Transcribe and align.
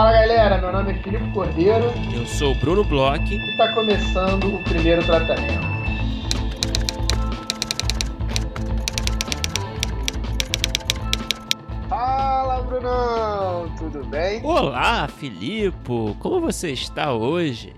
Fala 0.00 0.12
galera, 0.12 0.56
meu 0.56 0.72
nome 0.72 0.92
é 0.92 1.02
Filipe 1.02 1.30
Cordeiro. 1.30 1.84
Eu 2.14 2.24
sou 2.24 2.52
o 2.52 2.54
Bruno 2.54 2.82
Bloch. 2.82 3.22
E 3.22 3.50
está 3.50 3.74
começando 3.74 4.54
o 4.54 4.64
primeiro 4.64 5.04
tratamento. 5.04 5.60
Fala 11.86 12.62
Brunão, 12.62 13.74
tudo 13.76 14.02
bem? 14.06 14.42
Olá, 14.42 15.06
Filipe, 15.06 16.16
como 16.18 16.40
você 16.40 16.70
está 16.70 17.12
hoje? 17.12 17.76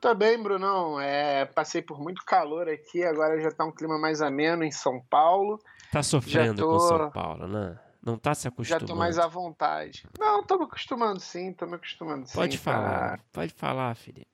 Tô 0.00 0.14
bem, 0.14 0.40
Brunão. 0.40 1.00
É, 1.00 1.46
passei 1.46 1.82
por 1.82 2.00
muito 2.00 2.24
calor 2.24 2.68
aqui, 2.68 3.02
agora 3.02 3.40
já 3.40 3.50
tá 3.50 3.64
um 3.64 3.72
clima 3.72 3.98
mais 3.98 4.22
ameno 4.22 4.62
em 4.62 4.70
São 4.70 5.02
Paulo. 5.10 5.58
Tá 5.90 6.00
sofrendo 6.00 6.62
tô... 6.62 6.68
com 6.68 6.78
São 6.78 7.10
Paulo, 7.10 7.48
né? 7.48 7.76
Não 8.06 8.16
tá 8.16 8.36
se 8.36 8.46
acostumando. 8.46 8.86
Já 8.86 8.86
tô 8.86 8.94
mais 8.94 9.18
à 9.18 9.26
vontade. 9.26 10.06
Não, 10.16 10.40
tô 10.44 10.56
me 10.56 10.64
acostumando 10.64 11.18
sim, 11.18 11.52
tô 11.52 11.66
me 11.66 11.74
acostumando 11.74 12.24
sim. 12.24 12.34
Pode 12.34 12.56
falar, 12.56 13.20
pode 13.32 13.52
falar, 13.52 13.96
Felipe. 13.96 14.30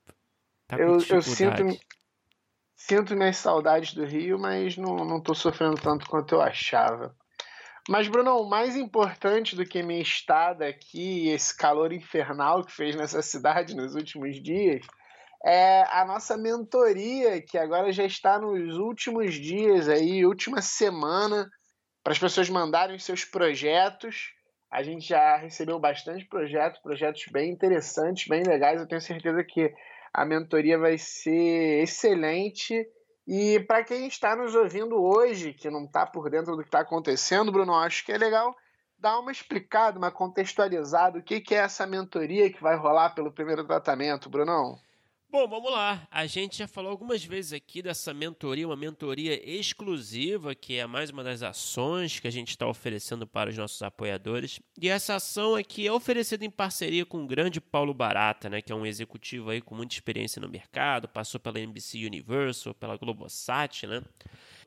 Tá 0.68 0.76
eu, 0.76 0.98
eu 0.98 1.22
sinto, 1.22 1.80
sinto 2.76 3.16
minhas 3.16 3.38
saudades 3.38 3.94
do 3.94 4.04
Rio, 4.04 4.38
mas 4.38 4.76
não, 4.76 5.06
não 5.06 5.22
tô 5.22 5.34
sofrendo 5.34 5.80
tanto 5.80 6.06
quanto 6.06 6.34
eu 6.34 6.42
achava. 6.42 7.16
Mas, 7.88 8.08
Bruno, 8.08 8.42
o 8.42 8.48
mais 8.48 8.76
importante 8.76 9.56
do 9.56 9.64
que 9.64 9.82
minha 9.82 10.02
estada 10.02 10.66
aqui, 10.68 11.30
esse 11.30 11.56
calor 11.56 11.94
infernal 11.94 12.62
que 12.62 12.72
fez 12.72 12.94
nessa 12.94 13.22
cidade 13.24 13.74
nos 13.74 13.94
últimos 13.94 14.40
dias, 14.42 14.84
é 15.42 15.84
a 15.90 16.04
nossa 16.04 16.36
mentoria, 16.36 17.40
que 17.40 17.56
agora 17.56 17.90
já 17.90 18.04
está 18.04 18.38
nos 18.38 18.76
últimos 18.76 19.34
dias 19.34 19.88
aí, 19.88 20.26
última 20.26 20.60
semana 20.60 21.50
para 22.02 22.12
as 22.12 22.18
pessoas 22.18 22.48
mandarem 22.48 22.96
os 22.96 23.04
seus 23.04 23.24
projetos. 23.24 24.32
A 24.70 24.82
gente 24.82 25.06
já 25.06 25.36
recebeu 25.36 25.78
bastante 25.78 26.24
projetos, 26.24 26.80
projetos 26.80 27.26
bem 27.30 27.50
interessantes, 27.50 28.26
bem 28.26 28.42
legais. 28.42 28.80
Eu 28.80 28.88
tenho 28.88 29.00
certeza 29.00 29.44
que 29.44 29.72
a 30.12 30.24
mentoria 30.24 30.78
vai 30.78 30.98
ser 30.98 31.82
excelente. 31.82 32.86
E 33.26 33.60
para 33.60 33.84
quem 33.84 34.06
está 34.06 34.34
nos 34.34 34.54
ouvindo 34.54 35.00
hoje, 35.00 35.52
que 35.52 35.70
não 35.70 35.84
está 35.84 36.06
por 36.06 36.28
dentro 36.30 36.56
do 36.56 36.62
que 36.62 36.68
está 36.68 36.80
acontecendo, 36.80 37.52
Bruno, 37.52 37.74
acho 37.74 38.04
que 38.04 38.12
é 38.12 38.18
legal 38.18 38.56
dar 38.98 39.18
uma 39.18 39.32
explicada, 39.32 39.98
uma 39.98 40.10
contextualizada, 40.10 41.18
o 41.18 41.22
que, 41.22 41.40
que 41.40 41.54
é 41.54 41.58
essa 41.58 41.86
mentoria 41.86 42.52
que 42.52 42.62
vai 42.62 42.76
rolar 42.76 43.10
pelo 43.10 43.32
primeiro 43.32 43.64
tratamento, 43.64 44.30
Brunão. 44.30 44.78
Bom, 45.32 45.48
vamos 45.48 45.72
lá. 45.72 46.06
A 46.10 46.26
gente 46.26 46.58
já 46.58 46.68
falou 46.68 46.90
algumas 46.90 47.24
vezes 47.24 47.54
aqui 47.54 47.80
dessa 47.80 48.12
mentoria, 48.12 48.68
uma 48.68 48.76
mentoria 48.76 49.40
exclusiva, 49.50 50.54
que 50.54 50.76
é 50.76 50.86
mais 50.86 51.08
uma 51.08 51.24
das 51.24 51.42
ações 51.42 52.20
que 52.20 52.28
a 52.28 52.30
gente 52.30 52.50
está 52.50 52.66
oferecendo 52.66 53.26
para 53.26 53.48
os 53.48 53.56
nossos 53.56 53.80
apoiadores. 53.80 54.60
E 54.78 54.90
essa 54.90 55.14
ação 55.14 55.54
aqui 55.54 55.86
é 55.86 55.92
oferecida 55.92 56.44
em 56.44 56.50
parceria 56.50 57.06
com 57.06 57.24
o 57.24 57.26
grande 57.26 57.62
Paulo 57.62 57.94
Barata, 57.94 58.50
né, 58.50 58.60
que 58.60 58.72
é 58.72 58.74
um 58.74 58.84
executivo 58.84 59.48
aí 59.48 59.62
com 59.62 59.74
muita 59.74 59.94
experiência 59.94 60.38
no 60.38 60.50
mercado, 60.50 61.08
passou 61.08 61.40
pela 61.40 61.58
NBC 61.58 62.04
Universal, 62.04 62.74
pela 62.74 62.98
Globosat, 62.98 63.86
né? 63.86 64.02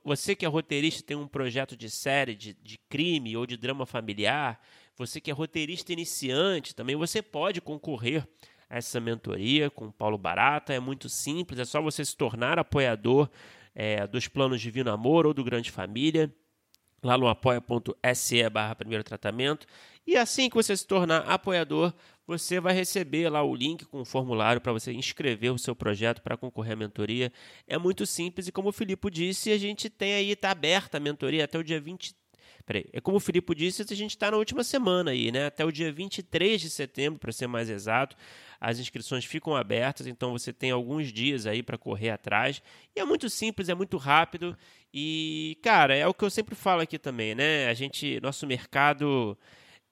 Você 0.03 0.35
que 0.35 0.45
é 0.45 0.49
roteirista 0.49 1.03
tem 1.03 1.15
um 1.15 1.27
projeto 1.27 1.77
de 1.77 1.91
série 1.91 2.33
de, 2.33 2.55
de 2.55 2.79
crime 2.89 3.37
ou 3.37 3.45
de 3.45 3.55
drama 3.55 3.85
familiar, 3.85 4.59
você 4.97 5.21
que 5.21 5.29
é 5.29 5.33
roteirista 5.33 5.93
iniciante, 5.93 6.73
também 6.73 6.95
você 6.95 7.21
pode 7.21 7.61
concorrer 7.61 8.27
essa 8.69 8.99
mentoria 8.99 9.69
com 9.69 9.87
o 9.87 9.91
Paulo 9.91 10.17
Barata. 10.17 10.73
É 10.73 10.79
muito 10.79 11.09
simples, 11.09 11.59
é 11.59 11.65
só 11.65 11.81
você 11.81 12.03
se 12.03 12.15
tornar 12.15 12.59
apoiador 12.59 13.29
é, 13.73 14.07
dos 14.07 14.27
planos 14.27 14.61
Divino 14.61 14.91
Amor 14.91 15.25
ou 15.25 15.33
do 15.33 15.43
Grande 15.43 15.71
Família, 15.71 16.33
lá 17.03 17.17
no 17.17 17.27
apoia.se 17.27 18.49
barra 18.49 18.75
primeiro 18.75 19.03
tratamento. 19.03 19.67
E 20.07 20.15
assim 20.15 20.49
que 20.49 20.55
você 20.55 20.75
se 20.75 20.85
tornar 20.85 21.19
apoiador, 21.21 21.93
você 22.27 22.59
vai 22.59 22.73
receber 22.73 23.29
lá 23.29 23.43
o 23.43 23.55
link 23.55 23.85
com 23.85 24.01
o 24.01 24.05
formulário 24.05 24.61
para 24.61 24.73
você 24.73 24.91
inscrever 24.91 25.51
o 25.51 25.57
seu 25.57 25.75
projeto 25.75 26.21
para 26.21 26.37
concorrer 26.37 26.73
à 26.73 26.75
mentoria. 26.75 27.31
É 27.67 27.77
muito 27.77 28.05
simples 28.05 28.47
e 28.47 28.51
como 28.51 28.69
o 28.69 28.73
Filipe 28.73 29.09
disse, 29.11 29.51
a 29.51 29.57
gente 29.57 29.89
tem 29.89 30.13
aí, 30.13 30.31
está 30.31 30.51
aberta 30.51 30.97
a 30.97 30.99
mentoria 30.99 31.43
até 31.43 31.57
o 31.57 31.63
dia 31.63 31.79
23 31.79 32.24
Peraí, 32.65 32.85
é 32.91 32.99
como 32.99 33.17
o 33.17 33.19
Filipe 33.19 33.53
disse, 33.53 33.83
a 33.83 33.95
gente 33.95 34.11
está 34.11 34.31
na 34.31 34.37
última 34.37 34.63
semana 34.63 35.11
aí, 35.11 35.31
né? 35.31 35.45
Até 35.45 35.63
o 35.63 35.71
dia 35.71 35.91
23 35.91 36.59
de 36.59 36.69
setembro, 36.69 37.19
para 37.19 37.31
ser 37.31 37.45
mais 37.45 37.69
exato, 37.69 38.15
as 38.59 38.79
inscrições 38.79 39.23
ficam 39.23 39.55
abertas, 39.55 40.07
então 40.07 40.31
você 40.31 40.51
tem 40.51 40.71
alguns 40.71 41.13
dias 41.13 41.45
aí 41.45 41.61
para 41.61 41.77
correr 41.77 42.09
atrás. 42.09 42.63
E 42.95 42.99
é 42.99 43.05
muito 43.05 43.29
simples, 43.29 43.69
é 43.69 43.75
muito 43.75 43.97
rápido. 43.97 44.57
E, 44.91 45.59
cara, 45.61 45.95
é 45.95 46.07
o 46.07 46.13
que 46.13 46.25
eu 46.25 46.29
sempre 46.29 46.55
falo 46.55 46.81
aqui 46.81 46.97
também, 46.97 47.35
né? 47.35 47.67
A 47.67 47.73
gente, 47.75 48.19
nosso 48.19 48.47
mercado 48.47 49.37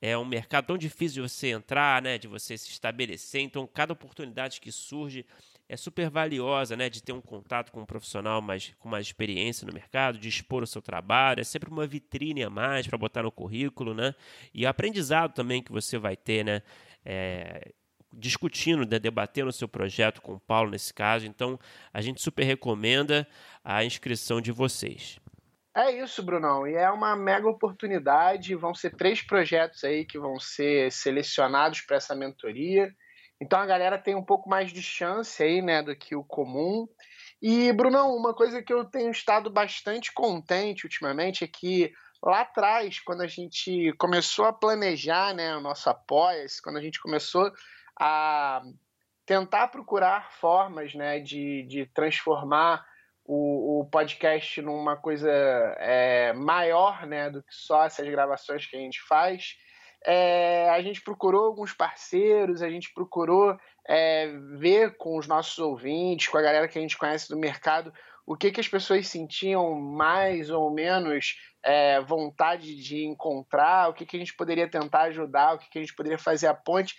é 0.01 0.17
um 0.17 0.25
mercado 0.25 0.65
tão 0.65 0.77
difícil 0.77 1.21
de 1.21 1.29
você 1.29 1.49
entrar, 1.49 2.01
né? 2.01 2.17
De 2.17 2.27
você 2.27 2.57
se 2.57 2.71
estabelecer. 2.71 3.41
Então, 3.41 3.67
cada 3.67 3.93
oportunidade 3.93 4.59
que 4.59 4.71
surge 4.71 5.25
é 5.67 5.77
super 5.77 6.09
valiosa, 6.09 6.75
né, 6.75 6.89
de 6.89 7.01
ter 7.01 7.13
um 7.13 7.21
contato 7.21 7.71
com 7.71 7.81
um 7.81 7.85
profissional 7.85 8.41
mais, 8.41 8.73
com 8.79 8.89
mais 8.89 9.05
experiência 9.05 9.65
no 9.65 9.73
mercado, 9.73 10.17
de 10.17 10.27
expor 10.27 10.63
o 10.63 10.67
seu 10.67 10.81
trabalho, 10.81 11.41
é 11.41 11.43
sempre 11.43 11.69
uma 11.69 11.87
vitrine 11.87 12.43
a 12.43 12.49
mais 12.49 12.87
para 12.87 12.97
botar 12.97 13.23
no 13.23 13.31
currículo, 13.31 13.93
né, 13.93 14.13
e 14.53 14.65
aprendizado 14.65 15.33
também 15.33 15.63
que 15.63 15.71
você 15.71 15.97
vai 15.97 16.15
ter, 16.15 16.43
né, 16.43 16.61
é, 17.05 17.71
discutindo, 18.11 18.85
né, 18.85 18.99
debatendo 18.99 19.49
o 19.49 19.53
seu 19.53 19.67
projeto 19.67 20.21
com 20.21 20.33
o 20.33 20.39
Paulo 20.39 20.71
nesse 20.71 20.93
caso, 20.93 21.25
então 21.25 21.59
a 21.91 22.01
gente 22.01 22.21
super 22.21 22.43
recomenda 22.43 23.27
a 23.63 23.83
inscrição 23.83 24.39
de 24.39 24.51
vocês. 24.51 25.19
É 25.75 25.91
isso, 26.03 26.21
Brunão. 26.21 26.67
E 26.67 26.75
é 26.75 26.89
uma 26.91 27.15
mega 27.15 27.49
oportunidade. 27.49 28.53
Vão 28.53 28.75
ser 28.75 28.95
três 28.95 29.23
projetos 29.23 29.83
aí 29.83 30.05
que 30.05 30.19
vão 30.19 30.39
ser 30.39 30.91
selecionados 30.91 31.81
para 31.81 31.97
essa 31.97 32.13
mentoria. 32.13 32.93
Então 33.43 33.59
a 33.59 33.65
galera 33.65 33.97
tem 33.97 34.15
um 34.15 34.23
pouco 34.23 34.49
mais 34.49 34.71
de 34.71 34.81
chance 34.81 35.43
aí, 35.43 35.61
né, 35.61 35.83
do 35.83 35.93
que 35.93 36.15
o 36.15 36.23
comum. 36.23 36.87
E, 37.41 37.73
Brunão, 37.73 38.15
uma 38.15 38.33
coisa 38.33 38.63
que 38.63 38.71
eu 38.71 38.85
tenho 38.85 39.11
estado 39.11 39.49
bastante 39.49 40.13
contente 40.13 40.85
ultimamente 40.85 41.43
é 41.43 41.47
que 41.47 41.91
lá 42.23 42.39
atrás, 42.39 43.01
quando 43.01 43.21
a 43.21 43.27
gente 43.27 43.91
começou 43.97 44.45
a 44.45 44.53
planejar 44.53 45.33
né, 45.33 45.53
o 45.57 45.59
nosso 45.59 45.89
apoia-se, 45.89 46.61
quando 46.61 46.77
a 46.77 46.81
gente 46.81 47.01
começou 47.01 47.51
a 47.99 48.61
tentar 49.25 49.67
procurar 49.67 50.31
formas 50.31 50.93
né, 50.95 51.19
de, 51.19 51.63
de 51.63 51.85
transformar 51.87 52.85
o, 53.25 53.81
o 53.81 53.85
podcast 53.89 54.61
numa 54.61 54.95
coisa 54.95 55.29
é, 55.79 56.31
maior 56.31 57.05
né, 57.05 57.29
do 57.29 57.43
que 57.43 57.53
só 57.53 57.83
essas 57.83 58.07
gravações 58.07 58.65
que 58.65 58.77
a 58.77 58.79
gente 58.79 59.01
faz, 59.01 59.57
é, 60.05 60.69
a 60.69 60.81
gente 60.81 61.01
procurou 61.01 61.45
alguns 61.45 61.73
parceiros, 61.73 62.61
a 62.61 62.69
gente 62.69 62.93
procurou 62.93 63.57
é, 63.87 64.31
ver 64.57 64.95
com 64.97 65.17
os 65.17 65.27
nossos 65.27 65.57
ouvintes, 65.59 66.27
com 66.27 66.37
a 66.37 66.41
galera 66.41 66.67
que 66.67 66.77
a 66.77 66.81
gente 66.81 66.97
conhece 66.97 67.29
do 67.29 67.37
mercado, 67.37 67.93
o 68.25 68.35
que, 68.35 68.51
que 68.51 68.59
as 68.59 68.67
pessoas 68.67 69.07
sentiam 69.07 69.75
mais 69.75 70.49
ou 70.49 70.71
menos 70.71 71.37
é, 71.61 71.99
vontade 72.01 72.75
de 72.75 73.05
encontrar, 73.05 73.89
o 73.89 73.93
que, 73.93 74.05
que 74.05 74.15
a 74.15 74.19
gente 74.19 74.35
poderia 74.35 74.69
tentar 74.69 75.03
ajudar, 75.03 75.53
o 75.53 75.57
que, 75.57 75.69
que 75.69 75.77
a 75.77 75.81
gente 75.81 75.95
poderia 75.95 76.17
fazer 76.17 76.47
a 76.47 76.53
ponte. 76.53 76.95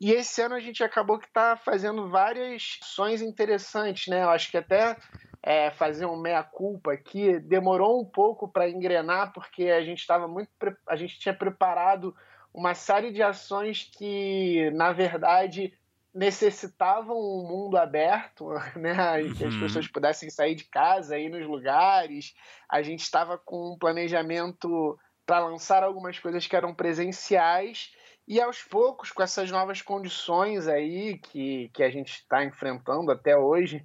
E 0.00 0.12
esse 0.12 0.40
ano 0.40 0.54
a 0.54 0.60
gente 0.60 0.82
acabou 0.82 1.18
que 1.18 1.26
está 1.26 1.56
fazendo 1.56 2.08
várias 2.08 2.78
ações 2.82 3.22
interessantes, 3.22 4.06
né? 4.08 4.22
Eu 4.22 4.30
acho 4.30 4.50
que 4.50 4.56
até 4.56 4.96
é, 5.42 5.70
fazer 5.70 6.06
um 6.06 6.16
meia-culpa 6.16 6.92
aqui 6.92 7.38
demorou 7.40 8.00
um 8.00 8.04
pouco 8.04 8.48
para 8.48 8.68
engrenar, 8.68 9.32
porque 9.32 9.64
a 9.70 9.82
gente 9.82 10.00
estava 10.00 10.28
muito. 10.28 10.50
A 10.88 10.96
gente 10.96 11.18
tinha 11.18 11.34
preparado 11.34 12.14
uma 12.52 12.74
série 12.74 13.12
de 13.12 13.22
ações 13.22 13.90
que, 13.96 14.70
na 14.72 14.92
verdade, 14.92 15.72
necessitavam 16.14 17.16
um 17.16 17.46
mundo 17.46 17.76
aberto, 17.76 18.48
né? 18.76 19.22
Que 19.36 19.44
as 19.44 19.54
uhum. 19.54 19.60
pessoas 19.60 19.88
pudessem 19.88 20.30
sair 20.30 20.54
de 20.54 20.64
casa, 20.64 21.18
ir 21.18 21.28
nos 21.28 21.46
lugares. 21.46 22.34
A 22.68 22.82
gente 22.82 23.02
estava 23.02 23.38
com 23.38 23.72
um 23.72 23.78
planejamento 23.78 24.98
para 25.26 25.46
lançar 25.46 25.82
algumas 25.82 26.18
coisas 26.18 26.46
que 26.46 26.56
eram 26.56 26.74
presenciais 26.74 27.92
e 28.26 28.40
aos 28.40 28.62
poucos, 28.62 29.10
com 29.10 29.22
essas 29.22 29.50
novas 29.50 29.80
condições 29.80 30.68
aí 30.68 31.18
que, 31.18 31.70
que 31.72 31.82
a 31.82 31.90
gente 31.90 32.12
está 32.12 32.44
enfrentando 32.44 33.10
até 33.10 33.36
hoje, 33.36 33.82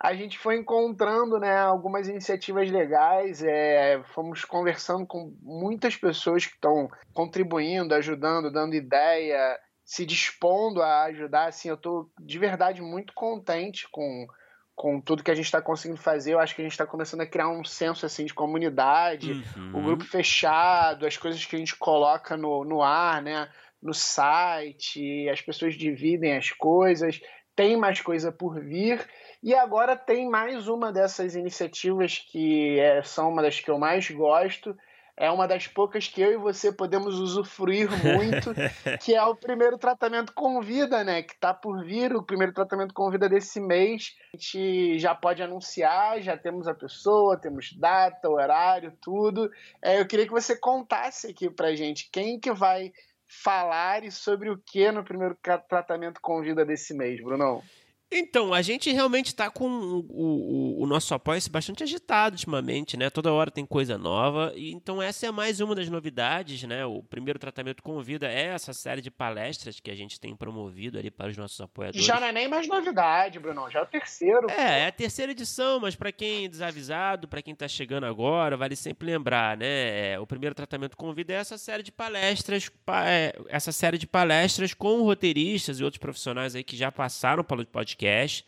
a 0.00 0.14
gente 0.14 0.38
foi 0.38 0.56
encontrando 0.56 1.40
né, 1.40 1.58
algumas 1.58 2.08
iniciativas 2.08 2.70
legais, 2.70 3.42
é, 3.42 4.00
fomos 4.14 4.44
conversando 4.44 5.04
com 5.04 5.34
muitas 5.42 5.96
pessoas 5.96 6.46
que 6.46 6.54
estão 6.54 6.88
contribuindo, 7.12 7.92
ajudando, 7.94 8.52
dando 8.52 8.76
ideia, 8.76 9.58
se 9.84 10.06
dispondo 10.06 10.80
a 10.82 11.04
ajudar. 11.04 11.48
Assim, 11.48 11.68
eu 11.68 11.74
estou 11.74 12.08
de 12.20 12.38
verdade 12.38 12.80
muito 12.80 13.12
contente 13.12 13.88
com, 13.90 14.28
com 14.76 15.00
tudo 15.00 15.24
que 15.24 15.32
a 15.32 15.34
gente 15.34 15.46
está 15.46 15.60
conseguindo 15.60 16.00
fazer. 16.00 16.34
Eu 16.34 16.38
acho 16.38 16.54
que 16.54 16.62
a 16.62 16.64
gente 16.64 16.72
está 16.72 16.86
começando 16.86 17.22
a 17.22 17.26
criar 17.26 17.48
um 17.48 17.64
senso 17.64 18.06
assim, 18.06 18.24
de 18.24 18.32
comunidade, 18.32 19.44
uhum. 19.56 19.80
o 19.80 19.82
grupo 19.82 20.04
fechado, 20.04 21.06
as 21.06 21.16
coisas 21.16 21.44
que 21.44 21.56
a 21.56 21.58
gente 21.58 21.74
coloca 21.74 22.36
no, 22.36 22.64
no 22.64 22.82
ar, 22.84 23.20
né? 23.20 23.48
no 23.80 23.94
site, 23.94 25.28
as 25.28 25.40
pessoas 25.40 25.74
dividem 25.74 26.36
as 26.36 26.50
coisas, 26.50 27.20
tem 27.58 27.76
mais 27.76 28.00
coisa 28.00 28.30
por 28.30 28.60
vir 28.60 29.04
e 29.42 29.52
agora 29.52 29.96
tem 29.96 30.30
mais 30.30 30.68
uma 30.68 30.92
dessas 30.92 31.34
iniciativas 31.34 32.18
que 32.30 32.78
é, 32.78 33.02
são 33.02 33.32
uma 33.32 33.42
das 33.42 33.58
que 33.58 33.68
eu 33.68 33.76
mais 33.76 34.08
gosto, 34.08 34.76
é 35.16 35.28
uma 35.28 35.48
das 35.48 35.66
poucas 35.66 36.06
que 36.06 36.22
eu 36.22 36.30
e 36.30 36.36
você 36.36 36.70
podemos 36.70 37.18
usufruir 37.18 37.90
muito, 37.90 38.54
que 39.02 39.12
é 39.12 39.24
o 39.24 39.34
primeiro 39.34 39.76
tratamento 39.76 40.32
com 40.32 40.60
vida, 40.60 41.02
né? 41.02 41.20
Que 41.20 41.32
está 41.32 41.52
por 41.52 41.84
vir, 41.84 42.14
o 42.14 42.22
primeiro 42.22 42.52
tratamento 42.52 42.94
com 42.94 43.10
vida 43.10 43.28
desse 43.28 43.58
mês. 43.58 44.14
A 44.32 44.36
gente 44.36 44.96
já 45.00 45.12
pode 45.16 45.42
anunciar, 45.42 46.22
já 46.22 46.36
temos 46.36 46.68
a 46.68 46.74
pessoa, 46.74 47.36
temos 47.36 47.72
data, 47.72 48.30
horário, 48.30 48.96
tudo. 49.02 49.50
É, 49.82 50.00
eu 50.00 50.06
queria 50.06 50.26
que 50.26 50.32
você 50.32 50.56
contasse 50.56 51.26
aqui 51.26 51.50
pra 51.50 51.74
gente 51.74 52.08
quem 52.12 52.38
que 52.38 52.52
vai 52.52 52.92
falar 53.28 54.02
e 54.04 54.10
sobre 54.10 54.50
o 54.50 54.56
que 54.56 54.90
no 54.90 55.04
primeiro 55.04 55.36
tratamento 55.68 56.20
com 56.20 56.40
vida 56.40 56.64
desse 56.64 56.94
mês, 56.94 57.22
Brunão. 57.22 57.62
Então, 58.10 58.54
a 58.54 58.62
gente 58.62 58.90
realmente 58.90 59.26
está 59.26 59.50
com 59.50 59.68
o, 59.68 59.98
o, 60.08 60.82
o 60.82 60.86
nosso 60.86 61.12
apoio 61.14 61.38
bastante 61.50 61.82
agitado 61.82 62.34
ultimamente, 62.34 62.96
né? 62.96 63.10
Toda 63.10 63.32
hora 63.32 63.50
tem 63.50 63.66
coisa 63.66 63.98
nova. 63.98 64.52
E, 64.56 64.72
então, 64.72 65.02
essa 65.02 65.26
é 65.26 65.30
mais 65.30 65.60
uma 65.60 65.74
das 65.74 65.90
novidades, 65.90 66.62
né? 66.62 66.86
O 66.86 67.02
primeiro 67.02 67.38
tratamento 67.38 67.82
com 67.82 68.00
vida 68.00 68.26
é 68.26 68.46
essa 68.46 68.72
série 68.72 69.02
de 69.02 69.10
palestras 69.10 69.78
que 69.78 69.90
a 69.90 69.94
gente 69.94 70.18
tem 70.18 70.34
promovido 70.34 70.98
ali 70.98 71.10
para 71.10 71.28
os 71.28 71.36
nossos 71.36 71.60
apoiadores. 71.60 72.04
Já 72.04 72.18
não 72.18 72.28
é 72.28 72.32
nem 72.32 72.48
mais 72.48 72.66
novidade, 72.66 73.38
Bruno. 73.38 73.70
Já 73.70 73.80
é 73.80 73.82
o 73.82 73.86
terceiro. 73.86 74.50
É, 74.50 74.80
é 74.80 74.86
a 74.86 74.92
terceira 74.92 75.32
edição, 75.32 75.78
mas 75.78 75.94
para 75.94 76.10
quem 76.10 76.46
é 76.46 76.48
desavisado, 76.48 77.28
para 77.28 77.42
quem 77.42 77.52
está 77.52 77.68
chegando 77.68 78.04
agora, 78.04 78.56
vale 78.56 78.74
sempre 78.74 79.06
lembrar, 79.06 79.56
né? 79.56 80.12
É, 80.12 80.18
o 80.18 80.26
primeiro 80.26 80.54
tratamento 80.54 80.96
com 80.96 81.12
vida 81.12 81.34
é 81.34 81.36
essa 81.36 81.58
série 81.58 81.82
de 81.82 81.92
palestras, 81.92 82.70
é, 83.06 83.38
essa 83.48 83.70
série 83.70 83.98
de 83.98 84.06
palestras 84.06 84.72
com 84.72 85.02
roteiristas 85.02 85.78
e 85.78 85.84
outros 85.84 85.98
profissionais 85.98 86.54
aí 86.54 86.64
que 86.64 86.76
já 86.76 86.90
passaram 86.90 87.44
pelo 87.44 87.66
podcast 87.66 87.97
podcast. 87.98 88.46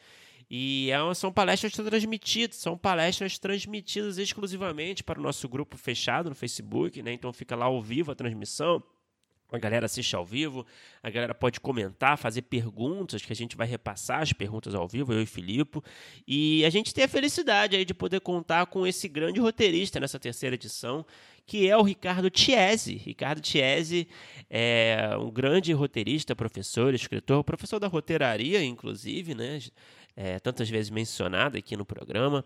E 0.49 0.91
é 0.91 1.15
são 1.15 1.33
palestras 1.33 1.73
transmitidas, 1.73 2.57
são 2.57 2.77
palestras 2.77 3.39
transmitidas 3.39 4.19
exclusivamente 4.19 5.05
para 5.05 5.19
o 5.19 5.23
nosso 5.23 5.49
grupo 5.49 5.77
fechado 5.77 6.29
no 6.29 6.35
Facebook, 6.35 7.03
né? 7.03 7.13
Então 7.13 7.33
fica 7.33 7.55
lá 7.55 7.67
ao 7.67 7.81
vivo 7.81 8.11
a 8.11 8.15
transmissão. 8.15 8.83
A 9.53 9.59
galera 9.59 9.87
assiste 9.87 10.15
ao 10.15 10.25
vivo, 10.25 10.65
a 11.03 11.11
galera 11.11 11.35
pode 11.35 11.61
comentar, 11.61 12.17
fazer 12.17 12.43
perguntas, 12.43 13.23
que 13.23 13.33
a 13.33 13.37
gente 13.37 13.57
vai 13.57 13.67
repassar 13.67 14.23
as 14.23 14.33
perguntas 14.33 14.75
ao 14.75 14.87
vivo, 14.87 15.13
eu 15.13 15.23
e 15.23 15.27
Filipe. 15.27 15.81
E 16.27 16.65
a 16.65 16.71
gente 16.71 16.95
tem 16.95 17.05
a 17.05 17.09
felicidade 17.09 17.77
aí 17.77 17.85
de 17.85 17.95
poder 17.95 18.21
contar 18.21 18.67
com 18.67 18.87
esse 18.87 19.09
grande 19.09 19.41
roteirista 19.41 19.99
nessa 19.99 20.19
terceira 20.19 20.55
edição, 20.55 21.05
que 21.47 21.69
é 21.69 21.77
o 21.77 21.83
Ricardo 21.83 22.31
Chiesi. 22.33 22.95
Ricardo 22.95 23.45
Chiesi 23.45 24.07
é 24.49 25.17
um 25.19 25.31
grande 25.31 25.73
roteirista, 25.73 26.37
professor, 26.37 26.95
escritor, 26.95 27.43
professor 27.43 27.81
da 27.81 27.89
roteiraria, 27.89 28.63
inclusive, 28.63 29.35
né? 29.35 29.59
É, 30.17 30.39
tantas 30.39 30.69
vezes 30.69 30.91
mencionado 30.91 31.57
aqui 31.57 31.77
no 31.77 31.85
programa. 31.85 32.45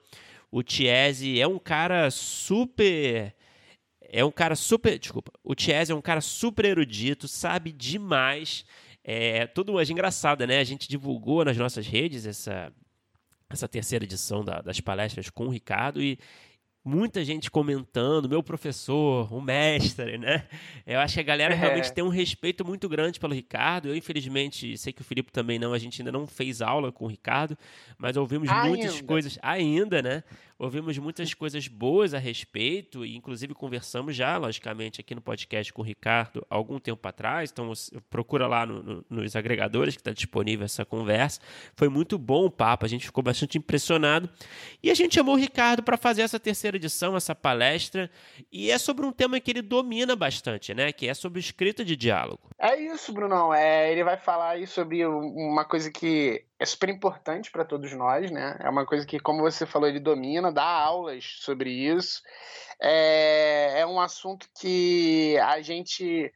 O 0.50 0.62
Chiesi 0.64 1.40
é 1.40 1.46
um 1.46 1.58
cara 1.58 2.10
super 2.10 3.34
é 4.10 4.24
um 4.24 4.30
cara 4.30 4.54
super. 4.54 4.98
Desculpa. 4.98 5.32
O 5.42 5.54
Chiesa 5.56 5.92
é 5.92 5.96
um 5.96 6.02
cara 6.02 6.20
super 6.20 6.64
erudito, 6.64 7.28
sabe 7.28 7.72
demais. 7.72 8.64
É 9.02 9.46
tudo 9.46 9.74
hoje 9.74 9.92
engraçado, 9.92 10.46
né? 10.46 10.58
A 10.58 10.64
gente 10.64 10.88
divulgou 10.88 11.44
nas 11.44 11.56
nossas 11.56 11.86
redes 11.86 12.26
essa, 12.26 12.72
essa 13.50 13.68
terceira 13.68 14.04
edição 14.04 14.44
da, 14.44 14.62
das 14.62 14.80
palestras 14.80 15.28
com 15.28 15.46
o 15.46 15.50
Ricardo 15.50 16.02
e 16.02 16.18
muita 16.84 17.24
gente 17.24 17.50
comentando, 17.50 18.28
meu 18.28 18.42
professor, 18.42 19.32
o 19.32 19.40
mestre, 19.40 20.18
né? 20.18 20.46
Eu 20.86 21.00
acho 21.00 21.14
que 21.14 21.20
a 21.20 21.24
galera 21.24 21.54
é. 21.54 21.56
realmente 21.56 21.90
tem 21.92 22.04
um 22.04 22.08
respeito 22.08 22.64
muito 22.64 22.88
grande 22.88 23.18
pelo 23.18 23.32
Ricardo. 23.32 23.88
Eu, 23.88 23.96
infelizmente, 23.96 24.76
sei 24.76 24.92
que 24.92 25.00
o 25.00 25.04
Felipe 25.04 25.32
também 25.32 25.58
não, 25.58 25.72
a 25.72 25.78
gente 25.78 26.02
ainda 26.02 26.12
não 26.12 26.26
fez 26.26 26.60
aula 26.60 26.92
com 26.92 27.06
o 27.06 27.08
Ricardo, 27.08 27.56
mas 27.96 28.16
ouvimos 28.16 28.50
ainda. 28.50 28.68
muitas 28.68 29.00
coisas 29.00 29.38
ainda, 29.40 30.02
né? 30.02 30.22
Ouvimos 30.58 30.96
muitas 30.98 31.34
coisas 31.34 31.66
boas 31.66 32.14
a 32.14 32.18
respeito, 32.18 33.04
e 33.04 33.16
inclusive 33.16 33.54
conversamos 33.54 34.14
já, 34.14 34.36
logicamente, 34.36 35.00
aqui 35.00 35.14
no 35.14 35.20
podcast 35.20 35.72
com 35.72 35.82
o 35.82 35.84
Ricardo 35.84 36.46
algum 36.48 36.78
tempo 36.78 37.06
atrás. 37.08 37.50
Então, 37.50 37.72
procura 38.08 38.46
lá 38.46 38.64
no, 38.64 38.82
no, 38.82 39.04
nos 39.10 39.34
agregadores 39.34 39.96
que 39.96 40.00
está 40.00 40.12
disponível 40.12 40.64
essa 40.64 40.84
conversa. 40.84 41.40
Foi 41.76 41.88
muito 41.88 42.16
bom 42.18 42.46
o 42.46 42.50
papo, 42.50 42.84
a 42.84 42.88
gente 42.88 43.04
ficou 43.04 43.22
bastante 43.22 43.58
impressionado. 43.58 44.30
E 44.82 44.90
a 44.90 44.94
gente 44.94 45.14
chamou 45.14 45.34
o 45.34 45.38
Ricardo 45.38 45.82
para 45.82 45.96
fazer 45.96 46.22
essa 46.22 46.38
terceira 46.38 46.76
edição, 46.76 47.16
essa 47.16 47.34
palestra, 47.34 48.08
e 48.52 48.70
é 48.70 48.78
sobre 48.78 49.04
um 49.04 49.12
tema 49.12 49.40
que 49.40 49.50
ele 49.50 49.62
domina 49.62 50.14
bastante, 50.14 50.72
né? 50.72 50.92
Que 50.92 51.08
é 51.08 51.14
sobre 51.14 51.40
escrita 51.40 51.84
de 51.84 51.96
diálogo. 51.96 52.50
É 52.58 52.80
isso, 52.80 53.12
Brunão. 53.12 53.52
É, 53.52 53.90
ele 53.90 54.04
vai 54.04 54.16
falar 54.16 54.50
aí 54.50 54.66
sobre 54.66 55.04
uma 55.04 55.64
coisa 55.64 55.90
que 55.90 56.44
é 56.64 56.66
super 56.66 56.88
importante 56.88 57.50
para 57.50 57.64
todos 57.64 57.92
nós, 57.92 58.30
né? 58.30 58.56
É 58.58 58.68
uma 58.70 58.86
coisa 58.86 59.06
que, 59.06 59.20
como 59.20 59.42
você 59.42 59.66
falou, 59.66 59.86
ele 59.86 60.00
domina, 60.00 60.50
dá 60.50 60.64
aulas 60.64 61.36
sobre 61.40 61.70
isso. 61.70 62.22
É, 62.80 63.80
é 63.80 63.86
um 63.86 64.00
assunto 64.00 64.48
que 64.58 65.36
a 65.38 65.60
gente, 65.60 66.32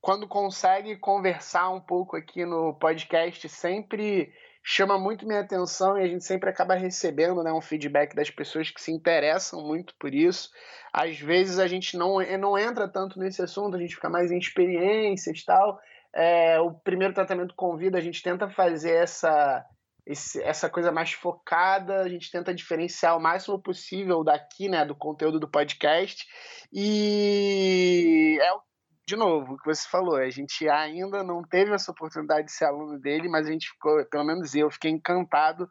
quando 0.00 0.26
consegue 0.26 0.96
conversar 0.96 1.68
um 1.68 1.80
pouco 1.80 2.16
aqui 2.16 2.46
no 2.46 2.74
podcast, 2.74 3.46
sempre 3.50 4.32
chama 4.64 4.98
muito 4.98 5.26
minha 5.26 5.40
atenção 5.40 5.96
e 5.96 6.02
a 6.02 6.08
gente 6.08 6.24
sempre 6.24 6.48
acaba 6.48 6.74
recebendo 6.74 7.42
né, 7.42 7.52
um 7.52 7.60
feedback 7.60 8.16
das 8.16 8.30
pessoas 8.30 8.70
que 8.70 8.80
se 8.80 8.90
interessam 8.90 9.62
muito 9.62 9.94
por 9.96 10.12
isso. 10.12 10.50
Às 10.90 11.20
vezes 11.20 11.58
a 11.58 11.68
gente 11.68 11.98
não, 11.98 12.18
não 12.38 12.58
entra 12.58 12.88
tanto 12.88 13.18
nesse 13.18 13.42
assunto, 13.42 13.76
a 13.76 13.80
gente 13.80 13.94
fica 13.94 14.08
mais 14.08 14.32
em 14.32 14.38
experiências 14.38 15.38
e 15.38 15.44
tal 15.44 15.78
é, 16.16 16.58
o 16.58 16.72
primeiro 16.72 17.12
tratamento 17.12 17.54
com 17.54 17.76
vida, 17.76 17.98
a 17.98 18.00
gente 18.00 18.22
tenta 18.22 18.48
fazer 18.48 18.92
essa, 18.92 19.62
esse, 20.06 20.42
essa 20.42 20.70
coisa 20.70 20.90
mais 20.90 21.12
focada, 21.12 22.00
a 22.00 22.08
gente 22.08 22.30
tenta 22.30 22.54
diferenciar 22.54 23.16
o 23.16 23.20
máximo 23.20 23.60
possível 23.60 24.24
daqui, 24.24 24.66
né, 24.66 24.84
do 24.84 24.94
conteúdo 24.94 25.38
do 25.38 25.48
podcast. 25.48 26.24
E 26.72 28.38
é 28.40 28.66
de 29.08 29.14
novo, 29.14 29.54
o 29.54 29.56
que 29.58 29.66
você 29.66 29.88
falou, 29.88 30.16
a 30.16 30.28
gente 30.30 30.68
ainda 30.68 31.22
não 31.22 31.40
teve 31.40 31.72
essa 31.72 31.92
oportunidade 31.92 32.46
de 32.46 32.52
ser 32.52 32.64
aluno 32.64 32.98
dele, 32.98 33.28
mas 33.28 33.46
a 33.46 33.52
gente 33.52 33.68
ficou, 33.68 34.04
pelo 34.06 34.24
menos 34.24 34.52
eu, 34.52 34.68
fiquei 34.68 34.90
encantado 34.90 35.68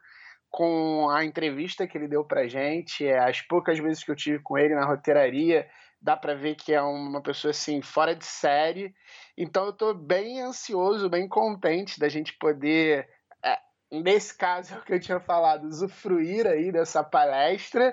com 0.48 1.10
a 1.10 1.22
entrevista 1.22 1.86
que 1.86 1.98
ele 1.98 2.08
deu 2.08 2.24
pra 2.24 2.48
gente, 2.48 3.06
é, 3.06 3.18
as 3.18 3.42
poucas 3.42 3.78
vezes 3.78 4.02
que 4.02 4.10
eu 4.10 4.16
tive 4.16 4.38
com 4.38 4.56
ele 4.56 4.74
na 4.74 4.86
roteiraria, 4.86 5.68
dá 6.06 6.16
para 6.16 6.36
ver 6.36 6.54
que 6.54 6.72
é 6.72 6.80
uma 6.80 7.20
pessoa 7.20 7.50
assim 7.50 7.82
fora 7.82 8.14
de 8.14 8.24
série. 8.24 8.94
Então 9.36 9.64
eu 9.64 9.70
estou 9.70 9.92
bem 9.92 10.40
ansioso, 10.40 11.10
bem 11.10 11.28
contente 11.28 11.98
da 11.98 12.08
gente 12.08 12.32
poder 12.34 13.08
é, 13.42 13.58
nesse 13.90 14.32
caso 14.38 14.72
é 14.76 14.78
o 14.78 14.82
que 14.82 14.94
eu 14.94 15.00
tinha 15.00 15.18
falado, 15.18 15.66
usufruir 15.66 16.46
aí 16.46 16.70
dessa 16.70 17.02
palestra 17.02 17.92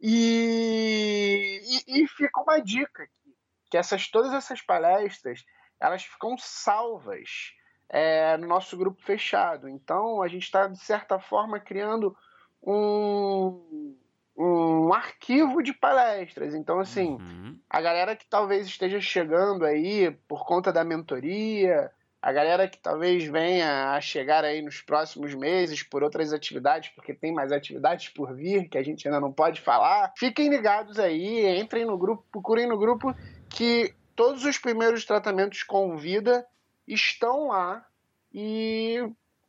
e, 0.00 1.60
e, 1.86 2.02
e 2.02 2.08
fica 2.08 2.40
uma 2.40 2.58
dica 2.58 3.04
aqui, 3.04 3.36
que 3.70 3.78
essas 3.78 4.08
todas 4.08 4.32
essas 4.32 4.60
palestras 4.60 5.44
elas 5.80 6.02
ficam 6.02 6.36
salvas 6.36 7.52
é, 7.88 8.36
no 8.38 8.48
nosso 8.48 8.76
grupo 8.76 9.00
fechado. 9.02 9.68
Então 9.68 10.20
a 10.20 10.26
gente 10.26 10.42
está 10.42 10.66
de 10.66 10.80
certa 10.80 11.20
forma 11.20 11.60
criando 11.60 12.16
um 12.60 13.96
um 14.36 14.92
arquivo 14.92 15.62
de 15.62 15.72
palestras. 15.72 16.54
Então, 16.54 16.80
assim, 16.80 17.12
uhum. 17.20 17.58
a 17.68 17.80
galera 17.80 18.16
que 18.16 18.26
talvez 18.26 18.66
esteja 18.66 19.00
chegando 19.00 19.64
aí 19.64 20.10
por 20.26 20.46
conta 20.46 20.72
da 20.72 20.84
mentoria, 20.84 21.90
a 22.22 22.32
galera 22.32 22.68
que 22.68 22.78
talvez 22.78 23.24
venha 23.24 23.92
a 23.92 24.00
chegar 24.00 24.44
aí 24.44 24.62
nos 24.62 24.80
próximos 24.80 25.34
meses 25.34 25.82
por 25.82 26.04
outras 26.04 26.32
atividades, 26.32 26.90
porque 26.90 27.12
tem 27.12 27.32
mais 27.32 27.50
atividades 27.50 28.08
por 28.10 28.32
vir 28.34 28.68
que 28.68 28.78
a 28.78 28.82
gente 28.82 29.06
ainda 29.06 29.18
não 29.18 29.32
pode 29.32 29.60
falar, 29.60 30.12
fiquem 30.16 30.48
ligados 30.48 31.00
aí, 31.00 31.58
entrem 31.58 31.84
no 31.84 31.98
grupo, 31.98 32.24
procurem 32.30 32.68
no 32.68 32.78
grupo 32.78 33.12
que 33.50 33.92
todos 34.14 34.44
os 34.44 34.56
primeiros 34.56 35.04
tratamentos 35.04 35.64
com 35.64 35.96
vida 35.96 36.46
estão 36.86 37.48
lá 37.48 37.84
e 38.32 38.98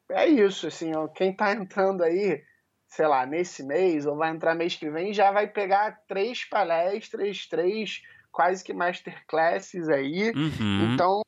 é 0.10 0.28
isso, 0.28 0.68
assim, 0.68 0.96
ó, 0.96 1.08
quem 1.08 1.30
está 1.30 1.54
entrando 1.54 2.04
aí 2.04 2.44
sei 2.96 3.08
lá, 3.08 3.26
nesse 3.26 3.64
mês, 3.64 4.06
ou 4.06 4.16
vai 4.16 4.30
entrar 4.30 4.54
mês 4.54 4.76
que 4.76 4.90
vem, 4.90 5.14
já 5.14 5.32
vai 5.32 5.48
pegar 5.48 6.00
três 6.08 6.46
palestras, 6.46 7.48
três 7.48 8.02
quase 8.32 8.64
que 8.64 8.72
masterclasses 8.72 9.90
aí. 9.90 10.32
Uhum. 10.36 10.94
Então, 10.94 11.22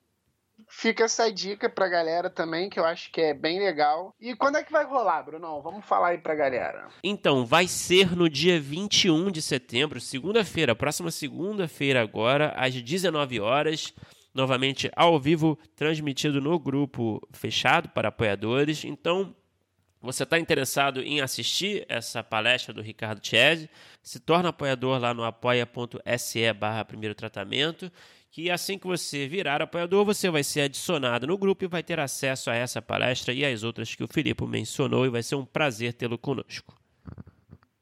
fica 0.69 1.05
essa 1.05 1.31
dica 1.31 1.67
pra 1.67 1.87
galera 1.87 2.29
também, 2.29 2.69
que 2.69 2.79
eu 2.79 2.85
acho 2.85 3.11
que 3.11 3.19
é 3.19 3.33
bem 3.33 3.59
legal. 3.59 4.13
E 4.19 4.35
quando 4.35 4.57
é 4.57 4.63
que 4.63 4.71
vai 4.71 4.85
rolar, 4.85 5.23
Bruno? 5.23 5.59
Vamos 5.63 5.83
falar 5.85 6.09
aí 6.09 6.19
pra 6.19 6.35
galera. 6.35 6.87
Então, 7.03 7.43
vai 7.43 7.67
ser 7.67 8.15
no 8.15 8.29
dia 8.29 8.61
21 8.61 9.31
de 9.31 9.41
setembro, 9.41 9.99
segunda-feira, 9.99 10.75
próxima 10.75 11.09
segunda-feira 11.09 11.99
agora, 11.99 12.53
às 12.55 12.79
19 12.79 13.39
horas. 13.39 13.91
Novamente 14.35 14.91
ao 14.95 15.19
vivo, 15.19 15.57
transmitido 15.75 16.39
no 16.39 16.59
grupo 16.59 17.25
fechado 17.31 17.89
para 17.89 18.09
apoiadores. 18.09 18.83
Então, 18.83 19.33
você 20.05 20.23
está 20.23 20.39
interessado 20.39 21.01
em 21.01 21.19
assistir 21.19 21.85
essa 21.89 22.23
palestra 22.23 22.73
do 22.73 22.81
Ricardo 22.81 23.25
Chese? 23.25 23.69
Se 24.01 24.19
torna 24.19 24.49
apoiador 24.49 24.99
lá 24.99 25.13
no 25.13 25.23
apoia.se 25.23 26.53
barra 26.53 26.85
primeiro 26.85 27.15
tratamento, 27.15 27.91
que 28.29 28.51
assim 28.51 28.77
que 28.77 28.85
você 28.85 29.27
virar 29.27 29.61
apoiador, 29.61 30.05
você 30.05 30.29
vai 30.29 30.43
ser 30.43 30.61
adicionado 30.61 31.25
no 31.25 31.37
grupo 31.37 31.63
e 31.65 31.67
vai 31.67 31.81
ter 31.81 31.99
acesso 31.99 32.49
a 32.49 32.55
essa 32.55 32.81
palestra 32.81 33.33
e 33.33 33.43
às 33.43 33.63
outras 33.63 33.95
que 33.95 34.03
o 34.03 34.07
Filipe 34.07 34.45
mencionou 34.45 35.05
e 35.05 35.09
vai 35.09 35.23
ser 35.23 35.35
um 35.35 35.45
prazer 35.45 35.93
tê-lo 35.93 36.17
conosco. 36.17 36.77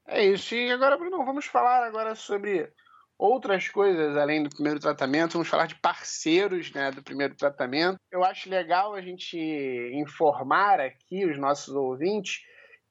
É 0.07 0.25
isso. 0.25 0.55
E 0.55 0.71
agora, 0.71 0.97
Bruno, 0.97 1.25
vamos 1.25 1.45
falar 1.45 1.85
agora 1.85 2.15
sobre 2.15 2.71
outras 3.17 3.67
coisas 3.69 4.17
além 4.17 4.43
do 4.43 4.49
primeiro 4.49 4.79
tratamento, 4.79 5.33
vamos 5.33 5.47
falar 5.47 5.67
de 5.67 5.75
parceiros 5.75 6.71
né, 6.71 6.91
do 6.91 7.03
primeiro 7.03 7.35
tratamento. 7.35 7.97
Eu 8.11 8.23
acho 8.23 8.49
legal 8.49 8.93
a 8.93 9.01
gente 9.01 9.37
informar 9.93 10.79
aqui 10.79 11.25
os 11.25 11.37
nossos 11.37 11.73
ouvintes 11.73 12.41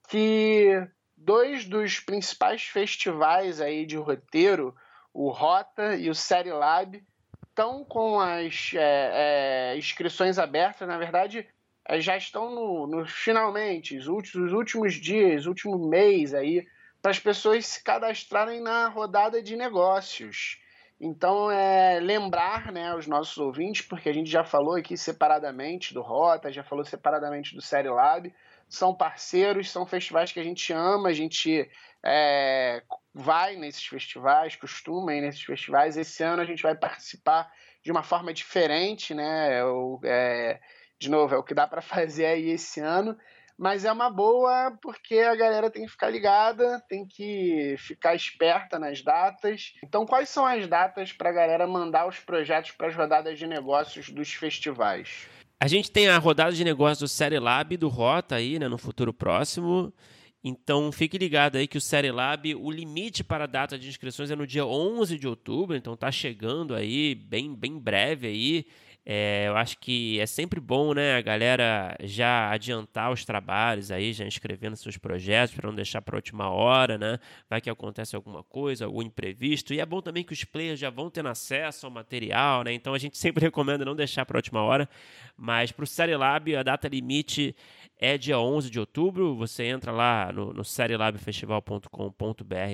que 0.08 0.86
dois 1.16 1.64
dos 1.64 2.00
principais 2.00 2.62
festivais 2.62 3.60
aí 3.60 3.86
de 3.86 3.96
roteiro, 3.96 4.74
o 5.12 5.30
Rota 5.30 5.96
e 5.96 6.08
o 6.08 6.14
Série 6.14 6.52
Lab, 6.52 7.02
estão 7.48 7.84
com 7.84 8.18
as 8.18 8.72
é, 8.74 9.72
é, 9.74 9.78
inscrições 9.78 10.38
abertas. 10.38 10.88
Na 10.88 10.98
verdade, 10.98 11.46
é, 11.86 12.00
já 12.00 12.16
estão 12.16 12.50
no, 12.50 12.86
no 12.86 13.06
finalmente, 13.06 13.96
os 13.96 14.06
últimos, 14.06 14.48
os 14.48 14.52
últimos 14.52 14.94
dias, 14.94 15.46
último 15.46 15.88
mês 15.88 16.34
aí, 16.34 16.66
para 17.02 17.10
as 17.10 17.18
pessoas 17.18 17.66
se 17.66 17.82
cadastrarem 17.82 18.60
na 18.60 18.88
rodada 18.88 19.42
de 19.42 19.56
negócios. 19.56 20.62
Então, 21.00 21.50
é 21.50 21.98
lembrar 21.98 22.70
né, 22.70 22.94
os 22.94 23.08
nossos 23.08 23.36
ouvintes, 23.36 23.82
porque 23.82 24.08
a 24.08 24.12
gente 24.12 24.30
já 24.30 24.44
falou 24.44 24.76
aqui 24.76 24.96
separadamente 24.96 25.92
do 25.92 26.00
Rota, 26.00 26.52
já 26.52 26.62
falou 26.62 26.84
separadamente 26.84 27.56
do 27.56 27.60
Série 27.60 27.88
Lab, 27.88 28.32
são 28.68 28.94
parceiros, 28.94 29.68
são 29.68 29.84
festivais 29.84 30.30
que 30.30 30.38
a 30.38 30.44
gente 30.44 30.72
ama, 30.72 31.08
a 31.08 31.12
gente 31.12 31.68
é, 32.04 32.84
vai 33.12 33.56
nesses 33.56 33.84
festivais, 33.84 34.54
costuma 34.54 35.12
ir 35.12 35.22
nesses 35.22 35.42
festivais. 35.42 35.96
Esse 35.96 36.22
ano 36.22 36.40
a 36.40 36.46
gente 36.46 36.62
vai 36.62 36.76
participar 36.76 37.52
de 37.82 37.90
uma 37.90 38.04
forma 38.04 38.32
diferente, 38.32 39.12
né? 39.12 39.60
É, 40.04 40.60
de 41.00 41.10
novo, 41.10 41.34
é 41.34 41.38
o 41.38 41.42
que 41.42 41.52
dá 41.52 41.66
para 41.66 41.82
fazer 41.82 42.26
aí 42.26 42.50
esse 42.50 42.78
ano 42.78 43.18
mas 43.62 43.84
é 43.84 43.92
uma 43.92 44.10
boa 44.10 44.76
porque 44.82 45.20
a 45.20 45.36
galera 45.36 45.70
tem 45.70 45.84
que 45.84 45.92
ficar 45.92 46.10
ligada, 46.10 46.82
tem 46.88 47.06
que 47.06 47.76
ficar 47.78 48.12
esperta 48.12 48.76
nas 48.76 49.00
datas. 49.02 49.72
Então, 49.84 50.04
quais 50.04 50.28
são 50.28 50.44
as 50.44 50.66
datas 50.66 51.12
para 51.12 51.30
a 51.30 51.32
galera 51.32 51.64
mandar 51.64 52.08
os 52.08 52.18
projetos 52.18 52.72
para 52.72 52.88
as 52.88 52.96
rodadas 52.96 53.38
de 53.38 53.46
negócios 53.46 54.10
dos 54.10 54.32
festivais? 54.32 55.28
A 55.60 55.68
gente 55.68 55.92
tem 55.92 56.08
a 56.08 56.18
rodada 56.18 56.50
de 56.50 56.64
negócios 56.64 56.98
do 56.98 57.06
Série 57.06 57.38
Lab 57.38 57.76
do 57.76 57.86
Rota 57.86 58.34
aí, 58.34 58.58
né, 58.58 58.66
no 58.66 58.76
futuro 58.76 59.14
próximo. 59.14 59.94
Então, 60.42 60.90
fique 60.90 61.16
ligado 61.16 61.54
aí 61.54 61.68
que 61.68 61.78
o 61.78 61.80
Série 61.80 62.10
Lab, 62.10 62.52
o 62.56 62.68
limite 62.68 63.22
para 63.22 63.44
a 63.44 63.46
data 63.46 63.78
de 63.78 63.88
inscrições 63.88 64.28
é 64.32 64.34
no 64.34 64.44
dia 64.44 64.66
11 64.66 65.16
de 65.16 65.28
outubro, 65.28 65.76
então 65.76 65.96
tá 65.96 66.10
chegando 66.10 66.74
aí 66.74 67.14
bem, 67.14 67.54
bem 67.54 67.78
breve 67.78 68.26
aí. 68.26 68.66
É, 69.04 69.46
eu 69.48 69.56
acho 69.56 69.78
que 69.78 70.20
é 70.20 70.26
sempre 70.26 70.60
bom, 70.60 70.94
né, 70.94 71.16
a 71.16 71.20
galera 71.20 71.96
já 72.04 72.50
adiantar 72.50 73.10
os 73.10 73.24
trabalhos 73.24 73.90
aí, 73.90 74.12
já 74.12 74.24
inscrevendo 74.24 74.76
seus 74.76 74.96
projetos 74.96 75.54
para 75.56 75.68
não 75.68 75.74
deixar 75.74 76.00
para 76.00 76.14
a 76.14 76.18
última 76.18 76.48
hora, 76.50 76.96
né? 76.96 77.18
Vai 77.50 77.60
que 77.60 77.68
acontece 77.68 78.14
alguma 78.14 78.44
coisa, 78.44 78.84
algum 78.84 79.02
imprevisto. 79.02 79.74
E 79.74 79.80
é 79.80 79.86
bom 79.86 80.00
também 80.00 80.22
que 80.22 80.32
os 80.32 80.44
players 80.44 80.78
já 80.78 80.88
vão 80.88 81.10
tendo 81.10 81.28
acesso 81.28 81.84
ao 81.86 81.90
material, 81.90 82.62
né? 82.62 82.72
Então 82.72 82.94
a 82.94 82.98
gente 82.98 83.18
sempre 83.18 83.42
recomenda 83.44 83.84
não 83.84 83.96
deixar 83.96 84.24
para 84.24 84.36
a 84.36 84.38
última 84.38 84.62
hora. 84.62 84.88
Mas 85.36 85.72
para 85.72 85.82
o 85.82 85.86
Série 85.86 86.16
Lab, 86.16 86.54
a 86.54 86.62
data 86.62 86.86
limite 86.86 87.56
é 87.98 88.18
dia 88.18 88.38
11 88.38 88.70
de 88.70 88.80
outubro. 88.80 89.36
Você 89.36 89.64
entra 89.64 89.92
lá 89.92 90.32
no, 90.32 90.52
no 90.52 90.62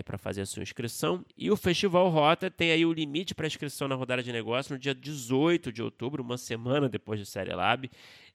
para 0.04 0.18
fazer 0.18 0.42
a 0.42 0.46
sua 0.46 0.62
inscrição. 0.62 1.24
E 1.36 1.50
o 1.50 1.56
Festival 1.56 2.08
Rota 2.08 2.50
tem 2.50 2.70
aí 2.70 2.84
o 2.86 2.92
limite 2.92 3.34
para 3.34 3.46
inscrição 3.46 3.88
na 3.88 3.94
rodada 3.94 4.22
de 4.22 4.32
negócio 4.32 4.72
no 4.72 4.78
dia 4.78 4.94
18 4.94 5.72
de 5.72 5.82
outubro, 5.82 6.22
uma 6.22 6.38
semana 6.38 6.88
depois 6.88 7.20
do 7.20 7.26
Série 7.26 7.54
Lab. 7.54 7.90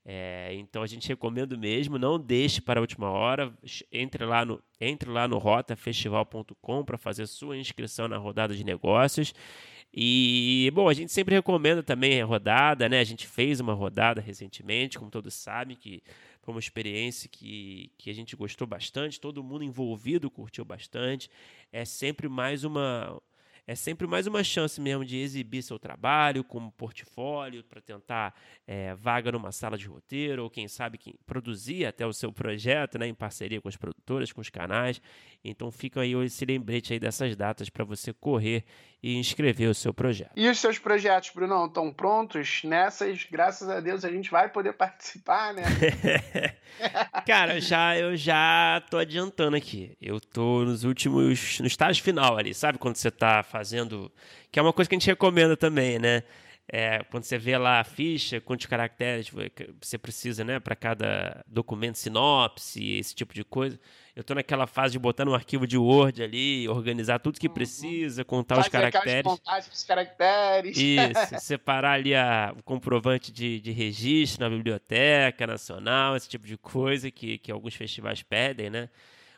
É, 0.06 0.54
então 0.56 0.84
a 0.84 0.88
gente 0.88 1.08
recomenda 1.08 1.56
mesmo, 1.56 1.98
não 1.98 2.20
deixe 2.20 2.62
para 2.62 2.80
a 2.80 2.82
última 2.82 3.10
hora. 3.10 3.54
Entre 3.92 4.26
lá 4.26 4.44
no, 4.44 4.62
entre 4.80 5.10
lá 5.10 5.28
no 5.28 5.38
rotafestival.com 5.38 6.84
para 6.84 6.98
fazer 6.98 7.26
sua 7.28 7.58
inscrição 7.58 8.08
na 8.08 8.18
rodada 8.18 8.54
de 8.56 8.64
negócios. 8.64 9.34
E, 9.96 10.72
bom, 10.74 10.90
a 10.90 10.94
gente 10.94 11.12
sempre 11.12 11.36
recomenda 11.36 11.84
também 11.84 12.20
a 12.20 12.26
rodada, 12.26 12.90
né? 12.90 13.00
A 13.00 13.04
gente 13.04 13.28
fez 13.28 13.60
uma 13.60 13.74
rodada 13.74 14.20
recentemente, 14.20 14.98
como 14.98 15.12
todos 15.12 15.36
sabem, 15.36 15.78
que 15.78 16.02
foi 16.44 16.54
uma 16.54 16.60
experiência 16.60 17.30
que, 17.30 17.90
que 17.98 18.10
a 18.10 18.14
gente 18.14 18.36
gostou 18.36 18.68
bastante, 18.68 19.20
todo 19.20 19.42
mundo 19.42 19.64
envolvido 19.64 20.30
curtiu 20.30 20.66
bastante. 20.66 21.30
É 21.72 21.86
sempre 21.86 22.28
mais 22.28 22.66
uma 22.66 23.20
é 23.66 23.76
sempre 23.76 24.06
mais 24.06 24.28
uma 24.28 24.44
chance 24.44 24.80
mesmo 24.82 25.06
de 25.06 25.16
exibir 25.18 25.64
seu 25.64 25.80
trabalho 25.80 26.44
como 26.44 26.70
portfólio 26.74 27.64
para 27.64 27.80
tentar 27.80 28.36
é, 28.68 28.94
vaga 28.94 29.32
numa 29.32 29.54
sala 29.54 29.78
de 29.78 29.88
roteiro 29.88 30.44
ou 30.44 30.50
quem 30.50 30.68
sabe 30.68 30.98
quem 30.98 31.16
produzir 31.26 31.86
até 31.86 32.06
o 32.06 32.12
seu 32.12 32.34
projeto, 32.34 33.00
né, 33.00 33.08
em 33.08 33.14
parceria 33.14 33.62
com 33.62 33.70
as 33.70 33.78
produtoras, 33.78 34.34
com 34.34 34.42
os 34.42 34.50
canais. 34.50 35.02
Então 35.42 35.72
fica 35.72 36.02
aí 36.02 36.14
esse 36.14 36.44
lembrete 36.44 36.92
aí 36.92 37.00
dessas 37.00 37.38
datas 37.38 37.70
para 37.70 37.86
você 37.86 38.12
correr 38.12 38.66
e 39.04 39.18
inscrever 39.18 39.70
o 39.70 39.74
seu 39.76 39.94
projeto. 39.94 40.32
E 40.34 40.48
os 40.48 40.58
seus 40.58 40.80
projetos, 40.80 41.32
Bruno, 41.36 41.66
estão 41.66 41.92
prontos? 41.92 42.62
Nessas, 42.64 43.28
graças 43.30 43.70
a 43.70 43.82
Deus, 43.82 44.06
a 44.06 44.10
gente 44.10 44.32
vai 44.32 44.48
poder 44.48 44.72
participar, 44.72 45.54
né? 45.54 45.64
Cara, 47.28 47.60
já, 47.60 47.98
eu 47.98 48.16
já 48.16 48.82
tô 48.90 48.98
adiantando 48.98 49.58
aqui. 49.58 49.98
Eu 50.02 50.22
tô 50.22 50.64
nos 50.64 50.86
últimos. 50.86 51.60
no 51.60 51.68
estágio 51.68 52.02
final 52.02 52.38
ali, 52.38 52.54
sabe? 52.54 52.78
Quando 52.78 52.96
você 52.96 53.12
tá 53.12 53.44
fazendo. 53.44 54.10
Que 54.50 54.58
é 54.58 54.62
uma 54.62 54.72
coisa 54.72 54.88
que 54.88 54.96
a 54.96 55.00
gente 55.00 55.08
recomenda 55.08 55.58
também, 55.58 56.00
né? 56.00 56.24
É, 56.72 57.04
quando 57.12 57.26
você 57.26 57.38
vê 57.38 57.58
lá 57.58 57.82
a 57.82 57.84
ficha, 57.84 58.40
quantos 58.40 58.68
caracteres 58.68 59.30
você 59.82 59.98
precisa, 59.98 60.46
né, 60.46 60.62
para 60.62 60.78
cada 60.78 61.44
documento, 61.46 61.98
sinopse, 61.98 62.98
esse 62.98 63.14
tipo 63.14 63.34
de 63.34 63.44
coisa. 63.44 63.78
Eu 64.16 64.22
estou 64.22 64.36
naquela 64.36 64.68
fase 64.68 64.92
de 64.92 65.00
botar 65.00 65.26
no 65.26 65.34
arquivo 65.34 65.66
de 65.66 65.76
Word 65.76 66.22
ali, 66.22 66.68
organizar 66.68 67.20
tudo 67.20 67.40
que 67.40 67.48
uhum. 67.48 67.54
precisa, 67.54 68.24
contar 68.24 68.56
Faz 68.56 68.68
os 68.68 68.72
caracteres. 68.72 69.32
os 69.74 69.84
caracteres. 69.84 70.78
Isso, 70.78 71.40
separar 71.42 71.94
ali 71.94 72.14
a, 72.14 72.54
o 72.56 72.62
comprovante 72.62 73.32
de, 73.32 73.60
de 73.60 73.72
registro 73.72 74.48
na 74.48 74.56
Biblioteca 74.56 75.48
Nacional, 75.48 76.16
esse 76.16 76.30
tipo 76.30 76.46
de 76.46 76.58
coisa 76.58 77.10
que, 77.10 77.40
que 77.40 77.52
alguns 77.52 77.74
festivais 77.74 78.22
pedem, 78.22 78.70
né? 78.70 78.88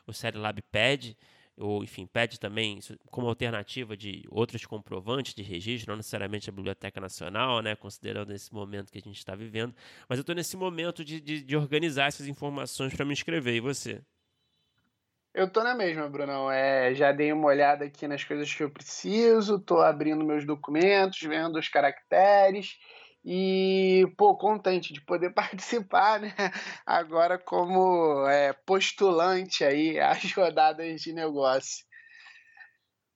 O 0.06 0.12
Série 0.12 0.38
Lab 0.38 0.62
pede 0.64 1.16
ou 1.58 1.84
enfim, 1.84 2.06
pede 2.06 2.40
também 2.40 2.80
como 3.10 3.28
alternativa 3.28 3.96
de 3.96 4.26
outros 4.30 4.66
comprovantes 4.66 5.34
de 5.34 5.42
registro, 5.42 5.92
não 5.92 5.98
necessariamente 5.98 6.50
a 6.50 6.54
Biblioteca 6.54 7.00
Nacional, 7.00 7.62
né, 7.62 7.76
considerando 7.76 8.34
esse 8.34 8.54
momento 8.54 8.92
que 8.92 8.98
a 8.98 9.02
gente 9.02 9.18
está 9.18 9.36
vivendo. 9.36 9.74
Mas 10.10 10.18
eu 10.18 10.22
estou 10.22 10.36
nesse 10.36 10.58
momento 10.58 11.04
de, 11.04 11.22
de, 11.22 11.42
de, 11.42 11.56
organizar 11.56 12.08
essas 12.08 12.28
informações 12.28 12.94
para 12.94 13.06
me 13.06 13.14
inscrever. 13.14 13.56
E 13.56 13.60
você? 13.62 14.02
Eu 15.36 15.50
tô 15.50 15.62
na 15.62 15.76
mesma, 15.76 16.08
Brunão. 16.08 16.50
É, 16.50 16.96
já 16.96 17.12
dei 17.12 17.34
uma 17.34 17.48
olhada 17.48 17.84
aqui 17.84 18.08
nas 18.08 18.24
coisas 18.24 18.54
que 18.54 18.64
eu 18.64 18.70
preciso, 18.70 19.60
tô 19.60 19.82
abrindo 19.82 20.24
meus 20.24 20.46
documentos, 20.46 21.20
vendo 21.24 21.60
os 21.60 21.68
caracteres 21.68 22.78
e, 23.24 24.08
pô, 24.18 24.38
contente 24.38 24.94
de 24.94 25.02
poder 25.02 25.32
participar, 25.36 26.22
né? 26.22 26.34
Agora 26.86 27.38
como 27.38 28.26
é, 28.30 28.54
postulante 28.66 29.66
aí 29.66 30.00
às 30.00 30.32
rodadas 30.32 31.02
de 31.02 31.12
negócio. 31.12 31.86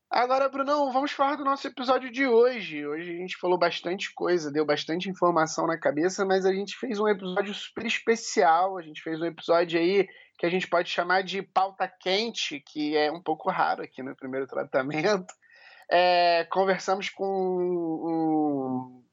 Agora, 0.09 0.49
Brunão, 0.49 0.91
vamos 0.91 1.11
falar 1.11 1.35
do 1.35 1.43
nosso 1.45 1.67
episódio 1.67 2.11
de 2.11 2.25
hoje. 2.25 2.85
Hoje 2.85 3.11
a 3.11 3.17
gente 3.17 3.37
falou 3.37 3.59
bastante 3.59 4.11
coisa, 4.11 4.51
deu 4.51 4.65
bastante 4.65 5.07
informação 5.07 5.67
na 5.67 5.77
cabeça, 5.77 6.25
mas 6.25 6.47
a 6.47 6.53
gente 6.53 6.75
fez 6.77 6.99
um 6.99 7.07
episódio 7.07 7.53
super 7.53 7.85
especial. 7.85 8.77
A 8.77 8.81
gente 8.81 9.03
fez 9.03 9.21
um 9.21 9.25
episódio 9.25 9.79
aí 9.79 10.07
que 10.39 10.47
a 10.47 10.49
gente 10.49 10.67
pode 10.67 10.89
chamar 10.89 11.21
de 11.21 11.43
pauta 11.43 11.87
quente, 11.87 12.59
que 12.59 12.97
é 12.97 13.11
um 13.11 13.21
pouco 13.21 13.51
raro 13.51 13.83
aqui 13.83 14.01
no 14.01 14.15
primeiro 14.15 14.47
tratamento. 14.47 15.33
É, 15.91 16.43
conversamos 16.51 17.09
com 17.09 17.25
um 17.25 19.03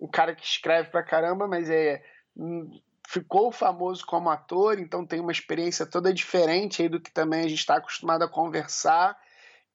um 0.00 0.08
cara 0.08 0.34
que 0.34 0.44
escreve 0.44 0.90
pra 0.90 1.02
caramba, 1.02 1.48
mas 1.48 1.68
é 1.68 2.00
hum, 2.36 2.70
ficou 3.08 3.50
famoso 3.50 4.06
como 4.06 4.30
ator, 4.30 4.78
então 4.78 5.04
tem 5.04 5.18
uma 5.18 5.32
experiência 5.32 5.84
toda 5.84 6.14
diferente 6.14 6.82
aí 6.82 6.88
do 6.88 7.00
que 7.00 7.10
também 7.10 7.40
a 7.40 7.48
gente 7.48 7.58
está 7.58 7.78
acostumado 7.78 8.22
a 8.22 8.28
conversar, 8.28 9.18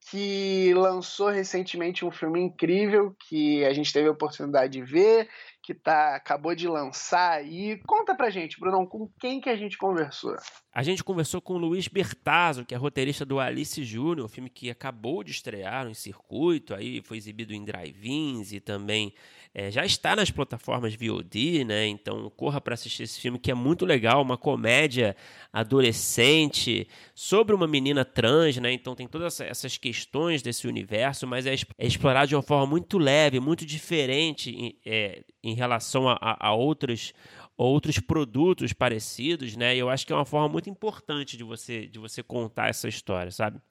que 0.10 0.74
lançou 0.74 1.30
recentemente 1.30 2.06
um 2.06 2.12
filme 2.12 2.42
incrível 2.42 3.16
que 3.28 3.64
a 3.66 3.74
gente 3.74 3.92
teve 3.92 4.08
a 4.08 4.12
oportunidade 4.12 4.74
de 4.74 4.84
ver, 4.84 5.30
que 5.64 5.74
tá, 5.74 6.16
acabou 6.16 6.54
de 6.54 6.68
lançar 6.68 7.38
aí. 7.38 7.82
Conta 7.88 8.14
pra 8.14 8.30
gente, 8.30 8.60
Brunão, 8.60 8.86
com 8.86 9.10
quem 9.18 9.40
que 9.40 9.50
a 9.50 9.56
gente 9.56 9.78
conversou? 9.78 10.36
A 10.74 10.84
gente 10.84 11.04
conversou 11.04 11.40
com 11.40 11.54
o 11.54 11.58
Luiz 11.58 11.88
Bertazzo, 11.88 12.66
que 12.66 12.76
é 12.76 12.78
roteirista 12.78 13.24
do 13.24 13.40
Alice 13.40 13.82
Júnior, 13.84 14.28
filme 14.28 14.50
que 14.50 14.70
acabou 14.70 15.24
de 15.24 15.32
estrear 15.32 15.88
em 15.88 15.94
circuito, 15.94 16.74
aí 16.74 17.02
foi 17.04 17.16
exibido 17.16 17.54
em 17.54 17.64
drive-ins 17.64 18.52
e 18.52 18.60
também 18.60 19.14
é, 19.54 19.70
já 19.70 19.86
está 19.86 20.16
nas 20.16 20.32
plataformas 20.32 20.96
VOD, 20.96 21.64
né? 21.64 21.86
Então 21.86 22.28
corra 22.36 22.60
para 22.60 22.74
assistir 22.74 23.04
esse 23.04 23.20
filme 23.20 23.38
que 23.38 23.52
é 23.52 23.54
muito 23.54 23.86
legal, 23.86 24.22
uma 24.22 24.38
comédia 24.38 25.16
adolescente 25.52 26.88
sobre 27.14 27.54
uma 27.54 27.68
menina 27.68 28.04
trans, 28.04 28.58
né? 28.58 28.74
Então 28.74 28.96
tem 28.96 29.08
todas 29.08 29.40
essas 29.40 29.78
questões 29.78 30.42
desse 30.42 30.68
universo, 30.68 31.28
mas 31.28 31.46
é, 31.46 31.54
é 31.78 31.86
explorado 31.86 32.30
de 32.30 32.36
uma 32.36 32.42
forma 32.42 32.66
muito 32.66 32.98
leve, 32.98 33.40
muito 33.40 33.64
diferente 33.64 34.76
é, 34.84 35.24
em 35.44 35.53
relação 35.54 36.10
a, 36.10 36.18
a, 36.22 36.48
a 36.48 36.54
outros 36.54 37.14
outros 37.56 38.00
produtos 38.00 38.74
parecidos, 38.74 39.56
né? 39.56 39.76
Eu 39.76 39.90
acho 39.90 40.08
que 40.08 40.14
é 40.14 40.16
uma 40.16 40.26
forma 40.26 40.50
muito 40.50 40.70
importante 40.70 41.38
de 41.38 41.44
você 41.44 41.88
de 41.88 42.00
você 42.00 42.24
contar 42.24 42.70
essa 42.70 42.88
história, 42.88 43.32
sabe? 43.32 43.62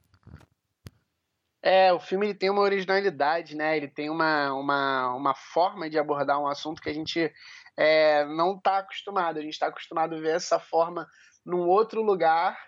É, 1.64 1.92
o 1.92 2.00
filme 2.00 2.26
ele 2.26 2.34
tem 2.34 2.50
uma 2.50 2.62
originalidade, 2.62 3.54
né? 3.54 3.76
Ele 3.76 3.86
tem 3.86 4.10
uma, 4.10 4.52
uma, 4.52 5.14
uma 5.14 5.34
forma 5.34 5.88
de 5.88 5.96
abordar 5.96 6.40
um 6.40 6.48
assunto 6.48 6.82
que 6.82 6.88
a 6.88 6.92
gente 6.92 7.32
é, 7.76 8.24
não 8.24 8.56
está 8.56 8.78
acostumado. 8.78 9.38
A 9.38 9.42
gente 9.42 9.52
está 9.52 9.68
acostumado 9.68 10.16
a 10.16 10.20
ver 10.20 10.34
essa 10.34 10.58
forma 10.58 11.06
num 11.44 11.68
outro 11.68 12.02
lugar 12.02 12.58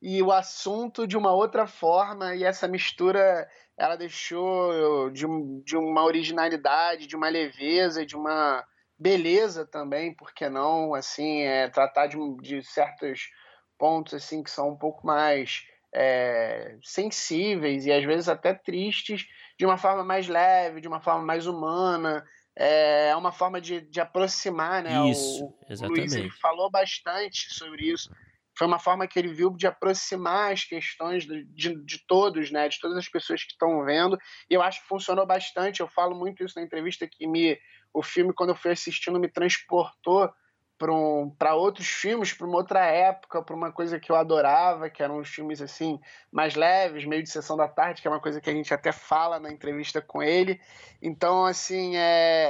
e 0.00 0.22
o 0.22 0.32
assunto 0.32 1.06
de 1.06 1.16
uma 1.16 1.32
outra 1.32 1.66
forma, 1.66 2.34
e 2.34 2.44
essa 2.44 2.68
mistura 2.68 3.48
ela 3.78 3.96
deixou 3.96 5.08
de, 5.10 5.24
de 5.64 5.76
uma 5.76 6.04
originalidade, 6.04 7.06
de 7.06 7.14
uma 7.14 7.28
leveza, 7.28 8.04
de 8.04 8.16
uma 8.16 8.64
beleza 8.98 9.64
também, 9.64 10.12
por 10.12 10.34
que 10.34 10.48
não, 10.48 10.94
assim, 10.94 11.42
é, 11.42 11.68
tratar 11.68 12.08
de, 12.08 12.16
de 12.42 12.62
certos 12.64 13.28
pontos 13.78 14.12
assim 14.12 14.42
que 14.42 14.50
são 14.50 14.70
um 14.70 14.76
pouco 14.76 15.06
mais 15.06 15.62
é, 15.94 16.76
sensíveis 16.82 17.86
e 17.86 17.92
às 17.92 18.04
vezes 18.04 18.28
até 18.28 18.52
tristes, 18.52 19.24
de 19.56 19.64
uma 19.64 19.76
forma 19.76 20.02
mais 20.02 20.26
leve, 20.26 20.80
de 20.80 20.88
uma 20.88 21.00
forma 21.00 21.22
mais 21.22 21.46
humana. 21.46 22.24
É, 22.56 23.10
é 23.10 23.16
uma 23.16 23.30
forma 23.30 23.60
de, 23.60 23.82
de 23.82 24.00
aproximar, 24.00 24.82
né? 24.82 25.08
Isso, 25.08 25.44
o, 25.44 25.58
exatamente. 25.70 25.98
O 25.98 26.02
Luiz 26.02 26.12
ele 26.16 26.30
falou 26.30 26.68
bastante 26.68 27.54
sobre 27.54 27.84
isso. 27.92 28.10
Foi 28.58 28.66
uma 28.66 28.80
forma 28.80 29.06
que 29.06 29.16
ele 29.16 29.32
viu 29.32 29.50
de 29.50 29.68
aproximar 29.68 30.52
as 30.52 30.64
questões 30.64 31.24
de, 31.24 31.44
de, 31.44 31.76
de 31.84 32.04
todos, 32.08 32.50
né? 32.50 32.68
De 32.68 32.80
todas 32.80 32.98
as 32.98 33.08
pessoas 33.08 33.44
que 33.44 33.52
estão 33.52 33.84
vendo. 33.84 34.18
E 34.50 34.54
eu 34.54 34.60
acho 34.60 34.82
que 34.82 34.88
funcionou 34.88 35.24
bastante. 35.24 35.78
Eu 35.78 35.86
falo 35.86 36.16
muito 36.16 36.44
isso 36.44 36.58
na 36.58 36.64
entrevista 36.64 37.06
que 37.06 37.24
me 37.26 37.56
o 37.94 38.02
filme 38.02 38.34
quando 38.34 38.50
eu 38.50 38.56
fui 38.56 38.72
assistindo 38.72 39.18
me 39.18 39.28
transportou 39.28 40.28
para 40.76 40.92
um, 40.92 41.34
outros 41.54 41.88
filmes, 41.88 42.32
para 42.32 42.46
uma 42.46 42.56
outra 42.56 42.84
época, 42.84 43.42
para 43.42 43.54
uma 43.54 43.72
coisa 43.72 43.98
que 43.98 44.10
eu 44.10 44.16
adorava, 44.16 44.90
que 44.90 45.02
eram 45.02 45.18
os 45.18 45.28
filmes 45.28 45.60
assim 45.60 46.00
mais 46.30 46.54
leves, 46.54 47.04
meio 47.04 47.22
de 47.22 47.30
sessão 47.30 47.56
da 47.56 47.66
tarde, 47.66 48.00
que 48.02 48.06
é 48.06 48.10
uma 48.10 48.20
coisa 48.20 48.40
que 48.40 48.50
a 48.50 48.52
gente 48.52 48.72
até 48.72 48.92
fala 48.92 49.40
na 49.40 49.50
entrevista 49.50 50.00
com 50.00 50.22
ele. 50.22 50.60
Então, 51.02 51.44
assim, 51.44 51.96
é, 51.96 52.00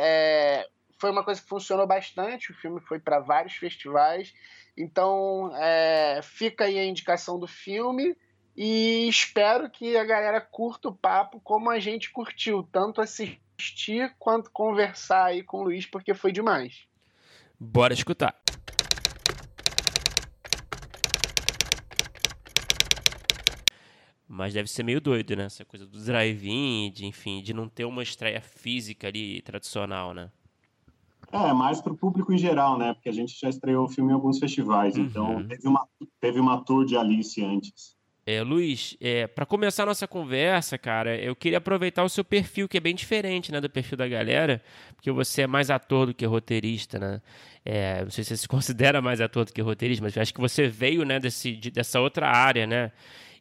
é 0.02 0.68
foi 0.98 1.10
uma 1.10 1.24
coisa 1.24 1.40
que 1.40 1.48
funcionou 1.48 1.86
bastante. 1.86 2.50
O 2.50 2.54
filme 2.54 2.80
foi 2.80 2.98
para 2.98 3.20
vários 3.20 3.54
festivais. 3.54 4.34
Então, 4.76 5.52
é, 5.56 6.20
fica 6.22 6.64
aí 6.64 6.78
a 6.78 6.84
indicação 6.84 7.38
do 7.38 7.46
filme 7.46 8.16
e 8.56 9.08
espero 9.08 9.70
que 9.70 9.96
a 9.96 10.04
galera 10.04 10.40
curta 10.40 10.88
o 10.88 10.94
papo 10.94 11.40
como 11.40 11.70
a 11.70 11.78
gente 11.78 12.10
curtiu, 12.10 12.68
tanto 12.72 13.00
assistir 13.00 14.14
quanto 14.18 14.50
conversar 14.50 15.26
aí 15.26 15.42
com 15.42 15.58
o 15.58 15.64
Luiz, 15.64 15.86
porque 15.86 16.14
foi 16.14 16.32
demais. 16.32 16.86
Bora 17.58 17.94
escutar. 17.94 18.36
Mas 24.26 24.54
deve 24.54 24.68
ser 24.68 24.82
meio 24.82 25.00
doido, 25.00 25.34
né? 25.34 25.44
Essa 25.44 25.64
coisa 25.64 25.86
do 25.86 25.98
drive-in, 25.98 26.92
de, 26.92 27.06
enfim, 27.06 27.42
de 27.42 27.54
não 27.54 27.68
ter 27.68 27.84
uma 27.84 28.02
estreia 28.02 28.40
física 28.40 29.08
ali 29.08 29.40
tradicional, 29.42 30.12
né? 30.12 30.30
É, 31.30 31.52
mais 31.52 31.80
para 31.80 31.92
o 31.92 31.96
público 31.96 32.32
em 32.32 32.38
geral, 32.38 32.78
né? 32.78 32.94
Porque 32.94 33.08
a 33.08 33.12
gente 33.12 33.38
já 33.38 33.48
estreou 33.48 33.84
o 33.84 33.88
filme 33.88 34.10
em 34.10 34.14
alguns 34.14 34.38
festivais, 34.38 34.96
uhum. 34.96 35.04
então 35.04 35.46
teve 35.46 35.68
uma, 35.68 35.88
teve 36.20 36.40
uma 36.40 36.64
tour 36.64 36.84
de 36.84 36.96
Alice 36.96 37.42
antes. 37.44 37.98
É, 38.30 38.42
Luiz, 38.42 38.94
é, 39.00 39.26
para 39.26 39.46
começar 39.46 39.84
a 39.84 39.86
nossa 39.86 40.06
conversa, 40.06 40.76
cara, 40.76 41.16
eu 41.16 41.34
queria 41.34 41.56
aproveitar 41.56 42.04
o 42.04 42.10
seu 42.10 42.22
perfil, 42.22 42.68
que 42.68 42.76
é 42.76 42.80
bem 42.80 42.94
diferente 42.94 43.50
né, 43.50 43.58
do 43.58 43.70
perfil 43.70 43.96
da 43.96 44.06
galera, 44.06 44.62
porque 44.94 45.10
você 45.10 45.42
é 45.42 45.46
mais 45.46 45.70
ator 45.70 46.08
do 46.08 46.12
que 46.12 46.26
roteirista, 46.26 46.98
né? 46.98 47.22
É, 47.64 48.04
não 48.04 48.10
sei 48.10 48.24
se 48.24 48.28
você 48.28 48.36
se 48.36 48.48
considera 48.48 49.00
mais 49.00 49.22
ator 49.22 49.46
do 49.46 49.52
que 49.52 49.62
roteirista, 49.62 50.04
mas 50.04 50.16
acho 50.18 50.34
que 50.34 50.40
você 50.42 50.68
veio 50.68 51.04
né, 51.04 51.18
desse, 51.18 51.56
de, 51.56 51.70
dessa 51.70 52.00
outra 52.00 52.28
área, 52.28 52.66
né? 52.66 52.92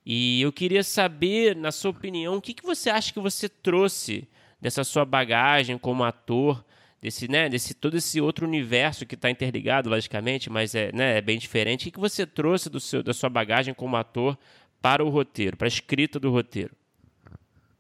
E 0.06 0.42
eu 0.42 0.54
queria 0.54 0.84
saber, 0.86 1.54
na 1.54 1.70
sua 1.70 1.92
opinião, 1.92 2.38
o 2.38 2.42
que, 2.42 2.54
que 2.54 2.64
você 2.64 2.90
acha 2.90 3.12
que 3.12 3.20
você 3.20 3.50
trouxe 3.50 4.26
dessa 4.62 4.86
sua 4.86 5.04
bagagem 5.04 5.78
como 5.78 6.06
ator, 6.06 6.64
desse, 7.02 7.28
né, 7.28 7.48
desse 7.48 7.74
todo 7.74 7.98
esse 7.98 8.20
outro 8.20 8.46
universo 8.46 9.06
que 9.06 9.16
está 9.16 9.30
interligado, 9.30 9.90
logicamente, 9.90 10.50
mas 10.50 10.74
é, 10.74 10.92
né, 10.92 11.18
é 11.18 11.22
bem 11.22 11.38
diferente. 11.38 11.90
O 11.90 11.92
que, 11.92 12.00
você 12.00 12.26
trouxe 12.26 12.70
do 12.70 12.80
seu, 12.80 13.04
da 13.04 13.14
sua 13.14 13.30
bagagem 13.30 13.74
como 13.74 13.96
ator 13.96 14.38
para 14.82 15.04
o 15.04 15.10
roteiro, 15.10 15.58
para 15.58 15.68
a 15.68 15.70
escrita 15.70 16.20
do 16.20 16.32
roteiro? 16.32 16.76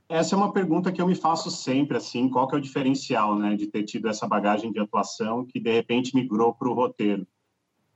Essa 0.10 0.36
é 0.36 0.38
uma 0.38 0.54
pergunta 0.54 0.92
que 0.92 1.02
eu 1.02 1.08
me 1.08 1.16
faço 1.16 1.52
sempre, 1.52 1.98
assim, 1.98 2.30
qual 2.30 2.48
que 2.48 2.56
é 2.56 2.58
o 2.58 2.62
diferencial, 2.62 3.38
né, 3.38 3.56
de 3.56 3.68
ter 3.68 3.84
tido 3.84 4.08
essa 4.08 4.28
bagagem 4.28 4.72
de 4.72 4.80
atuação 4.80 5.46
que 5.46 5.60
de 5.60 5.72
repente 5.72 6.16
migrou 6.16 6.54
para 6.54 6.70
o 6.70 6.74
roteiro. 6.74 7.28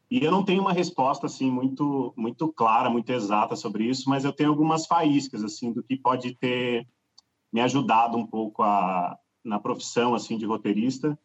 E 0.09 0.21
eu 0.21 0.29
não 0.29 0.43
tenho 0.43 0.61
uma 0.61 0.73
resposta 0.73 1.27
assim 1.27 1.49
muito 1.49 2.13
muito 2.17 2.51
clara, 2.51 2.89
muito 2.89 3.09
exata 3.09 3.55
sobre 3.55 3.85
isso, 3.85 4.09
mas 4.09 4.25
eu 4.25 4.33
tenho 4.33 4.49
algumas 4.49 4.85
faíscas 4.85 5.41
assim 5.41 5.71
do 5.71 5.81
que 5.81 5.95
pode 5.95 6.35
ter 6.35 6.85
me 7.51 7.61
ajudado 7.61 8.17
um 8.17 8.27
pouco 8.27 8.61
a, 8.61 9.17
na 9.43 9.59
profissão 9.59 10.13
assim 10.13 10.37
de 10.37 10.45
roteirista. 10.45 11.17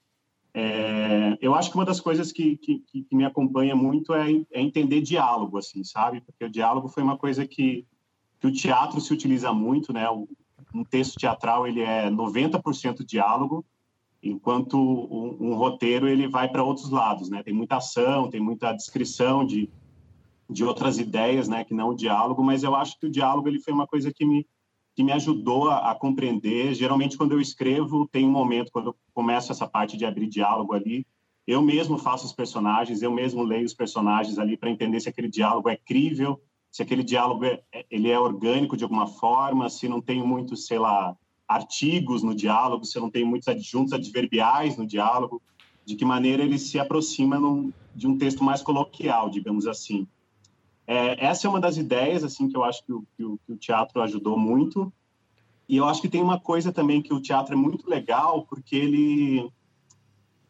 É, 0.58 1.36
eu 1.40 1.54
acho 1.54 1.70
que 1.70 1.76
uma 1.76 1.84
das 1.84 2.00
coisas 2.00 2.32
que, 2.32 2.56
que, 2.56 2.78
que 2.78 3.14
me 3.14 3.26
acompanha 3.26 3.76
muito 3.76 4.14
é, 4.14 4.32
é, 4.50 4.62
entender 4.62 5.02
diálogo, 5.02 5.58
assim, 5.58 5.84
sabe? 5.84 6.22
Porque 6.22 6.46
o 6.46 6.50
diálogo 6.50 6.88
foi 6.88 7.02
uma 7.02 7.18
coisa 7.18 7.46
que, 7.46 7.86
que 8.40 8.46
o 8.46 8.52
teatro 8.52 8.98
se 8.98 9.12
utiliza 9.12 9.52
muito, 9.52 9.92
né? 9.92 10.08
Um 10.74 10.82
texto 10.82 11.18
teatral 11.18 11.66
ele 11.66 11.82
é 11.82 12.10
90% 12.10 13.04
diálogo, 13.04 13.66
enquanto 14.22 14.78
um, 14.78 15.50
um, 15.50 15.54
roteiro 15.54 16.08
ele 16.08 16.26
vai 16.26 16.48
para 16.48 16.64
outros 16.64 16.90
lados, 16.90 17.28
né? 17.28 17.42
Tem 17.42 17.52
muita 17.52 17.76
ação, 17.76 18.30
tem 18.30 18.40
muita 18.40 18.72
descrição 18.72 19.44
de, 19.44 19.68
de 20.48 20.64
outras 20.64 20.98
ideias, 20.98 21.48
né? 21.48 21.64
Que 21.64 21.74
não 21.74 21.90
o 21.90 21.94
diálogo, 21.94 22.42
mas 22.42 22.62
eu 22.62 22.74
acho 22.74 22.98
que 22.98 23.06
o 23.06 23.10
diálogo 23.10 23.46
ele 23.46 23.60
foi 23.60 23.74
uma 23.74 23.86
coisa 23.86 24.10
que 24.10 24.24
me 24.24 24.46
que 24.96 25.04
me 25.04 25.12
ajudou 25.12 25.68
a, 25.68 25.90
a, 25.90 25.94
compreender. 25.94 26.72
Geralmente, 26.74 27.18
quando 27.18 27.32
eu 27.32 27.40
escrevo, 27.40 28.08
tem 28.08 28.26
um 28.26 28.30
momento, 28.30 28.72
quando 28.72 28.86
eu 28.86 28.96
começo 29.12 29.52
essa 29.52 29.68
parte 29.68 29.94
de 29.94 30.06
abrir 30.06 30.26
diálogo 30.26 30.72
ali, 30.72 31.06
eu 31.46 31.60
mesmo 31.60 31.98
faço 31.98 32.24
os 32.24 32.32
personagens, 32.32 33.02
eu 33.02 33.12
mesmo 33.12 33.42
leio 33.42 33.66
os 33.66 33.74
personagens 33.74 34.38
ali 34.38 34.56
para 34.56 34.70
entender 34.70 34.98
se 34.98 35.08
aquele 35.08 35.28
diálogo 35.28 35.68
é 35.68 35.76
crível, 35.76 36.40
se 36.72 36.82
aquele 36.82 37.04
diálogo 37.04 37.44
é, 37.44 37.62
é, 37.72 37.84
ele 37.90 38.10
é 38.10 38.18
orgânico 38.18 38.74
de 38.74 38.84
alguma 38.84 39.06
forma, 39.06 39.68
se 39.68 39.86
não 39.86 40.00
tem 40.00 40.22
muitos, 40.22 40.66
sei 40.66 40.78
lá, 40.78 41.14
artigos 41.46 42.22
no 42.22 42.34
diálogo, 42.34 42.86
se 42.86 42.98
não 42.98 43.10
tem 43.10 43.22
muitos 43.22 43.48
adjuntos 43.48 43.92
adverbiais 43.92 44.78
no 44.78 44.86
diálogo, 44.86 45.42
de 45.84 45.94
que 45.94 46.06
maneira 46.06 46.42
ele 46.42 46.58
se 46.58 46.78
aproxima 46.78 47.38
num, 47.38 47.70
de 47.94 48.06
um 48.06 48.16
texto 48.16 48.42
mais 48.42 48.62
coloquial, 48.62 49.28
digamos 49.28 49.66
assim. 49.66 50.08
É, 50.86 51.24
essa 51.24 51.46
é 51.46 51.50
uma 51.50 51.60
das 51.60 51.76
ideias 51.76 52.22
assim 52.22 52.48
que 52.48 52.56
eu 52.56 52.62
acho 52.62 52.84
que 52.84 52.92
o, 52.92 53.04
que 53.16 53.24
o, 53.24 53.38
que 53.38 53.52
o 53.52 53.56
teatro 53.56 54.00
ajudou 54.02 54.38
muito. 54.38 54.92
E 55.68 55.76
eu 55.76 55.86
acho 55.86 56.00
que 56.00 56.08
tem 56.08 56.22
uma 56.22 56.38
coisa 56.38 56.72
também 56.72 57.02
que 57.02 57.12
o 57.12 57.20
teatro 57.20 57.54
é 57.54 57.56
muito 57.56 57.90
legal, 57.90 58.46
porque 58.46 58.76
ele 58.76 59.50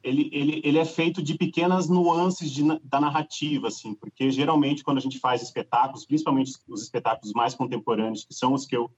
ele, 0.06 0.30
ele, 0.32 0.60
ele 0.62 0.78
é 0.78 0.84
feito 0.84 1.20
de 1.20 1.34
pequenas 1.34 1.88
nuances 1.88 2.52
de, 2.52 2.62
da 2.84 3.00
narrativa, 3.00 3.66
assim, 3.66 3.92
porque 3.92 4.30
geralmente 4.30 4.84
quando 4.84 4.98
a 4.98 5.00
gente 5.00 5.18
faz 5.18 5.42
espetáculos, 5.42 6.06
principalmente 6.06 6.52
os 6.68 6.82
espetáculos 6.82 7.32
mais 7.32 7.56
contemporâneos, 7.56 8.24
que 8.24 8.32
são 8.32 8.54
os 8.54 8.64
que 8.64 8.76
eu, 8.76 8.88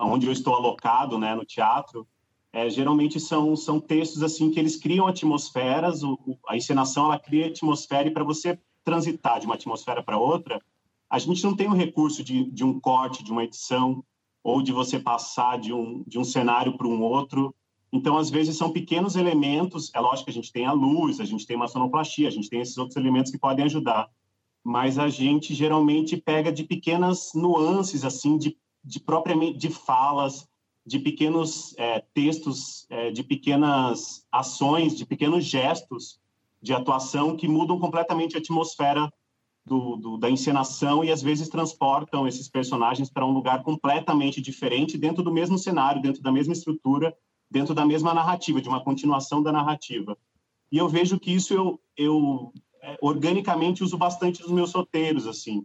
onde 0.00 0.26
eu 0.26 0.32
estou 0.32 0.54
alocado, 0.54 1.16
né, 1.16 1.32
no 1.36 1.44
teatro, 1.44 2.08
é, 2.52 2.68
geralmente 2.68 3.20
são, 3.20 3.54
são 3.54 3.78
textos 3.78 4.22
assim 4.22 4.50
que 4.50 4.58
eles 4.58 4.76
criam 4.76 5.06
atmosferas, 5.06 6.02
o, 6.02 6.18
a 6.48 6.56
encenação 6.56 7.04
ela 7.04 7.20
cria 7.20 7.46
atmosfera 7.46 8.08
e 8.08 8.12
para 8.12 8.24
você 8.24 8.58
transitar 8.84 9.40
de 9.40 9.46
uma 9.46 9.54
atmosfera 9.54 10.02
para 10.02 10.18
outra, 10.18 10.60
a 11.12 11.18
gente 11.18 11.44
não 11.44 11.54
tem 11.54 11.68
o 11.68 11.74
recurso 11.74 12.24
de, 12.24 12.50
de 12.50 12.64
um 12.64 12.80
corte, 12.80 13.22
de 13.22 13.30
uma 13.30 13.44
edição, 13.44 14.02
ou 14.42 14.62
de 14.62 14.72
você 14.72 14.98
passar 14.98 15.58
de 15.58 15.72
um, 15.72 16.02
de 16.06 16.18
um 16.18 16.24
cenário 16.24 16.76
para 16.76 16.88
um 16.88 17.02
outro. 17.02 17.54
Então, 17.92 18.16
às 18.16 18.30
vezes, 18.30 18.56
são 18.56 18.72
pequenos 18.72 19.14
elementos. 19.14 19.90
É 19.94 20.00
lógico 20.00 20.24
que 20.24 20.30
a 20.30 20.34
gente 20.34 20.50
tem 20.50 20.64
a 20.64 20.72
luz, 20.72 21.20
a 21.20 21.24
gente 21.24 21.46
tem 21.46 21.54
uma 21.54 21.68
sonoplastia, 21.68 22.28
a 22.28 22.30
gente 22.30 22.48
tem 22.48 22.60
esses 22.60 22.78
outros 22.78 22.96
elementos 22.96 23.30
que 23.30 23.38
podem 23.38 23.64
ajudar. 23.66 24.08
Mas 24.64 24.98
a 24.98 25.10
gente 25.10 25.54
geralmente 25.54 26.16
pega 26.16 26.50
de 26.50 26.64
pequenas 26.64 27.32
nuances, 27.34 28.04
assim, 28.04 28.38
de, 28.38 28.56
de 28.82 28.98
propriamente 28.98 29.58
de 29.58 29.68
falas, 29.68 30.48
de 30.84 30.98
pequenos 30.98 31.74
é, 31.76 32.02
textos, 32.14 32.86
é, 32.88 33.10
de 33.10 33.22
pequenas 33.22 34.26
ações, 34.32 34.96
de 34.96 35.04
pequenos 35.04 35.44
gestos 35.44 36.21
de 36.62 36.72
atuação 36.72 37.36
que 37.36 37.48
mudam 37.48 37.78
completamente 37.78 38.36
a 38.36 38.38
atmosfera 38.38 39.12
do, 39.64 39.96
do, 39.96 40.16
da 40.16 40.30
encenação 40.30 41.04
e 41.04 41.10
às 41.10 41.22
vezes 41.22 41.48
transportam 41.48 42.26
esses 42.26 42.48
personagens 42.48 43.10
para 43.10 43.26
um 43.26 43.32
lugar 43.32 43.62
completamente 43.62 44.40
diferente 44.40 44.96
dentro 44.96 45.22
do 45.22 45.32
mesmo 45.32 45.58
cenário, 45.58 46.02
dentro 46.02 46.22
da 46.22 46.32
mesma 46.32 46.52
estrutura, 46.52 47.14
dentro 47.50 47.74
da 47.74 47.84
mesma 47.84 48.14
narrativa, 48.14 48.60
de 48.60 48.68
uma 48.68 48.82
continuação 48.82 49.42
da 49.42 49.52
narrativa. 49.52 50.16
E 50.70 50.78
eu 50.78 50.88
vejo 50.88 51.18
que 51.18 51.32
isso 51.32 51.52
eu, 51.52 51.80
eu 51.96 52.52
é, 52.82 52.96
organicamente 53.00 53.84
uso 53.84 53.98
bastante 53.98 54.40
nos 54.42 54.50
meus 54.50 54.72
roteiros, 54.72 55.26
assim. 55.26 55.64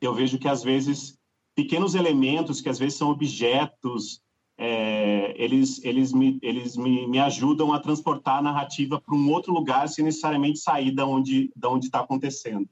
Eu 0.00 0.14
vejo 0.14 0.38
que 0.38 0.48
às 0.48 0.62
vezes 0.62 1.18
pequenos 1.54 1.94
elementos, 1.94 2.60
que 2.60 2.68
às 2.68 2.78
vezes 2.78 2.98
são 2.98 3.10
objetos, 3.10 4.20
é, 4.56 5.34
eles, 5.36 5.82
eles, 5.84 6.12
me, 6.12 6.38
eles 6.40 6.76
me, 6.76 7.06
me 7.08 7.18
ajudam 7.18 7.72
a 7.72 7.80
transportar 7.80 8.38
a 8.38 8.42
narrativa 8.42 9.00
para 9.00 9.14
um 9.14 9.30
outro 9.30 9.52
lugar 9.52 9.88
sem 9.88 10.04
necessariamente 10.04 10.60
sair 10.60 10.92
da 10.92 11.04
onde 11.04 11.50
da 11.56 11.68
onde 11.68 11.86
está 11.86 12.00
acontecendo. 12.00 12.68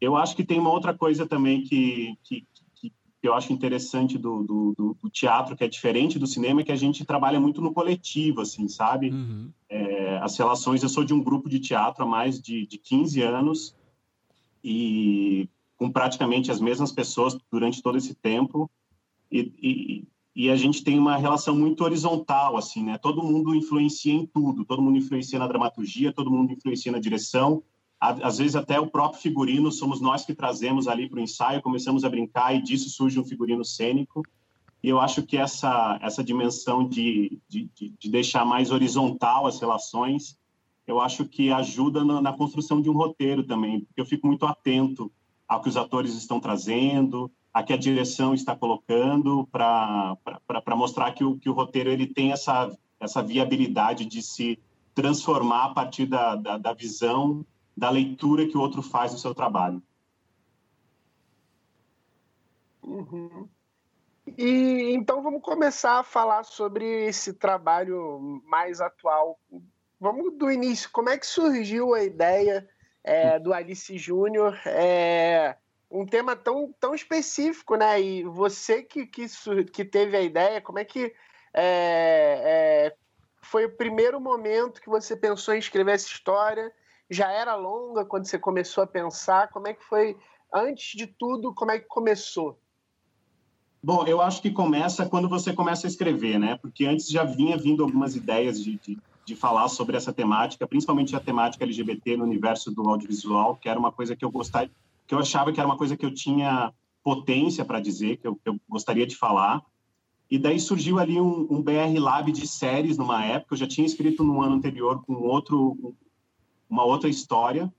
Eu 0.00 0.16
acho 0.16 0.36
que 0.36 0.44
tem 0.44 0.58
uma 0.58 0.70
outra 0.70 0.94
coisa 0.94 1.26
também 1.26 1.62
que, 1.62 2.16
que, 2.22 2.46
que 2.74 2.92
eu 3.22 3.34
acho 3.34 3.52
interessante 3.52 4.18
do, 4.18 4.42
do, 4.42 4.96
do, 5.02 5.10
teatro, 5.10 5.56
que 5.56 5.64
é 5.64 5.68
diferente 5.68 6.18
do 6.18 6.26
cinema, 6.26 6.60
é 6.60 6.64
que 6.64 6.72
a 6.72 6.76
gente 6.76 7.04
trabalha 7.04 7.40
muito 7.40 7.62
no 7.62 7.72
coletivo, 7.72 8.42
assim, 8.42 8.68
sabe? 8.68 9.10
Uhum. 9.10 9.50
É, 9.68 10.18
as 10.18 10.36
relações, 10.36 10.82
eu 10.82 10.88
sou 10.88 11.02
de 11.02 11.14
um 11.14 11.22
grupo 11.22 11.48
de 11.48 11.58
teatro 11.58 12.04
há 12.04 12.06
mais 12.06 12.40
de, 12.40 12.66
de 12.66 12.78
15 12.78 13.22
anos 13.22 13.74
e 14.62 15.48
com 15.76 15.90
praticamente 15.90 16.50
as 16.50 16.60
mesmas 16.60 16.92
pessoas 16.92 17.36
durante 17.50 17.82
todo 17.82 17.98
esse 17.98 18.14
tempo 18.14 18.70
e, 19.30 19.52
e, 19.62 20.08
e 20.44 20.50
a 20.50 20.56
gente 20.56 20.82
tem 20.84 20.98
uma 20.98 21.16
relação 21.16 21.56
muito 21.56 21.82
horizontal, 21.82 22.56
assim, 22.56 22.84
né? 22.84 22.98
Todo 22.98 23.22
mundo 23.22 23.54
influencia 23.54 24.12
em 24.12 24.26
tudo, 24.26 24.64
todo 24.64 24.82
mundo 24.82 24.98
influencia 24.98 25.38
na 25.38 25.46
dramaturgia, 25.46 26.12
todo 26.12 26.30
mundo 26.30 26.52
influencia 26.52 26.92
na 26.92 26.98
direção, 26.98 27.62
às 27.98 28.38
vezes 28.38 28.54
até 28.54 28.78
o 28.78 28.90
próprio 28.90 29.20
figurino 29.20 29.72
somos 29.72 30.00
nós 30.00 30.24
que 30.24 30.34
trazemos 30.34 30.86
ali 30.86 31.08
para 31.08 31.18
o 31.18 31.22
ensaio, 31.22 31.62
começamos 31.62 32.04
a 32.04 32.10
brincar 32.10 32.54
e 32.54 32.60
disso 32.60 32.90
surge 32.90 33.18
um 33.18 33.24
figurino 33.24 33.64
cênico. 33.64 34.22
E 34.82 34.88
eu 34.88 35.00
acho 35.00 35.22
que 35.22 35.38
essa 35.38 35.98
essa 36.02 36.22
dimensão 36.22 36.86
de, 36.86 37.40
de, 37.48 37.70
de 37.98 38.10
deixar 38.10 38.44
mais 38.44 38.70
horizontal 38.70 39.46
as 39.46 39.58
relações, 39.58 40.38
eu 40.86 41.00
acho 41.00 41.24
que 41.24 41.50
ajuda 41.50 42.04
na, 42.04 42.20
na, 42.20 42.32
construção 42.32 42.80
de 42.82 42.90
um 42.90 42.92
roteiro 42.92 43.42
também, 43.42 43.80
porque 43.80 44.00
eu 44.00 44.06
fico 44.06 44.26
muito 44.26 44.44
atento 44.44 45.10
ao 45.48 45.60
que 45.60 45.68
os 45.68 45.76
atores 45.76 46.14
estão 46.14 46.40
trazendo, 46.40 47.30
a 47.52 47.62
que 47.62 47.72
a 47.72 47.76
direção 47.76 48.34
está 48.34 48.54
colocando 48.54 49.46
para 49.46 50.76
mostrar 50.76 51.12
que 51.12 51.24
o, 51.24 51.38
que 51.38 51.48
o 51.48 51.52
roteiro 51.52 51.90
ele 51.90 52.06
tem 52.06 52.32
essa, 52.32 52.70
essa 53.00 53.22
viabilidade 53.22 54.04
de 54.04 54.22
se 54.22 54.58
transformar 54.94 55.66
a 55.66 55.74
partir 55.74 56.06
da, 56.06 56.36
da, 56.36 56.58
da 56.58 56.72
visão 56.72 57.44
da 57.76 57.90
leitura 57.90 58.46
que 58.46 58.56
o 58.56 58.60
outro 58.60 58.82
faz 58.82 59.12
do 59.12 59.18
seu 59.18 59.34
trabalho. 59.34 59.82
Uhum. 62.82 63.48
E 64.38 64.92
então 64.94 65.22
vamos 65.22 65.42
começar 65.42 65.98
a 65.98 66.02
falar 66.02 66.44
sobre 66.44 67.06
esse 67.06 67.32
trabalho 67.32 68.42
mais 68.46 68.80
atual. 68.80 69.38
Vamos 70.00 70.36
do 70.36 70.50
início. 70.50 70.90
Como 70.90 71.08
é 71.08 71.18
que 71.18 71.26
surgiu 71.26 71.94
a 71.94 72.02
ideia 72.02 72.68
é, 73.06 73.38
do 73.38 73.54
Alice 73.54 73.96
Júnior? 73.96 74.58
É, 74.66 75.56
um 75.90 76.04
tema 76.04 76.36
tão, 76.36 76.74
tão 76.78 76.94
específico, 76.94 77.76
né? 77.76 78.00
E 78.00 78.24
você 78.24 78.82
que, 78.82 79.06
que, 79.06 79.26
que 79.72 79.84
teve 79.84 80.16
a 80.16 80.20
ideia, 80.20 80.60
como 80.60 80.78
é 80.78 80.84
que 80.84 81.14
é, 81.54 82.92
é, 82.92 82.96
foi 83.42 83.64
o 83.64 83.76
primeiro 83.76 84.20
momento 84.20 84.80
que 84.80 84.88
você 84.88 85.16
pensou 85.16 85.54
em 85.54 85.58
escrever 85.58 85.92
essa 85.92 86.08
história? 86.08 86.72
já 87.10 87.30
era 87.30 87.54
longa 87.54 88.04
quando 88.04 88.26
você 88.26 88.38
começou 88.38 88.84
a 88.84 88.86
pensar? 88.86 89.48
Como 89.48 89.68
é 89.68 89.74
que 89.74 89.84
foi, 89.84 90.16
antes 90.52 90.96
de 90.96 91.06
tudo, 91.06 91.54
como 91.54 91.70
é 91.70 91.78
que 91.78 91.86
começou? 91.86 92.58
Bom, 93.82 94.04
eu 94.06 94.20
acho 94.20 94.42
que 94.42 94.50
começa 94.50 95.06
quando 95.06 95.28
você 95.28 95.52
começa 95.52 95.86
a 95.86 95.88
escrever, 95.90 96.38
né? 96.38 96.58
Porque 96.60 96.84
antes 96.86 97.08
já 97.08 97.22
vinha 97.24 97.56
vindo 97.56 97.84
algumas 97.84 98.16
ideias 98.16 98.62
de, 98.62 98.76
de, 98.78 98.98
de 99.26 99.34
falar 99.34 99.68
sobre 99.68 99.96
essa 99.96 100.12
temática, 100.12 100.66
principalmente 100.68 101.16
a 101.16 101.20
temática 101.20 101.64
LGBT 101.64 102.16
no 102.16 102.24
universo 102.24 102.70
do 102.70 102.88
audiovisual, 102.88 103.56
que 103.56 103.68
era 103.68 103.78
uma 103.78 103.90
coisa 103.90 104.14
que 104.14 104.24
eu 104.24 104.30
gostava, 104.30 104.70
que 105.04 105.14
eu 105.14 105.18
achava 105.18 105.52
que 105.52 105.58
era 105.58 105.68
uma 105.68 105.76
coisa 105.76 105.96
que 105.96 106.06
eu 106.06 106.14
tinha 106.14 106.72
potência 107.02 107.64
para 107.64 107.80
dizer, 107.80 108.18
que 108.18 108.28
eu, 108.28 108.36
que 108.36 108.48
eu, 108.48 108.60
gostaria 108.68 109.06
de 109.06 109.16
falar. 109.16 109.62
E 110.30 110.38
daí 110.38 110.60
surgiu 110.60 111.00
ali 111.00 111.20
um, 111.20 111.46
um, 111.50 111.60
BR 111.60 111.98
Lab 111.98 112.30
de 112.30 112.46
séries 112.46 112.96
numa 112.96 113.24
época. 113.24 113.54
Eu 113.54 113.58
já 113.58 113.66
tinha 113.66 113.86
escrito 113.86 114.22
no 114.22 114.40
ano 114.42 114.54
anterior 114.54 115.02
com 115.04 115.14
outro 115.14 115.94
uma 116.68 116.84
outra 116.84 117.08
história, 117.08 117.72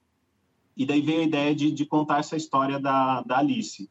e 0.76 0.86
daí 0.86 1.02
veio 1.02 1.22
a 1.22 1.26
ideia 1.26 1.56
de, 1.56 1.72
de 1.72 1.86
contar 1.86 2.20
essa 2.20 2.38
história 2.38 2.80
da, 2.80 3.22
da 3.22 3.40
Alice. 3.40 3.90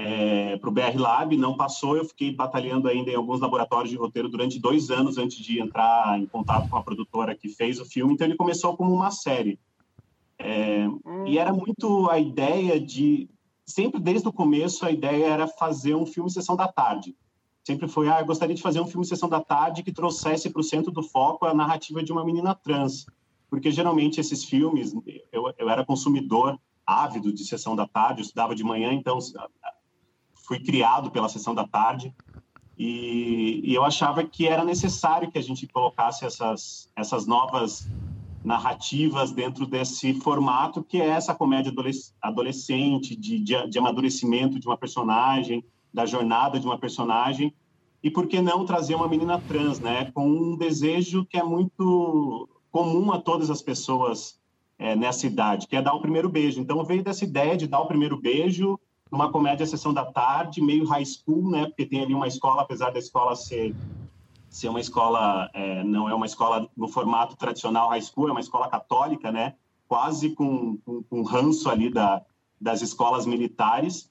É, 0.00 0.56
para 0.58 0.70
o 0.70 0.72
BR 0.72 0.96
Lab, 0.96 1.36
não 1.36 1.56
passou, 1.56 1.96
eu 1.96 2.04
fiquei 2.04 2.32
batalhando 2.32 2.86
ainda 2.86 3.10
em 3.10 3.16
alguns 3.16 3.40
laboratórios 3.40 3.90
de 3.90 3.96
roteiro 3.96 4.28
durante 4.28 4.60
dois 4.60 4.90
anos 4.90 5.18
antes 5.18 5.38
de 5.38 5.60
entrar 5.60 6.16
em 6.20 6.24
contato 6.24 6.68
com 6.68 6.76
a 6.76 6.82
produtora 6.84 7.34
que 7.34 7.48
fez 7.48 7.80
o 7.80 7.84
filme, 7.84 8.14
então 8.14 8.24
ele 8.24 8.36
começou 8.36 8.76
como 8.76 8.94
uma 8.94 9.10
série. 9.10 9.58
É. 10.38 10.86
E 11.26 11.36
era 11.36 11.52
muito 11.52 12.08
a 12.08 12.18
ideia 12.18 12.78
de. 12.80 13.28
Sempre 13.66 14.00
desde 14.00 14.28
o 14.28 14.32
começo, 14.32 14.86
a 14.86 14.92
ideia 14.92 15.26
era 15.26 15.48
fazer 15.48 15.96
um 15.96 16.06
filme 16.06 16.30
Sessão 16.30 16.54
da 16.54 16.68
Tarde. 16.68 17.16
Sempre 17.64 17.88
foi, 17.88 18.08
ah, 18.08 18.20
eu 18.20 18.26
gostaria 18.26 18.54
de 18.54 18.62
fazer 18.62 18.80
um 18.80 18.86
filme 18.86 19.04
Sessão 19.04 19.28
da 19.28 19.40
Tarde 19.40 19.82
que 19.82 19.92
trouxesse 19.92 20.48
para 20.48 20.60
o 20.60 20.64
centro 20.64 20.92
do 20.92 21.02
foco 21.02 21.44
a 21.44 21.52
narrativa 21.52 22.04
de 22.04 22.12
uma 22.12 22.24
menina 22.24 22.54
trans 22.54 23.04
porque 23.50 23.70
geralmente 23.70 24.20
esses 24.20 24.44
filmes, 24.44 24.94
eu, 25.32 25.52
eu 25.56 25.68
era 25.70 25.84
consumidor 25.84 26.58
ávido 26.86 27.32
de 27.32 27.44
sessão 27.44 27.76
da 27.76 27.86
tarde, 27.86 28.20
eu 28.20 28.24
estudava 28.24 28.54
de 28.54 28.64
manhã, 28.64 28.92
então 28.92 29.18
fui 30.48 30.58
criado 30.58 31.10
pela 31.10 31.28
sessão 31.28 31.54
da 31.54 31.68
tarde 31.68 32.12
e, 32.78 33.60
e, 33.64 33.74
eu 33.74 33.84
achava 33.84 34.24
que 34.24 34.46
era 34.46 34.64
necessário 34.64 35.30
que 35.30 35.36
a 35.36 35.42
gente 35.42 35.66
colocasse 35.66 36.24
essas, 36.24 36.88
essas 36.96 37.26
novas 37.26 37.86
narrativas 38.42 39.30
dentro 39.30 39.66
desse 39.66 40.14
formato 40.14 40.82
que 40.82 41.00
é 41.00 41.08
essa 41.08 41.34
comédia 41.34 41.72
adolescente, 42.22 43.14
de, 43.14 43.40
de, 43.40 43.68
de 43.68 43.78
amadurecimento 43.78 44.58
de 44.58 44.66
uma 44.66 44.76
personagem, 44.76 45.62
da 45.92 46.06
jornada 46.06 46.58
de 46.58 46.66
uma 46.66 46.78
personagem, 46.78 47.52
e 48.02 48.10
por 48.10 48.26
que 48.26 48.40
não 48.40 48.64
trazer 48.64 48.94
uma 48.94 49.08
menina 49.08 49.40
trans, 49.40 49.80
né, 49.80 50.10
com 50.12 50.26
um 50.26 50.56
desejo 50.56 51.26
que 51.26 51.36
é 51.36 51.42
muito 51.42 52.48
comum 52.70 53.12
a 53.12 53.20
todas 53.20 53.50
as 53.50 53.60
pessoas 53.60 54.38
é, 54.78 54.94
nessa 54.94 55.26
idade, 55.26 55.66
que 55.66 55.74
é 55.74 55.82
dar 55.82 55.94
o 55.94 56.00
primeiro 56.00 56.28
beijo. 56.28 56.60
Então 56.60 56.84
veio 56.84 57.02
dessa 57.02 57.24
ideia 57.24 57.56
de 57.56 57.66
dar 57.66 57.80
o 57.80 57.86
primeiro 57.86 58.16
beijo 58.16 58.78
numa 59.10 59.30
comédia 59.30 59.66
sessão 59.66 59.92
da 59.92 60.04
tarde, 60.04 60.60
meio 60.60 60.84
high 60.86 61.04
school, 61.04 61.50
né? 61.50 61.66
Porque 61.66 61.86
tem 61.86 62.02
ali 62.02 62.14
uma 62.14 62.26
escola, 62.26 62.62
apesar 62.62 62.90
da 62.90 62.98
escola 62.98 63.34
ser 63.36 63.74
ser 64.50 64.68
uma 64.68 64.80
escola 64.80 65.50
é, 65.52 65.84
não 65.84 66.08
é 66.08 66.14
uma 66.14 66.24
escola 66.24 66.68
no 66.74 66.88
formato 66.88 67.36
tradicional 67.36 67.90
high 67.90 68.00
school, 68.00 68.28
é 68.28 68.32
uma 68.32 68.40
escola 68.40 68.68
católica, 68.68 69.30
né? 69.30 69.54
Quase 69.86 70.30
com, 70.30 70.78
com, 70.78 71.02
com 71.02 71.22
ranço 71.22 71.68
ali 71.68 71.90
da, 71.90 72.22
das 72.60 72.82
escolas 72.82 73.26
militares 73.26 74.10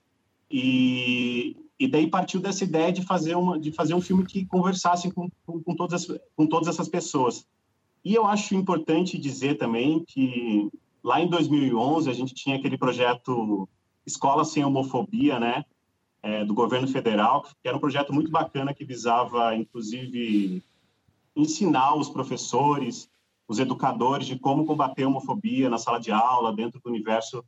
e, 0.49 1.57
e 1.79 1.87
daí 1.87 2.07
partiu 2.07 2.39
dessa 2.39 2.63
ideia 2.63 2.91
de 2.91 3.01
fazer 3.01 3.35
uma 3.35 3.59
de 3.59 3.71
fazer 3.71 3.93
um 3.93 4.01
filme 4.01 4.25
que 4.25 4.45
conversasse 4.45 5.11
com, 5.11 5.29
com, 5.45 5.61
com 5.61 5.75
todas 5.75 6.09
as, 6.09 6.19
com 6.35 6.47
todas 6.47 6.67
essas 6.67 6.87
pessoas 6.87 7.45
e 8.03 8.15
eu 8.15 8.25
acho 8.25 8.55
importante 8.55 9.17
dizer 9.17 9.57
também 9.57 10.03
que 10.07 10.69
lá 11.03 11.19
em 11.19 11.27
2011 11.27 12.09
a 12.09 12.13
gente 12.13 12.33
tinha 12.33 12.55
aquele 12.55 12.77
projeto 12.77 13.67
Escola 14.07 14.45
Sem 14.45 14.63
Homofobia, 14.63 15.37
né, 15.37 15.65
é, 16.23 16.45
do 16.45 16.53
governo 16.53 16.87
federal, 16.87 17.43
que 17.43 17.67
era 17.67 17.75
um 17.75 17.79
projeto 17.79 18.13
muito 18.13 18.31
bacana 18.31 18.73
que 18.73 18.85
visava, 18.85 19.53
inclusive, 19.53 20.63
ensinar 21.35 21.93
os 21.95 22.09
professores, 22.09 23.09
os 23.47 23.59
educadores 23.59 24.25
de 24.25 24.39
como 24.39 24.65
combater 24.65 25.03
a 25.03 25.07
homofobia 25.07 25.69
na 25.69 25.77
sala 25.77 25.99
de 25.99 26.11
aula, 26.11 26.55
dentro 26.55 26.79
do 26.79 26.89
universo 26.89 27.43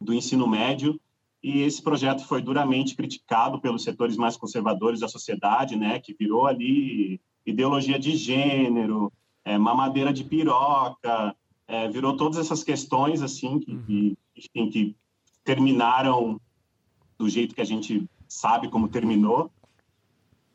do 0.00 0.14
ensino 0.14 0.48
médio. 0.48 0.98
E 1.42 1.60
esse 1.60 1.82
projeto 1.82 2.26
foi 2.26 2.40
duramente 2.40 2.96
criticado 2.96 3.60
pelos 3.60 3.84
setores 3.84 4.16
mais 4.16 4.36
conservadores 4.36 5.00
da 5.00 5.08
sociedade, 5.08 5.76
né, 5.76 6.00
que 6.00 6.14
virou 6.14 6.46
ali 6.46 7.20
ideologia 7.44 7.98
de 7.98 8.16
gênero, 8.16 9.12
é, 9.44 9.58
mamadeira 9.58 10.14
de 10.14 10.24
piroca, 10.24 11.36
é, 11.68 11.88
virou 11.88 12.16
todas 12.16 12.38
essas 12.38 12.64
questões 12.64 13.20
assim 13.20 13.58
que, 13.58 13.72
uhum. 13.72 13.82
que, 13.82 14.18
enfim, 14.34 14.70
que 14.70 14.96
terminaram 15.44 16.40
do 17.18 17.28
jeito 17.28 17.54
que 17.54 17.60
a 17.60 17.66
gente 17.66 18.08
sabe 18.26 18.68
como 18.68 18.88
terminou. 18.88 19.50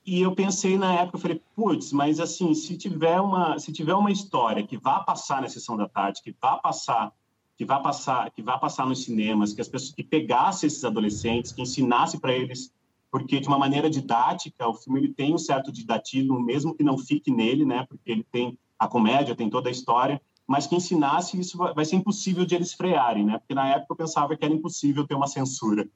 E 0.06 0.22
eu 0.22 0.34
pensei 0.34 0.78
na 0.78 0.94
época, 0.94 1.18
eu 1.18 1.22
falei, 1.22 1.42
putz, 1.56 1.94
mas 1.94 2.20
assim, 2.20 2.54
se 2.54 2.76
tiver 2.76 3.22
uma, 3.22 3.60
se 3.60 3.72
tiver 3.72 3.94
uma 3.94 4.12
história 4.12 4.66
que 4.66 4.78
vá 4.78 5.00
passar 5.02 5.42
na 5.42 5.48
sessão 5.48 5.78
da 5.78 5.88
tarde, 5.88 6.22
que 6.24 6.36
vá 6.42 6.58
passar, 6.58 7.14
que 7.56 7.64
vá 7.64 7.80
passar, 7.80 8.32
que 8.32 8.42
vá 8.42 8.58
passar 8.58 8.88
nos 8.88 9.04
cinemas, 9.04 9.54
que 9.54 9.62
as 9.62 9.68
pessoas 9.68 9.94
que 9.94 10.04
pegasse 10.04 10.66
esses 10.66 10.84
adolescentes, 10.84 11.52
que 11.52 11.62
ensinasse 11.62 12.20
para 12.20 12.34
eles, 12.34 12.74
porque 13.12 13.40
de 13.40 13.48
uma 13.48 13.60
maneira 13.60 13.90
didática, 13.90 14.68
o 14.68 14.74
filme 14.74 15.00
ele 15.00 15.14
tem 15.14 15.34
um 15.34 15.38
certo 15.38 15.72
didatismo, 15.72 16.40
mesmo 16.40 16.74
que 16.74 16.84
não 16.84 16.98
fique 16.98 17.32
nele, 17.32 17.66
né? 17.66 17.86
Porque 17.88 18.12
ele 18.12 18.26
tem 18.32 18.58
a 18.78 18.88
comédia, 18.88 19.36
tem 19.36 19.50
toda 19.50 19.70
a 19.70 19.72
história, 19.72 20.22
mas 20.50 20.66
que 20.66 20.76
ensinasse 20.76 21.40
isso 21.40 21.56
vai 21.60 21.86
ser 21.86 21.96
impossível 21.96 22.44
de 22.44 22.56
eles 22.56 22.74
frearem, 22.74 23.24
né? 23.24 23.38
Porque 23.38 23.54
na 23.54 23.70
época 23.70 23.94
eu 23.94 23.96
pensava 23.96 24.36
que 24.36 24.44
era 24.44 24.52
impossível 24.52 25.06
ter 25.06 25.14
uma 25.14 25.28
censura. 25.28 25.88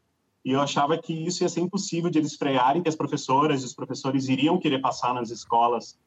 E 0.45 0.51
eu 0.51 0.61
achava 0.61 0.95
que 0.95 1.11
isso 1.11 1.43
ia 1.43 1.49
ser 1.49 1.61
impossível 1.61 2.07
de 2.11 2.19
eles 2.19 2.35
frearem, 2.35 2.83
que 2.83 2.87
as 2.87 2.95
professoras 2.95 3.63
e 3.63 3.65
os 3.65 3.73
professores 3.73 4.29
iriam 4.29 4.59
querer 4.59 4.79
passar 4.79 5.11
nas 5.11 5.31
escolas, 5.31 5.97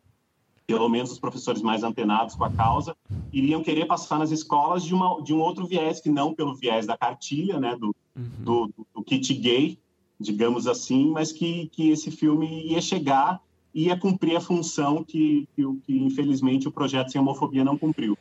pelo 0.65 0.89
menos 0.89 1.11
os 1.11 1.19
professores 1.19 1.61
mais 1.61 1.83
antenados 1.83 2.37
com 2.37 2.45
a 2.45 2.53
causa, 2.53 2.97
iriam 3.33 3.65
querer 3.65 3.85
passar 3.87 4.21
nas 4.21 4.31
escolas 4.31 4.85
de, 4.85 4.95
uma, 4.95 5.21
de 5.25 5.35
um 5.35 5.41
outro 5.41 5.67
viés, 5.67 6.01
que 6.01 6.09
não 6.09 6.33
pelo 6.33 6.55
viés 6.55 6.87
da 6.87 6.97
cartilha, 6.97 7.59
né? 7.59 7.75
Do, 7.75 7.97
uhum. 8.15 8.31
do, 8.45 8.87
do 8.95 9.03
kit 9.03 9.35
gay, 9.35 9.77
digamos 10.21 10.69
assim, 10.69 11.11
mas 11.11 11.33
que, 11.33 11.69
que 11.71 11.91
esse 11.91 12.13
filme 12.13 12.65
ia 12.69 12.81
chegar 12.81 13.41
ia 13.75 13.99
cumprir 13.99 14.37
a 14.37 14.41
função 14.41 15.03
que, 15.03 15.49
que, 15.57 15.63
que 15.83 15.99
infelizmente, 15.99 16.69
o 16.69 16.73
projeto 16.73 17.11
Sem 17.11 17.21
Homofobia 17.21 17.65
não 17.65 17.77
cumpriu. 17.77 18.17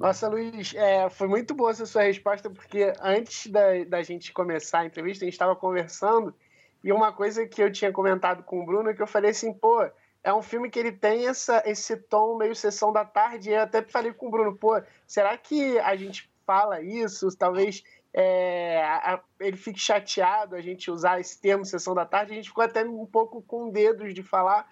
Nossa, 0.00 0.28
Luiz, 0.28 0.74
é, 0.74 1.10
foi 1.10 1.28
muito 1.28 1.54
boa 1.54 1.72
essa 1.72 1.84
sua 1.84 2.04
resposta, 2.04 2.48
porque 2.48 2.90
antes 3.02 3.48
da, 3.48 3.84
da 3.84 4.02
gente 4.02 4.32
começar 4.32 4.78
a 4.78 4.86
entrevista, 4.86 5.22
a 5.22 5.26
gente 5.26 5.34
estava 5.34 5.54
conversando, 5.54 6.34
e 6.82 6.90
uma 6.90 7.12
coisa 7.12 7.46
que 7.46 7.62
eu 7.62 7.70
tinha 7.70 7.92
comentado 7.92 8.42
com 8.42 8.62
o 8.62 8.64
Bruno 8.64 8.88
é 8.88 8.94
que 8.94 9.02
eu 9.02 9.06
falei 9.06 9.32
assim, 9.32 9.52
pô, 9.52 9.86
é 10.24 10.32
um 10.32 10.40
filme 10.40 10.70
que 10.70 10.78
ele 10.78 10.90
tem 10.90 11.28
essa, 11.28 11.62
esse 11.66 11.98
tom 11.98 12.38
meio 12.38 12.56
sessão 12.56 12.90
da 12.90 13.04
tarde, 13.04 13.50
e 13.50 13.52
eu 13.52 13.60
até 13.60 13.82
falei 13.82 14.10
com 14.14 14.28
o 14.28 14.30
Bruno, 14.30 14.56
pô, 14.56 14.80
será 15.06 15.36
que 15.36 15.78
a 15.80 15.94
gente 15.96 16.30
fala 16.46 16.80
isso? 16.80 17.28
Talvez 17.36 17.84
é, 18.14 18.82
a, 18.82 19.20
ele 19.38 19.58
fique 19.58 19.78
chateado 19.78 20.56
a 20.56 20.62
gente 20.62 20.90
usar 20.90 21.20
esse 21.20 21.38
termo 21.38 21.66
sessão 21.66 21.94
da 21.94 22.06
tarde, 22.06 22.32
a 22.32 22.36
gente 22.36 22.48
ficou 22.48 22.64
até 22.64 22.82
um 22.82 23.04
pouco 23.04 23.42
com 23.42 23.68
dedos 23.68 24.14
de 24.14 24.22
falar, 24.22 24.66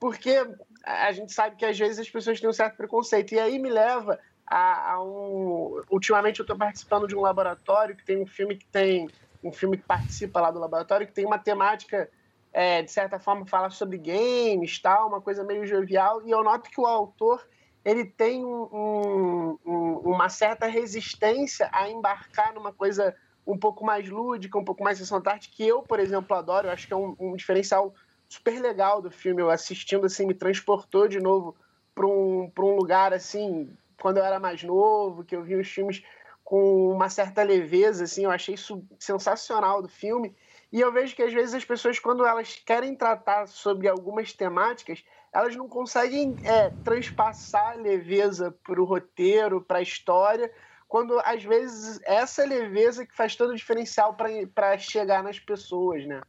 porque 0.00 0.44
a 0.82 1.12
gente 1.12 1.32
sabe 1.32 1.54
que 1.54 1.64
às 1.64 1.78
vezes 1.78 2.00
as 2.00 2.10
pessoas 2.10 2.40
têm 2.40 2.50
um 2.50 2.52
certo 2.52 2.76
preconceito, 2.76 3.30
e 3.32 3.38
aí 3.38 3.60
me 3.60 3.70
leva 3.70 4.18
a, 4.46 4.92
a 4.92 5.02
um. 5.02 5.82
Ultimamente 5.90 6.40
eu 6.40 6.44
estou 6.44 6.56
participando 6.56 7.06
de 7.06 7.16
um 7.16 7.20
laboratório 7.20 7.96
que 7.96 8.04
tem 8.04 8.20
um 8.22 8.26
filme 8.26 8.56
que 8.56 8.66
tem. 8.66 9.08
Um 9.42 9.52
filme 9.52 9.76
que 9.76 9.82
participa 9.82 10.40
lá 10.40 10.50
do 10.52 10.60
laboratório 10.60 11.06
que 11.06 11.12
tem 11.12 11.26
uma 11.26 11.38
temática, 11.38 12.08
é, 12.52 12.82
de 12.82 12.92
certa 12.92 13.18
forma, 13.18 13.44
fala 13.44 13.70
sobre 13.70 13.98
games, 13.98 14.78
tal, 14.78 15.08
uma 15.08 15.20
coisa 15.20 15.42
meio 15.42 15.66
jovial, 15.66 16.22
e 16.24 16.30
eu 16.30 16.44
noto 16.44 16.70
que 16.70 16.80
o 16.80 16.86
autor 16.86 17.44
ele 17.84 18.04
tem 18.04 18.44
um, 18.44 19.58
um, 19.64 20.00
uma 20.04 20.28
certa 20.28 20.66
resistência 20.66 21.68
a 21.72 21.90
embarcar 21.90 22.54
numa 22.54 22.72
coisa 22.72 23.14
um 23.46 23.58
pouco 23.58 23.84
mais 23.84 24.08
lúdica, 24.08 24.58
um 24.58 24.64
pouco 24.64 24.84
mais 24.84 24.98
sessão 24.98 25.20
que 25.50 25.66
eu, 25.66 25.82
por 25.82 25.98
exemplo, 25.98 26.36
adoro. 26.36 26.68
Eu 26.68 26.72
acho 26.72 26.86
que 26.86 26.92
é 26.92 26.96
um, 26.96 27.16
um, 27.18 27.34
diferencial 27.34 27.92
super 28.28 28.60
legal 28.60 29.02
do 29.02 29.10
filme. 29.10 29.42
Eu 29.42 29.50
assistindo, 29.50 30.06
assim, 30.06 30.26
me 30.26 30.34
transportou 30.34 31.08
de 31.08 31.18
novo 31.18 31.56
para 31.92 32.06
um, 32.06 32.50
um 32.56 32.76
lugar, 32.76 33.12
assim, 33.12 33.68
quando 34.02 34.16
eu 34.16 34.24
era 34.24 34.40
mais 34.40 34.64
novo, 34.64 35.22
que 35.22 35.36
eu 35.36 35.44
vi 35.44 35.54
os 35.54 35.68
filmes 35.68 36.02
com 36.42 36.92
uma 36.92 37.08
certa 37.08 37.40
leveza, 37.44 38.02
assim, 38.02 38.24
eu 38.24 38.32
achei 38.32 38.56
isso 38.56 38.84
sensacional 38.98 39.80
do 39.80 39.88
filme. 39.88 40.34
E 40.72 40.80
eu 40.80 40.92
vejo 40.92 41.14
que 41.14 41.22
às 41.22 41.32
vezes 41.32 41.54
as 41.54 41.64
pessoas, 41.64 42.00
quando 42.00 42.26
elas 42.26 42.60
querem 42.66 42.96
tratar 42.96 43.46
sobre 43.46 43.86
algumas 43.88 44.32
temáticas, 44.32 45.04
elas 45.32 45.54
não 45.54 45.68
conseguem 45.68 46.34
é, 46.42 46.70
transpassar 46.82 47.74
a 47.74 47.80
leveza 47.80 48.50
para 48.64 48.82
o 48.82 48.84
roteiro, 48.84 49.62
para 49.62 49.78
a 49.78 49.82
história, 49.82 50.50
quando 50.88 51.20
às 51.20 51.44
vezes 51.44 52.00
essa 52.04 52.44
leveza 52.44 53.06
que 53.06 53.14
faz 53.14 53.36
todo 53.36 53.50
o 53.50 53.56
diferencial 53.56 54.16
para 54.52 54.76
chegar 54.78 55.22
nas 55.22 55.38
pessoas, 55.38 56.04
né? 56.08 56.20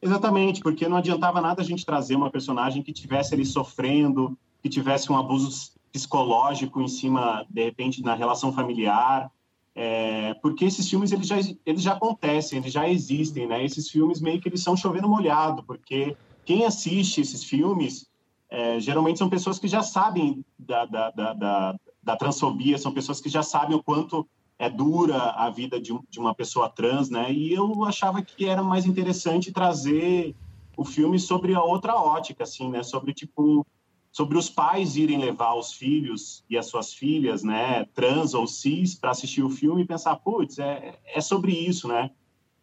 Exatamente, 0.00 0.62
porque 0.62 0.88
não 0.88 0.96
adiantava 0.96 1.42
nada 1.42 1.60
a 1.60 1.64
gente 1.64 1.84
trazer 1.84 2.16
uma 2.16 2.30
personagem 2.30 2.82
que 2.82 2.90
tivesse 2.90 3.34
ali 3.34 3.44
sofrendo, 3.44 4.34
que 4.62 4.68
tivesse 4.70 5.12
um 5.12 5.18
abuso 5.18 5.78
psicológico 5.92 6.80
em 6.80 6.88
cima, 6.88 7.44
de 7.48 7.64
repente, 7.64 8.02
na 8.02 8.14
relação 8.14 8.52
familiar, 8.52 9.30
é, 9.74 10.34
porque 10.34 10.64
esses 10.64 10.88
filmes 10.88 11.12
eles 11.12 11.26
já, 11.26 11.36
eles 11.64 11.82
já 11.82 11.92
acontecem, 11.92 12.58
eles 12.58 12.72
já 12.72 12.88
existem, 12.88 13.46
né? 13.46 13.64
Esses 13.64 13.88
filmes 13.88 14.20
meio 14.20 14.40
que 14.40 14.48
eles 14.48 14.62
são 14.62 14.76
chovendo 14.76 15.08
molhado, 15.08 15.62
porque 15.62 16.16
quem 16.44 16.64
assiste 16.64 17.20
esses 17.20 17.44
filmes 17.44 18.08
é, 18.48 18.80
geralmente 18.80 19.18
são 19.18 19.28
pessoas 19.28 19.58
que 19.58 19.68
já 19.68 19.82
sabem 19.82 20.44
da, 20.58 20.84
da, 20.84 21.10
da, 21.10 21.32
da, 21.32 21.76
da 22.02 22.16
transfobia, 22.16 22.78
são 22.78 22.92
pessoas 22.92 23.20
que 23.20 23.28
já 23.28 23.42
sabem 23.42 23.76
o 23.76 23.82
quanto 23.82 24.28
é 24.58 24.68
dura 24.68 25.30
a 25.30 25.48
vida 25.48 25.80
de, 25.80 25.98
de 26.10 26.18
uma 26.18 26.34
pessoa 26.34 26.68
trans, 26.68 27.08
né? 27.08 27.32
E 27.32 27.52
eu 27.52 27.84
achava 27.84 28.20
que 28.20 28.44
era 28.44 28.62
mais 28.62 28.84
interessante 28.84 29.52
trazer 29.52 30.34
o 30.76 30.84
filme 30.84 31.18
sobre 31.18 31.54
a 31.54 31.62
outra 31.62 31.94
ótica, 31.94 32.44
assim, 32.44 32.68
né? 32.68 32.82
Sobre 32.82 33.14
tipo 33.14 33.66
sobre 34.12 34.36
os 34.36 34.50
pais 34.50 34.96
irem 34.96 35.18
levar 35.18 35.54
os 35.54 35.72
filhos 35.72 36.44
e 36.50 36.58
as 36.58 36.66
suas 36.66 36.92
filhas, 36.92 37.44
né, 37.44 37.84
trans 37.94 38.34
ou 38.34 38.46
cis, 38.46 38.94
para 38.94 39.10
assistir 39.10 39.42
o 39.42 39.50
filme 39.50 39.82
e 39.82 39.86
pensar, 39.86 40.16
putz, 40.16 40.58
é, 40.58 40.98
é 41.06 41.20
sobre 41.20 41.52
isso, 41.52 41.86
né? 41.86 42.10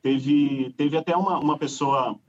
Teve, 0.02 0.74
teve 0.78 0.98
até 0.98 1.16
uma, 1.16 1.40
uma 1.40 1.58
pessoa, 1.58 2.20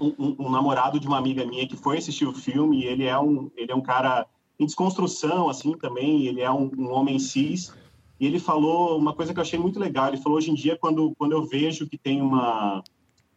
um, 0.00 0.36
um, 0.38 0.50
namorado 0.50 0.98
de 0.98 1.06
uma 1.06 1.18
amiga 1.18 1.46
minha 1.46 1.66
que 1.66 1.76
foi 1.76 1.98
assistir 1.98 2.26
o 2.26 2.34
filme 2.34 2.82
e 2.82 2.84
ele 2.84 3.04
é 3.04 3.18
um, 3.18 3.50
ele 3.56 3.72
é 3.72 3.74
um 3.74 3.80
cara 3.80 4.26
em 4.58 4.66
desconstrução, 4.66 5.48
assim, 5.48 5.72
também, 5.72 6.26
ele 6.26 6.42
é 6.42 6.50
um, 6.50 6.70
um 6.76 6.92
homem 6.92 7.18
cis, 7.18 7.72
e 8.18 8.26
ele 8.26 8.38
falou 8.38 8.98
uma 8.98 9.14
coisa 9.14 9.32
que 9.32 9.40
eu 9.40 9.42
achei 9.42 9.58
muito 9.58 9.80
legal, 9.80 10.08
ele 10.08 10.18
falou, 10.18 10.36
hoje 10.36 10.50
em 10.50 10.54
dia, 10.54 10.76
quando, 10.76 11.14
quando 11.16 11.32
eu 11.32 11.44
vejo 11.44 11.88
que 11.88 11.96
tem 11.96 12.20
uma... 12.20 12.84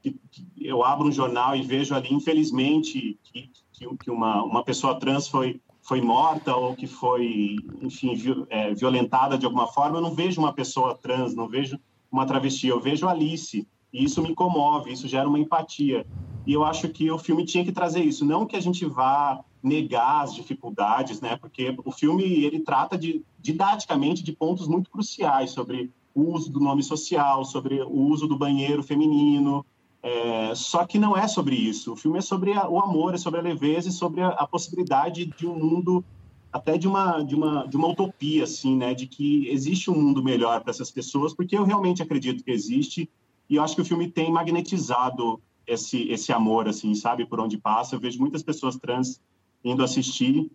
Que, 0.04 0.20
que 0.30 0.46
eu 0.60 0.84
abro 0.84 1.08
um 1.08 1.12
jornal 1.12 1.56
e 1.56 1.64
vejo 1.64 1.96
ali, 1.96 2.14
infelizmente, 2.14 3.18
que, 3.24 3.50
que, 3.72 4.12
uma, 4.12 4.44
uma 4.44 4.64
pessoa 4.64 5.00
trans 5.00 5.28
foi, 5.28 5.62
foi 5.82 6.02
morta 6.02 6.56
ou 6.56 6.76
que 6.76 6.86
foi, 6.86 7.56
enfim, 7.82 8.14
é, 8.50 8.74
violentada 8.74 9.38
de 9.38 9.46
alguma 9.46 9.68
forma, 9.68 9.98
eu 9.98 10.02
não 10.02 10.14
vejo 10.14 10.42
uma 10.42 10.54
pessoa 10.54 10.94
trans, 10.96 11.34
não 11.34 11.48
vejo 11.48 11.80
uma 12.12 12.26
travesti, 12.26 12.68
eu 12.68 12.80
vejo 12.80 13.08
Alice. 13.08 13.68
E 13.92 14.04
isso 14.04 14.22
me 14.22 14.36
comove, 14.36 14.92
isso 14.92 15.08
gera 15.08 15.28
uma 15.28 15.40
empatia. 15.40 16.06
E 16.46 16.54
eu 16.54 16.64
acho 16.64 16.90
que 16.90 17.10
o 17.10 17.18
filme 17.18 17.46
tinha 17.46 17.64
que 17.64 17.72
trazer 17.72 18.04
isso, 18.04 18.26
não 18.26 18.46
que 18.46 18.56
a 18.56 18.60
gente 18.60 18.86
vá 18.86 19.44
negar 19.62 20.24
as 20.24 20.36
dificuldades, 20.36 21.22
né? 21.22 21.38
Porque 21.38 21.74
o 21.86 21.92
filme 21.92 22.44
ele 22.44 22.60
trata 22.60 22.98
de 22.98 23.24
didaticamente 23.40 24.22
de 24.22 24.34
pontos 24.34 24.68
muito 24.68 24.92
cruciais 24.92 25.52
sobre 25.52 25.92
o 26.14 26.34
uso 26.34 26.52
do 26.52 26.60
nome 26.60 26.84
social, 26.84 27.46
sobre 27.46 27.82
o 27.82 28.02
uso 28.10 28.28
do 28.28 28.38
banheiro 28.38 28.84
feminino, 28.84 29.66
é, 30.04 30.54
só 30.54 30.86
que 30.86 31.00
não 31.00 31.16
é 31.16 31.30
sobre 31.30 31.56
isso. 31.56 31.94
O 31.94 31.96
filme 31.96 32.18
é 32.18 32.22
sobre 32.22 32.52
a, 32.52 32.68
o 32.68 32.78
amor, 32.78 33.14
é 33.16 33.18
sobre 33.18 33.40
a 33.40 33.44
leveza 33.44 33.88
e 33.88 33.92
sobre 33.92 34.20
a, 34.20 34.28
a, 34.28 34.46
possibilidade 34.46 35.26
de 35.26 35.48
um 35.48 35.58
mundo, 35.58 36.04
até 36.52 36.78
de 36.78 36.90
uma, 36.90 37.24
de, 37.24 37.34
uma, 37.34 37.66
de 37.66 37.78
uma 37.78 37.88
utopia, 37.88 38.44
assim, 38.44 38.76
né? 38.76 38.94
De 38.94 39.08
que 39.08 39.48
existe 39.48 39.90
um 39.90 39.96
mundo 39.96 40.22
melhor 40.22 40.60
para 40.60 40.72
essas 40.72 40.92
pessoas, 40.92 41.34
porque 41.34 41.58
eu 41.58 41.64
realmente 41.64 42.04
acredito 42.04 42.44
que 42.44 42.52
existe. 42.52 43.10
E 43.50 43.56
eu 43.56 43.64
acho 43.64 43.76
que 43.76 43.82
o 43.82 43.86
filme 43.86 44.10
tem 44.12 44.30
magnetizado 44.30 45.42
esse, 45.66 46.10
esse 46.10 46.34
amor, 46.34 46.68
assim, 46.68 46.94
sabe? 46.94 47.26
Por 47.26 47.40
onde 47.40 47.58
passa. 47.58 47.96
Eu 47.96 48.00
vejo 48.02 48.20
muitas 48.20 48.44
pessoas 48.44 48.76
trans 48.76 49.22
indo 49.64 49.82
assistir. 49.82 50.52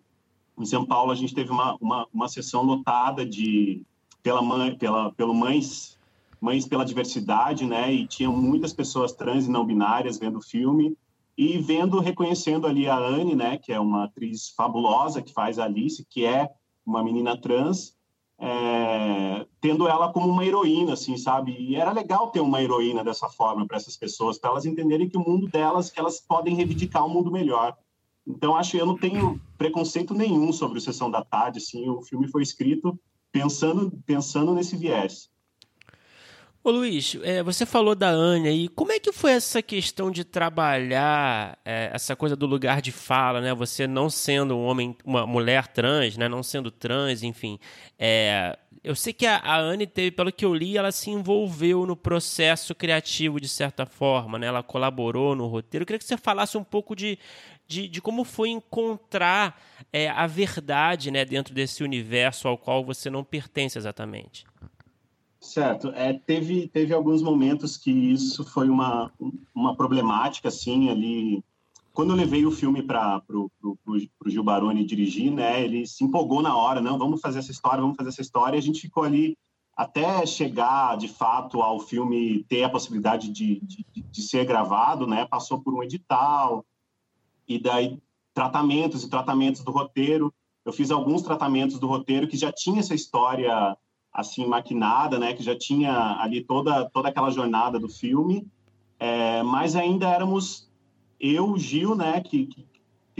Em 0.59 0.65
São 0.65 0.85
Paulo, 0.85 1.11
a 1.11 1.15
gente 1.15 1.33
teve 1.33 1.49
uma, 1.49 1.75
uma, 1.81 2.07
uma 2.13 2.29
sessão 2.29 2.61
lotada 2.61 3.25
de, 3.25 3.81
pela 4.21 4.43
mãe, 4.43 4.77
pela, 4.77 5.11
pelo 5.13 5.33
Mães 5.33 5.97
Mães 6.41 6.67
pela 6.67 6.85
Diversidade, 6.85 7.65
né? 7.65 7.91
E 7.93 8.07
tinham 8.07 8.33
muitas 8.33 8.73
pessoas 8.73 9.13
trans 9.13 9.45
e 9.45 9.51
não 9.51 9.65
binárias 9.65 10.17
vendo 10.17 10.37
o 10.39 10.41
filme 10.41 10.97
e 11.37 11.57
vendo, 11.57 11.99
reconhecendo 11.99 12.67
ali 12.67 12.87
a 12.87 12.97
Anne, 12.97 13.35
né? 13.35 13.57
Que 13.57 13.71
é 13.71 13.79
uma 13.79 14.05
atriz 14.05 14.49
fabulosa 14.49 15.21
que 15.21 15.33
faz 15.33 15.57
a 15.57 15.65
Alice, 15.65 16.05
que 16.09 16.25
é 16.25 16.49
uma 16.85 17.03
menina 17.03 17.39
trans, 17.39 17.95
é, 18.37 19.45
tendo 19.59 19.87
ela 19.87 20.11
como 20.11 20.29
uma 20.29 20.45
heroína, 20.45 20.93
assim, 20.93 21.17
sabe? 21.17 21.55
E 21.59 21.75
era 21.75 21.91
legal 21.91 22.31
ter 22.31 22.39
uma 22.39 22.61
heroína 22.61 23.03
dessa 23.03 23.27
forma 23.27 23.67
para 23.67 23.77
essas 23.77 23.97
pessoas, 23.97 24.37
para 24.37 24.51
elas 24.51 24.65
entenderem 24.65 25.09
que 25.09 25.17
o 25.17 25.27
mundo 25.27 25.47
delas, 25.47 25.89
que 25.89 25.99
elas 25.99 26.19
podem 26.19 26.55
reivindicar 26.55 27.05
um 27.05 27.09
mundo 27.09 27.31
melhor. 27.31 27.77
Então, 28.25 28.55
acho 28.55 28.71
que 28.71 28.77
eu 28.77 28.85
não 28.85 28.97
tenho 28.97 29.39
preconceito 29.57 30.13
nenhum 30.13 30.53
sobre 30.53 30.77
o 30.77 30.81
Sessão 30.81 31.09
da 31.09 31.23
Tarde, 31.23 31.57
assim, 31.57 31.89
o 31.89 32.01
filme 32.01 32.27
foi 32.27 32.43
escrito 32.43 32.97
pensando, 33.31 33.91
pensando 34.05 34.53
nesse 34.53 34.77
viés. 34.77 35.28
Ô 36.61 36.71
Luiz, 36.71 37.15
é, 37.23 37.41
você 37.41 37.65
falou 37.65 37.95
da 37.95 38.09
Anya 38.09 38.51
e 38.51 38.67
como 38.67 38.91
é 38.91 38.99
que 38.99 39.13
foi 39.13 39.31
essa 39.31 39.61
questão 39.61 40.11
de 40.11 40.25
trabalhar 40.25 41.57
é, 41.63 41.89
essa 41.93 42.17
coisa 42.17 42.35
do 42.35 42.45
lugar 42.45 42.81
de 42.81 42.91
fala, 42.91 43.39
né? 43.39 43.53
Você 43.53 43.87
não 43.87 44.09
sendo 44.09 44.57
um 44.57 44.65
homem, 44.65 44.93
uma 45.05 45.25
mulher 45.25 45.67
trans, 45.67 46.17
né? 46.17 46.27
Não 46.27 46.43
sendo 46.43 46.69
trans, 46.69 47.23
enfim. 47.23 47.57
É, 47.97 48.59
eu 48.83 48.93
sei 48.93 49.13
que 49.13 49.25
a, 49.25 49.37
a 49.37 49.57
Anne 49.57 49.87
teve, 49.87 50.11
pelo 50.11 50.33
que 50.33 50.43
eu 50.43 50.53
li, 50.53 50.77
ela 50.77 50.91
se 50.91 51.09
envolveu 51.09 51.85
no 51.85 51.95
processo 51.95 52.75
criativo 52.75 53.39
de 53.39 53.47
certa 53.47 53.85
forma, 53.85 54.37
né? 54.37 54.47
Ela 54.47 54.61
colaborou 54.61 55.35
no 55.35 55.47
roteiro. 55.47 55.83
Eu 55.83 55.87
queria 55.87 55.99
que 55.99 56.05
você 56.05 56.17
falasse 56.17 56.57
um 56.57 56.63
pouco 56.63 56.93
de, 56.93 57.17
de, 57.65 57.87
de 57.87 58.01
como 58.01 58.25
foi 58.25 58.49
encontrar 58.49 59.61
é, 59.93 60.09
a 60.09 60.27
verdade, 60.27 61.09
né? 61.09 61.23
Dentro 61.23 61.53
desse 61.53 61.85
universo 61.85 62.49
ao 62.49 62.57
qual 62.57 62.83
você 62.83 63.09
não 63.09 63.23
pertence 63.23 63.77
exatamente. 63.77 64.48
Certo. 65.41 65.89
É, 65.89 66.13
teve, 66.13 66.67
teve 66.67 66.93
alguns 66.93 67.21
momentos 67.21 67.77
que 67.77 67.91
isso 67.91 68.43
foi 68.43 68.69
uma, 68.69 69.11
uma 69.55 69.75
problemática, 69.75 70.49
assim, 70.49 70.89
ali. 70.89 71.43
Quando 71.93 72.11
eu 72.11 72.15
levei 72.15 72.45
o 72.45 72.51
filme 72.51 72.83
para 72.83 73.21
o 73.29 73.49
Gil 74.27 74.43
Baroni 74.43 74.85
dirigir, 74.85 75.31
né, 75.31 75.63
ele 75.63 75.87
se 75.87 76.03
empolgou 76.03 76.41
na 76.41 76.55
hora, 76.55 76.81
não, 76.81 76.97
vamos 76.97 77.19
fazer 77.19 77.39
essa 77.39 77.51
história, 77.51 77.81
vamos 77.81 77.97
fazer 77.97 78.09
essa 78.09 78.21
história, 78.21 78.55
e 78.55 78.59
a 78.59 78.61
gente 78.61 78.81
ficou 78.81 79.03
ali 79.03 79.37
até 79.75 80.25
chegar, 80.25 80.97
de 80.97 81.07
fato, 81.07 81.61
ao 81.61 81.79
filme 81.79 82.43
ter 82.43 82.63
a 82.63 82.69
possibilidade 82.69 83.29
de, 83.29 83.59
de, 83.61 83.85
de 83.95 84.21
ser 84.21 84.45
gravado, 84.45 85.07
né, 85.07 85.25
passou 85.25 85.61
por 85.61 85.73
um 85.73 85.81
edital, 85.81 86.65
e 87.47 87.57
daí 87.57 87.97
tratamentos 88.33 89.03
e 89.03 89.09
tratamentos 89.09 89.63
do 89.63 89.71
roteiro. 89.71 90.33
Eu 90.63 90.71
fiz 90.71 90.91
alguns 90.91 91.21
tratamentos 91.21 91.79
do 91.79 91.87
roteiro 91.87 92.27
que 92.27 92.37
já 92.37 92.51
tinha 92.51 92.79
essa 92.79 92.93
história 92.93 93.75
assim 94.13 94.45
maquinada, 94.45 95.19
né, 95.19 95.33
que 95.33 95.43
já 95.43 95.57
tinha 95.57 96.17
ali 96.19 96.43
toda 96.43 96.89
toda 96.89 97.09
aquela 97.09 97.29
jornada 97.29 97.79
do 97.79 97.89
filme, 97.89 98.47
é, 98.99 99.43
mas 99.43 99.75
ainda 99.75 100.09
éramos 100.09 100.69
eu, 101.19 101.57
Gil, 101.57 101.95
né, 101.95 102.21
que 102.21 102.49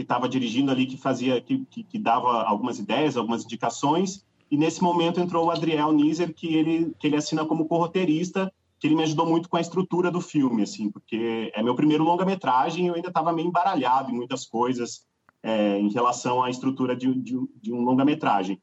que 0.00 0.02
estava 0.02 0.26
dirigindo 0.26 0.70
ali, 0.70 0.86
que 0.86 0.96
fazia, 0.96 1.40
que, 1.42 1.64
que, 1.66 1.84
que, 1.84 1.98
dava 1.98 2.42
algumas 2.42 2.78
ideias, 2.78 3.18
algumas 3.18 3.44
indicações, 3.44 4.24
E 4.50 4.56
nesse 4.56 4.82
momento 4.82 5.20
entrou 5.20 5.46
o 5.46 5.50
Adriel 5.50 5.92
Nizer, 5.92 6.34
que 6.34 6.56
ele, 6.56 6.92
que 6.98 7.06
ele 7.06 7.16
assina 7.16 7.44
como 7.44 7.66
corroteirista, 7.66 8.52
que 8.80 8.86
ele 8.86 8.96
me 8.96 9.02
ajudou 9.04 9.26
muito 9.26 9.48
com 9.48 9.56
a 9.56 9.60
estrutura 9.60 10.10
do 10.10 10.20
filme, 10.20 10.62
assim, 10.62 10.90
porque 10.90 11.52
é 11.54 11.62
meu 11.62 11.76
primeiro 11.76 12.02
longa-metragem 12.02 12.86
eu 12.86 12.94
ainda 12.94 13.08
estava 13.08 13.32
meio 13.32 13.46
embaralhado 13.46 14.10
em 14.10 14.14
muitas 14.14 14.46
coisas 14.46 15.06
é, 15.42 15.78
em 15.78 15.90
relação 15.92 16.42
à 16.42 16.50
estrutura 16.50 16.96
de, 16.96 17.14
de, 17.14 17.38
de 17.62 17.72
um 17.72 17.82
longa-metragem. 17.82 18.60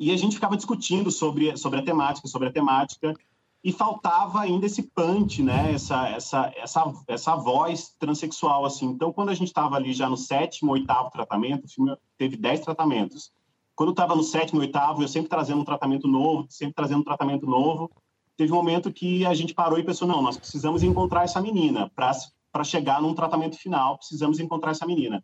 E 0.00 0.10
a 0.10 0.16
gente 0.16 0.36
ficava 0.36 0.56
discutindo 0.56 1.10
sobre, 1.10 1.54
sobre 1.58 1.78
a 1.78 1.84
temática, 1.84 2.26
sobre 2.26 2.48
a 2.48 2.50
temática, 2.50 3.14
e 3.62 3.70
faltava 3.70 4.40
ainda 4.40 4.64
esse 4.64 4.82
punch, 4.82 5.42
né? 5.42 5.74
Essa, 5.74 6.08
essa, 6.08 6.52
essa, 6.56 6.94
essa 7.06 7.36
voz 7.36 7.94
transexual, 7.98 8.64
assim. 8.64 8.86
Então, 8.86 9.12
quando 9.12 9.28
a 9.28 9.34
gente 9.34 9.48
estava 9.48 9.76
ali 9.76 9.92
já 9.92 10.08
no 10.08 10.16
sétimo, 10.16 10.72
oitavo 10.72 11.10
tratamento, 11.10 11.66
o 11.66 11.68
filme 11.68 11.94
teve 12.16 12.38
dez 12.38 12.60
tratamentos. 12.60 13.30
Quando 13.76 13.90
estava 13.90 14.16
no 14.16 14.22
sétimo, 14.22 14.60
oitavo, 14.60 15.02
eu 15.02 15.08
sempre 15.08 15.28
trazendo 15.28 15.60
um 15.60 15.64
tratamento 15.64 16.08
novo, 16.08 16.46
sempre 16.48 16.74
trazendo 16.74 17.00
um 17.00 17.04
tratamento 17.04 17.44
novo. 17.44 17.90
Teve 18.38 18.52
um 18.52 18.56
momento 18.56 18.90
que 18.90 19.26
a 19.26 19.34
gente 19.34 19.52
parou 19.52 19.78
e 19.78 19.84
pensou, 19.84 20.08
não, 20.08 20.22
nós 20.22 20.38
precisamos 20.38 20.82
encontrar 20.82 21.24
essa 21.24 21.42
menina 21.42 21.90
para 21.94 22.64
chegar 22.64 23.02
num 23.02 23.12
tratamento 23.12 23.58
final, 23.58 23.98
precisamos 23.98 24.40
encontrar 24.40 24.70
essa 24.70 24.86
menina. 24.86 25.22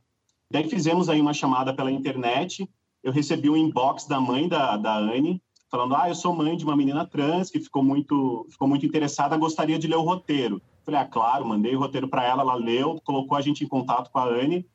Daí 0.50 0.68
fizemos 0.68 1.08
aí 1.08 1.18
uma 1.18 1.32
chamada 1.32 1.74
pela 1.74 1.90
internet, 1.90 2.68
eu 3.06 3.12
recebi 3.12 3.48
um 3.48 3.56
inbox 3.56 4.04
da 4.04 4.20
mãe 4.20 4.48
da, 4.48 4.76
da 4.76 4.96
Anne, 4.96 5.40
falando: 5.70 5.94
"Ah, 5.94 6.08
eu 6.08 6.14
sou 6.14 6.34
mãe 6.34 6.56
de 6.56 6.64
uma 6.64 6.76
menina 6.76 7.06
trans 7.06 7.48
que 7.48 7.60
ficou 7.60 7.82
muito 7.82 8.44
ficou 8.50 8.66
muito 8.66 8.84
interessada, 8.84 9.36
gostaria 9.36 9.78
de 9.78 9.86
ler 9.86 9.96
o 9.96 10.02
roteiro". 10.02 10.60
Falei: 10.84 11.00
"Ah, 11.00 11.04
claro", 11.04 11.46
mandei 11.46 11.76
o 11.76 11.78
roteiro 11.78 12.08
para 12.08 12.24
ela, 12.24 12.42
ela 12.42 12.56
leu, 12.56 13.00
colocou 13.04 13.38
a 13.38 13.40
gente 13.40 13.62
em 13.62 13.68
contato 13.68 14.10
com 14.10 14.18
a 14.18 14.24
Anne 14.24 14.66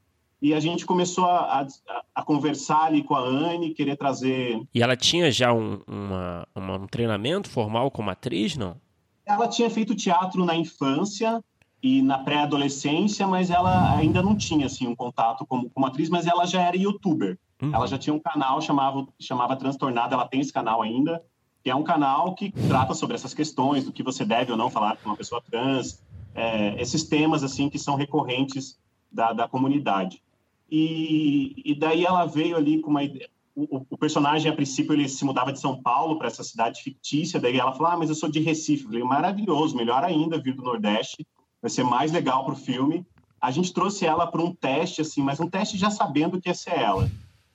e 0.41 0.53
a 0.53 0.59
gente 0.61 0.85
começou 0.85 1.25
a, 1.25 1.61
a, 1.61 1.67
a, 2.15 2.23
conversar 2.23 2.85
ali 2.85 3.03
com 3.03 3.13
a 3.13 3.19
Anne, 3.19 3.73
querer 3.73 3.97
trazer. 3.97 4.59
E 4.73 4.81
ela 4.81 4.95
tinha 4.95 5.29
já 5.29 5.53
um, 5.53 5.81
uma, 5.85 6.47
uma, 6.55 6.77
um 6.79 6.87
treinamento 6.87 7.49
formal 7.49 7.91
como 7.91 8.09
atriz, 8.09 8.55
não? 8.57 8.77
Ela 9.23 9.47
tinha 9.47 9.69
feito 9.69 9.93
teatro 9.93 10.43
na 10.43 10.55
infância 10.55 11.43
e 11.83 12.01
na 12.01 12.17
pré-adolescência, 12.17 13.27
mas 13.27 13.51
ela 13.51 13.95
ainda 13.95 14.23
não 14.23 14.35
tinha 14.35 14.65
assim 14.65 14.87
um 14.87 14.95
contato 14.95 15.45
como, 15.45 15.69
como 15.69 15.85
atriz, 15.85 16.09
mas 16.09 16.25
ela 16.25 16.45
já 16.45 16.61
era 16.61 16.77
youtuber. 16.77 17.37
Uhum. 17.61 17.73
Ela 17.73 17.87
já 17.87 17.97
tinha 17.97 18.13
um 18.13 18.19
canal 18.19 18.59
chamava 18.61 19.07
chamava 19.19 19.55
Transtornada, 19.55 20.15
ela 20.15 20.27
tem 20.27 20.41
esse 20.41 20.51
canal 20.51 20.81
ainda, 20.81 21.23
que 21.63 21.69
é 21.69 21.75
um 21.75 21.83
canal 21.83 22.33
que 22.33 22.51
trata 22.67 22.93
sobre 22.93 23.15
essas 23.15 23.33
questões 23.33 23.85
do 23.85 23.91
que 23.91 24.01
você 24.01 24.25
deve 24.25 24.51
ou 24.51 24.57
não 24.57 24.69
falar 24.69 24.97
com 24.97 25.09
uma 25.09 25.15
pessoa 25.15 25.41
trans, 25.41 26.01
é, 26.33 26.81
esses 26.81 27.03
temas 27.03 27.43
assim 27.43 27.69
que 27.69 27.77
são 27.77 27.95
recorrentes 27.95 28.79
da, 29.11 29.31
da 29.31 29.47
comunidade. 29.47 30.23
E, 30.69 31.53
e 31.63 31.75
daí 31.75 32.05
ela 32.05 32.25
veio 32.25 32.55
ali 32.55 32.81
com 32.81 32.89
uma 32.89 33.03
ideia. 33.03 33.29
O, 33.53 33.85
o, 33.89 33.97
personagem, 33.97 34.49
a 34.49 34.55
princípio, 34.55 34.93
ele 34.93 35.09
se 35.09 35.25
mudava 35.25 35.51
de 35.51 35.59
São 35.59 35.81
Paulo 35.81 36.17
para 36.17 36.27
essa 36.27 36.41
cidade 36.41 36.81
fictícia. 36.81 37.37
Daí 37.37 37.59
ela 37.59 37.73
falou: 37.73 37.91
Ah, 37.91 37.97
mas 37.97 38.07
eu 38.07 38.15
sou 38.15 38.31
de 38.31 38.39
Recife. 38.39 38.85
Eu 38.85 38.89
falei: 38.89 39.03
Maravilhoso, 39.03 39.75
melhor 39.75 40.05
ainda 40.05 40.41
vir 40.41 40.55
do 40.55 40.63
Nordeste, 40.63 41.27
vai 41.61 41.69
ser 41.69 41.83
mais 41.83 42.13
legal 42.13 42.45
para 42.45 42.53
o 42.53 42.57
filme. 42.57 43.05
A 43.41 43.51
gente 43.51 43.73
trouxe 43.73 44.05
ela 44.05 44.25
para 44.25 44.41
um 44.41 44.55
teste, 44.55 45.01
assim, 45.01 45.21
mas 45.21 45.41
um 45.41 45.49
teste 45.49 45.77
já 45.77 45.91
sabendo 45.91 46.39
que 46.39 46.47
ia 46.47 46.55
ser 46.55 46.79
ela 46.79 47.11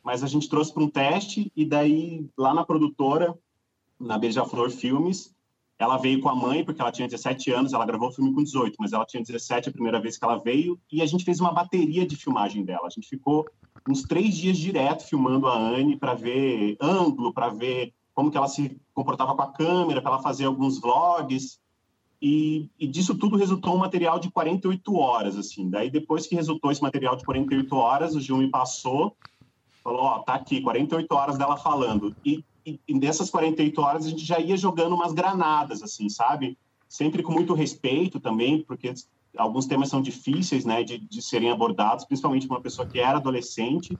mas 0.07 0.23
a 0.23 0.29
gente 0.29 0.49
trouxe 0.49 0.73
para 0.73 0.85
um 0.85 0.89
teste 0.89 1.51
e 1.57 1.65
daí 1.65 2.31
lá 2.39 2.55
na 2.55 2.65
produtora, 2.65 3.37
na 3.99 4.17
Beija-Flor 4.17 4.71
Filmes, 4.71 5.35
ela 5.77 5.97
veio 5.97 6.21
com 6.21 6.29
a 6.29 6.35
mãe, 6.35 6.65
porque 6.65 6.81
ela 6.81 6.93
tinha 6.93 7.09
17 7.09 7.51
anos, 7.51 7.73
ela 7.73 7.85
gravou 7.85 8.11
o 8.11 8.13
filme 8.13 8.33
com 8.33 8.41
18, 8.41 8.77
mas 8.79 8.93
ela 8.93 9.05
tinha 9.05 9.21
17 9.21 9.69
a 9.69 9.73
primeira 9.73 10.01
vez 10.01 10.17
que 10.17 10.25
ela 10.25 10.37
veio, 10.37 10.79
e 10.93 11.03
a 11.03 11.07
gente 11.07 11.25
fez 11.25 11.41
uma 11.41 11.51
bateria 11.51 12.07
de 12.07 12.15
filmagem 12.15 12.65
dela. 12.65 12.87
A 12.87 12.89
gente 12.89 13.09
ficou 13.09 13.47
uns 13.89 14.05
três 14.05 14.37
dias 14.37 14.57
direto 14.57 15.05
filmando 15.09 15.49
a 15.49 15.59
Anne 15.59 15.97
para 15.97 16.15
ver 16.15 16.77
ângulo, 16.81 17.35
para 17.35 17.49
ver 17.49 17.93
como 18.15 18.31
que 18.31 18.39
ela 18.39 18.47
se 18.47 18.81
comportava 18.95 19.35
com 19.35 19.43
a 19.43 19.53
câmera, 19.53 20.01
para 20.01 20.13
ela 20.13 20.23
fazer 20.23 20.45
alguns 20.45 20.81
vlogs. 20.81 21.59
E, 22.23 22.71
e, 22.79 22.87
disso 22.87 23.19
tudo 23.19 23.37
resultou 23.37 23.75
um 23.75 23.79
material 23.79 24.21
de 24.21 24.31
48 24.31 24.95
horas, 24.95 25.37
assim. 25.37 25.69
Daí, 25.69 25.91
depois 25.91 26.29
que 26.29 26.37
resultou 26.37 26.71
esse 26.71 26.81
material 26.81 27.17
de 27.17 27.25
48 27.25 27.75
horas, 27.75 28.15
o 28.15 28.21
Gil 28.21 28.37
me 28.37 28.49
passou 28.49 29.17
Falou, 29.87 30.03
ó, 30.03 30.19
tá 30.19 30.35
aqui, 30.35 30.61
48 30.61 31.15
horas 31.15 31.39
dela 31.39 31.57
falando. 31.57 32.13
E, 32.25 32.45
e, 32.67 32.81
e 32.89 32.95
nessas 32.95 33.31
48 33.31 33.81
horas 33.81 34.05
a 34.05 34.09
gente 34.09 34.25
já 34.25 34.41
ia 34.41 34.57
jogando 34.57 34.97
umas 34.97 35.13
granadas, 35.13 35.81
assim, 35.81 36.09
sabe? 36.09 36.59
Sempre 36.89 37.23
com 37.23 37.31
muito 37.31 37.55
respeito 37.55 38.19
também, 38.19 38.65
porque 38.65 38.93
alguns 39.39 39.65
temas 39.67 39.89
são 39.89 40.03
difíceis, 40.03 40.65
né, 40.65 40.83
de, 40.83 40.99
de 40.99 41.23
serem 41.23 41.53
abordados, 41.53 42.05
principalmente 42.05 42.49
uma 42.49 42.61
pessoa 42.61 42.85
que 42.89 42.99
era 42.99 43.19
adolescente, 43.19 43.97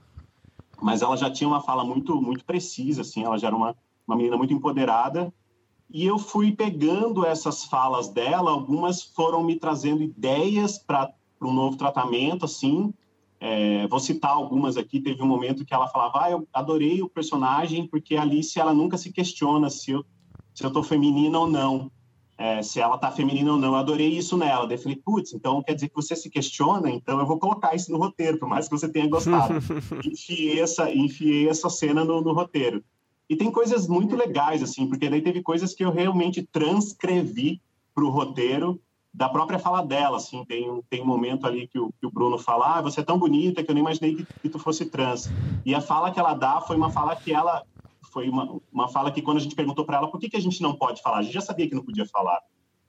mas 0.81 1.01
ela 1.01 1.15
já 1.15 1.31
tinha 1.31 1.47
uma 1.47 1.61
fala 1.61 1.85
muito, 1.85 2.21
muito 2.21 2.43
precisa, 2.43 2.99
assim, 2.99 3.23
ela 3.23 3.37
já 3.37 3.47
era 3.47 3.55
uma, 3.55 3.73
uma 4.05 4.17
menina 4.17 4.35
muito 4.35 4.53
empoderada, 4.53 5.33
e 5.89 6.05
eu 6.05 6.19
fui 6.19 6.51
pegando 6.51 7.25
essas 7.25 7.63
falas 7.63 8.09
dela, 8.09 8.51
algumas 8.51 9.03
foram 9.03 9.41
me 9.41 9.55
trazendo 9.55 10.03
ideias 10.03 10.77
para 10.77 11.13
um 11.41 11.53
novo 11.53 11.77
tratamento, 11.77 12.43
assim, 12.43 12.93
é, 13.39 13.87
vou 13.87 13.99
citar 13.99 14.31
algumas 14.31 14.77
aqui. 14.77 14.99
Teve 14.99 15.21
um 15.21 15.27
momento 15.27 15.65
que 15.65 15.73
ela 15.73 15.87
falava: 15.87 16.23
ah, 16.23 16.31
eu 16.31 16.47
adorei 16.53 17.01
o 17.01 17.09
personagem 17.09 17.87
porque 17.87 18.15
a 18.15 18.21
Alice 18.21 18.59
ela 18.59 18.73
nunca 18.73 18.97
se 18.97 19.11
questiona 19.11 19.69
se 19.69 19.91
eu 19.91 20.05
se 20.53 20.63
eu 20.63 20.71
tô 20.71 20.81
feminina 20.81 21.37
ou 21.37 21.47
não, 21.47 21.91
é, 22.35 22.63
se 22.63 22.79
ela 22.79 22.97
tá 22.97 23.11
feminina 23.11 23.51
ou 23.51 23.59
não. 23.59 23.69
Eu 23.69 23.75
adorei 23.75 24.09
isso 24.09 24.35
nela. 24.35 24.67
Daí 24.67 24.77
falei: 24.77 24.99
putz, 25.03 25.33
então 25.33 25.61
quer 25.61 25.75
dizer 25.75 25.89
que 25.89 25.95
você 25.95 26.15
se 26.15 26.29
questiona? 26.29 26.89
Então 26.89 27.19
eu 27.19 27.27
vou 27.27 27.37
colocar 27.37 27.75
isso 27.75 27.91
no 27.91 27.99
roteiro, 27.99 28.39
por 28.39 28.49
mais 28.49 28.67
que 28.67 28.75
você 28.75 28.89
tenha 28.89 29.07
gostado. 29.07 29.53
enfiei 30.03 30.59
essa 30.59 30.91
enfiei 30.91 31.47
essa 31.47 31.69
cena 31.69 32.03
no, 32.03 32.21
no 32.21 32.33
roteiro. 32.33 32.83
E 33.29 33.35
tem 33.35 33.51
coisas 33.51 33.87
muito 33.87 34.15
legais 34.15 34.63
assim, 34.63 34.87
porque 34.87 35.09
daí 35.09 35.21
teve 35.21 35.43
coisas 35.43 35.73
que 35.73 35.83
eu 35.83 35.91
realmente 35.91 36.41
transcrevi 36.41 37.61
para 37.93 38.05
o 38.05 38.09
roteiro 38.09 38.79
da 39.17 39.27
própria 39.27 39.57
fala 39.57 39.81
dela, 39.81 40.17
assim, 40.17 40.45
tem 40.45 40.69
um, 40.69 40.79
tem 40.87 41.01
um 41.01 41.05
momento 41.05 41.47
ali 41.47 41.67
que 41.67 41.79
o, 41.79 41.91
que 41.99 42.05
o 42.05 42.11
Bruno 42.11 42.37
fala, 42.37 42.77
ah, 42.77 42.81
você 42.83 42.99
é 42.99 43.03
tão 43.03 43.17
bonita 43.17 43.63
que 43.63 43.71
eu 43.71 43.73
nem 43.73 43.81
imaginei 43.81 44.15
que, 44.15 44.23
que, 44.43 44.47
tu 44.47 44.59
fosse 44.59 44.85
trans. 44.85 45.27
E 45.65 45.73
a 45.73 45.81
fala 45.81 46.11
que 46.11 46.19
ela 46.19 46.35
dá 46.35 46.61
foi 46.61 46.75
uma 46.75 46.91
fala 46.91 47.15
que 47.15 47.33
ela, 47.33 47.63
foi 48.13 48.29
uma, 48.29 48.61
uma 48.71 48.87
fala 48.87 49.11
que 49.11 49.23
quando 49.23 49.37
a 49.37 49.39
gente 49.39 49.55
perguntou 49.55 49.83
para 49.83 49.97
ela 49.97 50.07
por 50.07 50.19
que, 50.19 50.29
que 50.29 50.37
a 50.37 50.39
gente 50.41 50.61
não 50.61 50.75
pode 50.75 51.01
falar, 51.01 51.17
a 51.17 51.21
gente 51.23 51.33
já 51.33 51.41
sabia 51.41 51.67
que 51.67 51.73
não 51.73 51.83
podia 51.83 52.05
falar, 52.05 52.39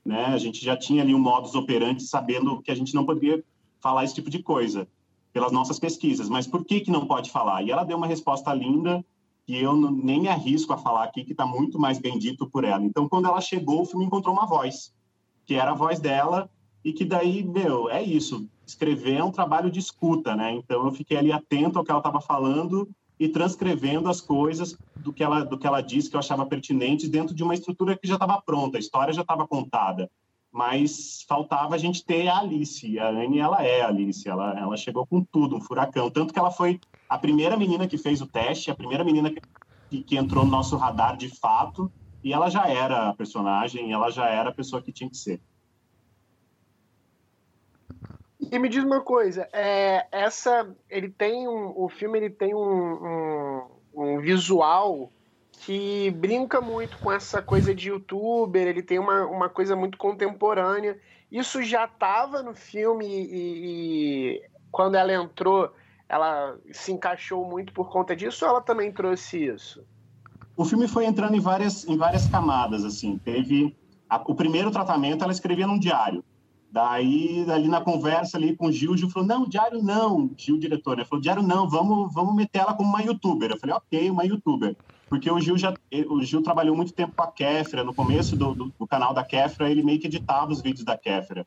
né? 0.04 0.26
A 0.26 0.36
gente 0.36 0.62
já 0.62 0.76
tinha 0.76 1.02
ali 1.02 1.14
um 1.14 1.18
modus 1.18 1.54
operandi 1.54 2.02
sabendo 2.02 2.60
que 2.60 2.70
a 2.70 2.76
gente 2.76 2.94
não 2.94 3.06
poderia 3.06 3.42
falar 3.80 4.04
esse 4.04 4.14
tipo 4.14 4.28
de 4.28 4.42
coisa 4.42 4.86
pelas 5.32 5.50
nossas 5.50 5.78
pesquisas, 5.78 6.28
mas 6.28 6.46
por 6.46 6.62
que 6.62 6.80
que 6.80 6.90
não 6.90 7.06
pode 7.06 7.30
falar? 7.30 7.62
E 7.62 7.70
ela 7.70 7.84
deu 7.84 7.96
uma 7.96 8.06
resposta 8.06 8.52
linda 8.52 9.02
que 9.46 9.56
eu 9.56 9.74
nem 9.74 10.20
me 10.20 10.28
arrisco 10.28 10.74
a 10.74 10.76
falar 10.76 11.04
aqui, 11.04 11.24
que 11.24 11.32
está 11.32 11.46
muito 11.46 11.78
mais 11.78 11.98
bem 11.98 12.18
dito 12.18 12.46
por 12.46 12.64
ela. 12.64 12.84
Então, 12.84 13.08
quando 13.08 13.28
ela 13.28 13.40
chegou, 13.40 13.80
o 13.80 13.86
filme 13.86 14.04
encontrou 14.04 14.34
uma 14.34 14.46
voz 14.46 14.92
que 15.48 15.54
era 15.54 15.70
a 15.70 15.74
voz 15.74 15.98
dela, 15.98 16.50
e 16.84 16.92
que 16.92 17.06
daí, 17.06 17.42
meu, 17.42 17.88
é 17.88 18.02
isso. 18.02 18.46
Escrever 18.66 19.14
é 19.14 19.24
um 19.24 19.32
trabalho 19.32 19.70
de 19.70 19.78
escuta, 19.78 20.36
né? 20.36 20.52
Então 20.52 20.84
eu 20.84 20.92
fiquei 20.92 21.16
ali 21.16 21.32
atento 21.32 21.78
ao 21.78 21.84
que 21.84 21.90
ela 21.90 22.00
estava 22.00 22.20
falando 22.20 22.86
e 23.18 23.30
transcrevendo 23.30 24.10
as 24.10 24.20
coisas 24.20 24.76
do 24.96 25.10
que 25.10 25.24
ela 25.24 25.42
do 25.42 25.58
que 25.58 25.66
ela 25.66 25.80
disse 25.80 26.10
que 26.10 26.16
eu 26.16 26.20
achava 26.20 26.44
pertinentes 26.44 27.08
dentro 27.08 27.34
de 27.34 27.42
uma 27.42 27.54
estrutura 27.54 27.96
que 27.96 28.06
já 28.06 28.14
estava 28.14 28.40
pronta, 28.42 28.76
a 28.76 28.80
história 28.80 29.12
já 29.12 29.22
estava 29.22 29.48
contada. 29.48 30.10
Mas 30.52 31.24
faltava 31.26 31.74
a 31.74 31.78
gente 31.78 32.04
ter 32.04 32.28
a 32.28 32.40
Alice. 32.40 32.98
A 32.98 33.08
Anne, 33.08 33.38
ela 33.38 33.64
é 33.64 33.80
a 33.80 33.88
Alice. 33.88 34.28
Ela, 34.28 34.58
ela 34.58 34.76
chegou 34.76 35.06
com 35.06 35.22
tudo, 35.22 35.56
um 35.56 35.60
furacão. 35.62 36.10
Tanto 36.10 36.32
que 36.32 36.38
ela 36.38 36.50
foi 36.50 36.78
a 37.08 37.18
primeira 37.18 37.56
menina 37.56 37.88
que 37.88 37.96
fez 37.96 38.20
o 38.20 38.26
teste, 38.26 38.70
a 38.70 38.74
primeira 38.74 39.02
menina 39.02 39.30
que, 39.88 40.02
que 40.02 40.16
entrou 40.16 40.44
no 40.44 40.50
nosso 40.50 40.76
radar 40.76 41.16
de 41.16 41.28
fato. 41.28 41.90
E 42.22 42.32
ela 42.32 42.48
já 42.50 42.66
era 42.68 43.08
a 43.08 43.14
personagem, 43.14 43.92
ela 43.92 44.10
já 44.10 44.28
era 44.28 44.50
a 44.50 44.54
pessoa 44.54 44.82
que 44.82 44.92
tinha 44.92 45.08
que 45.08 45.16
ser. 45.16 45.40
E 48.50 48.58
me 48.58 48.68
diz 48.68 48.82
uma 48.82 49.00
coisa, 49.02 49.48
é, 49.52 50.06
essa, 50.10 50.74
ele 50.88 51.10
tem 51.10 51.46
um, 51.48 51.72
o 51.76 51.88
filme 51.88 52.18
ele 52.18 52.30
tem 52.30 52.54
um, 52.54 52.60
um, 52.62 53.66
um, 53.92 54.20
visual 54.20 55.12
que 55.52 56.10
brinca 56.12 56.60
muito 56.60 56.98
com 56.98 57.12
essa 57.12 57.42
coisa 57.42 57.74
de 57.74 57.88
youtuber, 57.88 58.66
ele 58.66 58.82
tem 58.82 58.98
uma, 58.98 59.26
uma 59.26 59.48
coisa 59.48 59.76
muito 59.76 59.98
contemporânea. 59.98 60.98
Isso 61.30 61.62
já 61.62 61.84
estava 61.84 62.42
no 62.42 62.54
filme 62.54 63.06
e, 63.06 64.36
e, 64.36 64.42
quando 64.70 64.94
ela 64.94 65.12
entrou, 65.12 65.70
ela 66.08 66.58
se 66.72 66.92
encaixou 66.92 67.44
muito 67.44 67.72
por 67.72 67.90
conta 67.90 68.16
disso 68.16 68.44
ou 68.44 68.50
ela 68.50 68.62
também 68.62 68.90
trouxe 68.92 69.44
isso? 69.44 69.84
O 70.58 70.64
filme 70.64 70.88
foi 70.88 71.06
entrando 71.06 71.36
em 71.36 71.40
várias, 71.40 71.86
em 71.86 71.96
várias 71.96 72.26
camadas, 72.26 72.84
assim. 72.84 73.16
Teve 73.16 73.76
a, 74.10 74.16
o 74.16 74.34
primeiro 74.34 74.72
tratamento, 74.72 75.22
ela 75.22 75.32
escrevia 75.32 75.68
num 75.68 75.78
diário. 75.78 76.24
Daí, 76.70 77.46
ali 77.48 77.68
na 77.68 77.80
conversa 77.80 78.36
ali 78.36 78.56
com 78.56 78.66
o 78.66 78.72
Gil, 78.72 78.90
o 78.90 78.96
Gil 78.96 79.08
falou, 79.08 79.28
não, 79.28 79.48
diário 79.48 79.80
não, 79.80 80.28
Gil, 80.36 80.58
diretor, 80.58 80.96
né? 80.96 81.04
Falou, 81.04 81.22
diário 81.22 81.44
não, 81.44 81.68
vamos, 81.68 82.12
vamos 82.12 82.34
meter 82.34 82.58
ela 82.58 82.74
como 82.74 82.88
uma 82.88 83.00
youtuber. 83.00 83.52
Eu 83.52 83.56
falei, 83.56 83.76
ok, 83.76 84.10
uma 84.10 84.24
youtuber. 84.24 84.76
Porque 85.08 85.30
o 85.30 85.40
Gil 85.40 85.56
já, 85.56 85.72
o 86.10 86.22
Gil 86.24 86.42
trabalhou 86.42 86.74
muito 86.74 86.92
tempo 86.92 87.14
com 87.16 87.22
a 87.22 87.28
Kéfera, 87.28 87.84
no 87.84 87.94
começo 87.94 88.36
do, 88.36 88.52
do, 88.52 88.74
do 88.76 88.86
canal 88.86 89.14
da 89.14 89.22
Kéfera, 89.22 89.70
ele 89.70 89.84
meio 89.84 90.00
que 90.00 90.08
editava 90.08 90.50
os 90.50 90.60
vídeos 90.60 90.84
da 90.84 90.98
Kéfera. 90.98 91.46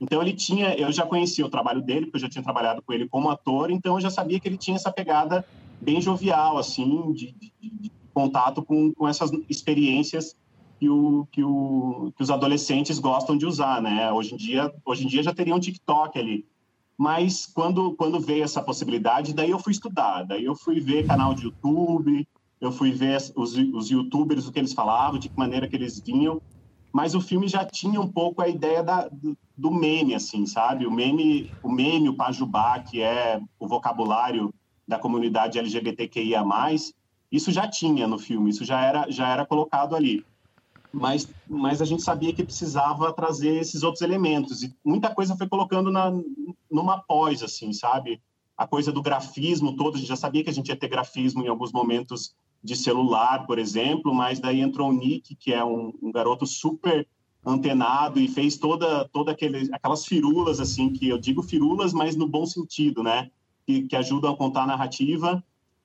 Então 0.00 0.22
ele 0.22 0.34
tinha, 0.34 0.72
eu 0.76 0.92
já 0.92 1.04
conhecia 1.04 1.44
o 1.44 1.50
trabalho 1.50 1.82
dele, 1.82 2.06
porque 2.06 2.18
eu 2.18 2.22
já 2.22 2.28
tinha 2.28 2.44
trabalhado 2.44 2.80
com 2.80 2.92
ele 2.92 3.08
como 3.08 3.28
ator, 3.28 3.72
então 3.72 3.96
eu 3.96 4.00
já 4.00 4.08
sabia 4.08 4.38
que 4.38 4.46
ele 4.46 4.56
tinha 4.56 4.76
essa 4.76 4.92
pegada 4.92 5.44
bem 5.80 6.00
jovial, 6.00 6.56
assim, 6.56 7.12
de, 7.12 7.32
de, 7.32 7.52
de 7.60 8.01
contato 8.12 8.62
com, 8.62 8.92
com 8.92 9.08
essas 9.08 9.30
experiências 9.48 10.36
que, 10.78 10.88
o, 10.88 11.26
que, 11.30 11.42
o, 11.44 12.12
que 12.16 12.22
os 12.22 12.30
adolescentes 12.30 12.98
gostam 12.98 13.36
de 13.36 13.46
usar, 13.46 13.80
né? 13.80 14.10
Hoje 14.12 14.34
em 14.34 14.36
dia, 14.36 14.74
hoje 14.84 15.04
em 15.04 15.08
dia 15.08 15.22
já 15.22 15.32
teria 15.32 15.54
um 15.54 15.60
TikTok 15.60 16.18
ali. 16.18 16.46
Mas 16.96 17.46
quando, 17.46 17.94
quando 17.94 18.20
veio 18.20 18.44
essa 18.44 18.62
possibilidade, 18.62 19.34
daí 19.34 19.50
eu 19.50 19.58
fui 19.58 19.72
estudar, 19.72 20.24
daí 20.24 20.44
eu 20.44 20.54
fui 20.54 20.80
ver 20.80 21.06
canal 21.06 21.34
de 21.34 21.44
YouTube, 21.44 22.26
eu 22.60 22.70
fui 22.70 22.92
ver 22.92 23.16
os, 23.34 23.56
os 23.56 23.90
youtubers, 23.90 24.46
o 24.46 24.52
que 24.52 24.58
eles 24.58 24.72
falavam, 24.72 25.18
de 25.18 25.28
que 25.28 25.36
maneira 25.36 25.66
que 25.66 25.74
eles 25.74 26.00
vinham, 26.00 26.40
mas 26.92 27.14
o 27.14 27.20
filme 27.20 27.48
já 27.48 27.64
tinha 27.64 28.00
um 28.00 28.06
pouco 28.06 28.42
a 28.42 28.48
ideia 28.48 28.82
da, 28.82 29.08
do, 29.08 29.36
do, 29.56 29.70
meme, 29.70 30.14
assim, 30.14 30.44
sabe? 30.46 30.86
O 30.86 30.90
meme, 30.90 31.50
o 31.62 31.70
meme, 31.70 32.08
o 32.08 32.14
pajubá, 32.14 32.78
que 32.80 33.00
é 33.00 33.40
o 33.58 33.66
vocabulário 33.66 34.52
da 34.86 34.98
comunidade 34.98 35.58
LGBTQIA+, 35.58 36.44
isso 37.32 37.50
já 37.50 37.66
tinha 37.66 38.06
no 38.06 38.18
filme, 38.18 38.50
isso 38.50 38.64
já 38.64 38.84
era, 38.84 39.10
já 39.10 39.28
era 39.28 39.46
colocado 39.46 39.96
ali. 39.96 40.24
Mas, 40.92 41.26
mas 41.48 41.80
a 41.80 41.86
gente 41.86 42.02
sabia 42.02 42.34
que 42.34 42.44
precisava 42.44 43.10
trazer 43.14 43.56
esses 43.56 43.82
outros 43.82 44.02
elementos, 44.02 44.62
e 44.62 44.76
muita 44.84 45.12
coisa 45.14 45.34
foi 45.34 45.48
colocando 45.48 45.90
na, 45.90 46.12
numa 46.70 46.98
pós, 47.00 47.42
assim, 47.42 47.72
sabe? 47.72 48.20
A 48.56 48.66
coisa 48.66 48.92
do 48.92 49.00
grafismo 49.00 49.74
todo, 49.74 49.94
a 49.94 49.98
gente 49.98 50.08
já 50.08 50.16
sabia 50.16 50.44
que 50.44 50.50
a 50.50 50.52
gente 50.52 50.68
ia 50.68 50.76
ter 50.76 50.88
grafismo 50.88 51.42
em 51.42 51.48
alguns 51.48 51.72
momentos 51.72 52.34
de 52.62 52.76
celular, 52.76 53.46
por 53.46 53.58
exemplo, 53.58 54.14
mas 54.14 54.38
daí 54.38 54.60
entrou 54.60 54.90
o 54.90 54.92
Nick, 54.92 55.34
que 55.34 55.52
é 55.52 55.64
um, 55.64 55.92
um 56.02 56.12
garoto 56.12 56.46
super 56.46 57.08
antenado 57.44 58.20
e 58.20 58.28
fez 58.28 58.56
toda 58.56 59.08
toda 59.08 59.32
aquele, 59.32 59.68
aquelas 59.72 60.06
firulas 60.06 60.60
assim 60.60 60.90
que 60.90 61.08
eu 61.08 61.18
digo 61.18 61.42
firulas, 61.42 61.92
mas 61.92 62.14
no 62.14 62.28
bom 62.28 62.46
sentido, 62.46 63.02
né? 63.02 63.30
Que, 63.66 63.82
que 63.82 63.96
ajudam 63.96 64.32
a 64.32 64.36
contar 64.36 64.62
a 64.62 64.66
narrativa. 64.66 65.42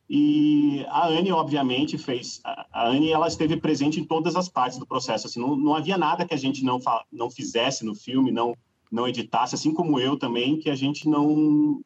E 0.10 0.86
a 0.88 1.08
Anne, 1.08 1.32
obviamente, 1.32 1.98
fez. 1.98 2.40
A 2.44 2.88
Anne, 2.88 3.12
ela 3.12 3.28
esteve 3.28 3.58
presente 3.58 4.00
em 4.00 4.06
todas 4.06 4.36
as 4.36 4.48
partes 4.48 4.78
do 4.78 4.86
processo. 4.86 5.28
Assim, 5.28 5.40
não, 5.40 5.56
não 5.56 5.76
havia 5.76 5.98
nada 5.98 6.26
que 6.26 6.34
a 6.34 6.38
gente 6.38 6.64
não 6.64 6.80
não 7.12 7.30
fizesse 7.30 7.86
no 7.86 7.94
filme, 7.94 8.32
não 8.32 8.56
não 8.90 9.06
editasse, 9.06 9.54
assim 9.54 9.74
como 9.74 10.00
eu 10.00 10.18
também, 10.18 10.58
que 10.58 10.70
a 10.70 10.76
gente 10.76 11.10
não 11.10 11.82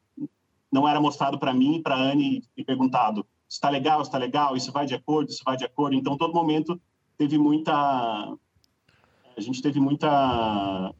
não 0.71 0.87
era 0.87 1.01
mostrado 1.01 1.39
para 1.39 1.53
mim, 1.53 1.81
para 1.81 1.95
a 1.95 1.99
Anne 1.99 2.43
e 2.55 2.63
perguntado 2.63 3.25
está 3.51 3.69
legal, 3.69 4.01
está 4.01 4.17
legal, 4.17 4.55
isso 4.55 4.71
vai 4.71 4.85
de 4.85 4.95
acordo, 4.95 5.29
isso 5.29 5.43
vai 5.43 5.57
de 5.57 5.65
acordo. 5.65 5.93
Então, 5.95 6.17
todo 6.17 6.33
momento 6.33 6.79
teve 7.17 7.37
muita. 7.37 7.73
A 7.73 9.41
gente 9.41 9.61
teve 9.61 9.79
muita, 9.79 10.93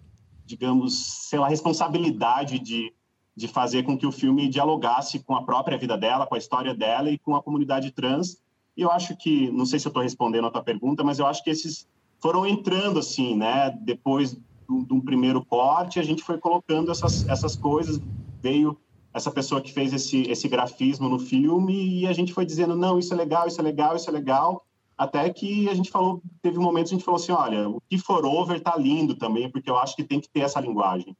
digamos, 0.46 1.28
sei 1.30 1.40
lá, 1.40 1.48
responsabilidade 1.48 2.60
de, 2.60 2.94
de 3.36 3.48
fazer 3.48 3.84
com 3.84 3.98
que 3.98 4.06
o 4.06 4.12
filme 4.12 4.50
dialogasse 4.50 5.20
com 5.20 5.36
a 5.36 5.44
própria 5.44 5.78
vida 5.78 5.98
dela, 5.98 6.28
com 6.28 6.36
a 6.36 6.38
história 6.38 6.74
dela 6.74 7.10
e 7.10 7.18
com 7.18 7.36
a 7.36 7.42
comunidade 7.42 7.92
trans. 7.92 8.42
E 8.76 8.82
eu 8.82 8.92
acho 8.92 9.16
que, 9.18 9.50
não 9.52 9.66
sei 9.66 9.80
se 9.80 9.88
eu 9.88 9.90
estou 9.90 10.04
respondendo 10.04 10.48
a 10.48 10.52
tua 10.52 10.64
pergunta, 10.64 11.04
mas 11.04 11.20
eu 11.20 11.26
acho 11.26 11.44
que 11.44 11.50
esses 11.50 11.88
foram 12.20 12.46
entrando 12.46 13.00
assim, 13.00 13.36
né? 13.36 13.72
Depois 13.82 14.34
de 14.34 14.94
um 14.94 15.02
primeiro 15.02 15.44
corte, 15.44 16.00
a 16.00 16.04
gente 16.04 16.24
foi 16.24 16.38
colocando 16.38 16.92
essas, 16.92 17.28
essas 17.28 17.56
coisas, 17.56 18.00
veio 18.42 18.78
essa 19.14 19.30
pessoa 19.30 19.62
que 19.62 19.74
fez 19.74 19.92
esse, 19.92 20.22
esse 20.24 20.48
grafismo 20.48 21.10
no 21.10 21.20
filme 21.20 22.02
e 22.02 22.08
a 22.08 22.14
gente 22.14 22.34
foi 22.34 22.46
dizendo, 22.46 22.76
não, 22.76 22.98
isso 22.98 23.14
é 23.14 23.18
legal, 23.18 23.48
isso 23.48 23.60
é 23.60 23.64
legal, 23.64 23.96
isso 23.96 24.10
é 24.10 24.14
legal, 24.14 24.66
até 24.98 25.30
que 25.30 25.68
a 25.68 25.74
gente 25.74 25.90
falou, 25.90 26.22
teve 26.42 26.58
um 26.58 26.62
momento 26.62 26.90
que 26.90 26.94
a 26.94 26.98
gente 26.98 27.06
falou 27.06 27.20
assim, 27.20 27.32
olha, 27.32 27.68
o 27.68 27.82
que 27.90 27.98
for 27.98 28.24
over 28.26 28.62
tá 28.62 28.78
lindo 28.78 29.16
também, 29.16 29.50
porque 29.50 29.70
eu 29.70 29.78
acho 29.78 29.96
que 29.96 30.04
tem 30.04 30.20
que 30.20 30.30
ter 30.30 30.42
essa 30.42 30.62
linguagem. 30.62 31.16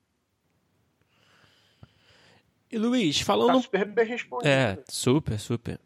E 2.72 2.78
Luiz, 2.78 3.20
falando... 3.20 3.56
Tá 3.56 3.62
super 3.62 3.86
bem 3.86 4.06
respondido. 4.06 4.48
É, 4.48 4.80
super, 4.88 5.40
super. 5.40 5.80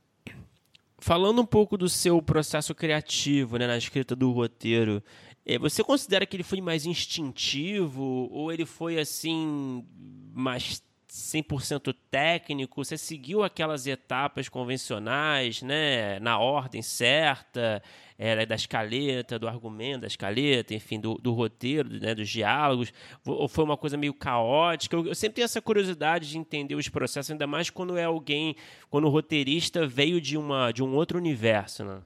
Falando 0.99 1.41
um 1.41 1.45
pouco 1.45 1.77
do 1.77 1.89
seu 1.89 2.21
processo 2.21 2.73
criativo, 2.73 3.57
né, 3.57 3.67
na 3.67 3.77
escrita 3.77 4.15
do 4.15 4.31
roteiro, 4.31 5.03
é, 5.45 5.57
você 5.57 5.83
considera 5.83 6.25
que 6.25 6.35
ele 6.35 6.43
foi 6.43 6.61
mais 6.61 6.85
instintivo 6.85 8.29
ou 8.31 8.51
ele 8.51 8.65
foi 8.65 8.99
assim 8.99 9.85
mais 10.33 10.83
100% 11.07 11.95
técnico, 12.11 12.83
você 12.83 12.97
seguiu 12.97 13.43
aquelas 13.43 13.87
etapas 13.87 14.49
convencionais, 14.49 15.61
né, 15.61 16.19
na 16.19 16.39
ordem 16.39 16.81
certa, 16.81 17.81
era 18.17 18.45
da 18.45 18.55
escaleta, 18.55 19.37
do 19.37 19.47
argumento 19.47 20.01
da 20.01 20.07
escaleta, 20.07 20.73
enfim, 20.73 20.99
do, 20.99 21.15
do 21.15 21.33
roteiro, 21.33 21.89
né, 21.89 22.15
dos 22.15 22.29
diálogos, 22.29 22.93
ou 23.25 23.47
foi 23.47 23.63
uma 23.63 23.75
coisa 23.75 23.97
meio 23.97 24.13
caótica? 24.13 24.95
Eu, 24.95 25.07
eu, 25.07 25.15
sempre 25.15 25.35
tenho 25.35 25.45
essa 25.45 25.61
curiosidade 25.61 26.29
de 26.29 26.37
entender 26.37 26.75
os 26.75 26.87
processos, 26.87 27.31
ainda 27.31 27.45
mais 27.45 27.69
quando 27.69 27.97
é 27.97 28.05
alguém, 28.05 28.55
quando 28.89 29.05
o 29.05 29.09
roteirista 29.09 29.85
veio 29.85 30.21
de, 30.21 30.37
uma, 30.37 30.71
de 30.71 30.81
um 30.81 30.95
outro 30.95 31.17
universo, 31.17 31.83
né? 31.83 32.01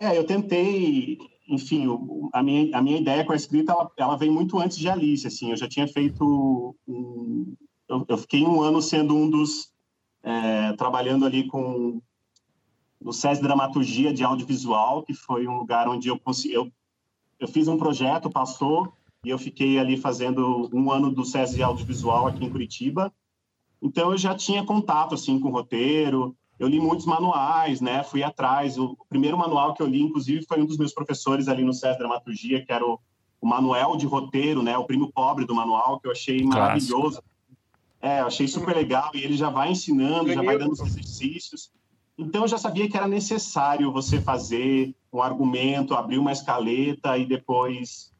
É, 0.00 0.18
eu 0.18 0.24
tentei 0.24 1.18
enfim, 1.48 1.86
a 2.32 2.42
minha, 2.42 2.76
a 2.76 2.82
minha 2.82 2.98
ideia 2.98 3.24
com 3.24 3.32
a 3.32 3.36
escrita, 3.36 3.72
ela, 3.72 3.90
ela 3.96 4.16
vem 4.16 4.30
muito 4.30 4.58
antes 4.58 4.78
de 4.78 4.88
Alice, 4.88 5.26
assim, 5.26 5.50
eu 5.50 5.56
já 5.56 5.68
tinha 5.68 5.86
feito, 5.86 6.74
um, 6.88 7.54
eu, 7.88 8.04
eu, 8.08 8.16
fiquei 8.16 8.42
um 8.42 8.62
ano 8.62 8.80
sendo 8.80 9.14
um 9.14 9.28
dos, 9.28 9.70
é, 10.22 10.72
trabalhando 10.72 11.26
ali 11.26 11.46
com, 11.46 12.00
no 13.04 13.12
SES 13.12 13.38
Dramaturgia 13.38 14.12
de 14.12 14.24
Audiovisual, 14.24 15.02
que 15.02 15.12
foi 15.12 15.46
um 15.46 15.58
lugar 15.58 15.86
onde 15.88 16.08
eu 16.08 16.18
consegui, 16.18 16.54
eu, 16.54 16.72
eu 17.38 17.46
fiz 17.46 17.68
um 17.68 17.76
projeto, 17.76 18.30
passou, 18.30 18.92
e 19.22 19.28
eu 19.28 19.38
fiquei 19.38 19.78
ali 19.78 19.96
fazendo 19.96 20.70
um 20.72 20.90
ano 20.90 21.10
do 21.10 21.24
SES 21.24 21.54
de 21.54 21.62
Audiovisual 21.62 22.26
aqui 22.26 22.44
em 22.44 22.50
Curitiba, 22.50 23.12
então 23.82 24.12
eu 24.12 24.16
já 24.16 24.34
tinha 24.34 24.64
contato, 24.64 25.14
assim, 25.14 25.38
com 25.38 25.48
o 25.48 25.52
roteiro, 25.52 26.34
eu 26.58 26.68
li 26.68 26.80
muitos 26.80 27.04
manuais, 27.04 27.80
né? 27.80 28.02
Fui 28.02 28.22
atrás. 28.22 28.78
O, 28.78 28.96
primeiro 29.08 29.36
manual 29.36 29.74
que 29.74 29.82
eu 29.82 29.86
li, 29.86 30.00
inclusive, 30.00 30.46
foi 30.46 30.62
um 30.62 30.66
dos 30.66 30.78
meus 30.78 30.94
professores 30.94 31.48
ali 31.48 31.62
no 31.64 31.74
SES 31.74 31.98
Dramaturgia, 31.98 32.64
que 32.64 32.72
era 32.72 32.84
o, 32.86 32.98
o 33.40 33.46
manual 33.46 33.96
de 33.96 34.06
roteiro, 34.06 34.62
né? 34.62 34.78
O 34.78 34.84
primo 34.84 35.12
pobre 35.12 35.44
do 35.44 35.54
manual, 35.54 36.00
que 36.00 36.06
eu 36.06 36.12
achei 36.12 36.42
maravilhoso. 36.44 37.22
É, 38.00 38.20
eu 38.20 38.26
achei 38.26 38.46
super 38.46 38.74
legal. 38.74 39.10
E 39.14 39.22
ele 39.22 39.36
já 39.36 39.50
vai 39.50 39.72
ensinando, 39.72 40.32
já 40.32 40.42
vai 40.42 40.56
dando 40.56 40.72
os 40.72 40.80
exercícios. 40.80 41.70
Então, 42.16 42.42
eu 42.42 42.48
já 42.48 42.58
sabia 42.58 42.88
que 42.88 42.96
era 42.96 43.08
necessário 43.08 43.92
você 43.92 44.20
fazer 44.20 44.94
um 45.12 45.20
argumento, 45.20 45.94
abrir 45.94 46.18
uma 46.18 46.32
escaleta 46.32 47.18
e 47.18 47.26
depois 47.26 48.12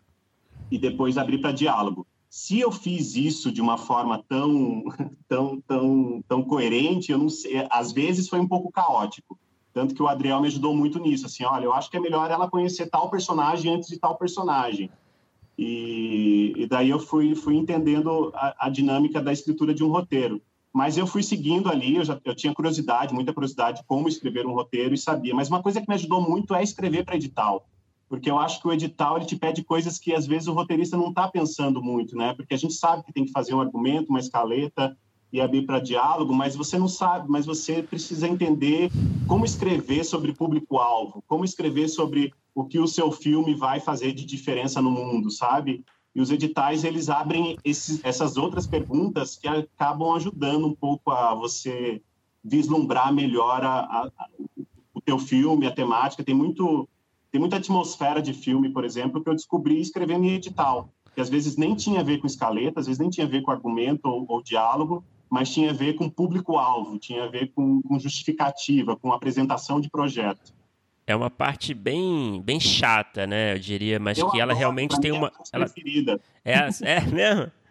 e 0.71 0.79
depois 0.79 1.19
abrir 1.19 1.39
para 1.39 1.53
diálogo 1.53 2.07
se 2.35 2.59
eu 2.59 2.73
fiz 2.73 3.15
isso 3.15 3.53
de 3.53 3.61
uma 3.61 3.79
forma 3.79 4.21
tão, 4.29 4.83
tão, 5.29 5.61
tão, 5.61 6.25
tão 6.27 6.43
coerente, 6.43 7.13
eu 7.13 7.19
não 7.19 7.29
sei, 7.29 7.65
às 7.71 7.93
vezes 7.93 8.29
foi 8.29 8.41
um 8.41 8.49
pouco 8.49 8.73
caótico. 8.73 9.39
Tanto 9.73 9.95
que 9.95 10.03
o 10.03 10.09
Adriel 10.09 10.41
me 10.41 10.49
ajudou 10.49 10.75
muito 10.75 10.99
nisso, 10.99 11.27
assim, 11.27 11.45
olha, 11.45 11.67
eu 11.67 11.73
acho 11.73 11.89
que 11.89 11.97
é 11.97 12.01
melhor 12.01 12.29
ela 12.33 12.51
conhecer 12.51 12.91
tal 12.91 13.09
personagem 13.09 13.73
antes 13.73 13.89
de 13.89 14.01
tal 14.01 14.17
personagem. 14.17 14.91
E, 15.57 16.53
e 16.57 16.67
daí 16.67 16.91
eu 16.91 16.99
fui, 16.99 17.37
fui 17.37 17.55
entendendo 17.55 18.33
a, 18.35 18.67
a, 18.67 18.69
dinâmica 18.69 19.23
da 19.23 19.33
escritura 19.33 19.73
de 19.73 19.85
um 19.85 19.89
roteiro. 19.89 20.43
Mas 20.75 20.99
eu 20.99 21.07
fui 21.07 21.23
seguindo 21.23 21.71
ali, 21.71 21.97
eu, 21.97 22.05
já, 22.05 22.21
eu 22.25 22.35
tinha 22.35 22.53
curiosidade, 22.53 23.15
muita 23.15 23.33
curiosidade 23.33 23.83
como 23.87 24.09
escrever 24.09 24.45
um 24.45 24.53
roteiro 24.53 24.93
e 24.93 24.99
sabia. 24.99 25.35
Mas 25.35 25.49
uma 25.49 25.63
coisa 25.63 25.81
que 25.81 25.89
me 25.89 25.95
ajudou 25.95 26.21
muito 26.21 26.55
é 26.55 26.63
escrever 26.63 27.05
para 27.05 27.17
edital 27.17 27.67
porque 28.09 28.31
eu 28.31 28.39
acho 28.39 28.61
que 28.61 28.69
o 28.69 28.73
edital 28.73 29.17
ele 29.17 29.27
te 29.27 29.35
pede 29.35 29.65
coisas 29.65 29.99
que 29.99 30.15
às 30.15 30.27
vezes 30.27 30.47
o 30.47 30.53
roteirista 30.53 30.97
não 30.97 31.09
está 31.09 31.27
pensando 31.27 31.83
muito, 31.83 32.17
né? 32.17 32.33
Porque 32.35 32.55
a 32.55 32.57
gente 32.57 32.75
sabe 32.75 33.03
que 33.03 33.13
tem 33.13 33.25
que 33.25 33.33
fazer 33.33 33.55
um 33.55 33.61
argumento, 33.61 34.11
uma 34.11 34.21
escaleta 34.21 34.97
e 35.33 35.41
abrir 35.41 35.63
para 35.63 35.81
diálogo, 35.81 36.33
mas 36.33 36.55
você 36.55 36.79
não 36.79 36.87
sabe, 36.87 37.29
mas 37.29 37.45
você 37.45 37.83
precisa 37.83 38.29
entender 38.29 38.89
como 39.27 39.45
escrever 39.45 40.05
sobre 40.05 40.33
público-alvo, 40.33 41.25
como 41.27 41.45
escrever 41.45 41.89
sobre 41.89 42.33
o 42.55 42.65
que 42.65 42.79
o 42.79 42.87
seu 42.87 43.11
filme 43.11 43.53
vai 43.53 43.81
fazer 43.81 44.13
de 44.13 44.25
diferença 44.25 44.81
no 44.81 44.93
mundo, 44.93 45.33
sabe? 45.33 45.85
E 46.15 46.21
os 46.21 46.31
editais 46.31 46.85
eles 46.85 47.09
abrem 47.09 47.59
esses, 47.65 48.01
essas 48.05 48.37
outras 48.37 48.67
perguntas 48.67 49.37
que 49.37 49.49
acabam 49.49 50.15
ajudando 50.15 50.67
um 50.67 50.75
pouco 50.75 51.11
a 51.11 51.35
você 51.35 52.01
vislumbrar 52.43 53.13
melhor 53.13 53.65
a, 53.65 53.81
a, 53.81 54.11
o 54.93 55.01
teu 55.01 55.19
filme, 55.19 55.67
a 55.67 55.75
temática. 55.75 56.23
Tem 56.23 56.35
muito 56.35 56.89
tem 57.33 57.41
muita 57.41 57.57
atmosfera 57.57 58.23
de 58.23 58.33
filme, 58.33 58.71
por 58.71 58.85
exemplo, 58.85 59.21
que 59.21 59.29
eu 59.29 59.35
descobri 59.35 59.81
escrevendo 59.81 60.25
em 60.25 60.35
edital, 60.35 60.89
que 61.17 61.21
às 61.21 61.29
vezes 61.29 61.57
nem 61.57 61.75
tinha 61.75 61.99
a 61.99 62.05
ver 62.05 62.19
com 62.19 62.29
escaleta, 62.29 62.79
às 62.79 62.87
vezes 62.87 63.01
nem 63.01 63.11
tinha 63.11 63.27
a 63.27 63.29
ver 63.29 63.43
com 63.43 63.51
argumento 63.51 64.07
ou, 64.07 64.25
ou 64.29 64.41
diálogo, 64.41 65.05
mas 65.29 65.51
tinha 65.51 65.71
a 65.71 65.75
ver 65.75 65.95
com 65.95 66.09
público-alvo, 66.09 66.97
tinha 66.97 67.25
a 67.25 67.29
ver 67.29 67.51
com, 67.53 67.83
com 67.83 67.99
justificativa, 67.99 68.95
com 68.95 69.13
apresentação 69.13 69.81
de 69.81 69.91
projeto. 69.91 70.55
É 71.07 71.15
uma 71.15 71.29
parte 71.29 71.75
bem, 71.75 72.41
bem 72.43 72.59
chata, 72.59 73.27
né? 73.27 73.55
Eu 73.55 73.59
diria, 73.59 73.99
mas 73.99 74.19
eu 74.19 74.31
que 74.31 74.41
ela 74.41 74.55
realmente 74.55 74.99
tem 75.01 75.13
uma. 75.13 75.29
É, 75.29 75.57
ela... 75.57 75.67
é, 76.45 76.97
é 76.97 77.01
mesmo? 77.01 77.53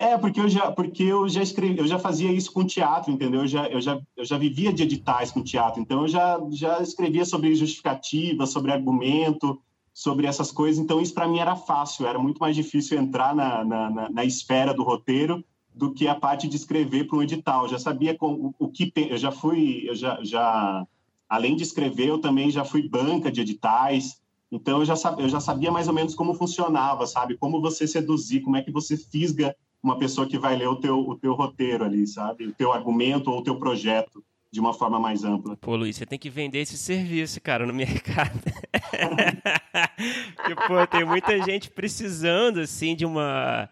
É, 0.00 0.16
porque 0.16 0.40
eu 0.40 0.48
já, 0.48 0.72
porque 0.72 1.02
eu 1.02 1.28
já 1.28 1.42
escrevi, 1.42 1.78
eu 1.78 1.86
já 1.86 1.98
fazia 1.98 2.32
isso 2.32 2.50
com 2.50 2.64
teatro, 2.64 3.12
entendeu? 3.12 3.42
Eu 3.42 3.46
já, 3.46 3.68
eu 3.68 3.82
já, 3.82 4.00
eu 4.16 4.24
já 4.24 4.38
vivia 4.38 4.72
de 4.72 4.82
editais 4.82 5.30
com 5.30 5.42
teatro, 5.42 5.78
então 5.78 6.00
eu 6.00 6.08
já, 6.08 6.40
já 6.52 6.80
escrevia 6.80 7.26
sobre 7.26 7.54
justificativa, 7.54 8.46
sobre 8.46 8.72
argumento, 8.72 9.60
sobre 9.92 10.26
essas 10.26 10.50
coisas, 10.50 10.82
então 10.82 11.02
isso 11.02 11.12
para 11.12 11.28
mim 11.28 11.38
era 11.38 11.54
fácil, 11.54 12.06
era 12.06 12.18
muito 12.18 12.38
mais 12.38 12.56
difícil 12.56 12.98
entrar 12.98 13.34
na, 13.34 13.62
na, 13.62 13.90
na, 13.90 14.08
na 14.08 14.24
esfera 14.24 14.72
do 14.72 14.82
roteiro 14.82 15.44
do 15.74 15.92
que 15.92 16.08
a 16.08 16.14
parte 16.14 16.48
de 16.48 16.56
escrever 16.56 17.06
para 17.06 17.18
um 17.18 17.22
edital. 17.22 17.64
Eu 17.64 17.68
já 17.68 17.78
sabia 17.78 18.16
com, 18.16 18.32
o, 18.32 18.54
o, 18.58 18.68
que 18.70 18.90
eu 18.96 19.18
já 19.18 19.30
fui, 19.30 19.84
eu 19.86 19.94
já, 19.94 20.18
já 20.22 20.86
além 21.30 21.54
de 21.54 21.62
escrever, 21.62 22.08
eu 22.08 22.18
também 22.18 22.50
já 22.50 22.64
fui 22.64 22.88
banca 22.88 23.30
de 23.30 23.40
editais. 23.40 24.20
Então 24.50 24.80
eu 24.80 24.84
já, 24.84 24.96
sabia, 24.96 25.24
eu 25.24 25.28
já 25.28 25.38
sabia 25.38 25.70
mais 25.70 25.86
ou 25.86 25.94
menos 25.94 26.12
como 26.16 26.34
funcionava, 26.34 27.06
sabe? 27.06 27.36
Como 27.38 27.60
você 27.60 27.86
seduzir, 27.86 28.40
como 28.40 28.56
é 28.56 28.62
que 28.62 28.72
você 28.72 28.96
fisga 28.96 29.54
uma 29.80 29.96
pessoa 29.96 30.26
que 30.26 30.36
vai 30.36 30.56
ler 30.56 30.66
o 30.68 30.76
teu, 30.76 30.98
o 30.98 31.16
teu 31.16 31.32
roteiro 31.34 31.84
ali, 31.84 32.04
sabe? 32.06 32.46
O 32.46 32.52
teu 32.52 32.72
argumento 32.72 33.30
ou 33.30 33.38
o 33.38 33.42
teu 33.44 33.56
projeto 33.56 34.24
de 34.52 34.58
uma 34.58 34.74
forma 34.74 34.98
mais 34.98 35.22
ampla. 35.22 35.56
Pô, 35.56 35.76
Luiz, 35.76 35.96
você 35.96 36.04
tem 36.04 36.18
que 36.18 36.28
vender 36.28 36.58
esse 36.58 36.76
serviço, 36.76 37.40
cara, 37.40 37.64
no 37.64 37.72
mercado. 37.72 38.36
Porque, 40.34 40.54
pô, 40.66 40.84
tem 40.88 41.04
muita 41.04 41.40
gente 41.42 41.70
precisando, 41.70 42.58
assim, 42.58 42.96
de 42.96 43.06
uma 43.06 43.70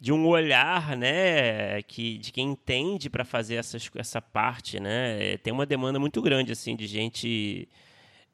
de 0.00 0.12
um 0.12 0.26
olhar, 0.26 0.96
né, 0.96 1.82
que 1.82 2.16
de 2.18 2.32
quem 2.32 2.52
entende 2.52 3.10
para 3.10 3.24
fazer 3.24 3.56
essas, 3.56 3.90
essa 3.96 4.22
parte, 4.22 4.80
né? 4.80 5.36
Tem 5.38 5.52
uma 5.52 5.66
demanda 5.66 5.98
muito 5.98 6.22
grande 6.22 6.52
assim 6.52 6.74
de 6.74 6.86
gente 6.86 7.68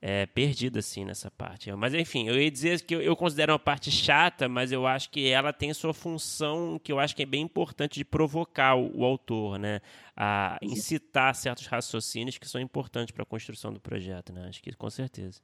é, 0.00 0.26
perdida 0.26 0.78
assim 0.78 1.04
nessa 1.04 1.28
parte. 1.30 1.72
Mas 1.72 1.92
enfim, 1.92 2.28
eu 2.28 2.40
ia 2.40 2.50
dizer 2.50 2.80
que 2.82 2.94
eu, 2.94 3.02
eu, 3.02 3.16
considero 3.16 3.52
uma 3.52 3.58
parte 3.58 3.90
chata, 3.90 4.48
mas 4.48 4.70
eu 4.70 4.86
acho 4.86 5.10
que 5.10 5.28
ela 5.28 5.52
tem 5.52 5.74
sua 5.74 5.92
função 5.92 6.78
que 6.78 6.92
eu 6.92 7.00
acho 7.00 7.16
que 7.16 7.22
é 7.22 7.26
bem 7.26 7.42
importante 7.42 7.94
de 7.94 8.04
provocar 8.04 8.76
o, 8.76 9.00
o 9.00 9.04
autor, 9.04 9.58
né, 9.58 9.80
a 10.16 10.58
incitar 10.62 11.34
certos 11.34 11.66
raciocínios 11.66 12.38
que 12.38 12.48
são 12.48 12.60
importantes 12.60 13.12
para 13.12 13.24
a 13.24 13.26
construção 13.26 13.72
do 13.72 13.80
projeto, 13.80 14.32
né? 14.32 14.46
Acho 14.48 14.62
que 14.62 14.72
com 14.72 14.88
certeza. 14.88 15.40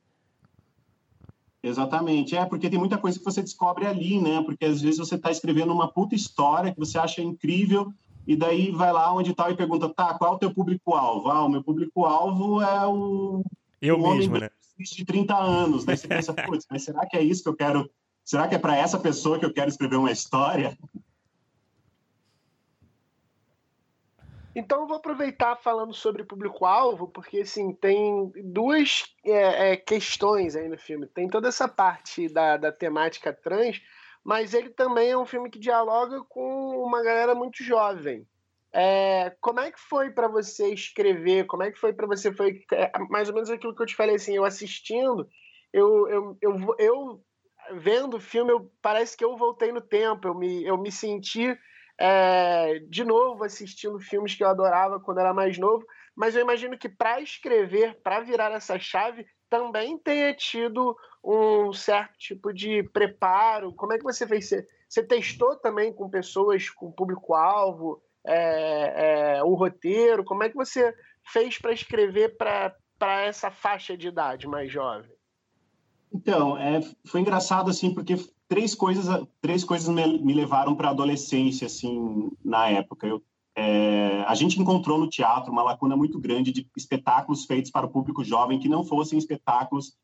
Exatamente, 1.62 2.36
é 2.36 2.44
porque 2.44 2.68
tem 2.68 2.78
muita 2.78 2.98
coisa 2.98 3.18
que 3.18 3.24
você 3.24 3.40
descobre 3.40 3.86
ali, 3.86 4.20
né? 4.20 4.42
Porque 4.42 4.64
às 4.64 4.80
vezes 4.80 4.98
você 4.98 5.14
está 5.14 5.30
escrevendo 5.30 5.72
uma 5.72 5.86
puta 5.86 6.14
história 6.14 6.72
que 6.72 6.78
você 6.78 6.98
acha 6.98 7.22
incrível 7.22 7.92
e 8.26 8.36
daí 8.36 8.70
vai 8.70 8.92
lá 8.92 9.12
onde 9.12 9.34
tal 9.34 9.50
e 9.50 9.56
pergunta, 9.56 9.88
tá, 9.88 10.14
qual 10.14 10.32
é 10.32 10.36
o 10.36 10.38
teu 10.38 10.52
público-alvo? 10.52 11.30
Ah, 11.30 11.44
o 11.44 11.48
meu 11.48 11.62
público-alvo 11.62 12.60
é 12.60 12.86
o, 12.86 13.44
Eu 13.80 13.96
o 13.96 14.14
mesmo, 14.14 14.38
né? 14.38 14.50
de 14.78 15.04
30 15.04 15.36
anos. 15.36 15.84
Daí 15.84 15.96
você 15.96 16.08
pensa, 16.08 16.32
putz, 16.32 16.66
mas 16.70 16.82
será 16.82 17.06
que 17.06 17.16
é 17.16 17.22
isso 17.22 17.42
que 17.42 17.48
eu 17.48 17.56
quero? 17.56 17.88
Será 18.24 18.48
que 18.48 18.54
é 18.54 18.58
para 18.58 18.76
essa 18.76 18.98
pessoa 18.98 19.38
que 19.38 19.44
eu 19.44 19.52
quero 19.52 19.68
escrever 19.68 19.96
uma 19.96 20.10
história? 20.10 20.76
Então 24.54 24.82
eu 24.82 24.86
vou 24.86 24.98
aproveitar 24.98 25.56
falando 25.56 25.94
sobre 25.94 26.24
público-alvo, 26.24 27.08
porque 27.08 27.40
assim, 27.40 27.72
tem 27.72 28.30
duas 28.44 29.04
é, 29.24 29.72
é, 29.72 29.76
questões 29.76 30.54
aí 30.54 30.68
no 30.68 30.78
filme. 30.78 31.06
Tem 31.06 31.28
toda 31.28 31.48
essa 31.48 31.66
parte 31.66 32.28
da, 32.28 32.56
da 32.58 32.70
temática 32.70 33.32
trans, 33.32 33.80
mas 34.22 34.52
ele 34.52 34.68
também 34.68 35.10
é 35.10 35.16
um 35.16 35.24
filme 35.24 35.50
que 35.50 35.58
dialoga 35.58 36.22
com 36.24 36.84
uma 36.84 37.02
galera 37.02 37.34
muito 37.34 37.62
jovem. 37.62 38.26
É, 38.74 39.34
como 39.40 39.60
é 39.60 39.70
que 39.70 39.80
foi 39.80 40.10
para 40.10 40.28
você 40.28 40.72
escrever? 40.72 41.46
Como 41.46 41.62
é 41.62 41.70
que 41.70 41.78
foi 41.78 41.92
para 41.92 42.06
você? 42.06 42.32
Foi 42.32 42.62
é, 42.72 42.90
mais 43.10 43.28
ou 43.28 43.34
menos 43.34 43.50
aquilo 43.50 43.74
que 43.74 43.82
eu 43.82 43.86
te 43.86 43.96
falei 43.96 44.16
assim, 44.16 44.34
eu 44.34 44.44
assistindo, 44.44 45.28
eu, 45.72 46.08
eu, 46.08 46.38
eu, 46.40 46.74
eu 46.78 47.24
vendo 47.74 48.16
o 48.16 48.20
filme, 48.20 48.50
eu, 48.50 48.70
parece 48.80 49.16
que 49.16 49.24
eu 49.24 49.36
voltei 49.36 49.72
no 49.72 49.80
tempo, 49.80 50.28
eu 50.28 50.34
me, 50.34 50.64
eu 50.64 50.76
me 50.76 50.90
senti 50.90 51.56
é, 51.98 52.78
de 52.88 53.04
novo 53.04 53.44
assistindo 53.44 53.98
filmes 54.00 54.34
que 54.34 54.42
eu 54.42 54.48
adorava 54.48 55.00
quando 55.00 55.18
era 55.18 55.34
mais 55.34 55.58
novo, 55.58 55.84
mas 56.14 56.34
eu 56.34 56.42
imagino 56.42 56.76
que 56.76 56.88
para 56.88 57.20
escrever, 57.20 58.00
para 58.02 58.20
virar 58.20 58.52
essa 58.52 58.78
chave, 58.78 59.26
também 59.48 59.98
tenha 59.98 60.34
tido 60.34 60.96
um 61.22 61.72
certo 61.72 62.18
tipo 62.18 62.52
de 62.52 62.82
preparo. 62.84 63.72
Como 63.74 63.92
é 63.92 63.98
que 63.98 64.04
você 64.04 64.26
fez? 64.26 64.48
Você, 64.48 64.66
você 64.88 65.02
testou 65.02 65.56
também 65.56 65.92
com 65.92 66.08
pessoas, 66.08 66.68
com 66.70 66.90
público-alvo, 66.92 68.02
é, 68.26 69.36
é, 69.36 69.44
o 69.44 69.54
roteiro? 69.54 70.24
Como 70.24 70.42
é 70.42 70.48
que 70.48 70.56
você 70.56 70.94
fez 71.24 71.58
para 71.58 71.72
escrever 71.72 72.36
para 72.36 72.74
essa 73.22 73.50
faixa 73.50 73.96
de 73.96 74.08
idade 74.08 74.46
mais 74.46 74.70
jovem? 74.70 75.10
Então, 76.12 76.58
é, 76.58 76.80
foi 77.06 77.20
engraçado 77.20 77.70
assim, 77.70 77.94
porque 77.94 78.16
três 78.52 78.74
coisas, 78.74 79.26
três 79.40 79.64
coisas 79.64 79.88
me, 79.88 80.18
me 80.18 80.34
levaram 80.34 80.74
para 80.74 80.88
a 80.88 80.90
adolescência, 80.90 81.66
assim, 81.66 82.30
na 82.44 82.68
época. 82.68 83.06
Eu, 83.06 83.22
é, 83.56 84.22
a 84.28 84.34
gente 84.34 84.60
encontrou 84.60 84.98
no 84.98 85.08
teatro 85.08 85.50
uma 85.50 85.62
lacuna 85.62 85.96
muito 85.96 86.20
grande 86.20 86.52
de 86.52 86.68
espetáculos 86.76 87.46
feitos 87.46 87.70
para 87.70 87.86
o 87.86 87.88
público 87.88 88.22
jovem 88.22 88.58
que 88.58 88.68
não 88.68 88.84
fossem 88.84 89.18
espetáculos 89.18 89.94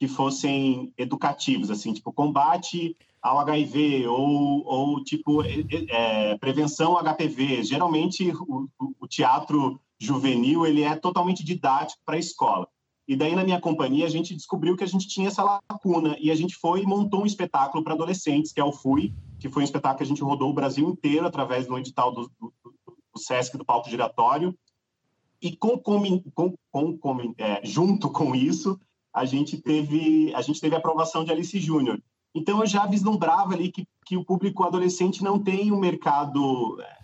que 0.00 0.08
fossem 0.08 0.90
educativos, 0.96 1.70
assim, 1.70 1.92
tipo 1.92 2.10
combate 2.10 2.96
ao 3.20 3.40
HIV 3.40 4.06
ou, 4.06 4.64
ou 4.64 5.04
tipo 5.04 5.42
é, 5.42 5.66
é 5.90 6.38
prevenção 6.38 6.96
ao 6.96 7.04
HPV. 7.04 7.62
Geralmente 7.62 8.32
o, 8.48 8.70
o 8.98 9.06
teatro 9.06 9.78
juvenil 10.00 10.64
ele 10.64 10.82
é 10.82 10.96
totalmente 10.96 11.44
didático 11.44 12.00
para 12.06 12.16
a 12.16 12.20
escola. 12.20 12.66
E 13.08 13.16
daí, 13.16 13.34
na 13.34 13.42
minha 13.42 13.58
companhia, 13.58 14.04
a 14.04 14.10
gente 14.10 14.36
descobriu 14.36 14.76
que 14.76 14.84
a 14.84 14.86
gente 14.86 15.08
tinha 15.08 15.28
essa 15.28 15.42
lacuna 15.42 16.14
e 16.20 16.30
a 16.30 16.34
gente 16.34 16.54
foi 16.54 16.82
e 16.82 16.86
montou 16.86 17.22
um 17.22 17.26
espetáculo 17.26 17.82
para 17.82 17.94
adolescentes, 17.94 18.52
que 18.52 18.60
é 18.60 18.64
o 18.64 18.70
FUI, 18.70 19.14
que 19.40 19.48
foi 19.48 19.62
um 19.62 19.64
espetáculo 19.64 19.96
que 19.96 20.04
a 20.04 20.06
gente 20.06 20.22
rodou 20.22 20.50
o 20.50 20.54
Brasil 20.54 20.86
inteiro 20.90 21.26
através 21.26 21.66
do 21.66 21.78
edital 21.78 22.12
do, 22.12 22.30
do, 22.38 22.52
do 22.62 23.18
SESC 23.18 23.56
do 23.56 23.64
Palco 23.64 23.88
Giratório. 23.88 24.54
E 25.40 25.56
com, 25.56 25.78
com, 25.78 26.22
com, 26.70 26.98
com 26.98 27.34
é, 27.38 27.64
junto 27.64 28.10
com 28.10 28.34
isso, 28.34 28.78
a 29.10 29.24
gente 29.24 29.56
teve 29.56 30.30
a 30.34 30.42
gente 30.42 30.60
teve 30.60 30.74
a 30.74 30.78
aprovação 30.78 31.24
de 31.24 31.32
Alice 31.32 31.58
Júnior. 31.58 31.98
Então, 32.34 32.60
eu 32.60 32.66
já 32.66 32.84
vislumbrava 32.86 33.54
ali 33.54 33.72
que, 33.72 33.86
que 34.04 34.18
o 34.18 34.24
público 34.24 34.64
adolescente 34.64 35.24
não 35.24 35.38
tem 35.38 35.72
um 35.72 35.80
mercado... 35.80 36.78
É, 36.82 36.98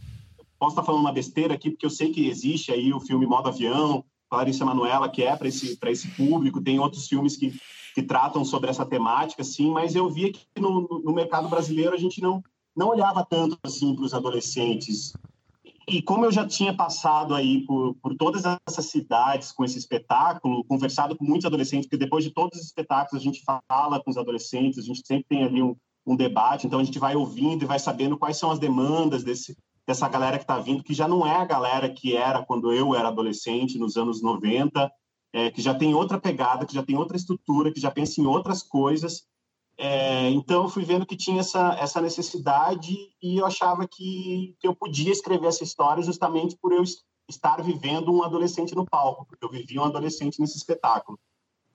posso 0.59 0.72
estar 0.72 0.82
falando 0.82 1.00
uma 1.00 1.12
besteira 1.12 1.55
aqui, 1.55 1.70
porque 1.70 1.86
eu 1.86 1.90
sei 1.90 2.12
que 2.12 2.28
existe 2.28 2.70
aí 2.70 2.92
o 2.92 3.00
filme 3.00 3.26
Modo 3.26 3.48
Avião, 3.48 4.05
Larissa 4.32 4.64
Manuela, 4.64 5.08
que 5.08 5.22
é 5.22 5.34
para 5.36 5.48
esse, 5.48 5.78
esse 5.82 6.08
público, 6.08 6.62
tem 6.62 6.78
outros 6.78 7.06
filmes 7.06 7.36
que, 7.36 7.52
que 7.94 8.02
tratam 8.02 8.44
sobre 8.44 8.70
essa 8.70 8.84
temática, 8.84 9.44
sim, 9.44 9.70
mas 9.70 9.94
eu 9.94 10.10
via 10.10 10.32
que 10.32 10.46
no, 10.58 11.02
no 11.04 11.12
mercado 11.12 11.48
brasileiro 11.48 11.94
a 11.94 11.98
gente 11.98 12.20
não, 12.20 12.42
não 12.76 12.88
olhava 12.88 13.24
tanto 13.24 13.58
assim 13.62 13.94
para 13.94 14.04
os 14.04 14.14
adolescentes. 14.14 15.12
E 15.86 16.00
como 16.00 16.24
eu 16.24 16.32
já 16.32 16.46
tinha 16.46 16.74
passado 16.74 17.34
aí 17.34 17.64
por, 17.66 17.94
por 17.96 18.16
todas 18.16 18.42
essas 18.66 18.86
cidades 18.86 19.52
com 19.52 19.64
esse 19.64 19.78
espetáculo, 19.78 20.64
conversado 20.64 21.14
com 21.14 21.24
muitos 21.24 21.44
adolescentes, 21.44 21.86
porque 21.86 22.02
depois 22.02 22.24
de 22.24 22.30
todos 22.30 22.58
os 22.58 22.64
espetáculos 22.64 23.20
a 23.20 23.24
gente 23.24 23.42
fala 23.44 24.00
com 24.02 24.10
os 24.10 24.16
adolescentes, 24.16 24.78
a 24.78 24.82
gente 24.82 25.06
sempre 25.06 25.26
tem 25.28 25.44
ali 25.44 25.62
um, 25.62 25.76
um 26.06 26.16
debate, 26.16 26.66
então 26.66 26.78
a 26.78 26.84
gente 26.84 26.98
vai 26.98 27.14
ouvindo 27.14 27.62
e 27.62 27.66
vai 27.66 27.78
sabendo 27.78 28.16
quais 28.16 28.38
são 28.38 28.50
as 28.50 28.58
demandas 28.58 29.22
desse, 29.22 29.56
dessa 29.87 30.09
galera 30.09 30.39
que 30.39 30.45
está 30.45 30.59
vindo, 30.59 30.82
que 30.82 30.95
já 30.95 31.07
não 31.07 31.26
é 31.26 31.37
a 31.37 31.45
galera 31.45 31.91
que 31.91 32.16
era 32.16 32.43
quando 32.43 32.72
eu 32.72 32.95
era 32.95 33.09
adolescente, 33.09 33.78
nos 33.78 33.97
anos 33.97 34.22
90, 34.22 34.91
é, 35.32 35.51
que 35.51 35.61
já 35.61 35.74
tem 35.74 35.95
outra 35.95 36.18
pegada, 36.18 36.64
que 36.64 36.74
já 36.74 36.82
tem 36.82 36.97
outra 36.97 37.16
estrutura, 37.16 37.72
que 37.72 37.80
já 37.80 37.91
pensa 37.91 38.20
em 38.20 38.26
outras 38.26 38.62
coisas. 38.62 39.26
É, 39.76 40.30
então, 40.30 40.62
eu 40.62 40.68
fui 40.68 40.85
vendo 40.85 41.05
que 41.05 41.16
tinha 41.16 41.41
essa, 41.41 41.74
essa 41.74 42.01
necessidade 42.01 42.95
e 43.20 43.39
eu 43.39 43.45
achava 43.45 43.87
que, 43.87 44.55
que 44.61 44.66
eu 44.66 44.74
podia 44.74 45.12
escrever 45.12 45.49
essa 45.49 45.64
história 45.64 46.03
justamente 46.03 46.57
por 46.57 46.72
eu 46.72 46.85
estar 47.28 47.61
vivendo 47.62 48.12
um 48.12 48.22
adolescente 48.22 48.74
no 48.74 48.87
palco, 48.87 49.26
porque 49.26 49.45
eu 49.45 49.51
vivia 49.51 49.80
um 49.80 49.85
adolescente 49.85 50.41
nesse 50.41 50.57
espetáculo. 50.57 51.18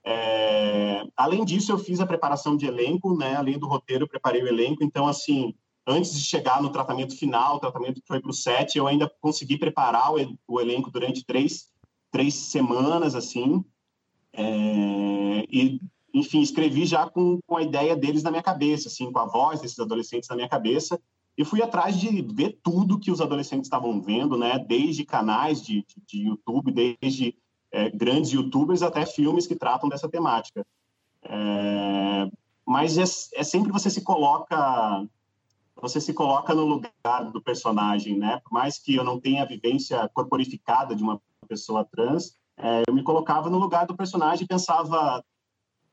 É, 0.03 1.03
além 1.15 1.43
disso, 1.43 1.71
eu 1.71 1.77
fiz 1.77 1.99
a 1.99 2.05
preparação 2.05 2.55
de 2.55 2.65
elenco, 2.65 3.15
né? 3.17 3.35
Além 3.35 3.59
do 3.59 3.67
roteiro, 3.67 4.05
eu 4.05 4.07
preparei 4.07 4.41
o 4.41 4.47
elenco. 4.47 4.83
Então, 4.83 5.07
assim, 5.07 5.53
antes 5.89 6.13
de 6.13 6.23
chegar 6.23 6.61
no 6.61 6.69
tratamento 6.69 7.17
final, 7.17 7.55
o 7.55 7.59
tratamento 7.59 8.01
que 8.01 8.07
foi 8.07 8.21
para 8.21 8.29
o 8.29 8.33
set, 8.33 8.77
eu 8.77 8.87
ainda 8.87 9.11
consegui 9.19 9.57
preparar 9.57 10.13
o, 10.13 10.37
o, 10.47 10.61
elenco 10.61 10.91
durante 10.91 11.25
três, 11.25 11.69
três 12.11 12.33
semanas, 12.33 13.15
assim, 13.15 13.63
é, 14.33 15.45
e, 15.51 15.79
enfim, 16.13 16.41
escrevi 16.41 16.85
já 16.85 17.09
com, 17.09 17.39
com 17.45 17.57
a 17.57 17.63
ideia 17.63 17.95
deles 17.95 18.23
na 18.23 18.29
minha 18.29 18.43
cabeça, 18.43 18.87
assim, 18.87 19.11
com 19.11 19.19
a 19.19 19.25
voz 19.25 19.61
desses 19.61 19.79
adolescentes 19.79 20.29
na 20.29 20.35
minha 20.35 20.47
cabeça, 20.49 21.01
e 21.35 21.43
fui 21.43 21.61
atrás 21.61 21.97
de 21.97 22.21
ver 22.21 22.59
tudo 22.61 22.99
que 22.99 23.11
os 23.11 23.21
adolescentes 23.21 23.65
estavam 23.65 24.01
vendo, 24.01 24.37
né, 24.37 24.59
desde 24.59 25.05
canais 25.05 25.61
de, 25.61 25.85
de, 25.87 26.01
de 26.05 26.27
YouTube, 26.27 26.71
desde 26.71 27.35
é, 27.71 27.89
grandes 27.89 28.31
YouTubers 28.31 28.83
até 28.83 29.05
filmes 29.05 29.47
que 29.47 29.55
tratam 29.55 29.89
dessa 29.89 30.09
temática. 30.09 30.65
É, 31.23 32.29
mas 32.65 32.97
é, 32.97 33.39
é 33.39 33.43
sempre 33.43 33.71
você 33.71 33.89
se 33.89 34.01
coloca 34.01 35.07
você 35.81 36.01
se 36.01 36.13
coloca 36.13 36.53
no 36.53 36.65
lugar 36.65 37.31
do 37.31 37.41
personagem, 37.41 38.17
né? 38.17 38.39
Por 38.43 38.51
mais 38.51 38.77
que 38.77 38.95
eu 38.95 39.03
não 39.03 39.19
tenha 39.19 39.43
a 39.43 39.47
vivência 39.47 40.09
corporificada 40.13 40.95
de 40.95 41.03
uma 41.03 41.21
pessoa 41.47 41.85
trans, 41.85 42.37
é, 42.57 42.83
eu 42.87 42.93
me 42.93 43.03
colocava 43.03 43.49
no 43.49 43.57
lugar 43.57 43.85
do 43.85 43.95
personagem 43.95 44.43
e 44.43 44.47
pensava 44.47 45.23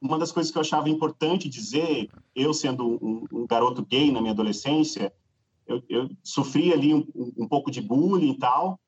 uma 0.01 0.19
das 0.19 0.33
coisas 0.33 0.53
que 0.53 0.59
eu 0.59 0.63
achava 0.63 0.91
importante 0.91 1.49
dizer, 1.49 2.11
eu 2.35 2.53
sendo 2.53 2.99
um, 3.03 3.25
um 3.33 3.47
garoto 3.47 3.85
gay 3.85 4.11
na 4.11 4.21
minha 4.21 4.33
adolescência, 4.33 5.13
eu, 5.67 5.83
eu 5.89 6.09
sofri 6.23 6.73
ali 6.73 6.95
um, 6.95 7.07
um, 7.37 7.49
pouco 7.49 7.71
de 7.71 7.81
bullying 7.81 8.33
e 8.33 8.39
tal, 8.39 8.79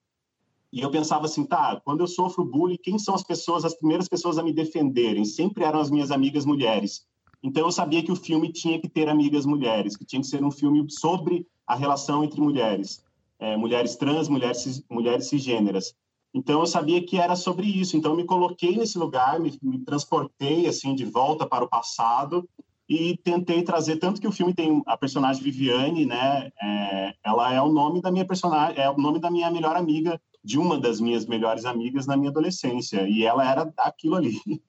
e 0.72 0.80
eu 0.80 0.90
pensava 0.90 1.24
assim, 1.24 1.44
tá, 1.44 1.80
quando 1.84 2.00
eu 2.00 2.06
sofro 2.06 2.44
bullying, 2.44 2.76
quem 2.76 2.98
são 2.98 3.14
as 3.14 3.22
pessoas, 3.22 3.64
as 3.64 3.74
primeiras 3.74 4.06
pessoas 4.06 4.38
a 4.38 4.42
me 4.42 4.52
defenderem? 4.52 5.24
Sempre 5.24 5.64
eram 5.64 5.80
as 5.80 5.90
minhas 5.90 6.10
amigas 6.10 6.44
mulheres. 6.44 7.06
Então 7.42 7.66
eu 7.66 7.72
sabia 7.72 8.02
que 8.02 8.12
o 8.12 8.16
filme 8.16 8.52
tinha 8.52 8.80
que 8.80 8.88
ter 8.88 9.08
amigas 9.08 9.46
mulheres, 9.46 9.96
que 9.96 10.04
tinha 10.04 10.20
que 10.20 10.26
ser 10.26 10.42
um 10.44 10.50
filme 10.50 10.84
sobre 10.90 11.46
a 11.66 11.74
relação 11.74 12.24
entre 12.24 12.40
mulheres, 12.40 13.04
é, 13.38 13.56
mulheres 13.56 13.96
trans, 13.96 14.28
mulheres 14.28 14.84
mulheres 14.90 15.28
cisgêneras. 15.28 15.94
Então 16.34 16.60
eu 16.60 16.66
sabia 16.66 17.04
que 17.04 17.18
era 17.18 17.36
sobre 17.36 17.66
isso. 17.66 17.96
Então 17.96 18.12
eu 18.12 18.16
me 18.16 18.24
coloquei 18.24 18.76
nesse 18.76 18.98
lugar, 18.98 19.38
me, 19.40 19.56
me 19.62 19.78
transportei 19.78 20.66
assim 20.66 20.94
de 20.94 21.04
volta 21.04 21.46
para 21.46 21.64
o 21.64 21.68
passado 21.68 22.48
e 22.88 23.18
tentei 23.18 23.62
trazer 23.62 23.96
tanto 23.96 24.20
que 24.20 24.26
o 24.26 24.32
filme 24.32 24.54
tem 24.54 24.82
a 24.86 24.96
personagem 24.96 25.42
Viviane, 25.42 26.06
né? 26.06 26.50
É, 26.60 27.14
ela 27.22 27.52
é 27.52 27.60
o 27.60 27.68
nome 27.68 28.00
da 28.00 28.10
minha 28.10 28.26
personagem, 28.26 28.80
é 28.80 28.88
o 28.88 28.96
nome 28.96 29.18
da 29.18 29.30
minha 29.30 29.50
melhor 29.50 29.76
amiga, 29.76 30.20
de 30.42 30.58
uma 30.58 30.78
das 30.78 30.98
minhas 30.98 31.26
melhores 31.26 31.66
amigas 31.66 32.06
na 32.06 32.16
minha 32.16 32.30
adolescência, 32.30 33.06
e 33.06 33.24
ela 33.24 33.48
era 33.48 33.70
aquilo 33.78 34.16
ali. 34.16 34.40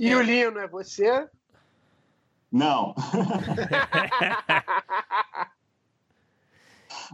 E 0.00 0.14
o 0.14 0.22
Lino 0.22 0.58
é 0.58 0.66
você? 0.66 1.28
Não. 2.50 2.94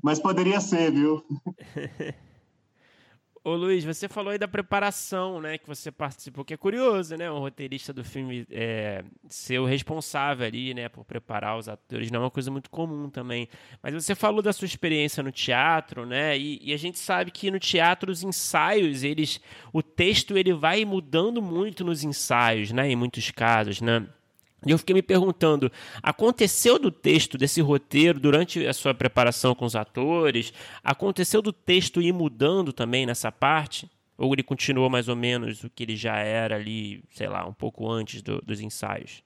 Mas 0.01 0.21
poderia 0.21 0.61
ser, 0.61 0.93
viu? 0.93 1.27
Ô 3.47 3.55
Luiz, 3.55 3.85
você 3.85 4.09
falou 4.09 4.33
aí 4.33 4.39
da 4.39 4.49
preparação, 4.49 5.41
né, 5.41 5.57
que 5.57 5.69
você 5.69 5.93
participou, 5.93 6.45
que 6.45 6.53
é 6.53 6.57
curioso, 6.57 7.17
né, 7.17 7.31
um 7.31 7.39
roteirista 7.39 7.93
do 7.93 8.03
filme 8.03 8.45
é, 8.51 9.05
ser 9.29 9.61
o 9.61 9.65
responsável 9.65 10.45
ali, 10.45 10.75
né, 10.75 10.89
por 10.89 11.05
preparar 11.05 11.57
os 11.57 11.69
atores, 11.69 12.11
não 12.11 12.23
é 12.23 12.25
uma 12.25 12.31
coisa 12.31 12.51
muito 12.51 12.69
comum 12.69 13.09
também. 13.09 13.49
Mas 13.81 13.95
você 13.95 14.17
falou 14.17 14.43
da 14.43 14.53
sua 14.53 14.67
experiência 14.67 15.23
no 15.23 15.31
teatro, 15.31 16.05
né, 16.05 16.37
e, 16.37 16.59
e 16.61 16.73
a 16.75 16.77
gente 16.77 16.99
sabe 16.99 17.31
que 17.31 17.49
no 17.49 17.61
teatro 17.61 18.11
os 18.11 18.25
ensaios, 18.25 19.05
eles, 19.05 19.41
o 19.73 19.81
texto 19.81 20.37
ele 20.37 20.53
vai 20.53 20.85
mudando 20.85 21.41
muito 21.41 21.85
nos 21.85 22.03
ensaios, 22.03 22.73
né, 22.73 22.91
em 22.91 22.97
muitos 22.97 23.31
casos, 23.31 23.81
né. 23.81 24.09
E 24.67 24.73
eu 24.73 24.79
fiquei 24.79 24.95
me 24.95 25.03
perguntando: 25.03 25.71
aconteceu 26.03 26.79
do 26.79 26.91
texto, 26.91 27.39
desse 27.39 27.61
roteiro, 27.61 28.19
durante 28.19 28.67
a 28.67 28.73
sua 28.75 28.93
preparação 28.93 29.55
com 29.55 29.65
os 29.65 29.77
atores? 29.77 30.53
Aconteceu 30.83 31.41
do 31.41 31.53
texto 31.53 32.03
ir 32.03 32.13
mudando 32.13 32.73
também 32.73 33.07
nessa 33.07 33.31
parte? 33.31 33.89
Ou 34.19 34.33
ele 34.33 34.43
continuou 34.43 34.91
mais 34.91 35.09
ou 35.09 35.15
menos 35.15 35.63
o 35.63 35.71
que 35.71 35.85
ele 35.85 35.95
já 35.95 36.17
era 36.17 36.57
ali, 36.57 37.05
sei 37.11 37.29
lá, 37.29 37.47
um 37.47 37.53
pouco 37.53 37.89
antes 37.89 38.23
do, 38.23 38.43
dos 38.43 38.61
ensaios? 38.61 39.23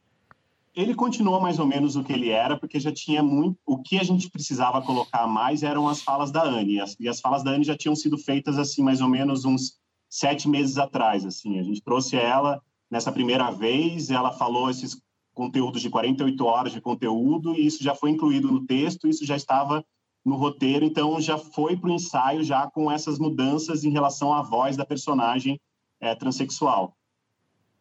Ele 0.74 0.94
continuou 0.94 1.40
mais 1.40 1.58
ou 1.58 1.66
menos 1.66 1.96
o 1.96 2.04
que 2.04 2.12
ele 2.12 2.30
era, 2.30 2.56
porque 2.56 2.78
já 2.78 2.92
tinha 2.92 3.22
muito. 3.22 3.58
O 3.64 3.78
que 3.78 3.98
a 3.98 4.04
gente 4.04 4.28
precisava 4.28 4.82
colocar 4.82 5.26
mais 5.26 5.62
eram 5.62 5.88
as 5.88 6.02
falas 6.02 6.30
da 6.30 6.42
Anne. 6.44 6.80
As, 6.80 6.96
e 6.98 7.08
as 7.08 7.20
falas 7.20 7.42
da 7.42 7.52
Anne 7.52 7.64
já 7.64 7.76
tinham 7.76 7.96
sido 7.96 8.18
feitas, 8.18 8.58
assim, 8.58 8.82
mais 8.82 9.00
ou 9.00 9.08
menos 9.08 9.44
uns 9.44 9.78
sete 10.08 10.48
meses 10.48 10.76
atrás. 10.76 11.24
Assim. 11.24 11.58
A 11.58 11.62
gente 11.62 11.82
trouxe 11.82 12.16
ela 12.16 12.60
nessa 12.90 13.12
primeira 13.12 13.50
vez, 13.50 14.10
ela 14.10 14.32
falou 14.32 14.68
esses 14.68 15.00
conteúdos 15.34 15.80
de 15.80 15.90
48 15.90 16.44
horas 16.44 16.72
de 16.72 16.80
conteúdo, 16.80 17.54
e 17.54 17.66
isso 17.66 17.82
já 17.82 17.94
foi 17.94 18.10
incluído 18.10 18.50
no 18.50 18.66
texto, 18.66 19.08
isso 19.08 19.24
já 19.24 19.36
estava 19.36 19.84
no 20.24 20.36
roteiro, 20.36 20.84
então 20.84 21.20
já 21.20 21.38
foi 21.38 21.76
para 21.76 21.88
o 21.88 21.92
ensaio 21.92 22.44
já 22.44 22.70
com 22.70 22.90
essas 22.90 23.18
mudanças 23.18 23.84
em 23.84 23.90
relação 23.90 24.34
à 24.34 24.42
voz 24.42 24.76
da 24.76 24.84
personagem 24.84 25.58
é, 26.00 26.14
transexual. 26.14 26.94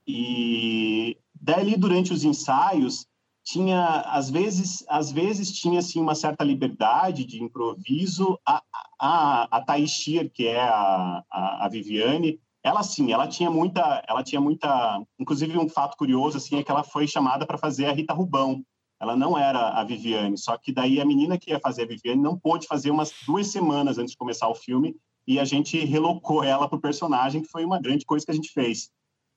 E 0.08 1.18
daí 1.40 1.76
durante 1.76 2.14
os 2.14 2.24
ensaios 2.24 3.06
tinha 3.44 4.02
às 4.02 4.30
vezes 4.30 4.86
às 4.88 5.12
vezes 5.12 5.52
tinha 5.52 5.80
assim 5.80 6.00
uma 6.00 6.16
certa 6.16 6.44
liberdade 6.44 7.26
de 7.26 7.44
improviso 7.44 8.40
a 8.46 8.62
a, 9.00 9.58
a 9.58 9.62
Thaís 9.62 9.92
Schier, 9.92 10.30
que 10.30 10.46
é 10.46 10.60
a, 10.60 11.24
a, 11.32 11.66
a 11.66 11.70
Viviane 11.70 12.40
ela 12.64 12.84
sim, 12.84 13.12
ela 13.12 13.28
tinha 13.28 13.50
muita, 13.50 14.04
ela 14.08 14.24
tinha 14.24 14.42
muita, 14.42 15.02
inclusive 15.18 15.58
um 15.58 15.70
fato 15.70 15.96
curioso 15.98 16.38
assim 16.38 16.58
é 16.58 16.64
que 16.64 16.72
ela 16.72 16.84
foi 16.84 17.08
chamada 17.08 17.46
para 17.46 17.58
fazer 17.58 17.86
a 17.86 17.94
Rita 17.94 18.14
Rubão. 18.14 18.64
Ela 19.02 19.16
não 19.16 19.38
era 19.38 19.80
a 19.80 19.84
Viviane, 19.86 20.38
só 20.38 20.58
que 20.58 20.74
daí 20.74 21.00
a 21.00 21.06
menina 21.06 21.38
que 21.38 21.52
ia 21.52 21.60
fazer 21.60 21.84
a 21.84 21.88
Viviane 21.88 22.22
não 22.22 22.38
pôde 22.38 22.68
fazer 22.68 22.92
umas 22.92 23.14
duas 23.26 23.48
semanas 23.48 23.98
antes 23.98 24.12
de 24.12 24.18
começar 24.18 24.50
o 24.50 24.56
filme 24.56 24.94
e 25.26 25.40
a 25.40 25.46
gente 25.46 25.78
relocou 25.86 26.44
ela 26.44 26.68
para 26.68 26.78
o 26.78 26.82
personagem, 26.82 27.42
que 27.42 27.48
foi 27.48 27.64
uma 27.64 27.80
grande 27.80 28.04
coisa 28.04 28.26
que 28.26 28.32
a 28.32 28.36
gente 28.36 28.52
fez. 28.52 28.90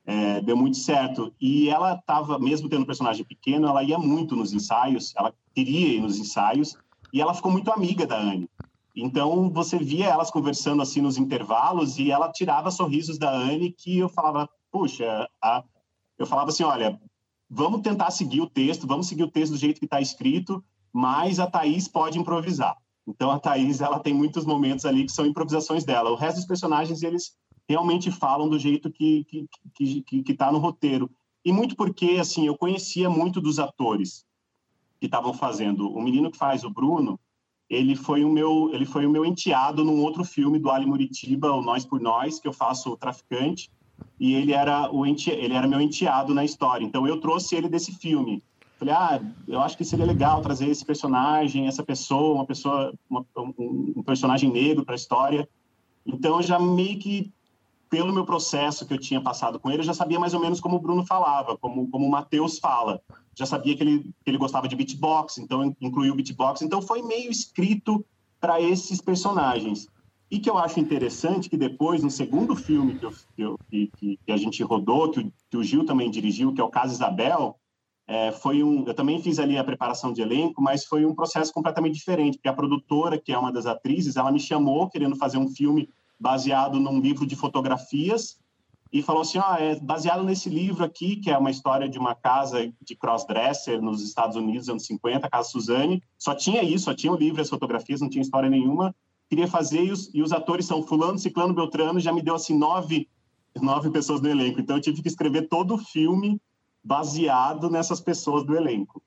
É, 0.04 0.40
deu 0.40 0.56
muito 0.56 0.78
certo. 0.78 1.32
E 1.40 1.68
ela 1.68 1.94
estava, 1.94 2.38
mesmo 2.38 2.68
tendo 2.68 2.82
um 2.82 2.86
personagem 2.86 3.24
pequeno, 3.24 3.68
ela 3.68 3.84
ia 3.84 3.98
muito 3.98 4.34
nos 4.34 4.52
ensaios, 4.52 5.12
ela 5.16 5.32
queria 5.54 5.96
ir 5.96 6.00
nos 6.00 6.18
ensaios, 6.18 6.76
e 7.12 7.20
ela 7.20 7.34
ficou 7.34 7.52
muito 7.52 7.70
amiga 7.70 8.06
da 8.06 8.18
Anne. 8.18 8.48
Então, 8.94 9.50
você 9.50 9.78
via 9.78 10.06
elas 10.06 10.30
conversando 10.30 10.82
assim 10.82 11.00
nos 11.00 11.16
intervalos 11.16 11.98
e 11.98 12.10
ela 12.10 12.30
tirava 12.30 12.70
sorrisos 12.70 13.18
da 13.18 13.30
Anne 13.32 13.72
que 13.72 13.98
eu 13.98 14.08
falava, 14.08 14.48
puxa, 14.70 15.28
a... 15.42 15.64
eu 16.18 16.26
falava 16.26 16.50
assim, 16.50 16.62
olha, 16.62 17.00
vamos 17.48 17.80
tentar 17.80 18.10
seguir 18.10 18.40
o 18.40 18.48
texto, 18.48 18.86
vamos 18.86 19.06
seguir 19.06 19.22
o 19.22 19.30
texto 19.30 19.52
do 19.52 19.58
jeito 19.58 19.78
que 19.78 19.86
está 19.86 20.00
escrito, 20.00 20.62
mas 20.92 21.40
a 21.40 21.46
Thaís 21.46 21.88
pode 21.88 22.18
improvisar. 22.18 22.76
Então, 23.06 23.30
a 23.30 23.38
Thaís, 23.38 23.80
ela 23.80 23.98
tem 23.98 24.14
muitos 24.14 24.44
momentos 24.44 24.84
ali 24.84 25.04
que 25.04 25.12
são 25.12 25.26
improvisações 25.26 25.84
dela. 25.84 26.10
O 26.10 26.16
resto 26.16 26.36
dos 26.36 26.46
personagens, 26.46 27.02
eles 27.02 27.36
realmente 27.68 28.10
falam 28.10 28.48
do 28.48 28.58
jeito 28.58 28.90
que 28.90 29.24
que 29.24 29.48
que 29.74 30.02
que, 30.02 30.22
que 30.22 30.34
tá 30.34 30.52
no 30.52 30.58
roteiro. 30.58 31.10
E 31.44 31.50
muito 31.52 31.74
porque, 31.74 32.18
assim, 32.20 32.46
eu 32.46 32.56
conhecia 32.56 33.10
muito 33.10 33.40
dos 33.40 33.58
atores 33.58 34.24
que 35.00 35.06
estavam 35.06 35.34
fazendo. 35.34 35.90
O 35.90 36.00
menino 36.00 36.30
que 36.30 36.38
faz 36.38 36.62
o 36.62 36.70
Bruno, 36.70 37.18
ele 37.72 37.96
foi 37.96 38.22
o 38.22 38.28
meu 38.28 38.70
ele 38.74 38.84
foi 38.84 39.06
o 39.06 39.10
meu 39.10 39.24
enteado 39.24 39.82
num 39.82 40.02
outro 40.02 40.24
filme 40.24 40.58
do 40.58 40.70
Ali 40.70 40.84
Muritiba, 40.84 41.50
o 41.50 41.62
Nós 41.62 41.86
por 41.86 42.00
Nós, 42.00 42.38
que 42.38 42.46
eu 42.46 42.52
faço 42.52 42.90
o 42.90 42.96
traficante, 42.98 43.70
e 44.20 44.34
ele 44.34 44.52
era 44.52 44.92
o 44.92 45.06
ente, 45.06 45.30
ele 45.30 45.54
era 45.54 45.66
meu 45.66 45.80
enteado 45.80 46.34
na 46.34 46.44
história. 46.44 46.84
Então 46.84 47.06
eu 47.06 47.18
trouxe 47.18 47.56
ele 47.56 47.70
desse 47.70 47.92
filme. 47.98 48.44
Falei: 48.78 48.94
"Ah, 48.94 49.20
eu 49.48 49.60
acho 49.60 49.76
que 49.78 49.84
seria 49.84 50.04
legal 50.04 50.42
trazer 50.42 50.68
esse 50.68 50.84
personagem, 50.84 51.66
essa 51.66 51.82
pessoa, 51.82 52.34
uma 52.34 52.46
pessoa 52.46 52.92
uma, 53.08 53.24
um, 53.38 53.94
um 53.96 54.02
personagem 54.02 54.52
negro 54.52 54.84
para 54.84 54.94
a 54.94 54.96
história". 54.96 55.48
Então 56.06 56.42
já 56.42 56.58
meio 56.58 56.98
que 56.98 57.32
pelo 57.88 58.12
meu 58.12 58.26
processo 58.26 58.86
que 58.86 58.92
eu 58.92 58.98
tinha 58.98 59.20
passado 59.20 59.58
com 59.58 59.70
ele, 59.70 59.80
eu 59.80 59.86
já 59.86 59.94
sabia 59.94 60.20
mais 60.20 60.34
ou 60.34 60.40
menos 60.40 60.60
como 60.60 60.76
o 60.76 60.80
Bruno 60.80 61.06
falava, 61.06 61.56
como, 61.58 61.90
como 61.90 62.06
o 62.06 62.10
Matheus 62.10 62.58
fala. 62.58 63.00
Já 63.34 63.46
sabia 63.46 63.76
que 63.76 63.82
ele, 63.82 64.00
que 64.24 64.30
ele 64.30 64.38
gostava 64.38 64.68
de 64.68 64.76
beatbox, 64.76 65.38
então 65.38 65.74
incluiu 65.80 66.14
beatbox. 66.14 66.62
Então 66.62 66.82
foi 66.82 67.02
meio 67.02 67.30
escrito 67.30 68.04
para 68.40 68.60
esses 68.60 69.00
personagens. 69.00 69.88
E 70.30 70.38
que 70.38 70.48
eu 70.48 70.56
acho 70.56 70.80
interessante 70.80 71.50
que 71.50 71.56
depois, 71.56 72.02
no 72.02 72.10
segundo 72.10 72.56
filme 72.56 72.98
que, 72.98 73.42
eu, 73.42 73.58
que, 73.68 73.90
que, 73.98 74.18
que 74.24 74.32
a 74.32 74.36
gente 74.36 74.62
rodou, 74.62 75.10
que 75.10 75.20
o, 75.20 75.32
que 75.50 75.56
o, 75.56 75.62
Gil 75.62 75.84
também 75.84 76.10
dirigiu, 76.10 76.54
que 76.54 76.60
é 76.60 76.64
o 76.64 76.70
Caso 76.70 76.94
Isabel, 76.94 77.56
é, 78.06 78.32
foi 78.32 78.62
um, 78.62 78.84
eu 78.86 78.94
também 78.94 79.22
fiz 79.22 79.38
ali 79.38 79.56
a 79.58 79.64
preparação 79.64 80.12
de 80.12 80.22
elenco, 80.22 80.60
mas 80.60 80.84
foi 80.84 81.04
um 81.04 81.14
processo 81.14 81.52
completamente 81.52 81.94
diferente, 81.94 82.38
porque 82.38 82.48
a 82.48 82.54
produtora, 82.54 83.18
que 83.18 83.32
é 83.32 83.38
uma 83.38 83.52
das 83.52 83.66
atrizes, 83.66 84.16
ela 84.16 84.32
me 84.32 84.40
chamou 84.40 84.88
querendo 84.88 85.16
fazer 85.16 85.38
um 85.38 85.48
filme 85.48 85.88
baseado 86.18 86.80
num 86.80 87.00
livro 87.00 87.26
de 87.26 87.36
fotografias 87.36 88.41
e 88.92 89.02
falou 89.02 89.22
assim, 89.22 89.38
ah, 89.38 89.56
é 89.58 89.80
baseado 89.80 90.22
nesse 90.22 90.50
livro 90.50 90.84
aqui, 90.84 91.16
que 91.16 91.30
é 91.30 91.38
uma 91.38 91.50
história 91.50 91.88
de 91.88 91.98
uma 91.98 92.14
casa 92.14 92.70
de 92.82 92.94
crossdresser 92.94 93.80
nos 93.80 94.02
Estados 94.02 94.36
Unidos, 94.36 94.68
anos 94.68 94.84
50, 94.84 95.26
a 95.26 95.30
Casa 95.30 95.48
Suzane. 95.48 96.02
Só 96.18 96.34
tinha 96.34 96.62
isso, 96.62 96.84
só 96.84 96.94
tinha 96.94 97.10
o 97.10 97.16
livro 97.16 97.40
as 97.40 97.48
fotografias, 97.48 98.02
não 98.02 98.10
tinha 98.10 98.20
história 98.20 98.50
nenhuma. 98.50 98.94
Queria 99.30 99.48
fazer 99.48 99.82
e 99.84 99.90
os, 99.90 100.10
e 100.12 100.20
os 100.20 100.30
atores 100.30 100.66
são 100.66 100.82
fulano, 100.82 101.18
ciclano, 101.18 101.54
beltrano, 101.54 101.98
já 101.98 102.12
me 102.12 102.20
deu 102.20 102.34
assim 102.34 102.54
nove, 102.54 103.08
nove 103.58 103.88
pessoas 103.88 104.20
no 104.20 104.28
elenco. 104.28 104.60
Então 104.60 104.76
eu 104.76 104.82
tive 104.82 105.00
que 105.00 105.08
escrever 105.08 105.48
todo 105.48 105.74
o 105.74 105.78
filme 105.78 106.38
baseado 106.84 107.70
nessas 107.70 107.98
pessoas 107.98 108.44
do 108.44 108.54
elenco. 108.54 109.02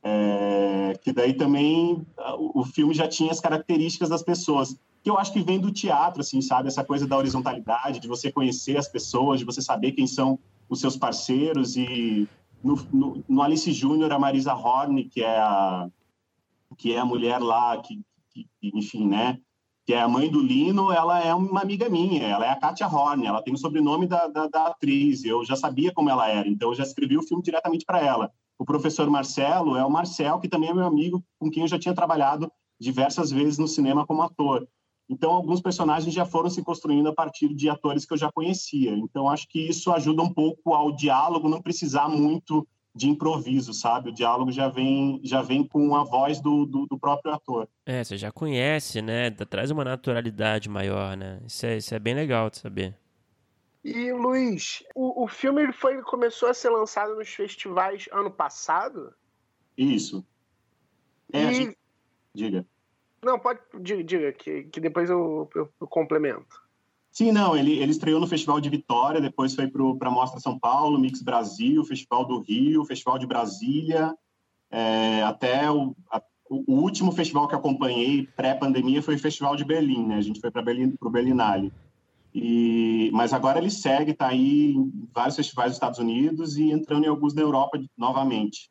É, 0.00 0.96
que 1.02 1.12
daí 1.12 1.32
também 1.32 2.06
o, 2.38 2.60
o 2.60 2.64
filme 2.64 2.94
já 2.94 3.08
tinha 3.08 3.32
as 3.32 3.40
características 3.40 4.10
das 4.10 4.22
pessoas 4.22 4.78
que 5.04 5.10
eu 5.10 5.18
acho 5.18 5.34
que 5.34 5.42
vem 5.42 5.60
do 5.60 5.70
teatro, 5.70 6.22
assim, 6.22 6.40
sabe? 6.40 6.68
Essa 6.68 6.82
coisa 6.82 7.06
da 7.06 7.18
horizontalidade, 7.18 8.00
de 8.00 8.08
você 8.08 8.32
conhecer 8.32 8.78
as 8.78 8.88
pessoas, 8.88 9.38
de 9.38 9.44
você 9.44 9.60
saber 9.60 9.92
quem 9.92 10.06
são 10.06 10.38
os 10.66 10.80
seus 10.80 10.96
parceiros. 10.96 11.76
E 11.76 12.26
no, 12.62 12.74
no, 12.90 13.24
no 13.28 13.42
Alice 13.42 13.70
Júnior, 13.70 14.10
a 14.10 14.18
Marisa 14.18 14.54
Horn, 14.54 15.04
que 15.04 15.22
é 15.22 15.38
a, 15.38 15.90
que 16.78 16.94
é 16.94 16.98
a 16.98 17.04
mulher 17.04 17.38
lá, 17.38 17.76
que, 17.82 18.00
que, 18.30 18.48
enfim, 18.62 19.06
né? 19.06 19.38
Que 19.84 19.92
é 19.92 20.00
a 20.00 20.08
mãe 20.08 20.30
do 20.30 20.40
Lino, 20.40 20.90
ela 20.90 21.22
é 21.22 21.34
uma 21.34 21.60
amiga 21.60 21.86
minha, 21.90 22.22
ela 22.22 22.46
é 22.46 22.48
a 22.48 22.56
Katia 22.56 22.88
Horn, 22.88 23.26
ela 23.26 23.42
tem 23.42 23.52
o 23.52 23.58
sobrenome 23.58 24.06
da, 24.06 24.26
da, 24.26 24.46
da 24.48 24.68
atriz, 24.68 25.22
eu 25.22 25.44
já 25.44 25.54
sabia 25.54 25.92
como 25.92 26.08
ela 26.08 26.26
era, 26.30 26.48
então 26.48 26.70
eu 26.70 26.74
já 26.74 26.82
escrevi 26.82 27.18
o 27.18 27.22
filme 27.22 27.42
diretamente 27.42 27.84
para 27.84 28.00
ela. 28.00 28.32
O 28.58 28.64
professor 28.64 29.10
Marcelo 29.10 29.76
é 29.76 29.84
o 29.84 29.90
Marcel, 29.90 30.38
que 30.38 30.48
também 30.48 30.70
é 30.70 30.74
meu 30.74 30.86
amigo, 30.86 31.22
com 31.38 31.50
quem 31.50 31.64
eu 31.64 31.68
já 31.68 31.78
tinha 31.78 31.94
trabalhado 31.94 32.50
diversas 32.80 33.30
vezes 33.30 33.58
no 33.58 33.68
cinema 33.68 34.06
como 34.06 34.22
ator. 34.22 34.66
Então, 35.08 35.32
alguns 35.32 35.60
personagens 35.60 36.14
já 36.14 36.24
foram 36.24 36.48
se 36.48 36.62
construindo 36.62 37.08
a 37.08 37.14
partir 37.14 37.52
de 37.54 37.68
atores 37.68 38.06
que 38.06 38.14
eu 38.14 38.18
já 38.18 38.32
conhecia. 38.32 38.92
Então, 38.92 39.28
acho 39.28 39.46
que 39.48 39.60
isso 39.60 39.92
ajuda 39.92 40.22
um 40.22 40.32
pouco 40.32 40.72
ao 40.72 40.92
diálogo 40.92 41.48
não 41.48 41.60
precisar 41.60 42.08
muito 42.08 42.66
de 42.94 43.08
improviso, 43.08 43.74
sabe? 43.74 44.10
O 44.10 44.14
diálogo 44.14 44.52
já 44.52 44.68
vem, 44.68 45.20
já 45.24 45.42
vem 45.42 45.66
com 45.66 45.96
a 45.96 46.04
voz 46.04 46.40
do, 46.40 46.64
do, 46.64 46.86
do 46.86 46.98
próprio 46.98 47.34
ator. 47.34 47.68
É, 47.84 48.04
você 48.04 48.16
já 48.16 48.30
conhece, 48.30 49.02
né? 49.02 49.30
Traz 49.30 49.70
uma 49.70 49.84
naturalidade 49.84 50.68
maior, 50.68 51.16
né? 51.16 51.40
Isso 51.44 51.66
é, 51.66 51.76
isso 51.76 51.94
é 51.94 51.98
bem 51.98 52.14
legal 52.14 52.48
de 52.48 52.58
saber. 52.58 52.96
E, 53.84 54.12
Luiz, 54.12 54.82
o, 54.94 55.24
o 55.24 55.28
filme 55.28 55.62
ele 55.62 55.72
foi, 55.72 56.00
começou 56.02 56.48
a 56.48 56.54
ser 56.54 56.70
lançado 56.70 57.14
nos 57.16 57.28
festivais 57.28 58.08
ano 58.12 58.30
passado? 58.30 59.12
Isso. 59.76 60.24
É, 61.32 61.50
e... 61.50 61.54
gente... 61.54 61.78
Diga. 62.32 62.66
Não, 63.24 63.38
pode, 63.38 63.60
diga, 63.80 64.32
que, 64.32 64.64
que 64.64 64.80
depois 64.80 65.08
eu, 65.08 65.48
eu, 65.54 65.68
eu 65.80 65.86
complemento. 65.86 66.62
Sim, 67.10 67.30
não, 67.30 67.56
ele, 67.56 67.78
ele 67.78 67.92
estreou 67.92 68.20
no 68.20 68.26
Festival 68.26 68.60
de 68.60 68.68
Vitória, 68.68 69.20
depois 69.20 69.54
foi 69.54 69.68
para 69.68 70.08
a 70.08 70.10
Mostra 70.10 70.40
São 70.40 70.58
Paulo, 70.58 70.98
Mix 70.98 71.22
Brasil, 71.22 71.84
Festival 71.84 72.24
do 72.24 72.40
Rio, 72.40 72.84
Festival 72.84 73.18
de 73.18 73.26
Brasília, 73.26 74.12
é, 74.70 75.22
até 75.22 75.70
o, 75.70 75.94
a, 76.10 76.20
o, 76.50 76.74
último 76.74 77.12
festival 77.12 77.46
que 77.46 77.54
acompanhei 77.54 78.26
pré-pandemia 78.36 79.00
foi 79.00 79.14
o 79.14 79.18
Festival 79.18 79.54
de 79.54 79.64
Berlim, 79.64 80.06
né? 80.06 80.16
A 80.16 80.20
gente 80.20 80.40
foi 80.40 80.50
para 80.50 80.60
o 80.60 81.10
Berlinale. 81.10 81.72
E, 82.34 83.10
mas 83.14 83.32
agora 83.32 83.58
ele 83.58 83.70
segue, 83.70 84.10
está 84.10 84.26
aí 84.26 84.72
em 84.72 85.08
vários 85.14 85.36
festivais 85.36 85.68
dos 85.68 85.76
Estados 85.76 86.00
Unidos 86.00 86.58
e 86.58 86.72
entrando 86.72 87.04
em 87.04 87.08
alguns 87.08 87.32
da 87.32 87.42
Europa 87.42 87.80
novamente. 87.96 88.68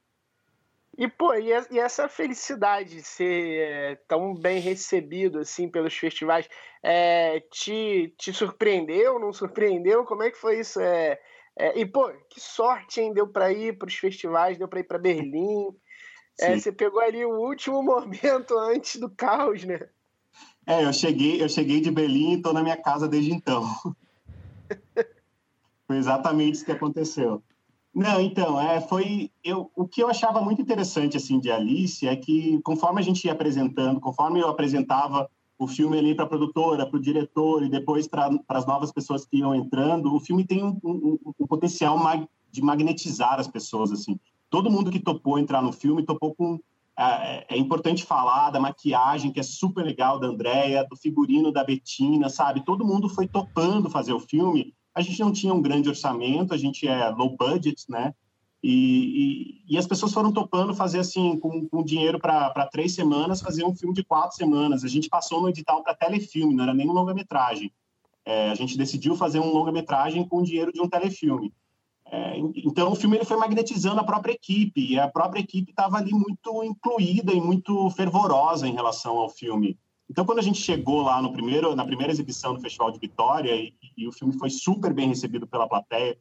E, 0.97 1.07
pô, 1.07 1.33
e, 1.33 1.51
essa 1.51 2.07
felicidade 2.07 2.97
de 2.97 3.03
ser 3.03 3.59
é, 3.59 3.95
tão 4.07 4.33
bem 4.35 4.59
recebido, 4.59 5.39
assim, 5.39 5.67
pelos 5.67 5.95
festivais, 5.95 6.47
é, 6.83 7.39
te, 7.51 8.13
te 8.17 8.31
surpreendeu, 8.31 9.19
não 9.19 9.33
surpreendeu? 9.33 10.05
Como 10.05 10.21
é 10.21 10.29
que 10.29 10.37
foi 10.37 10.59
isso? 10.59 10.79
É, 10.79 11.19
é 11.57 11.79
e, 11.79 11.85
pô, 11.85 12.11
que 12.29 12.39
sorte, 12.39 13.01
hein? 13.01 13.11
Deu 13.11 13.27
para 13.27 13.51
ir 13.51 13.77
para 13.77 13.87
os 13.87 13.95
festivais, 13.95 14.57
deu 14.57 14.67
para 14.67 14.79
ir 14.79 14.85
para 14.85 14.99
Berlim. 14.99 15.69
É, 16.39 16.57
você 16.57 16.71
pegou 16.71 16.99
ali 16.99 17.23
o 17.23 17.41
último 17.41 17.83
momento 17.85 18.57
antes 18.57 18.99
do 18.99 19.07
caos, 19.07 19.63
né? 19.63 19.79
É, 20.65 20.83
eu 20.83 20.91
cheguei, 20.91 21.39
eu 21.39 21.47
cheguei 21.47 21.79
de 21.79 21.91
Berlim 21.91 22.31
e 22.31 22.37
estou 22.37 22.51
na 22.51 22.63
minha 22.63 22.75
casa 22.75 23.07
desde 23.07 23.31
então. 23.31 23.63
foi 25.85 25.97
exatamente 25.97 26.55
isso 26.55 26.65
que 26.65 26.71
aconteceu. 26.71 27.43
Não, 27.93 28.19
então, 28.19 28.59
é, 28.59 28.81
foi 28.81 29.29
eu, 29.43 29.69
o 29.75 29.87
que 29.87 30.01
eu 30.01 30.07
achava 30.07 30.41
muito 30.41 30.61
interessante 30.61 31.15
assim 31.15 31.39
de 31.39 31.51
Alice 31.51 32.07
é 32.07 32.15
que 32.15 32.59
conforme 32.63 32.99
a 32.99 33.03
gente 33.03 33.25
ia 33.25 33.33
apresentando, 33.33 33.99
conforme 33.99 34.39
eu 34.39 34.47
apresentava 34.47 35.29
o 35.59 35.67
filme 35.67 35.97
ali 35.99 36.15
para 36.15 36.25
a 36.25 36.27
produtora, 36.27 36.87
para 36.87 36.97
o 36.97 37.01
diretor 37.01 37.63
e 37.63 37.69
depois 37.69 38.07
para 38.07 38.29
as 38.49 38.65
novas 38.65 38.91
pessoas 38.91 39.25
que 39.25 39.37
iam 39.37 39.53
entrando, 39.53 40.13
o 40.13 40.19
filme 40.19 40.43
tem 40.43 40.63
um, 40.63 40.77
um, 40.83 41.19
um 41.39 41.47
potencial 41.47 41.97
mag, 41.97 42.27
de 42.51 42.61
magnetizar 42.61 43.39
as 43.39 43.47
pessoas 43.47 43.91
assim. 43.91 44.19
Todo 44.49 44.71
mundo 44.71 44.91
que 44.91 44.99
topou 44.99 45.37
entrar 45.37 45.61
no 45.61 45.71
filme 45.71 46.03
topou 46.03 46.33
com 46.33 46.59
é, 46.97 47.55
é, 47.55 47.57
importante 47.57 48.03
falar 48.03 48.51
da 48.51 48.59
maquiagem, 48.59 49.31
que 49.31 49.39
é 49.39 49.43
super 49.43 49.83
legal, 49.83 50.19
da 50.19 50.27
Andrea, 50.27 50.85
do 50.87 50.95
figurino 50.95 51.51
da 51.51 51.63
Betina, 51.63 52.29
sabe? 52.29 52.63
Todo 52.63 52.85
mundo 52.85 53.09
foi 53.09 53.27
topando 53.27 53.89
fazer 53.89 54.13
o 54.13 54.19
filme. 54.19 54.73
A 54.93 55.01
gente 55.01 55.19
não 55.19 55.31
tinha 55.31 55.53
um 55.53 55.61
grande 55.61 55.89
orçamento, 55.89 56.53
a 56.53 56.57
gente 56.57 56.87
é 56.87 57.09
low 57.09 57.35
budget, 57.35 57.85
né? 57.89 58.13
E, 58.63 59.63
e, 59.67 59.75
e 59.75 59.77
as 59.77 59.85
pessoas 59.85 60.13
foram 60.13 60.31
topando 60.31 60.73
fazer 60.73 60.99
assim, 60.99 61.37
com, 61.37 61.67
com 61.67 61.83
dinheiro 61.83 62.17
para 62.17 62.69
três 62.71 62.95
semanas, 62.95 63.41
fazer 63.41 63.65
um 63.65 63.75
filme 63.75 63.93
de 63.93 64.03
quatro 64.03 64.37
semanas. 64.37 64.85
A 64.85 64.87
gente 64.87 65.09
passou 65.09 65.41
no 65.41 65.49
edital 65.49 65.83
para 65.83 65.93
telefilme, 65.93 66.55
não 66.55 66.63
era 66.63 66.73
nem 66.73 66.89
um 66.89 66.93
longa-metragem. 66.93 67.73
É, 68.25 68.49
a 68.49 68.55
gente 68.55 68.77
decidiu 68.77 69.15
fazer 69.15 69.39
um 69.39 69.51
longa-metragem 69.51 70.25
com 70.25 70.37
o 70.37 70.43
dinheiro 70.43 70.71
de 70.71 70.81
um 70.81 70.87
telefilme. 70.87 71.51
É, 72.09 72.37
então, 72.37 72.91
o 72.91 72.95
filme 72.95 73.17
ele 73.17 73.25
foi 73.25 73.35
magnetizando 73.35 73.99
a 73.99 74.03
própria 74.03 74.33
equipe, 74.33 74.93
e 74.93 74.99
a 74.99 75.09
própria 75.09 75.41
equipe 75.41 75.71
estava 75.71 75.97
ali 75.97 76.13
muito 76.13 76.63
incluída 76.63 77.33
e 77.33 77.41
muito 77.41 77.89
fervorosa 77.89 78.67
em 78.67 78.73
relação 78.73 79.17
ao 79.17 79.29
filme. 79.29 79.77
Então, 80.09 80.25
quando 80.25 80.39
a 80.39 80.43
gente 80.43 80.61
chegou 80.61 81.01
lá 81.01 81.21
no 81.21 81.31
primeiro, 81.31 81.75
na 81.75 81.85
primeira 81.85 82.11
exibição 82.11 82.53
do 82.53 82.59
Festival 82.59 82.91
de 82.91 82.99
Vitória, 82.99 83.55
e, 83.55 83.73
e 83.97 84.07
o 84.07 84.11
filme 84.11 84.37
foi 84.37 84.49
super 84.49 84.93
bem 84.93 85.07
recebido 85.07 85.47
pela 85.47 85.67
plateia, 85.67 86.17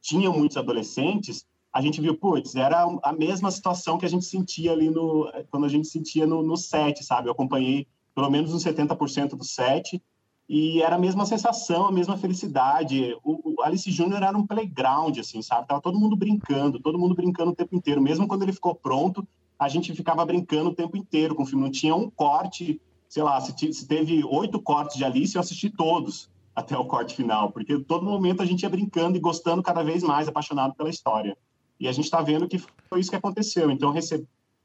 tinha 0.00 0.30
muitos 0.30 0.56
adolescentes, 0.56 1.46
a 1.72 1.80
gente 1.80 2.00
viu, 2.00 2.16
putz, 2.16 2.54
era 2.54 2.84
a 3.02 3.12
mesma 3.12 3.50
situação 3.50 3.96
que 3.96 4.04
a 4.04 4.08
gente 4.08 4.26
sentia 4.26 4.72
ali 4.72 4.90
no, 4.90 5.32
quando 5.50 5.64
a 5.64 5.68
gente 5.68 5.88
sentia 5.88 6.26
no, 6.26 6.42
no 6.42 6.56
set, 6.56 7.02
sabe? 7.02 7.28
Eu 7.28 7.32
acompanhei 7.32 7.86
pelo 8.14 8.30
menos 8.30 8.52
uns 8.52 8.62
70% 8.62 9.30
do 9.30 9.44
set, 9.44 10.02
e 10.48 10.82
era 10.82 10.96
a 10.96 10.98
mesma 10.98 11.24
sensação, 11.24 11.86
a 11.86 11.92
mesma 11.92 12.18
felicidade. 12.18 13.16
O, 13.24 13.54
o 13.54 13.62
Alice 13.62 13.90
Júnior 13.90 14.22
era 14.22 14.36
um 14.36 14.46
playground, 14.46 15.16
assim, 15.18 15.40
sabe? 15.40 15.66
Tava 15.66 15.80
todo 15.80 15.98
mundo 15.98 16.14
brincando, 16.14 16.78
todo 16.78 16.98
mundo 16.98 17.14
brincando 17.14 17.52
o 17.52 17.54
tempo 17.54 17.74
inteiro. 17.74 18.02
Mesmo 18.02 18.28
quando 18.28 18.42
ele 18.42 18.52
ficou 18.52 18.74
pronto, 18.74 19.26
a 19.58 19.68
gente 19.68 19.94
ficava 19.94 20.24
brincando 20.26 20.68
o 20.68 20.74
tempo 20.74 20.94
inteiro 20.94 21.34
com 21.34 21.44
o 21.44 21.46
filme. 21.46 21.64
Não 21.64 21.70
tinha 21.70 21.94
um 21.94 22.10
corte, 22.10 22.78
sei 23.12 23.22
lá, 23.22 23.38
se, 23.42 23.52
se 23.74 23.86
teve 23.86 24.24
oito 24.24 24.58
cortes 24.58 24.96
de 24.96 25.04
Alice, 25.04 25.36
eu 25.36 25.42
assisti 25.42 25.68
todos 25.68 26.30
até 26.56 26.78
o 26.78 26.86
corte 26.86 27.14
final, 27.14 27.52
porque 27.52 27.78
todo 27.78 28.06
momento 28.06 28.40
a 28.40 28.46
gente 28.46 28.62
ia 28.62 28.70
brincando 28.70 29.18
e 29.18 29.20
gostando 29.20 29.62
cada 29.62 29.82
vez 29.82 30.02
mais, 30.02 30.28
apaixonado 30.28 30.74
pela 30.74 30.88
história. 30.88 31.36
E 31.78 31.86
a 31.86 31.92
gente 31.92 32.06
está 32.06 32.22
vendo 32.22 32.48
que 32.48 32.56
foi 32.88 33.00
isso 33.00 33.10
que 33.10 33.16
aconteceu. 33.16 33.70
Então, 33.70 33.92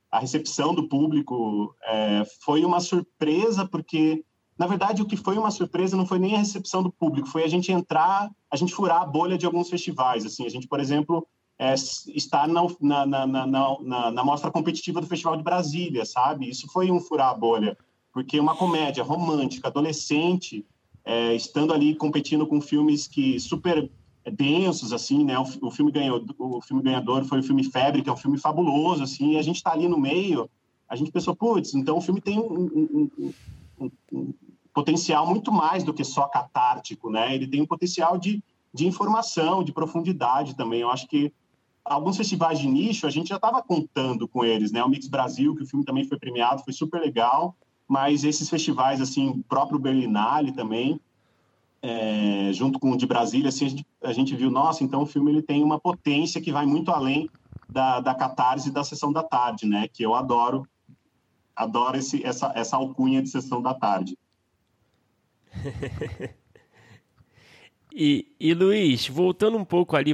a 0.09 0.19
recepção 0.19 0.73
do 0.73 0.87
público 0.87 1.75
é, 1.83 2.23
foi 2.39 2.63
uma 2.63 2.79
surpresa, 2.79 3.67
porque 3.67 4.23
na 4.57 4.65
verdade, 4.65 5.01
o 5.01 5.05
que 5.05 5.17
foi 5.17 5.37
uma 5.37 5.51
surpresa 5.51 5.97
não 5.97 6.05
foi 6.05 6.17
nem 6.17 6.35
a 6.35 6.39
recepção 6.39 6.81
do 6.81 6.89
público, 6.89 7.27
foi 7.27 7.43
a 7.43 7.49
gente 7.49 7.69
entrar, 7.69 8.31
a 8.49 8.55
gente 8.55 8.73
furar 8.73 9.01
a 9.01 9.05
bolha 9.05 9.37
de 9.37 9.45
alguns 9.45 9.69
festivais. 9.69 10.25
Assim, 10.25 10.45
a 10.45 10.49
gente, 10.49 10.69
por 10.69 10.79
exemplo, 10.79 11.27
é, 11.59 11.73
estar 11.73 12.47
na, 12.47 12.61
na, 12.79 13.27
na, 13.27 13.45
na, 13.45 14.11
na 14.11 14.23
mostra 14.23 14.49
competitiva 14.49 15.01
do 15.01 15.07
Festival 15.07 15.35
de 15.35 15.43
Brasília, 15.43 16.05
sabe? 16.05 16.49
Isso 16.49 16.65
foi 16.71 16.89
um 16.89 17.01
furar 17.01 17.31
a 17.31 17.37
bolha, 17.37 17.77
porque 18.18 18.39
uma 18.39 18.55
comédia 18.55 19.03
romântica, 19.03 19.68
adolescente, 19.68 20.65
é, 21.05 21.36
estando 21.36 21.72
ali 21.72 21.93
competindo 21.93 22.47
com 22.47 22.59
filmes 22.59 23.05
que 23.05 23.39
super 23.39 23.91
densos 24.32 24.91
assim 24.91 25.24
né 25.24 25.38
o, 25.38 25.45
o, 25.61 25.70
filme 25.70 25.91
ganhou 25.91 26.26
o 26.39 26.59
filme 26.59 26.82
ganhador 26.82 27.24
foi 27.26 27.39
o 27.39 27.43
filme 27.43 27.63
Febre 27.63 28.01
que 28.01 28.09
é 28.09 28.11
um 28.11 28.18
filme 28.18 28.39
fabuloso 28.39 29.03
assim 29.03 29.34
e 29.34 29.38
a 29.38 29.41
gente 29.43 29.57
está 29.57 29.72
ali 29.72 29.88
no 29.88 29.99
meio 29.99 30.49
a 30.89 30.95
gente 30.95 31.11
pensou 31.11 31.36
putz 31.36 31.76
então 31.76 31.95
o 31.95 32.01
filme 32.01 32.20
tem 32.20 32.39
um, 32.39 33.09
um, 33.24 33.32
um, 34.11 34.34
potencial 34.74 35.28
muito 35.28 35.51
mais 35.51 35.84
do 35.84 35.91
que 35.91 36.03
só 36.03 36.28
catártico, 36.28 37.09
né? 37.09 37.34
Ele 37.34 37.47
tem 37.47 37.61
um 37.61 37.65
potencial 37.65 38.15
de, 38.15 38.43
de 38.72 38.86
informação, 38.86 39.63
de 39.63 39.72
profundidade 39.72 40.55
também. 40.55 40.82
Eu 40.82 40.91
acho 40.91 41.07
que 41.07 41.34
alguns 41.84 42.15
festivais 42.15 42.59
de 42.59 42.68
nicho 42.68 43.07
a 43.07 43.09
gente 43.09 43.30
já 43.30 43.38
estava 43.38 43.59
contando 43.63 44.28
com 44.28 44.45
eles, 44.45 44.72
né? 44.72 44.84
O 44.84 44.89
Mix 44.89 45.07
Brasil, 45.07 45.55
que 45.55 45.63
o 45.63 45.65
filme 45.65 45.84
também 45.84 46.07
foi 46.07 46.20
premiado, 46.20 46.63
foi 46.63 46.74
super 46.74 47.01
legal. 47.01 47.55
Mas 47.88 48.23
esses 48.23 48.49
festivais, 48.49 48.99
assim, 48.99 49.41
próprio 49.47 49.79
Berlinale 49.79 50.51
também, 50.51 50.99
é, 51.81 52.51
junto 52.53 52.79
com 52.79 52.91
o 52.91 52.97
de 52.97 53.05
Brasília, 53.05 53.49
assim, 53.49 53.65
a 53.65 53.69
gente, 53.69 53.85
a 54.03 54.13
gente, 54.13 54.35
viu, 54.35 54.51
nossa, 54.51 54.83
então 54.83 55.03
o 55.03 55.05
filme 55.05 55.31
ele 55.31 55.41
tem 55.41 55.63
uma 55.63 55.79
potência 55.79 56.41
que 56.41 56.51
vai 56.51 56.65
muito 56.65 56.91
além 56.91 57.29
da, 57.69 57.99
da 57.99 58.15
catarse 58.15 58.71
da 58.71 58.83
sessão 58.83 59.11
da 59.13 59.23
tarde, 59.23 59.65
né? 59.65 59.88
Que 59.88 60.03
eu 60.03 60.15
adoro, 60.15 60.67
adoro 61.55 61.97
esse, 61.97 62.25
essa, 62.25 62.51
essa 62.55 62.75
alcunha 62.75 63.21
de 63.21 63.29
sessão 63.29 63.61
da 63.61 63.73
tarde. 63.73 64.17
e, 67.93 68.27
e 68.39 68.53
Luiz, 68.53 69.07
voltando 69.07 69.57
um 69.57 69.65
pouco 69.65 69.95
ali 69.95 70.13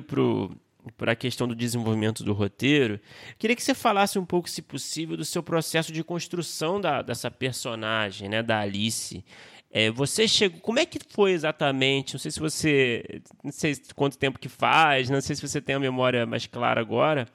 para 0.97 1.13
a 1.13 1.15
questão 1.15 1.47
do 1.47 1.55
desenvolvimento 1.55 2.23
do 2.23 2.33
roteiro, 2.33 2.99
queria 3.37 3.55
que 3.55 3.63
você 3.63 3.73
falasse 3.73 4.17
um 4.19 4.25
pouco, 4.25 4.49
se 4.49 4.61
possível, 4.61 5.17
do 5.17 5.25
seu 5.25 5.41
processo 5.41 5.91
de 5.91 6.03
construção 6.03 6.79
da, 6.79 7.01
dessa 7.01 7.29
personagem, 7.31 8.29
né, 8.29 8.43
da 8.43 8.59
Alice. 8.59 9.23
É, 9.75 9.89
você 9.89 10.27
chegou. 10.27 10.59
Como 10.61 10.77
é 10.77 10.85
que 10.85 10.99
foi 11.09 11.31
exatamente? 11.31 12.13
Não 12.13 12.19
sei 12.19 12.29
se 12.29 12.39
você. 12.39 13.21
Não 13.43 13.51
sei 13.51 13.75
quanto 13.95 14.19
tempo 14.19 14.37
que 14.37 14.47
faz, 14.47 15.09
não 15.09 15.19
sei 15.19 15.35
se 15.35 15.41
você 15.41 15.59
tem 15.59 15.73
a 15.73 15.79
memória 15.79 16.27
mais 16.27 16.45
clara 16.45 16.79
agora. 16.79 17.27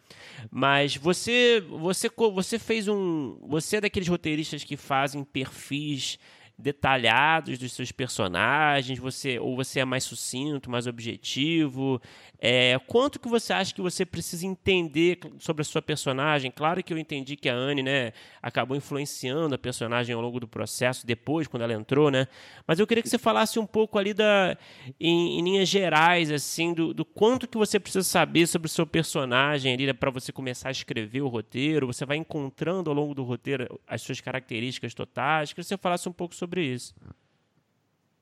Mas 0.48 0.94
você, 0.94 1.60
você, 1.68 2.08
você 2.32 2.56
fez 2.56 2.86
um. 2.86 3.36
Você 3.48 3.78
é 3.78 3.80
daqueles 3.80 4.06
roteiristas 4.06 4.62
que 4.62 4.76
fazem 4.76 5.24
perfis 5.24 6.16
detalhados 6.58 7.58
dos 7.58 7.72
seus 7.72 7.92
personagens? 7.92 8.98
Você 8.98 9.38
ou 9.38 9.54
você 9.54 9.80
é 9.80 9.84
mais 9.84 10.04
sucinto, 10.04 10.70
mais 10.70 10.86
objetivo? 10.86 12.00
É, 12.40 12.78
quanto 12.86 13.18
que 13.18 13.28
você 13.28 13.52
acha 13.52 13.74
que 13.74 13.80
você 13.80 14.06
precisa 14.06 14.46
entender 14.46 15.18
sobre 15.38 15.62
a 15.62 15.64
sua 15.64 15.82
personagem? 15.82 16.50
Claro 16.50 16.82
que 16.82 16.92
eu 16.92 16.98
entendi 16.98 17.36
que 17.36 17.48
a 17.48 17.54
Anne, 17.54 17.82
né, 17.82 18.12
acabou 18.40 18.76
influenciando 18.76 19.54
a 19.54 19.58
personagem 19.58 20.14
ao 20.14 20.20
longo 20.20 20.38
do 20.38 20.46
processo, 20.46 21.06
depois, 21.06 21.48
quando 21.48 21.62
ela 21.62 21.72
entrou, 21.72 22.10
né? 22.10 22.26
Mas 22.66 22.78
eu 22.78 22.86
queria 22.86 23.02
que 23.02 23.08
você 23.08 23.18
falasse 23.18 23.58
um 23.58 23.66
pouco 23.66 23.98
ali 23.98 24.14
da, 24.14 24.56
em, 25.00 25.38
em 25.38 25.42
linhas 25.42 25.68
gerais, 25.68 26.30
assim, 26.30 26.72
do, 26.72 26.94
do, 26.94 27.04
quanto 27.04 27.48
que 27.48 27.58
você 27.58 27.80
precisa 27.80 28.04
saber 28.04 28.46
sobre 28.46 28.66
o 28.66 28.70
seu 28.70 28.86
personagem 28.86 29.74
ali 29.74 29.86
né, 29.86 29.92
para 29.92 30.10
você 30.10 30.32
começar 30.32 30.68
a 30.68 30.72
escrever 30.72 31.22
o 31.22 31.28
roteiro. 31.28 31.86
Você 31.86 32.06
vai 32.06 32.16
encontrando 32.16 32.88
ao 32.88 32.94
longo 32.94 33.14
do 33.14 33.24
roteiro 33.24 33.80
as 33.86 34.02
suas 34.02 34.20
características 34.20 34.94
totais. 34.94 35.52
Queria 35.52 35.64
que 35.64 35.68
você 35.68 35.76
falasse 35.76 36.08
um 36.08 36.12
pouco 36.12 36.34
sobre 36.34 36.47
isso. 36.56 36.94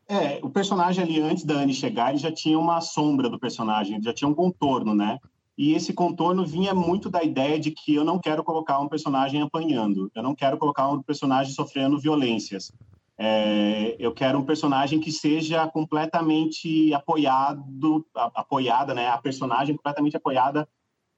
É, 0.09 0.39
o 0.43 0.49
personagem 0.49 1.03
ali, 1.03 1.21
antes 1.21 1.45
da 1.45 1.55
Anne 1.55 1.75
chegar, 1.75 2.11
ele 2.11 2.19
já 2.19 2.31
tinha 2.31 2.59
uma 2.59 2.81
sombra 2.81 3.29
do 3.29 3.41
personagem, 3.41 4.01
já 4.01 4.13
tinha 4.13 4.29
um 4.29 4.35
contorno, 4.35 4.95
né? 4.95 5.19
E 5.59 5.73
esse 5.73 5.93
contorno 5.93 6.45
vinha 6.47 6.75
muito 6.75 7.09
da 7.09 7.25
ideia 7.25 7.59
de 7.59 7.71
que 7.71 7.95
eu 7.95 8.05
não 8.05 8.19
quero 8.19 8.45
colocar 8.45 8.79
um 8.79 8.89
personagem 8.89 9.43
apanhando, 9.43 10.11
eu 10.15 10.23
não 10.23 10.35
quero 10.35 10.59
colocar 10.59 10.89
um 10.89 11.03
personagem 11.03 11.53
sofrendo 11.53 11.99
violências. 11.99 12.71
É, 13.19 13.97
eu 13.99 14.13
quero 14.13 14.39
um 14.39 14.45
personagem 14.45 15.01
que 15.01 15.11
seja 15.11 15.67
completamente 15.67 16.93
apoiado, 16.93 18.07
apoiada, 18.15 18.95
né? 18.95 19.09
A 19.09 19.19
personagem 19.19 19.75
completamente 19.75 20.17
apoiada 20.17 20.69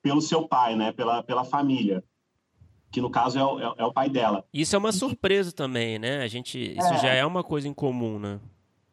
pelo 0.00 0.20
seu 0.20 0.46
pai, 0.46 0.76
né? 0.76 0.92
Pela, 0.92 1.22
pela 1.22 1.44
família. 1.44 2.02
Que 2.90 3.00
no 3.00 3.10
caso 3.10 3.38
é 3.38 3.44
o, 3.44 3.60
é, 3.60 3.74
é 3.78 3.84
o 3.84 3.92
pai 3.92 4.08
dela. 4.08 4.44
Isso 4.52 4.74
é 4.74 4.78
uma 4.78 4.92
surpresa 4.92 5.52
também, 5.52 5.98
né? 5.98 6.22
A 6.22 6.28
gente, 6.28 6.58
isso 6.58 6.94
é, 6.94 6.98
já 6.98 7.08
é 7.08 7.24
uma 7.24 7.44
coisa 7.44 7.68
em 7.68 7.74
comum, 7.74 8.18
né? 8.18 8.40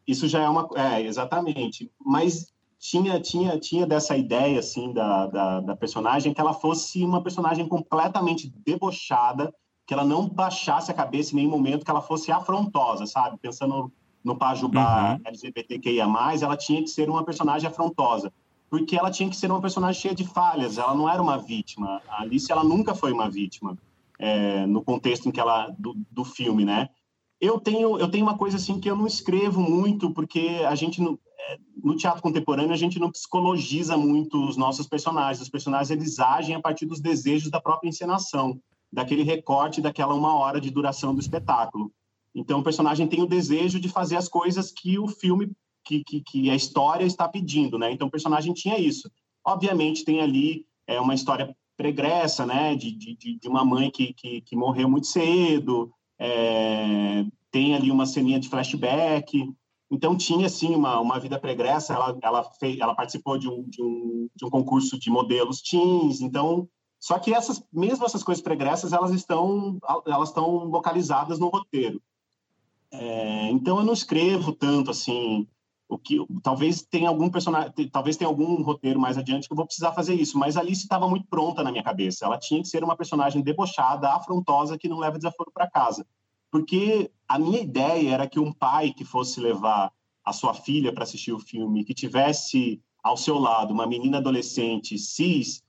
Isso 0.06 0.28
já 0.28 0.42
é 0.42 0.48
uma, 0.48 0.68
é 0.76 1.02
exatamente. 1.02 1.90
Mas 2.04 2.52
tinha 2.78 3.18
tinha 3.20 3.58
tinha 3.58 3.86
dessa 3.86 4.16
ideia 4.16 4.58
assim 4.58 4.92
da, 4.92 5.26
da, 5.26 5.60
da 5.60 5.76
personagem 5.76 6.32
que 6.32 6.40
ela 6.40 6.52
fosse 6.52 7.02
uma 7.02 7.22
personagem 7.22 7.66
completamente 7.66 8.52
debochada, 8.64 9.52
que 9.86 9.94
ela 9.94 10.04
não 10.04 10.28
baixasse 10.28 10.90
a 10.90 10.94
cabeça 10.94 11.32
em 11.32 11.36
nenhum 11.36 11.50
momento, 11.50 11.84
que 11.84 11.90
ela 11.90 12.02
fosse 12.02 12.30
afrontosa, 12.30 13.06
sabe? 13.06 13.38
Pensando 13.38 13.90
no 14.22 14.36
Pajubá 14.36 15.14
uhum. 15.14 15.20
LGBTQIA+, 15.24 16.06
ela 16.42 16.56
tinha 16.56 16.82
que 16.82 16.88
ser 16.88 17.08
uma 17.08 17.24
personagem 17.24 17.68
afrontosa 17.68 18.32
porque 18.68 18.96
ela 18.96 19.10
tinha 19.10 19.28
que 19.30 19.36
ser 19.36 19.50
uma 19.50 19.60
personagem 19.60 20.00
cheia 20.00 20.14
de 20.14 20.24
falhas, 20.24 20.78
ela 20.78 20.94
não 20.94 21.08
era 21.08 21.22
uma 21.22 21.38
vítima. 21.38 22.02
A 22.08 22.22
Alice, 22.22 22.50
ela 22.50 22.64
nunca 22.64 22.94
foi 22.94 23.12
uma 23.12 23.30
vítima, 23.30 23.78
é, 24.18 24.66
no 24.66 24.82
contexto 24.82 25.28
em 25.28 25.32
que 25.32 25.40
ela, 25.40 25.74
do, 25.78 25.94
do, 26.10 26.24
filme, 26.24 26.64
né? 26.64 26.88
Eu 27.40 27.60
tenho, 27.60 27.98
eu 27.98 28.08
tenho 28.08 28.24
uma 28.24 28.38
coisa 28.38 28.56
assim 28.56 28.80
que 28.80 28.90
eu 28.90 28.96
não 28.96 29.06
escrevo 29.06 29.60
muito, 29.60 30.12
porque 30.12 30.62
a 30.66 30.74
gente, 30.74 31.00
no, 31.00 31.18
é, 31.38 31.58
no 31.82 31.96
teatro 31.96 32.22
contemporâneo, 32.22 32.72
a 32.72 32.76
gente 32.76 32.98
não 32.98 33.10
psicologiza 33.10 33.96
muito 33.96 34.42
os 34.42 34.56
nossos 34.56 34.86
personagens. 34.86 35.42
Os 35.42 35.50
personagens, 35.50 35.90
eles 35.90 36.18
agem 36.18 36.54
a 36.54 36.60
partir 36.60 36.86
dos 36.86 37.00
desejos 37.00 37.50
da 37.50 37.60
própria 37.60 37.88
encenação, 37.88 38.58
daquele 38.90 39.22
recorte, 39.22 39.80
daquela 39.80 40.14
uma 40.14 40.34
hora 40.34 40.60
de 40.60 40.70
duração 40.70 41.14
do 41.14 41.20
espetáculo. 41.20 41.92
Então, 42.34 42.60
o 42.60 42.64
personagem 42.64 43.06
tem 43.06 43.22
o 43.22 43.26
desejo 43.26 43.78
de 43.78 43.88
fazer 43.88 44.16
as 44.16 44.28
coisas 44.28 44.72
que 44.72 44.98
o 44.98 45.08
filme 45.08 45.50
que, 45.86 46.02
que, 46.02 46.20
que, 46.20 46.50
a 46.50 46.54
história 46.54 47.04
está 47.04 47.28
pedindo, 47.28 47.78
né? 47.78 47.92
Então 47.92 48.08
o 48.08 48.10
personagem 48.10 48.52
tinha 48.52 48.78
isso. 48.78 49.10
Obviamente 49.44 50.04
tem 50.04 50.20
ali 50.20 50.66
é, 50.86 51.00
uma 51.00 51.14
história 51.14 51.56
pregressa, 51.76 52.46
né? 52.46 52.74
De, 52.74 52.92
de, 52.92 53.38
de 53.38 53.48
uma 53.48 53.64
mãe 53.64 53.90
que, 53.90 54.12
que, 54.14 54.40
que 54.40 54.56
morreu 54.56 54.88
muito 54.88 55.06
cedo, 55.06 55.92
é, 56.18 57.24
tem 57.50 57.74
ali 57.74 57.90
uma 57.90 58.06
ceninha 58.06 58.40
de 58.40 58.48
flashback. 58.48 59.52
Então 59.90 60.16
tinha 60.16 60.46
assim 60.46 60.74
uma, 60.74 60.98
uma 61.00 61.20
vida 61.20 61.38
pregressa. 61.38 61.94
Ela 61.94 62.18
ela, 62.22 62.44
fez, 62.58 62.78
ela 62.78 62.94
participou 62.94 63.38
de 63.38 63.48
um, 63.48 63.62
de 63.68 63.82
um 63.82 64.28
de 64.34 64.44
um 64.44 64.50
concurso 64.50 64.98
de 64.98 65.10
modelos 65.10 65.62
teens. 65.62 66.20
Então 66.20 66.68
só 66.98 67.18
que 67.18 67.32
essas 67.32 67.62
mesmo 67.72 68.04
essas 68.04 68.22
coisas 68.22 68.42
pregressas 68.42 68.92
elas 68.92 69.12
estão 69.12 69.78
elas 70.06 70.30
estão 70.30 70.64
localizadas 70.64 71.38
no 71.38 71.48
roteiro. 71.48 72.02
É, 72.90 73.50
então 73.50 73.78
eu 73.78 73.84
não 73.84 73.92
escrevo 73.92 74.52
tanto 74.52 74.90
assim 74.90 75.46
o 75.88 75.96
que 75.98 76.18
talvez 76.42 76.82
tenha 76.82 77.08
algum 77.08 77.30
personagem, 77.30 77.72
talvez 77.90 78.16
tenha 78.16 78.28
algum 78.28 78.62
roteiro 78.62 78.98
mais 78.98 79.16
adiante 79.16 79.46
que 79.46 79.52
eu 79.52 79.56
vou 79.56 79.66
precisar 79.66 79.92
fazer 79.92 80.14
isso, 80.14 80.38
mas 80.38 80.56
a 80.56 80.60
Alice 80.60 80.82
estava 80.82 81.08
muito 81.08 81.26
pronta 81.28 81.62
na 81.62 81.70
minha 81.70 81.82
cabeça. 81.82 82.24
Ela 82.24 82.38
tinha 82.38 82.60
que 82.60 82.68
ser 82.68 82.82
uma 82.82 82.96
personagem 82.96 83.40
debochada, 83.42 84.12
afrontosa 84.12 84.76
que 84.76 84.88
não 84.88 84.98
leva 84.98 85.16
desaforo 85.16 85.50
para 85.52 85.70
casa. 85.70 86.06
Porque 86.50 87.10
a 87.28 87.38
minha 87.38 87.60
ideia 87.60 88.14
era 88.14 88.26
que 88.26 88.40
um 88.40 88.52
pai 88.52 88.92
que 88.92 89.04
fosse 89.04 89.40
levar 89.40 89.92
a 90.24 90.32
sua 90.32 90.54
filha 90.54 90.92
para 90.92 91.04
assistir 91.04 91.32
o 91.32 91.38
filme, 91.38 91.84
que 91.84 91.94
tivesse 91.94 92.82
ao 93.02 93.16
seu 93.16 93.38
lado 93.38 93.72
uma 93.72 93.86
menina 93.86 94.18
adolescente 94.18 94.98
cis, 94.98 95.62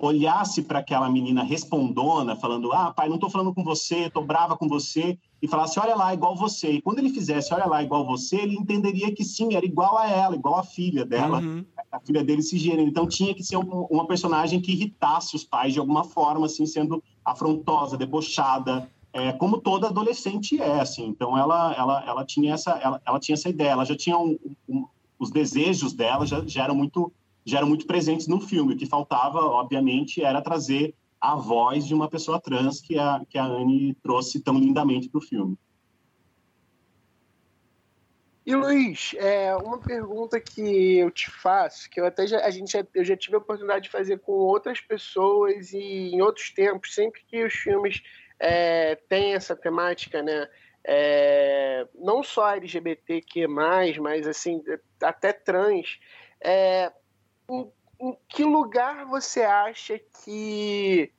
olhasse 0.00 0.62
para 0.62 0.78
aquela 0.78 1.10
menina 1.10 1.44
respondona, 1.44 2.34
falando: 2.34 2.72
Ah, 2.72 2.90
pai, 2.90 3.08
não 3.08 3.16
estou 3.16 3.28
falando 3.28 3.54
com 3.54 3.62
você, 3.62 4.06
estou 4.06 4.24
brava 4.24 4.56
com 4.56 4.66
você, 4.66 5.18
e 5.42 5.46
falasse: 5.46 5.78
Olha 5.78 5.94
lá, 5.94 6.14
igual 6.14 6.34
você. 6.34 6.72
E 6.72 6.80
quando 6.80 7.00
ele 7.00 7.10
fizesse: 7.10 7.52
Olha 7.52 7.66
lá, 7.66 7.82
igual 7.82 8.06
você, 8.06 8.36
ele 8.36 8.56
entenderia 8.56 9.14
que 9.14 9.22
sim, 9.22 9.54
era 9.54 9.64
igual 9.64 9.98
a 9.98 10.08
ela, 10.08 10.34
igual 10.34 10.56
a 10.56 10.62
filha 10.62 11.04
dela, 11.04 11.40
uhum. 11.40 11.64
a 11.92 12.00
filha 12.00 12.24
dele 12.24 12.42
se 12.42 12.56
gênero. 12.56 12.88
Então 12.88 13.06
tinha 13.06 13.34
que 13.34 13.44
ser 13.44 13.58
um, 13.58 13.86
uma 13.90 14.06
personagem 14.06 14.60
que 14.60 14.72
irritasse 14.72 15.36
os 15.36 15.44
pais 15.44 15.74
de 15.74 15.78
alguma 15.78 16.02
forma, 16.02 16.46
assim, 16.46 16.64
sendo 16.64 17.04
afrontosa, 17.22 17.96
debochada. 17.96 18.90
É, 19.12 19.32
como 19.32 19.60
toda 19.60 19.88
adolescente 19.88 20.62
é, 20.62 20.80
assim. 20.80 21.04
Então 21.08 21.36
ela, 21.36 21.74
ela, 21.74 22.04
ela 22.06 22.24
tinha 22.24 22.54
essa, 22.54 22.70
ela, 22.82 23.02
ela 23.04 23.18
tinha 23.18 23.34
essa 23.34 23.48
ideia. 23.48 23.70
Ela 23.70 23.84
já 23.84 23.96
tinha 23.96 24.16
um, 24.16 24.38
um, 24.68 24.86
os 25.18 25.32
desejos 25.32 25.92
dela 25.92 26.24
já, 26.24 26.40
já 26.46 26.62
eram 26.62 26.76
muito 26.76 27.12
já 27.44 27.58
eram 27.58 27.68
muito 27.68 27.86
presentes 27.86 28.26
no 28.26 28.40
filme. 28.40 28.74
O 28.74 28.76
que 28.76 28.86
faltava, 28.86 29.40
obviamente, 29.40 30.22
era 30.22 30.42
trazer 30.42 30.94
a 31.20 31.36
voz 31.36 31.86
de 31.86 31.94
uma 31.94 32.08
pessoa 32.08 32.40
trans 32.40 32.80
que 32.80 32.98
a, 32.98 33.20
que 33.28 33.36
a 33.36 33.44
Anne 33.44 33.94
trouxe 34.02 34.40
tão 34.40 34.58
lindamente 34.58 35.08
para 35.08 35.18
o 35.18 35.22
filme. 35.22 35.56
E 38.46 38.56
Luiz, 38.56 39.14
é, 39.18 39.54
uma 39.54 39.78
pergunta 39.78 40.40
que 40.40 40.96
eu 40.96 41.10
te 41.10 41.30
faço, 41.30 41.88
que 41.90 42.00
eu 42.00 42.06
até 42.06 42.26
já, 42.26 42.44
a 42.44 42.50
gente 42.50 42.72
já, 42.72 42.84
eu 42.94 43.04
já 43.04 43.16
tive 43.16 43.36
a 43.36 43.38
oportunidade 43.38 43.84
de 43.84 43.90
fazer 43.90 44.18
com 44.18 44.32
outras 44.32 44.80
pessoas 44.80 45.72
e 45.72 46.10
em 46.14 46.22
outros 46.22 46.50
tempos, 46.50 46.94
sempre 46.94 47.22
que 47.28 47.44
os 47.44 47.52
filmes 47.52 48.02
é, 48.40 48.96
têm 49.08 49.34
essa 49.34 49.54
temática, 49.54 50.22
né? 50.22 50.48
É, 50.82 51.86
não 51.94 52.22
só 52.22 52.54
LGBTQ+, 52.56 53.46
mas 53.46 54.26
assim, 54.26 54.62
até 55.02 55.32
trans, 55.32 56.00
é, 56.42 56.90
em, 57.50 58.16
que 58.28 58.44
lugar 58.44 59.04
você 59.06 59.42
acha 59.42 59.98
que 59.98 61.12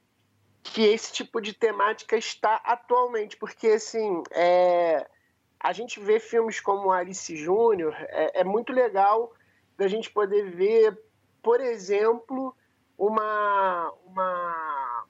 que 0.64 0.84
esse 0.84 1.12
tipo 1.12 1.42
de 1.42 1.54
temática 1.54 2.16
está 2.16 2.62
atualmente? 2.64 3.36
Porque 3.36 3.68
assim, 3.68 4.24
é, 4.32 5.08
a 5.60 5.74
gente 5.74 6.00
vê 6.00 6.20
filmes 6.20 6.60
como 6.60 6.92
Alice 6.92 7.36
Júnior, 7.36 7.96
é, 7.98 8.42
é, 8.42 8.44
muito 8.44 8.72
legal 8.72 9.34
da 9.78 9.88
gente 9.88 10.12
poder 10.12 10.52
ver, 10.52 11.00
por 11.42 11.60
exemplo, 11.60 12.56
uma, 12.98 13.92
uma, 14.06 15.06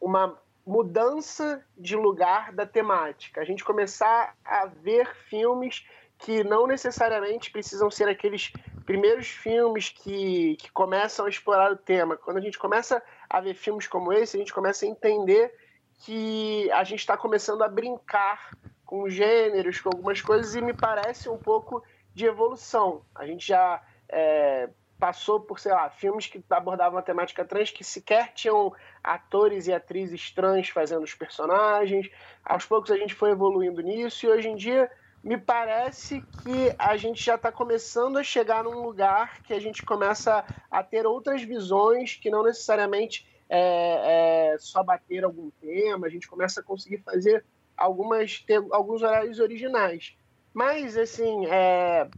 uma 0.00 0.42
mudança 0.66 1.64
de 1.78 1.94
lugar 1.94 2.52
da 2.52 2.66
temática. 2.66 3.40
A 3.40 3.44
gente 3.44 3.64
começar 3.64 4.36
a 4.44 4.66
ver 4.66 5.14
filmes 5.28 5.86
que 6.18 6.42
não 6.42 6.66
necessariamente 6.66 7.50
precisam 7.50 7.90
ser 7.90 8.08
aqueles 8.08 8.52
primeiros 8.86 9.26
filmes 9.26 9.90
que, 9.90 10.56
que 10.56 10.70
começam 10.70 11.26
a 11.26 11.28
explorar 11.28 11.72
o 11.72 11.76
tema. 11.76 12.16
Quando 12.16 12.38
a 12.38 12.40
gente 12.40 12.58
começa 12.58 13.02
a 13.28 13.40
ver 13.40 13.54
filmes 13.54 13.88
como 13.88 14.12
esse, 14.12 14.36
a 14.36 14.40
gente 14.40 14.54
começa 14.54 14.86
a 14.86 14.88
entender 14.88 15.52
que 15.98 16.70
a 16.70 16.84
gente 16.84 17.00
está 17.00 17.16
começando 17.16 17.62
a 17.62 17.68
brincar 17.68 18.50
com 18.84 19.08
gêneros, 19.08 19.80
com 19.80 19.88
algumas 19.88 20.22
coisas, 20.22 20.54
e 20.54 20.60
me 20.60 20.72
parece 20.72 21.28
um 21.28 21.36
pouco 21.36 21.82
de 22.14 22.24
evolução. 22.26 23.02
A 23.14 23.26
gente 23.26 23.48
já 23.48 23.82
é, 24.08 24.70
passou 24.98 25.40
por, 25.40 25.58
sei 25.58 25.72
lá, 25.72 25.90
filmes 25.90 26.28
que 26.28 26.42
abordavam 26.48 26.98
a 26.98 27.02
temática 27.02 27.44
trans 27.44 27.70
que 27.70 27.82
sequer 27.82 28.32
tinham 28.34 28.72
atores 29.02 29.66
e 29.66 29.72
atrizes 29.72 30.30
trans 30.30 30.68
fazendo 30.68 31.02
os 31.02 31.14
personagens. 31.14 32.08
Aos 32.44 32.64
poucos 32.64 32.92
a 32.92 32.96
gente 32.96 33.14
foi 33.14 33.32
evoluindo 33.32 33.82
nisso, 33.82 34.26
e 34.26 34.28
hoje 34.28 34.48
em 34.48 34.54
dia 34.54 34.88
me 35.26 35.36
parece 35.36 36.20
que 36.20 36.72
a 36.78 36.96
gente 36.96 37.20
já 37.24 37.34
está 37.34 37.50
começando 37.50 38.16
a 38.16 38.22
chegar 38.22 38.62
num 38.62 38.80
lugar 38.80 39.42
que 39.42 39.52
a 39.52 39.58
gente 39.58 39.82
começa 39.82 40.44
a 40.70 40.84
ter 40.84 41.04
outras 41.04 41.42
visões 41.42 42.14
que 42.14 42.30
não 42.30 42.44
necessariamente 42.44 43.26
é, 43.48 44.52
é 44.52 44.58
só 44.60 44.84
bater 44.84 45.24
algum 45.24 45.50
tema, 45.60 46.06
a 46.06 46.10
gente 46.10 46.28
começa 46.28 46.60
a 46.60 46.62
conseguir 46.62 46.98
fazer 46.98 47.44
algumas 47.76 48.38
ter 48.38 48.64
alguns 48.70 49.02
horários 49.02 49.40
originais. 49.40 50.16
Mas, 50.54 50.96
assim, 50.96 51.44
é, 51.46 52.08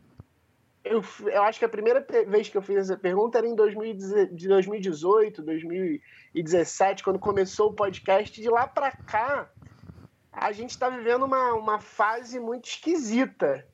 eu, 0.84 1.02
eu 1.32 1.42
acho 1.44 1.58
que 1.58 1.64
a 1.64 1.68
primeira 1.68 2.06
vez 2.26 2.50
que 2.50 2.58
eu 2.58 2.62
fiz 2.62 2.76
essa 2.76 2.96
pergunta 2.98 3.38
era 3.38 3.46
em 3.46 3.54
2018, 3.54 5.40
2017, 5.40 7.02
quando 7.02 7.18
começou 7.18 7.70
o 7.70 7.74
podcast. 7.74 8.38
De 8.38 8.50
lá 8.50 8.66
para 8.66 8.92
cá, 8.92 9.50
a 10.40 10.52
gente 10.52 10.70
está 10.70 10.88
vivendo 10.88 11.24
uma, 11.24 11.54
uma 11.54 11.80
fase 11.80 12.38
muito 12.38 12.68
esquisita. 12.68 13.66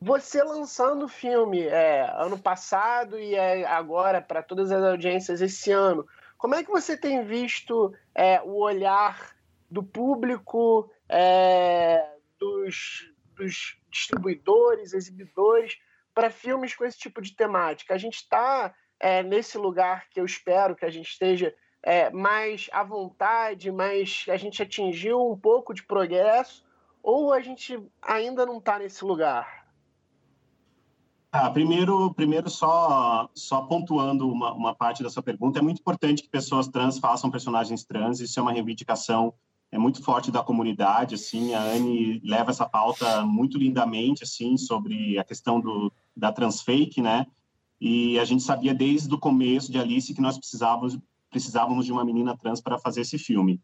Você 0.00 0.42
lançando 0.42 1.06
o 1.06 1.08
filme 1.08 1.62
é, 1.62 2.08
ano 2.16 2.38
passado 2.38 3.18
e 3.18 3.34
é 3.34 3.64
agora 3.66 4.20
para 4.20 4.42
todas 4.42 4.70
as 4.70 4.82
audiências 4.82 5.40
esse 5.40 5.70
ano, 5.70 6.06
como 6.36 6.54
é 6.54 6.62
que 6.62 6.70
você 6.70 6.96
tem 6.96 7.24
visto 7.24 7.94
é, 8.14 8.40
o 8.42 8.60
olhar 8.60 9.34
do 9.70 9.82
público, 9.82 10.90
é, 11.08 12.06
dos, 12.38 13.10
dos 13.34 13.78
distribuidores, 13.90 14.92
exibidores, 14.92 15.78
para 16.14 16.30
filmes 16.30 16.74
com 16.74 16.84
esse 16.84 16.98
tipo 16.98 17.22
de 17.22 17.34
temática? 17.34 17.94
A 17.94 17.98
gente 17.98 18.16
está 18.16 18.74
é, 19.00 19.22
nesse 19.22 19.56
lugar 19.56 20.08
que 20.10 20.20
eu 20.20 20.24
espero 20.24 20.76
que 20.76 20.84
a 20.84 20.90
gente 20.90 21.08
esteja 21.08 21.54
é, 21.84 22.10
mais 22.10 22.68
à 22.72 22.82
vontade, 22.82 23.70
mas 23.70 24.24
a 24.28 24.36
gente 24.36 24.62
atingiu 24.62 25.30
um 25.30 25.36
pouco 25.36 25.74
de 25.74 25.84
progresso, 25.84 26.64
ou 27.02 27.32
a 27.32 27.40
gente 27.40 27.78
ainda 28.00 28.46
não 28.46 28.58
está 28.58 28.78
nesse 28.78 29.04
lugar? 29.04 29.64
Ah, 31.30 31.50
primeiro, 31.50 32.14
primeiro 32.14 32.48
só, 32.48 33.28
só 33.34 33.62
pontuando 33.62 34.30
uma, 34.30 34.52
uma 34.52 34.74
parte 34.74 35.02
da 35.02 35.10
sua 35.10 35.22
pergunta, 35.22 35.58
é 35.58 35.62
muito 35.62 35.80
importante 35.80 36.22
que 36.22 36.28
pessoas 36.28 36.68
trans 36.68 36.98
façam 36.98 37.30
personagens 37.30 37.84
trans, 37.84 38.20
isso 38.20 38.38
é 38.38 38.42
uma 38.42 38.52
reivindicação 38.52 39.34
é 39.74 39.78
muito 39.78 40.00
forte 40.04 40.30
da 40.30 40.40
comunidade, 40.40 41.16
assim, 41.16 41.52
a 41.52 41.60
Anne 41.60 42.20
leva 42.24 42.52
essa 42.52 42.64
pauta 42.64 43.22
muito 43.26 43.58
lindamente, 43.58 44.22
assim, 44.22 44.56
sobre 44.56 45.18
a 45.18 45.24
questão 45.24 45.60
do, 45.60 45.92
da 46.16 46.30
transfake, 46.30 47.02
né, 47.02 47.26
e 47.80 48.16
a 48.20 48.24
gente 48.24 48.44
sabia 48.44 48.72
desde 48.72 49.12
o 49.12 49.18
começo 49.18 49.72
de 49.72 49.78
Alice 49.78 50.14
que 50.14 50.20
nós 50.20 50.38
precisávamos, 50.38 50.96
precisávamos 51.34 51.84
de 51.84 51.90
uma 51.90 52.04
menina 52.04 52.38
trans 52.38 52.60
para 52.60 52.78
fazer 52.78 53.00
esse 53.00 53.18
filme. 53.18 53.60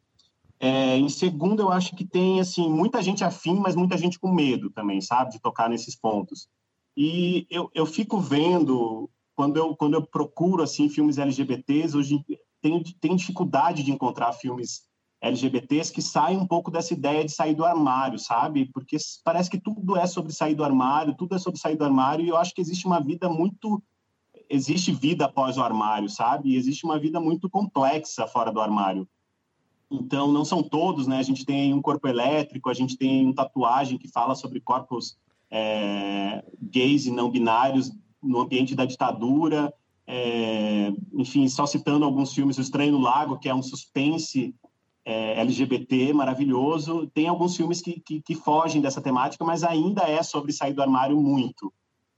É, 0.59 0.97
em 0.97 1.09
segundo, 1.09 1.63
eu 1.63 1.71
acho 1.71 1.95
que 1.95 2.05
tem 2.05 2.41
assim 2.41 2.69
muita 2.69 3.01
gente 3.01 3.23
afim, 3.23 3.55
mas 3.61 3.77
muita 3.77 3.97
gente 3.97 4.19
com 4.19 4.35
medo 4.35 4.71
também, 4.71 5.01
sabe, 5.01 5.31
de 5.31 5.41
tocar 5.41 5.71
nesses 5.71 5.95
pontos. 5.95 6.49
E 6.97 7.47
eu, 7.49 7.71
eu 7.73 7.87
fico 7.87 8.19
vendo 8.19 9.09
quando 9.37 9.57
eu 9.57 9.77
quando 9.77 9.95
eu 9.95 10.05
procuro 10.05 10.65
assim 10.65 10.89
filmes 10.89 11.17
LGBTs 11.17 11.97
hoje 11.97 12.25
tenho, 12.61 12.83
tenho 13.01 13.17
dificuldade 13.17 13.85
de 13.85 13.93
encontrar 13.93 14.33
filmes 14.33 14.83
LGBTs 15.23 15.93
que 15.93 16.03
saem 16.03 16.37
um 16.37 16.47
pouco 16.47 16.73
dessa 16.73 16.93
ideia 16.93 17.25
de 17.25 17.31
sair 17.31 17.55
do 17.55 17.65
armário, 17.65 18.19
sabe? 18.19 18.67
Porque 18.73 18.97
parece 19.25 19.49
que 19.49 19.61
tudo 19.61 19.97
é 19.97 20.09
sobre 20.09 20.33
sair 20.33 20.57
do 20.57 20.65
armário, 20.65 21.15
tudo 21.17 21.37
é 21.37 21.39
sobre 21.39 21.61
sair 21.61 21.77
do 21.77 21.85
armário, 21.85 22.25
e 22.25 22.31
eu 22.31 22.37
acho 22.37 22.53
que 22.53 22.61
existe 22.61 22.87
uma 22.87 23.01
vida 23.01 23.29
muito. 23.29 23.81
Existe 24.51 24.91
vida 24.91 25.27
após 25.27 25.57
o 25.57 25.63
armário, 25.63 26.09
sabe? 26.09 26.51
E 26.51 26.57
existe 26.57 26.85
uma 26.85 26.99
vida 26.99 27.21
muito 27.21 27.49
complexa 27.49 28.27
fora 28.27 28.51
do 28.51 28.61
armário. 28.61 29.09
Então, 29.91 30.31
não 30.31 30.45
são 30.45 30.63
todos, 30.63 31.07
né? 31.07 31.19
A 31.19 31.23
gente 31.23 31.47
tem 31.47 31.73
um 31.73 31.81
corpo 31.81 32.07
elétrico, 32.09 32.69
a 32.69 32.75
gente 32.75 32.97
tem 32.97 33.27
um 33.27 33.33
tatuagem 33.33 33.97
que 33.97 34.09
fala 34.09 34.35
sobre 34.35 34.61
corpos 34.61 35.17
é, 35.51 36.45
gays 36.61 37.07
e 37.07 37.11
não 37.11 37.31
binários 37.31 37.93
no 38.23 38.41
ambiente 38.41 38.75
da 38.75 38.85
ditadura. 38.85 39.73
É, 40.07 40.93
enfim, 41.13 41.49
só 41.49 41.67
citando 41.67 42.05
alguns 42.05 42.35
filmes, 42.35 42.59
O 42.59 42.61
Estranho 42.61 42.93
no 42.93 43.01
Lago, 43.01 43.39
que 43.39 43.49
é 43.49 43.55
um 43.55 43.63
suspense 43.63 44.55
é, 45.05 45.41
LGBT 45.41 46.13
maravilhoso. 46.13 47.09
Tem 47.15 47.27
alguns 47.27 47.57
filmes 47.57 47.81
que, 47.81 48.01
que, 48.01 48.21
que, 48.21 48.35
fogem 48.35 48.81
dessa 48.81 49.01
temática, 49.01 49.45
mas 49.45 49.65
ainda 49.65 50.03
é 50.03 50.23
sobre 50.23 50.53
sair 50.53 50.73
do 50.73 50.83
armário 50.83 51.21
muito. 51.21 51.73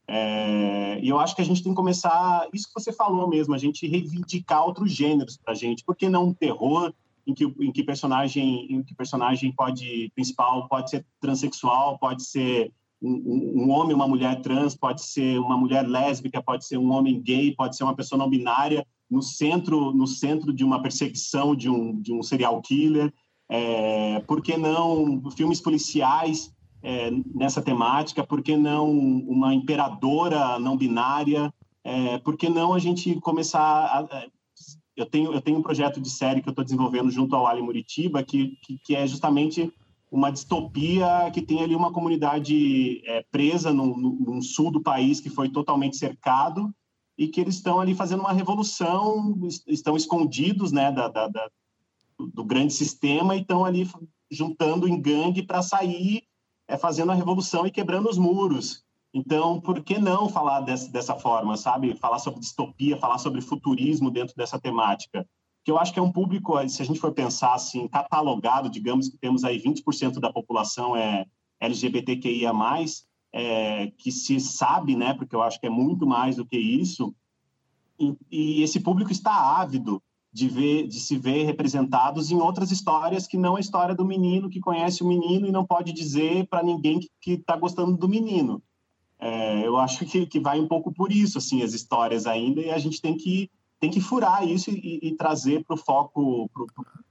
É, 0.08 0.98
e 1.00 1.08
eu 1.08 1.18
acho 1.18 1.34
que 1.34 1.42
a 1.42 1.44
gente 1.44 1.62
tem 1.62 1.72
que 1.72 1.76
começar, 1.76 2.48
isso 2.52 2.66
que 2.66 2.74
você 2.74 2.92
falou 2.92 3.28
mesmo, 3.28 3.54
a 3.54 3.58
gente 3.58 3.86
reivindicar 3.86 4.64
outros 4.64 4.92
gêneros 4.92 5.36
para 5.36 5.52
a 5.52 5.56
gente. 5.56 5.84
Por 5.84 5.96
que 5.96 6.08
não 6.08 6.26
um 6.28 6.34
terror? 6.34 6.92
em 7.26 7.34
que, 7.34 7.44
em 7.44 7.72
que 7.72 7.82
personagem 7.82 8.66
em 8.70 8.82
que 8.82 8.94
personagem 8.94 9.52
pode 9.52 10.10
principal 10.14 10.68
pode 10.68 10.90
ser 10.90 11.06
transexual, 11.20 11.98
pode 11.98 12.24
ser 12.24 12.72
um, 13.00 13.62
um, 13.64 13.70
homem, 13.70 13.94
uma 13.94 14.06
mulher 14.06 14.40
trans, 14.42 14.76
pode 14.76 15.02
ser 15.02 15.38
uma 15.40 15.56
mulher 15.56 15.86
lésbica, 15.86 16.42
pode 16.42 16.64
ser 16.64 16.78
um 16.78 16.92
homem 16.92 17.20
gay, 17.20 17.52
pode 17.54 17.76
ser 17.76 17.82
uma 17.82 17.96
pessoa 17.96 18.18
não 18.18 18.28
binária 18.28 18.86
no 19.10 19.22
centro 19.22 19.92
no 19.92 20.06
centro 20.06 20.52
de 20.52 20.64
uma 20.64 20.80
perseguição 20.80 21.54
de 21.54 21.68
um 21.68 22.00
de 22.00 22.12
um 22.12 22.22
serial 22.22 22.60
killer. 22.60 23.12
É, 23.48 24.20
por 24.20 24.40
que 24.40 24.56
não 24.56 25.22
filmes 25.36 25.60
policiais 25.60 26.52
é, 26.82 27.10
nessa 27.34 27.62
temática? 27.62 28.26
Por 28.26 28.42
que 28.42 28.56
não 28.56 28.90
uma 28.90 29.54
imperadora 29.54 30.58
não 30.58 30.76
binária? 30.76 31.52
É, 31.84 32.18
por 32.18 32.36
que 32.36 32.48
não 32.48 32.74
a 32.74 32.78
gente 32.78 33.20
começar 33.20 33.60
a, 33.60 34.26
eu 34.96 35.06
tenho, 35.06 35.32
eu 35.32 35.40
tenho 35.40 35.58
um 35.58 35.62
projeto 35.62 36.00
de 36.00 36.10
série 36.10 36.42
que 36.42 36.48
eu 36.48 36.52
estou 36.52 36.64
desenvolvendo 36.64 37.10
junto 37.10 37.34
ao 37.34 37.46
Ali 37.46 37.62
Muritiba, 37.62 38.22
que, 38.22 38.58
que, 38.62 38.78
que, 38.78 38.94
é 38.94 39.06
justamente 39.06 39.72
uma 40.10 40.30
distopia 40.30 41.30
que 41.32 41.40
tem 41.40 41.62
ali 41.62 41.74
uma 41.74 41.92
comunidade 41.92 43.02
é, 43.06 43.24
presa 43.30 43.72
no, 43.72 44.42
sul 44.42 44.70
do 44.70 44.82
país 44.82 45.20
que 45.20 45.30
foi 45.30 45.48
totalmente 45.48 45.96
cercado 45.96 46.72
e 47.16 47.26
que 47.26 47.40
eles 47.40 47.54
estão 47.56 47.80
ali 47.80 47.94
fazendo 47.94 48.20
uma 48.20 48.32
revolução, 48.32 49.38
estão 49.66 49.96
escondidos 49.96 50.72
né, 50.72 50.92
da, 50.92 51.08
da, 51.08 51.28
da 51.28 51.50
do 52.34 52.44
grande 52.44 52.72
sistema 52.72 53.34
e 53.34 53.40
estão 53.40 53.64
ali 53.64 53.88
juntando 54.30 54.86
em 54.86 55.00
gangue 55.00 55.42
para 55.42 55.62
sair 55.62 56.22
é, 56.68 56.76
fazendo 56.76 57.12
a 57.12 57.14
revolução 57.14 57.66
e 57.66 57.70
quebrando 57.70 58.08
os 58.08 58.18
muros. 58.18 58.84
Então, 59.14 59.60
por 59.60 59.82
que 59.82 59.98
não 59.98 60.28
falar 60.28 60.60
dessa, 60.60 60.90
dessa 60.90 61.14
forma, 61.14 61.56
sabe? 61.56 61.96
Falar 61.96 62.18
sobre 62.18 62.40
distopia, 62.40 62.96
falar 62.96 63.18
sobre 63.18 63.40
futurismo 63.42 64.10
dentro 64.10 64.34
dessa 64.34 64.58
temática. 64.58 65.26
Que 65.64 65.70
eu 65.70 65.78
acho 65.78 65.92
que 65.92 65.98
é 65.98 66.02
um 66.02 66.10
público, 66.10 66.56
se 66.68 66.82
a 66.82 66.84
gente 66.84 66.98
for 66.98 67.12
pensar 67.12 67.54
assim, 67.54 67.86
catalogado, 67.88 68.70
digamos 68.70 69.08
que 69.08 69.18
temos 69.18 69.44
aí 69.44 69.60
20% 69.60 70.18
da 70.18 70.32
população 70.32 70.96
é 70.96 71.26
LGBTQIA+, 71.60 72.52
é, 73.32 73.86
que 73.98 74.10
se 74.10 74.40
sabe, 74.40 74.96
né? 74.96 75.14
Porque 75.14 75.36
eu 75.36 75.42
acho 75.42 75.60
que 75.60 75.66
é 75.66 75.70
muito 75.70 76.06
mais 76.06 76.36
do 76.36 76.46
que 76.46 76.56
isso. 76.56 77.14
E, 78.00 78.16
e 78.30 78.62
esse 78.62 78.80
público 78.80 79.12
está 79.12 79.60
ávido 79.60 80.02
de 80.32 80.48
ver, 80.48 80.86
de 80.86 80.98
se 80.98 81.18
ver 81.18 81.44
representados 81.44 82.30
em 82.30 82.36
outras 82.36 82.70
histórias 82.70 83.26
que 83.26 83.36
não 83.36 83.56
a 83.56 83.60
história 83.60 83.94
do 83.94 84.04
menino 84.04 84.48
que 84.48 84.60
conhece 84.60 85.02
o 85.02 85.06
menino 85.06 85.46
e 85.46 85.52
não 85.52 85.66
pode 85.66 85.92
dizer 85.92 86.46
para 86.46 86.62
ninguém 86.62 87.00
que 87.20 87.32
está 87.32 87.54
gostando 87.56 87.96
do 87.96 88.08
menino. 88.08 88.62
É, 89.20 89.66
eu 89.66 89.76
acho 89.76 90.04
que, 90.06 90.26
que 90.26 90.40
vai 90.40 90.58
um 90.58 90.66
pouco 90.66 90.92
por 90.92 91.12
isso, 91.12 91.38
assim, 91.38 91.62
as 91.62 91.74
histórias 91.74 92.26
ainda, 92.26 92.60
e 92.60 92.70
a 92.70 92.78
gente 92.78 93.00
tem 93.00 93.16
que, 93.16 93.50
tem 93.78 93.90
que 93.90 94.00
furar 94.00 94.48
isso 94.48 94.70
e, 94.70 94.98
e 95.02 95.14
trazer 95.14 95.62
para 95.64 95.74
o 95.74 95.78
foco, 95.78 96.50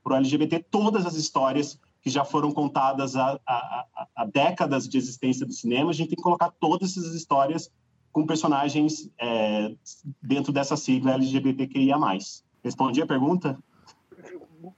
para 0.04 0.14
o 0.14 0.16
LGBT, 0.18 0.66
todas 0.70 1.06
as 1.06 1.16
histórias 1.16 1.80
que 2.02 2.10
já 2.10 2.26
foram 2.26 2.52
contadas 2.52 3.16
há, 3.16 3.40
há, 3.48 3.86
há, 4.16 4.26
décadas 4.26 4.90
de 4.90 4.98
existência 4.98 5.46
do 5.46 5.54
cinema, 5.54 5.92
a 5.92 5.94
gente 5.94 6.10
tem 6.10 6.16
que 6.18 6.24
colocar 6.24 6.50
todas 6.60 6.98
essas 6.98 7.14
histórias 7.14 7.72
com 8.12 8.26
personagens 8.26 9.10
é, 9.20 9.74
dentro 10.22 10.52
dessa 10.52 10.76
sigla 10.76 11.14
LGBTQIA+. 11.14 11.98
Respondi 12.64 13.02
a 13.02 13.08
pergunta? 13.08 13.58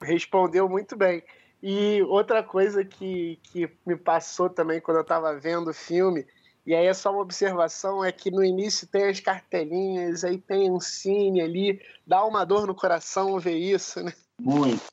Respondeu 0.02 0.70
muito 0.70 0.96
bem. 0.96 1.24
E 1.62 2.02
outra 2.04 2.44
coisa 2.44 2.84
que, 2.84 3.40
que 3.44 3.70
me 3.86 3.96
passou 3.96 4.50
também 4.50 4.82
quando 4.82 4.98
eu 4.98 5.04
estava 5.04 5.38
vendo 5.38 5.70
o 5.70 5.74
filme 5.74 6.26
e 6.66 6.74
aí 6.74 6.86
é 6.86 6.94
só 6.94 7.12
uma 7.12 7.22
observação, 7.22 8.04
é 8.04 8.12
que 8.12 8.32
no 8.32 8.44
início 8.44 8.88
tem 8.88 9.04
as 9.04 9.20
cartelinhas, 9.20 10.24
aí 10.24 10.38
tem 10.38 10.72
um 10.72 10.80
cine 10.80 11.42
ali, 11.42 11.80
dá 12.08 12.26
uma 12.26 12.46
dor 12.46 12.66
no 12.66 12.74
coração 12.74 13.38
ver 13.38 13.58
isso, 13.58 14.02
né? 14.02 14.14
Muito, 14.40 14.84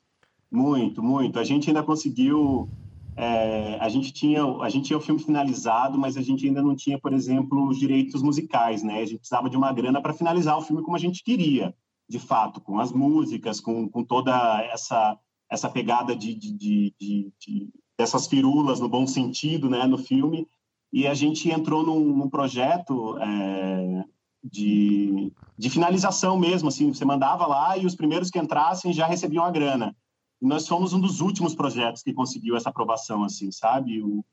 muito, 0.51 1.01
muito. 1.01 1.39
A 1.39 1.45
gente 1.45 1.69
ainda 1.69 1.81
conseguiu, 1.81 2.69
é, 3.15 3.77
a 3.79 3.87
gente 3.87 4.11
tinha, 4.11 4.43
a 4.43 4.69
gente 4.69 4.87
tinha 4.87 4.97
o 4.97 5.01
filme 5.01 5.23
finalizado, 5.23 5.97
mas 5.97 6.17
a 6.17 6.21
gente 6.21 6.45
ainda 6.45 6.61
não 6.61 6.75
tinha, 6.75 6.99
por 6.99 7.13
exemplo, 7.13 7.69
os 7.69 7.79
direitos 7.79 8.21
musicais, 8.21 8.83
né? 8.83 8.95
A 8.99 9.05
gente 9.05 9.19
precisava 9.19 9.49
de 9.49 9.55
uma 9.55 9.71
grana 9.71 10.01
para 10.01 10.13
finalizar 10.13 10.57
o 10.57 10.61
filme 10.61 10.83
como 10.83 10.97
a 10.97 10.99
gente 10.99 11.23
queria, 11.23 11.73
de 12.11 12.19
fato, 12.19 12.59
com 12.59 12.79
as 12.79 12.91
músicas, 12.91 13.59
com, 13.59 13.87
com 13.89 14.03
toda 14.03 14.61
essa 14.71 15.17
essa 15.49 15.69
pegada 15.69 16.15
de, 16.15 16.33
de, 16.33 16.53
de, 16.53 17.33
de 17.37 17.69
dessas 17.97 18.25
firulas 18.25 18.79
no 18.79 18.87
bom 18.87 19.05
sentido, 19.05 19.69
né, 19.69 19.85
no 19.85 19.97
filme 19.97 20.47
e 20.91 21.07
a 21.07 21.13
gente 21.13 21.49
entrou 21.49 21.83
num, 21.83 22.17
num 22.17 22.29
projeto 22.29 23.17
é, 23.19 24.03
de, 24.43 25.31
de 25.57 25.69
finalização 25.69 26.37
mesmo, 26.37 26.67
assim, 26.67 26.93
você 26.93 27.05
mandava 27.05 27.47
lá 27.47 27.77
e 27.77 27.85
os 27.85 27.95
primeiros 27.95 28.29
que 28.29 28.39
entrassem 28.39 28.91
já 28.91 29.05
recebiam 29.05 29.45
a 29.45 29.51
grana. 29.51 29.95
E 30.41 30.45
nós 30.45 30.67
fomos 30.67 30.91
um 30.91 30.99
dos 30.99 31.21
últimos 31.21 31.55
projetos 31.55 32.03
que 32.03 32.13
conseguiu 32.13 32.57
essa 32.57 32.69
aprovação, 32.69 33.23
assim, 33.23 33.51
sabe? 33.51 34.01
O 34.01 34.25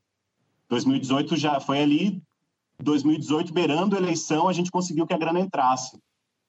2018 0.69 1.37
já 1.37 1.61
foi 1.61 1.81
ali, 1.81 2.23
2018 2.83 3.53
beirando 3.53 3.95
a 3.95 3.99
eleição, 3.99 4.49
a 4.49 4.53
gente 4.53 4.71
conseguiu 4.71 5.07
que 5.07 5.15
a 5.15 5.19
grana 5.19 5.41
entrasse. 5.41 5.99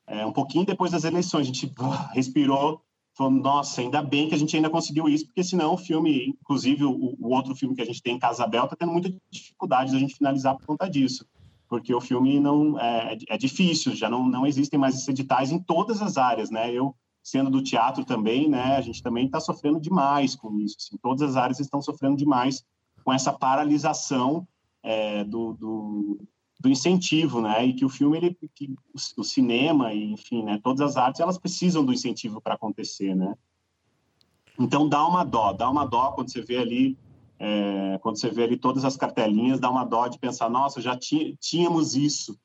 É, 0.10 0.26
um 0.26 0.34
pouquinho 0.34 0.66
depois 0.66 0.92
das 0.92 1.04
eleições, 1.04 1.42
a 1.42 1.52
gente 1.52 1.72
respirou 2.14 2.82
falou, 3.20 3.34
nossa, 3.34 3.82
ainda 3.82 4.02
bem 4.02 4.30
que 4.30 4.36
a 4.36 4.38
gente 4.38 4.56
ainda 4.56 4.70
conseguiu 4.70 5.10
isso, 5.10 5.26
porque 5.26 5.44
senão 5.44 5.74
o 5.74 5.78
filme, 5.78 6.28
inclusive 6.42 6.86
o, 6.86 7.18
o 7.20 7.34
outro 7.36 7.54
filme 7.54 7.76
que 7.76 7.82
a 7.82 7.86
gente 7.86 8.02
tem, 8.02 8.18
Casabel, 8.18 8.64
está 8.64 8.78
tendo 8.78 8.94
muita 8.94 9.14
dificuldade 9.30 9.92
da 9.92 10.00
gente 10.00 10.16
finalizar 10.16 10.56
por 10.56 10.66
conta 10.66 10.90
disso, 10.90 11.28
porque 11.68 11.94
o 11.94 12.00
filme 12.00 12.40
não 12.40 12.80
é, 12.80 13.18
é 13.28 13.38
difícil, 13.38 13.94
já 13.94 14.10
não, 14.10 14.26
não 14.26 14.48
existem 14.48 14.80
mais 14.80 15.06
editais 15.06 15.52
em 15.52 15.60
todas 15.60 16.02
as 16.02 16.18
áreas, 16.18 16.50
né? 16.50 16.72
Eu 16.72 16.96
sendo 17.22 17.50
do 17.50 17.62
teatro 17.62 18.06
também, 18.06 18.50
né? 18.50 18.78
A 18.78 18.82
gente 18.82 19.04
também 19.04 19.26
está 19.26 19.42
sofrendo 19.42 19.82
demais 19.82 20.34
com 20.34 20.58
isso. 20.58 20.78
Assim, 20.80 20.98
todas 21.02 21.22
as 21.22 21.36
áreas 21.36 21.60
estão 21.60 21.82
sofrendo 21.82 22.16
demais 22.16 22.64
com 23.04 23.12
essa 23.12 23.34
paralisação 23.34 24.48
é, 24.82 25.26
do, 25.26 25.54
do, 25.54 26.22
do 26.60 26.68
incentivo, 26.70 27.42
né? 27.42 27.66
E 27.66 27.74
que 27.74 27.86
o 27.86 27.90
filme, 27.90 28.18
ele, 28.18 28.38
que 28.54 28.76
o 29.18 29.24
cinema, 29.24 29.94
enfim, 29.94 30.44
né? 30.44 30.60
Todas 30.62 30.82
as 30.82 30.98
artes, 30.98 31.22
elas 31.22 31.38
precisam 31.38 31.86
do 31.86 31.94
incentivo 31.94 32.42
para 32.42 32.56
acontecer, 32.56 33.16
né? 33.16 33.34
Então 34.60 34.90
dá 34.90 35.06
uma 35.08 35.24
dó, 35.24 35.54
dá 35.54 35.70
uma 35.70 35.86
dó 35.86 36.12
quando 36.12 36.30
você 36.30 36.42
vê 36.42 36.58
ali, 36.58 36.98
é, 37.40 37.98
quando 38.02 38.20
você 38.20 38.30
vê 38.30 38.44
ali 38.44 38.58
todas 38.58 38.84
as 38.84 38.98
cartelinhas, 38.98 39.60
dá 39.60 39.70
uma 39.70 39.86
dó 39.86 40.08
de 40.08 40.20
pensar, 40.20 40.50
nossa, 40.50 40.82
já 40.82 40.98
tínhamos 40.98 41.96
isso. 41.96 42.38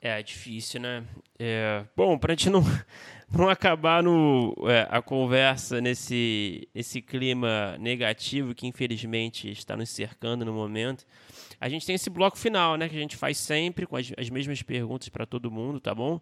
É, 0.00 0.18
é 0.18 0.22
difícil, 0.22 0.80
né? 0.80 1.06
É, 1.38 1.86
bom, 1.96 2.18
para 2.18 2.32
a 2.32 2.36
gente 2.36 2.50
não, 2.50 2.62
não 3.30 3.48
acabar 3.48 4.02
no, 4.02 4.54
é, 4.68 4.86
a 4.90 5.02
conversa 5.02 5.80
nesse, 5.80 6.68
nesse 6.74 7.02
clima 7.02 7.76
negativo 7.78 8.54
que 8.54 8.66
infelizmente 8.66 9.50
está 9.50 9.76
nos 9.76 9.90
cercando 9.90 10.44
no 10.44 10.52
momento, 10.52 11.04
a 11.60 11.68
gente 11.68 11.84
tem 11.84 11.94
esse 11.94 12.08
bloco 12.08 12.38
final, 12.38 12.76
né? 12.76 12.88
Que 12.88 12.96
a 12.96 13.00
gente 13.00 13.16
faz 13.16 13.36
sempre 13.36 13.86
com 13.86 13.96
as, 13.96 14.12
as 14.16 14.30
mesmas 14.30 14.62
perguntas 14.62 15.08
para 15.08 15.26
todo 15.26 15.50
mundo, 15.50 15.80
tá 15.80 15.94
bom? 15.94 16.20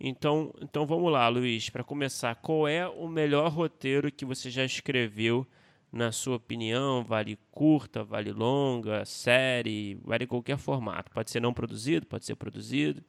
Então, 0.00 0.54
então 0.62 0.86
vamos 0.86 1.12
lá, 1.12 1.28
Luiz, 1.28 1.68
para 1.70 1.82
começar, 1.82 2.36
qual 2.36 2.68
é 2.68 2.86
o 2.86 3.08
melhor 3.08 3.50
roteiro 3.50 4.12
que 4.12 4.24
você 4.24 4.48
já 4.48 4.64
escreveu, 4.64 5.46
na 5.90 6.12
sua 6.12 6.36
opinião? 6.36 7.02
Vale 7.02 7.36
curta, 7.50 8.04
vale 8.04 8.32
longa, 8.32 9.04
série, 9.04 9.98
vale 10.04 10.26
qualquer 10.26 10.56
formato. 10.56 11.10
Pode 11.10 11.30
ser 11.30 11.40
não 11.40 11.52
produzido, 11.52 12.06
pode 12.06 12.24
ser 12.24 12.36
produzido. 12.36 13.02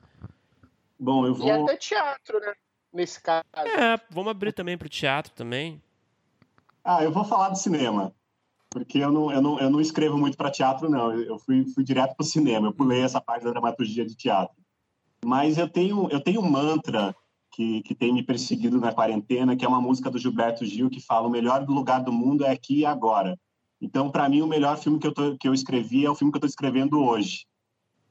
Bom, 1.00 1.26
eu 1.28 1.36
vou. 1.36 1.48
E 1.48 1.52
até 1.52 1.78
teatro, 1.78 2.40
né? 2.40 2.54
Nesse 2.94 3.22
caso. 3.22 3.46
É, 3.56 4.00
vamos 4.10 4.32
abrir 4.32 4.54
também 4.54 4.78
para 4.78 4.86
o 4.86 4.90
teatro 4.90 5.32
também. 5.34 5.82
Ah, 6.84 7.04
eu 7.04 7.12
vou 7.12 7.24
falar 7.24 7.50
de 7.50 7.62
cinema, 7.62 8.14
porque 8.70 8.98
eu 9.00 9.12
não, 9.12 9.32
eu 9.32 9.42
não, 9.42 9.60
eu 9.60 9.70
não 9.70 9.82
escrevo 9.82 10.18
muito 10.18 10.38
para 10.38 10.52
teatro, 10.52 10.90
não. 10.90 11.12
Eu 11.14 11.38
fui, 11.40 11.66
fui 11.74 11.84
direto 11.84 12.16
para 12.16 12.24
o 12.24 12.28
cinema, 12.28 12.68
eu 12.68 12.74
pulei 12.74 13.02
essa 13.02 13.22
parte 13.22 13.44
da 13.44 13.52
dramaturgia 13.52 14.06
de 14.06 14.16
teatro. 14.16 14.56
Mas 15.24 15.58
eu 15.58 15.68
tenho, 15.68 16.10
eu 16.10 16.22
tenho 16.22 16.42
um 16.42 16.50
mantra 16.50 17.14
que, 17.52 17.82
que 17.84 17.94
tem 17.94 18.14
me 18.14 18.24
perseguido 18.24 18.80
na 18.80 18.94
quarentena, 18.94 19.56
que 19.56 19.66
é 19.66 19.68
uma 19.68 19.82
música 19.82 20.10
do 20.10 20.18
Gilberto 20.18 20.66
Gil 20.66 20.90
que 20.90 21.02
fala: 21.02 21.28
o 21.28 21.32
melhor 21.32 21.66
lugar 21.68 22.02
do 22.02 22.12
mundo 22.12 22.46
é 22.46 22.52
aqui 22.52 22.80
e 22.80 22.86
agora. 22.86 23.38
Então, 23.82 24.10
para 24.10 24.28
mim, 24.28 24.42
o 24.42 24.48
melhor 24.48 24.78
filme 24.78 25.00
que 25.00 25.08
eu, 25.08 25.14
tô, 25.14 25.38
que 25.38 25.48
eu 25.48 25.54
escrevi 25.54 26.06
é 26.06 26.10
o 26.10 26.16
filme 26.16 26.32
que 26.32 26.38
eu 26.38 26.40
estou 26.40 26.50
escrevendo 26.50 27.02
hoje. 27.02 27.46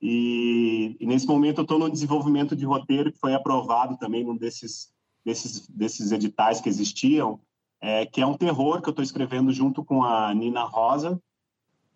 E, 0.01 0.97
e, 1.01 1.07
nesse 1.07 1.27
momento 1.27 1.59
eu 1.59 1.63
estou 1.63 1.79
no 1.79 1.91
desenvolvimento 1.91 2.55
de 2.55 2.65
roteiro 2.65 3.13
que 3.13 3.19
foi 3.19 3.35
aprovado 3.35 3.97
também 3.97 4.25
num 4.25 4.37
desses, 4.37 4.93
desses, 5.25 5.67
desses 5.69 6.13
editais 6.13 6.61
que 6.61 6.69
existiam, 6.69 7.41
é, 7.81 8.07
que 8.07 8.21
é 8.21 8.27
um 8.27 8.37
terror 8.37 8.81
que 8.81 8.89
eu 8.89 8.93
estou 8.93 9.03
escrevendo 9.03 9.53
junto 9.53 9.85
com 9.85 10.05
a 10.05 10.33
Nina 10.33 10.63
Rosa. 10.63 11.21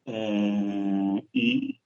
É, 0.04 1.24
e, 1.32 1.76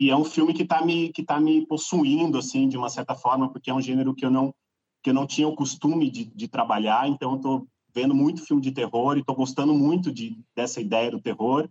e, 0.00 0.10
é 0.10 0.16
um 0.16 0.24
filme 0.24 0.54
que 0.54 0.62
está 0.62 0.84
me, 0.84 1.10
que 1.10 1.22
tá 1.22 1.38
me 1.38 1.66
possuindo, 1.66 2.38
assim, 2.38 2.68
de 2.68 2.76
uma 2.76 2.88
certa 2.88 3.14
forma, 3.14 3.50
porque 3.50 3.70
é 3.70 3.74
um 3.74 3.82
gênero 3.82 4.14
que 4.14 4.24
eu 4.24 4.30
não, 4.30 4.54
que 5.02 5.10
eu 5.10 5.14
não 5.14 5.26
tinha 5.26 5.46
o 5.46 5.54
costume 5.54 6.10
de, 6.10 6.24
de 6.24 6.48
trabalhar, 6.48 7.06
então 7.06 7.32
eu 7.32 7.36
estou 7.36 7.68
vendo 7.94 8.14
muito 8.14 8.44
filme 8.44 8.60
de 8.60 8.72
terror 8.72 9.16
e 9.16 9.20
estou 9.20 9.36
gostando 9.36 9.72
muito 9.72 10.10
de, 10.10 10.38
dessa 10.56 10.80
ideia 10.80 11.10
do 11.10 11.20
terror. 11.20 11.68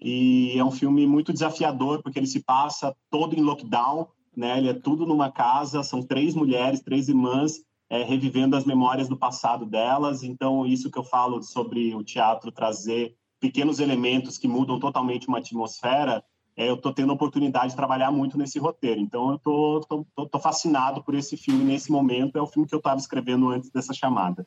E 0.00 0.58
é 0.58 0.64
um 0.64 0.70
filme 0.70 1.06
muito 1.06 1.32
desafiador, 1.32 2.02
porque 2.02 2.18
ele 2.18 2.26
se 2.26 2.42
passa 2.42 2.94
todo 3.10 3.34
em 3.34 3.42
lockdown, 3.42 4.08
né? 4.36 4.58
Ele 4.58 4.68
é 4.68 4.74
tudo 4.74 5.06
numa 5.06 5.30
casa, 5.30 5.82
são 5.82 6.02
três 6.02 6.34
mulheres, 6.34 6.82
três 6.82 7.08
irmãs, 7.08 7.54
é, 7.88 8.02
revivendo 8.02 8.56
as 8.56 8.64
memórias 8.64 9.08
do 9.08 9.16
passado 9.16 9.64
delas. 9.64 10.22
Então, 10.22 10.66
isso 10.66 10.90
que 10.90 10.98
eu 10.98 11.04
falo 11.04 11.42
sobre 11.42 11.94
o 11.94 12.04
teatro 12.04 12.52
trazer 12.52 13.14
pequenos 13.40 13.80
elementos 13.80 14.38
que 14.38 14.48
mudam 14.48 14.78
totalmente 14.78 15.28
uma 15.28 15.38
atmosfera, 15.38 16.22
é, 16.56 16.68
eu 16.68 16.74
estou 16.74 16.92
tendo 16.92 17.10
a 17.12 17.14
oportunidade 17.14 17.70
de 17.70 17.76
trabalhar 17.76 18.10
muito 18.10 18.36
nesse 18.38 18.58
roteiro. 18.58 19.00
Então, 19.00 19.32
eu 19.32 19.38
tô, 19.38 19.80
tô, 19.88 20.06
tô, 20.14 20.26
tô 20.26 20.38
fascinado 20.38 21.02
por 21.02 21.14
esse 21.14 21.36
filme 21.36 21.64
nesse 21.64 21.92
momento. 21.92 22.36
É 22.36 22.42
o 22.42 22.46
filme 22.46 22.68
que 22.68 22.74
eu 22.74 22.78
estava 22.78 22.98
escrevendo 22.98 23.50
antes 23.50 23.70
dessa 23.70 23.92
chamada. 23.92 24.46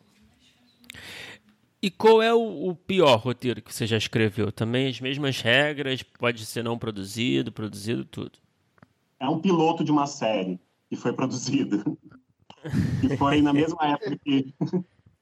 E 1.81 1.89
qual 1.89 2.21
é 2.21 2.33
o, 2.33 2.69
o, 2.69 2.75
pior 2.75 3.17
roteiro 3.17 3.61
que 3.61 3.73
você 3.73 3.87
já 3.87 3.97
escreveu? 3.97 4.51
Também 4.51 4.87
as 4.87 4.99
mesmas 4.99 5.39
regras? 5.39 6.03
Pode 6.03 6.45
ser 6.45 6.63
não 6.63 6.77
produzido, 6.77 7.51
produzido, 7.51 8.03
tudo? 8.03 8.33
É 9.19 9.27
um 9.29 9.39
piloto 9.39 9.83
de 9.83 9.91
uma 9.91 10.05
série 10.05 10.59
que 10.89 10.97
foi 10.97 11.13
produzido. 11.13 11.97
e 13.01 13.15
foi 13.15 13.41
na 13.41 13.53
mesma 13.53 13.87
época 13.87 14.19
que. 14.23 14.53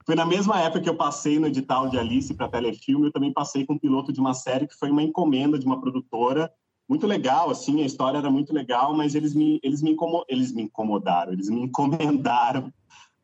Foi 0.06 0.16
na 0.16 0.26
mesma 0.26 0.58
época 0.62 0.80
que 0.80 0.90
eu 0.90 0.96
passei 0.96 1.38
no 1.38 1.48
edital 1.48 1.90
de 1.90 2.00
Alice 2.00 2.34
para 2.34 2.48
Telefilme, 2.48 3.08
eu 3.08 3.12
também 3.12 3.34
passei 3.34 3.66
com 3.66 3.74
um 3.74 3.78
piloto 3.78 4.14
de 4.14 4.22
uma 4.22 4.34
série 4.34 4.66
que 4.66 4.74
foi 4.74 4.90
uma 4.90 5.04
encomenda 5.04 5.60
de 5.60 5.66
uma 5.66 5.82
produtora. 5.82 6.50
Muito 6.88 7.06
legal, 7.06 7.50
assim, 7.50 7.84
a 7.84 7.86
história 7.86 8.18
era 8.18 8.32
muito 8.32 8.54
legal, 8.54 8.96
mas 8.96 9.16
eles 9.16 9.36
me, 9.36 9.60
eles 9.62 9.82
me, 9.82 9.94
eles 10.30 10.54
me 10.54 10.62
incomodaram, 10.62 11.34
eles 11.34 11.50
me 11.50 11.60
encomendaram 11.62 12.72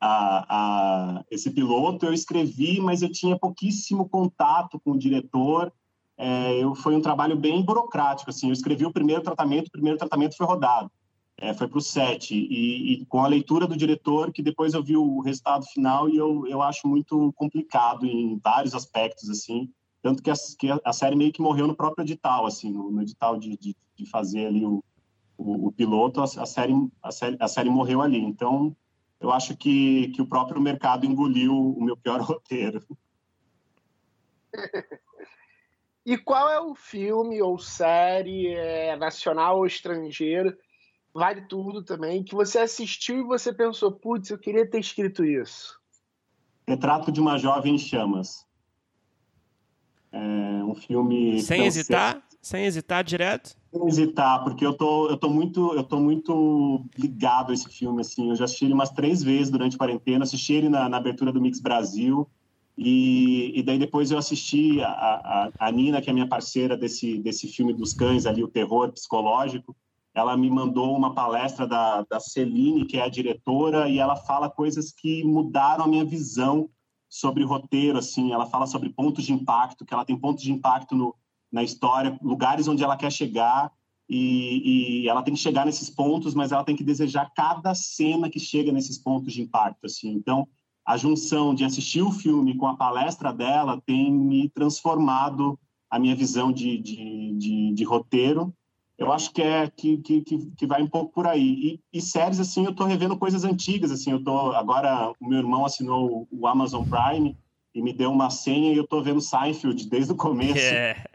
a, 0.05 0.45
a, 0.49 1.25
esse 1.31 1.49
piloto, 1.49 2.05
eu 2.05 2.13
escrevi, 2.13 2.81
mas 2.81 3.01
eu 3.01 3.09
tinha 3.09 3.39
pouquíssimo 3.39 4.09
contato 4.09 4.77
com 4.83 4.91
o 4.91 4.97
diretor. 4.97 5.71
É, 6.17 6.61
eu, 6.61 6.75
foi 6.75 6.93
um 6.93 7.01
trabalho 7.01 7.37
bem 7.37 7.63
burocrático. 7.63 8.29
Assim, 8.29 8.47
eu 8.47 8.53
escrevi 8.53 8.85
o 8.85 8.91
primeiro 8.91 9.21
tratamento, 9.21 9.67
o 9.67 9.71
primeiro 9.71 9.97
tratamento 9.97 10.35
foi 10.35 10.45
rodado, 10.45 10.91
é, 11.37 11.53
foi 11.53 11.69
para 11.69 11.77
o 11.77 11.81
set. 11.81 12.35
E, 12.35 12.93
e, 12.93 13.05
com 13.05 13.23
a 13.23 13.27
leitura 13.27 13.65
do 13.65 13.77
diretor, 13.77 14.33
que 14.33 14.43
depois 14.43 14.73
eu 14.73 14.83
vi 14.83 14.97
o 14.97 15.21
resultado 15.21 15.65
final 15.67 16.09
e 16.09 16.17
eu, 16.17 16.45
eu 16.47 16.61
acho 16.61 16.85
muito 16.85 17.31
complicado 17.37 18.05
em 18.05 18.37
vários 18.43 18.75
aspectos. 18.75 19.29
assim 19.29 19.69
Tanto 20.01 20.21
que 20.21 20.29
a, 20.29 20.33
que 20.59 20.67
a 20.83 20.91
série 20.91 21.15
meio 21.15 21.31
que 21.31 21.41
morreu 21.41 21.65
no 21.65 21.77
próprio 21.77 22.03
edital, 22.03 22.45
assim, 22.45 22.69
no, 22.69 22.91
no 22.91 23.01
edital 23.01 23.37
de, 23.37 23.55
de, 23.57 23.73
de, 23.95 24.05
fazer 24.05 24.47
ali 24.47 24.65
o, 24.65 24.83
o, 25.37 25.67
o 25.67 25.71
piloto, 25.71 26.19
a, 26.19 26.25
a, 26.25 26.45
série, 26.45 26.73
a, 27.01 27.09
série, 27.09 27.37
a 27.39 27.47
série 27.47 27.69
morreu 27.69 28.01
ali. 28.01 28.19
Então, 28.19 28.75
eu 29.23 29.31
acho 29.31 29.55
que, 29.55 30.09
que 30.09 30.21
o 30.21 30.27
próprio 30.27 30.61
mercado 30.61 31.05
engoliu 31.05 31.55
o 31.55 31.81
meu 31.81 31.95
pior 31.95 32.19
roteiro. 32.21 32.85
e 36.05 36.17
qual 36.17 36.49
é 36.49 36.59
o 36.59 36.75
filme 36.75 37.41
ou 37.41 37.57
série 37.57 38.53
é, 38.53 38.97
nacional 38.97 39.59
ou 39.59 39.65
estrangeiro, 39.65 40.55
vale 41.13 41.47
tudo 41.47 41.81
também, 41.81 42.21
que 42.21 42.35
você 42.35 42.59
assistiu 42.59 43.19
e 43.19 43.23
você 43.23 43.53
pensou, 43.53 43.93
putz, 43.93 44.29
eu 44.29 44.37
queria 44.37 44.69
ter 44.69 44.79
escrito 44.79 45.23
isso? 45.23 45.81
Retrato 46.67 47.09
de 47.09 47.21
uma 47.21 47.37
Jovem 47.37 47.75
em 47.75 47.79
Chamas. 47.79 48.45
É 50.11 50.19
um 50.19 50.75
filme. 50.75 51.41
Sem 51.41 51.65
hesitar? 51.65 52.21
Sem 52.43 52.65
hesitar 52.65 53.05
direto? 53.05 53.55
Sem 53.71 53.87
hesitar, 53.87 54.43
porque 54.43 54.65
eu 54.65 54.73
tô, 54.73 55.07
eu 55.07 55.15
tô 55.15 55.29
muito, 55.29 55.73
eu 55.75 55.83
tô 55.83 55.97
muito 55.97 56.85
ligado 56.99 57.51
a 57.51 57.53
esse 57.53 57.69
filme, 57.69 58.01
assim. 58.01 58.29
Eu 58.29 58.35
já 58.35 58.43
assisti 58.43 58.65
ele 58.65 58.73
umas 58.73 58.89
três 58.89 59.23
vezes 59.23 59.49
durante 59.49 59.75
a 59.75 59.79
quarentena. 59.79 60.25
Assisti 60.25 60.51
ele 60.51 60.67
na, 60.67 60.89
na 60.89 60.97
abertura 60.97 61.31
do 61.31 61.39
Mix 61.39 61.61
Brasil. 61.61 62.29
E, 62.77 63.57
e 63.57 63.63
daí 63.63 63.79
depois 63.79 64.11
eu 64.11 64.17
assisti 64.17 64.81
a, 64.81 64.89
a, 64.89 65.51
a, 65.57 65.71
Nina, 65.71 66.01
que 66.01 66.09
é 66.09 66.13
minha 66.13 66.27
parceira 66.27 66.75
desse, 66.75 67.17
desse 67.19 67.47
filme 67.47 67.71
dos 67.71 67.93
cães 67.93 68.25
ali, 68.25 68.43
o 68.43 68.49
terror 68.49 68.91
psicológico. 68.91 69.73
Ela 70.13 70.35
me 70.35 70.49
mandou 70.49 70.97
uma 70.97 71.15
palestra 71.15 71.65
da, 71.65 72.01
da 72.01 72.19
Celine, 72.19 72.85
que 72.85 72.97
é 72.97 73.03
a 73.03 73.09
diretora, 73.09 73.87
e 73.87 73.99
ela 73.99 74.17
fala 74.17 74.49
coisas 74.49 74.91
que 74.91 75.23
mudaram 75.23 75.85
a 75.85 75.87
minha 75.87 76.03
visão 76.03 76.69
sobre 77.07 77.45
roteiro, 77.45 77.97
assim. 77.97 78.33
Ela 78.33 78.45
fala 78.45 78.67
sobre 78.67 78.89
pontos 78.89 79.23
de 79.23 79.31
impacto, 79.31 79.85
que 79.85 79.93
ela 79.93 80.03
tem 80.03 80.19
pontos 80.19 80.43
de 80.43 80.51
impacto 80.51 80.93
no, 80.93 81.15
na 81.53 81.63
história, 81.63 82.17
lugares 82.21 82.67
onde 82.67 82.83
ela 82.83 82.97
quer 82.97 83.11
chegar 83.11 83.71
e, 84.09 85.03
e, 85.03 85.07
ela 85.07 85.21
tem 85.21 85.33
que 85.33 85.39
chegar 85.39 85.65
nesses 85.65 85.89
pontos, 85.89 86.33
mas 86.33 86.51
ela 86.51 86.63
tem 86.63 86.75
que 86.75 86.83
desejar 86.83 87.31
cada 87.35 87.73
cena 87.75 88.29
que 88.29 88.39
chega 88.39 88.71
nesses 88.71 88.97
pontos 88.97 89.31
de 89.33 89.43
impacto, 89.43 89.85
assim. 89.85 90.11
Então, 90.11 90.47
a 90.85 90.97
junção 90.97 91.53
de 91.53 91.63
assistir 91.63 92.01
o 92.01 92.11
filme 92.11 92.57
com 92.57 92.67
a 92.67 92.75
palestra 92.75 93.31
dela 93.31 93.81
tem 93.85 94.11
me 94.11 94.49
transformado 94.49 95.57
a 95.89 95.99
minha 95.99 96.15
visão 96.15 96.51
de, 96.51 96.77
de, 96.79 97.33
de, 97.37 97.73
de 97.73 97.83
roteiro. 97.83 98.53
Eu 98.97 99.11
acho 99.11 99.31
que 99.31 99.41
é 99.41 99.69
que, 99.69 99.97
que, 99.97 100.21
que 100.21 100.67
vai 100.67 100.81
um 100.81 100.87
pouco 100.87 101.13
por 101.13 101.27
aí. 101.27 101.79
E, 101.93 101.97
e 101.97 102.01
séries, 102.01 102.39
assim, 102.39 102.65
eu 102.65 102.71
estou 102.71 102.87
revendo 102.87 103.17
coisas 103.17 103.43
antigas, 103.43 103.91
assim, 103.91 104.11
eu 104.11 104.23
tô 104.23 104.51
agora 104.51 105.13
o 105.19 105.27
meu 105.27 105.37
irmão 105.37 105.65
assinou 105.65 106.27
o 106.31 106.47
Amazon 106.47 106.83
Prime 106.83 107.37
e 107.73 107.81
me 107.81 107.93
deu 107.93 108.11
uma 108.11 108.29
senha 108.29 108.73
e 108.73 108.77
eu 108.77 108.83
estou 108.83 109.03
vendo 109.03 109.21
Seinfeld 109.21 109.87
desde 109.89 110.11
o 110.11 110.15
começo. 110.15 110.57
Yeah. 110.57 111.12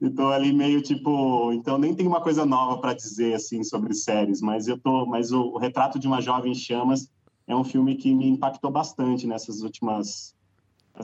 Estou 0.00 0.30
ali 0.30 0.52
meio 0.52 0.82
tipo, 0.82 1.52
então 1.52 1.78
nem 1.78 1.94
tem 1.94 2.06
uma 2.06 2.20
coisa 2.20 2.44
nova 2.44 2.78
para 2.78 2.92
dizer 2.92 3.34
assim 3.34 3.64
sobre 3.64 3.94
séries, 3.94 4.40
mas 4.40 4.68
eu 4.68 4.78
tô, 4.78 5.06
mas 5.06 5.32
o, 5.32 5.40
o, 5.40 5.58
Retrato 5.58 5.98
de 5.98 6.06
uma 6.06 6.20
Jovem 6.20 6.52
em 6.52 6.54
Chamas 6.54 7.10
é 7.46 7.56
um 7.56 7.64
filme 7.64 7.96
que 7.96 8.14
me 8.14 8.28
impactou 8.28 8.70
bastante 8.70 9.26
nessas 9.26 9.62
últimas 9.62 10.36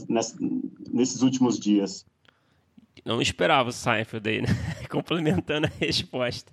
ness, 0.08 0.36
nesses 0.92 1.22
últimos 1.22 1.58
dias. 1.58 2.06
Não 3.04 3.20
esperava 3.20 3.70
o 3.70 3.72
Seinfeld 3.72 4.28
aí, 4.28 4.42
né? 4.42 4.48
complementando 4.90 5.66
a 5.66 5.70
resposta. 5.80 6.52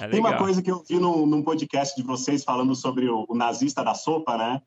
É 0.00 0.08
tem 0.08 0.20
uma 0.20 0.36
coisa 0.36 0.62
que 0.62 0.70
eu 0.70 0.82
vi 0.88 0.98
num, 0.98 1.26
num, 1.26 1.42
podcast 1.42 1.96
de 1.96 2.06
vocês 2.06 2.44
falando 2.44 2.74
sobre 2.74 3.08
o, 3.08 3.26
o 3.28 3.34
nazista 3.34 3.82
da 3.82 3.94
sopa, 3.94 4.36
né? 4.36 4.62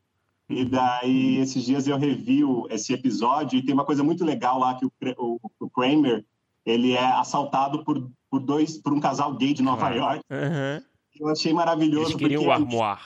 E 0.48 0.64
daí, 0.64 1.38
esses 1.38 1.64
dias 1.64 1.86
eu 1.86 1.96
revi 1.96 2.40
esse 2.70 2.92
episódio 2.92 3.58
e 3.58 3.64
tem 3.64 3.72
uma 3.72 3.84
coisa 3.84 4.02
muito 4.02 4.24
legal 4.24 4.58
lá 4.58 4.74
que 4.74 4.84
o, 4.84 4.92
o, 5.16 5.40
o 5.60 5.70
Kramer 5.70 6.24
ele 6.64 6.92
é 6.92 7.04
assaltado 7.04 7.84
por, 7.84 8.10
por 8.30 8.40
dois 8.40 8.78
por 8.78 8.92
um 8.92 9.00
casal 9.00 9.34
gay 9.34 9.52
de 9.52 9.62
Nova 9.62 9.90
York. 9.90 10.20
Uhum. 10.30 10.82
Eu 11.20 11.28
achei 11.28 11.52
maravilhoso. 11.52 12.10
Eles 12.10 12.16
queriam 12.16 12.44
o 12.44 12.50
armoire. 12.50 13.00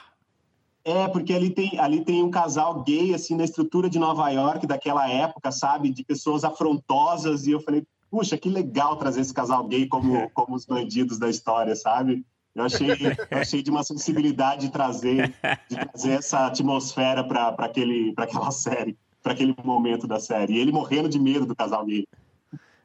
É, 0.84 1.08
porque 1.08 1.32
ali 1.32 1.48
tem, 1.48 1.78
ali 1.78 2.04
tem 2.04 2.22
um 2.22 2.30
casal 2.30 2.82
gay, 2.82 3.14
assim, 3.14 3.34
na 3.34 3.44
estrutura 3.44 3.88
de 3.88 3.98
Nova 3.98 4.28
York 4.28 4.66
daquela 4.66 5.08
época, 5.08 5.50
sabe? 5.50 5.90
De 5.90 6.04
pessoas 6.04 6.44
afrontosas. 6.44 7.46
E 7.46 7.52
eu 7.52 7.60
falei, 7.60 7.86
puxa, 8.10 8.36
que 8.36 8.50
legal 8.50 8.96
trazer 8.96 9.22
esse 9.22 9.32
casal 9.32 9.66
gay 9.66 9.86
como, 9.86 10.30
como 10.34 10.54
os 10.54 10.66
bandidos 10.66 11.18
da 11.18 11.30
história, 11.30 11.74
sabe? 11.74 12.24
Eu 12.54 12.64
achei, 12.64 12.88
eu 13.30 13.38
achei 13.38 13.62
de 13.62 13.70
uma 13.70 13.82
sensibilidade 13.82 14.66
de 14.66 14.72
trazer, 14.72 15.34
de 15.68 15.76
trazer 15.76 16.12
essa 16.12 16.46
atmosfera 16.46 17.24
para 17.24 17.48
aquela 18.18 18.50
série, 18.52 18.96
para 19.22 19.32
aquele 19.32 19.56
momento 19.64 20.06
da 20.06 20.20
série. 20.20 20.52
E 20.52 20.58
ele 20.58 20.70
morrendo 20.70 21.08
de 21.08 21.18
medo 21.18 21.46
do 21.46 21.56
casal 21.56 21.84
gay. 21.84 22.06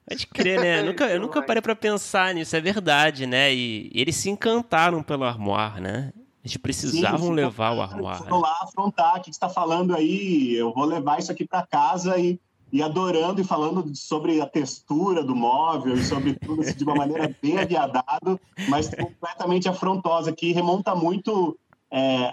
Pode 0.09 0.25
crer, 0.25 0.59
né? 0.59 0.79
Eu 0.79 0.85
nunca, 0.85 1.05
eu 1.05 1.21
nunca 1.21 1.41
parei 1.43 1.61
pra 1.61 1.75
pensar 1.75 2.33
nisso, 2.33 2.55
é 2.55 2.59
verdade, 2.59 3.27
né? 3.27 3.53
E, 3.53 3.91
e 3.93 4.01
eles 4.01 4.15
se 4.15 4.27
encantaram 4.27 5.03
pelo 5.03 5.23
armoire, 5.23 5.79
né? 5.79 6.11
Eles 6.43 6.57
precisavam 6.57 7.27
Sim, 7.27 7.33
levar 7.33 7.73
o 7.73 7.81
armoire. 7.81 8.27
Vou 8.27 8.41
lá 8.41 8.57
afrontar, 8.63 9.17
o 9.17 9.19
que 9.19 9.25
você 9.25 9.31
está 9.31 9.49
falando 9.49 9.95
aí? 9.95 10.55
Eu 10.55 10.73
vou 10.73 10.85
levar 10.85 11.19
isso 11.19 11.31
aqui 11.31 11.45
para 11.45 11.67
casa 11.67 12.17
e, 12.17 12.39
e 12.71 12.81
adorando 12.81 13.39
e 13.39 13.43
falando 13.43 13.95
sobre 13.95 14.41
a 14.41 14.47
textura 14.47 15.23
do 15.23 15.35
móvel 15.35 15.93
e 15.93 16.03
sobre 16.03 16.33
tudo 16.33 16.61
assim, 16.61 16.73
de 16.73 16.83
uma 16.83 16.95
maneira 16.95 17.29
bem 17.39 17.59
aviadado, 17.59 18.39
mas 18.67 18.89
completamente 18.89 19.69
afrontosa, 19.69 20.31
que 20.31 20.51
remonta 20.51 20.95
muito 20.95 21.55
é, 21.91 22.31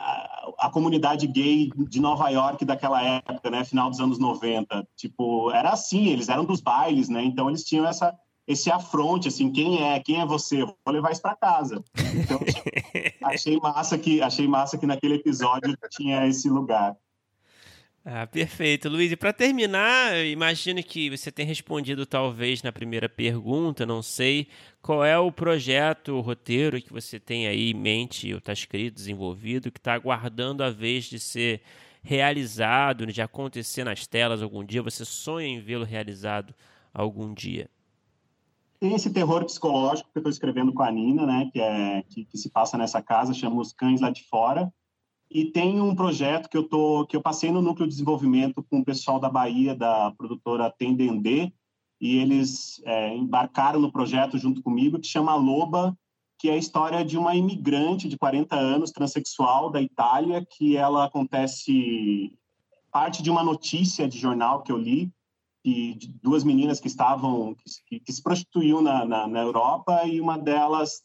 a 0.58 0.70
comunidade 0.70 1.26
gay 1.26 1.70
de 1.76 2.00
Nova 2.00 2.28
York 2.28 2.64
daquela 2.64 3.02
época, 3.02 3.50
né, 3.50 3.64
final 3.64 3.90
dos 3.90 4.00
anos 4.00 4.18
90. 4.18 4.86
Tipo, 4.96 5.50
era 5.50 5.70
assim, 5.70 6.06
eles 6.08 6.28
eram 6.28 6.44
dos 6.44 6.60
bailes, 6.60 7.08
né? 7.08 7.24
Então 7.24 7.48
eles 7.48 7.64
tinham 7.64 7.86
essa 7.86 8.14
esse 8.46 8.70
afronte, 8.70 9.26
assim, 9.26 9.50
quem 9.50 9.82
é, 9.82 9.98
quem 9.98 10.20
é 10.20 10.24
você? 10.24 10.64
vou 10.64 10.76
levar 10.86 11.10
isso 11.10 11.20
para 11.20 11.34
casa. 11.34 11.82
Então, 12.14 12.38
achei 13.28 13.58
massa 13.58 13.98
que 13.98 14.22
achei 14.22 14.46
massa 14.46 14.78
que 14.78 14.86
naquele 14.86 15.16
episódio 15.16 15.76
tinha 15.90 16.24
esse 16.26 16.48
lugar. 16.48 16.96
Ah, 18.08 18.24
perfeito, 18.24 18.88
Luiz. 18.88 19.10
E 19.10 19.16
para 19.16 19.32
terminar, 19.32 20.24
imagino 20.24 20.80
que 20.80 21.10
você 21.10 21.32
tenha 21.32 21.48
respondido 21.48 22.06
talvez 22.06 22.62
na 22.62 22.70
primeira 22.70 23.08
pergunta, 23.08 23.84
não 23.84 24.00
sei, 24.00 24.46
qual 24.80 25.04
é 25.04 25.18
o 25.18 25.32
projeto, 25.32 26.12
o 26.12 26.20
roteiro 26.20 26.80
que 26.80 26.92
você 26.92 27.18
tem 27.18 27.48
aí 27.48 27.72
em 27.72 27.74
mente, 27.74 28.32
ou 28.32 28.38
está 28.38 28.52
escrito, 28.52 28.94
desenvolvido, 28.94 29.72
que 29.72 29.80
está 29.80 29.94
aguardando 29.94 30.62
a 30.62 30.70
vez 30.70 31.06
de 31.06 31.18
ser 31.18 31.62
realizado, 32.00 33.04
de 33.06 33.20
acontecer 33.20 33.82
nas 33.82 34.06
telas 34.06 34.40
algum 34.40 34.64
dia? 34.64 34.84
Você 34.84 35.04
sonha 35.04 35.48
em 35.48 35.58
vê-lo 35.58 35.84
realizado 35.84 36.54
algum 36.94 37.34
dia? 37.34 37.68
Tem 38.78 38.94
esse 38.94 39.12
terror 39.12 39.44
psicológico 39.44 40.08
que 40.12 40.18
eu 40.18 40.20
estou 40.20 40.30
escrevendo 40.30 40.72
com 40.72 40.84
a 40.84 40.92
Nina, 40.92 41.26
né, 41.26 41.50
que, 41.52 41.60
é, 41.60 42.04
que, 42.08 42.24
que 42.24 42.38
se 42.38 42.50
passa 42.50 42.78
nessa 42.78 43.02
casa, 43.02 43.34
chama 43.34 43.60
Os 43.60 43.72
Cães 43.72 44.00
Lá 44.00 44.10
de 44.10 44.22
Fora, 44.28 44.72
e 45.30 45.44
tem 45.46 45.80
um 45.80 45.94
projeto 45.94 46.48
que 46.48 46.56
eu 46.56 46.64
tô 46.64 47.06
que 47.06 47.16
eu 47.16 47.22
passei 47.22 47.50
no 47.50 47.62
núcleo 47.62 47.86
de 47.86 47.92
desenvolvimento 47.92 48.62
com 48.62 48.80
o 48.80 48.84
pessoal 48.84 49.18
da 49.18 49.28
Bahia 49.28 49.74
da 49.74 50.12
produtora 50.12 50.70
Tendendê 50.70 51.52
e 52.00 52.18
eles 52.18 52.80
é, 52.84 53.14
embarcaram 53.14 53.80
no 53.80 53.90
projeto 53.90 54.38
junto 54.38 54.62
comigo 54.62 54.98
que 54.98 55.06
chama 55.06 55.34
Loba 55.34 55.96
que 56.38 56.50
é 56.50 56.52
a 56.52 56.58
história 56.58 57.04
de 57.04 57.16
uma 57.16 57.34
imigrante 57.34 58.08
de 58.08 58.18
40 58.18 58.54
anos 58.54 58.90
transexual 58.90 59.70
da 59.70 59.80
Itália 59.80 60.44
que 60.44 60.76
ela 60.76 61.04
acontece 61.04 62.32
parte 62.90 63.22
de 63.22 63.30
uma 63.30 63.42
notícia 63.42 64.08
de 64.08 64.18
jornal 64.18 64.62
que 64.62 64.70
eu 64.70 64.78
li 64.78 65.10
de 65.64 66.14
duas 66.22 66.44
meninas 66.44 66.78
que 66.78 66.86
estavam 66.86 67.56
que, 67.86 67.98
que 67.98 68.12
se 68.12 68.22
prostituíam 68.22 68.80
na, 68.80 69.04
na, 69.04 69.26
na 69.26 69.40
Europa 69.40 70.04
e 70.04 70.20
uma 70.20 70.38
delas 70.38 71.02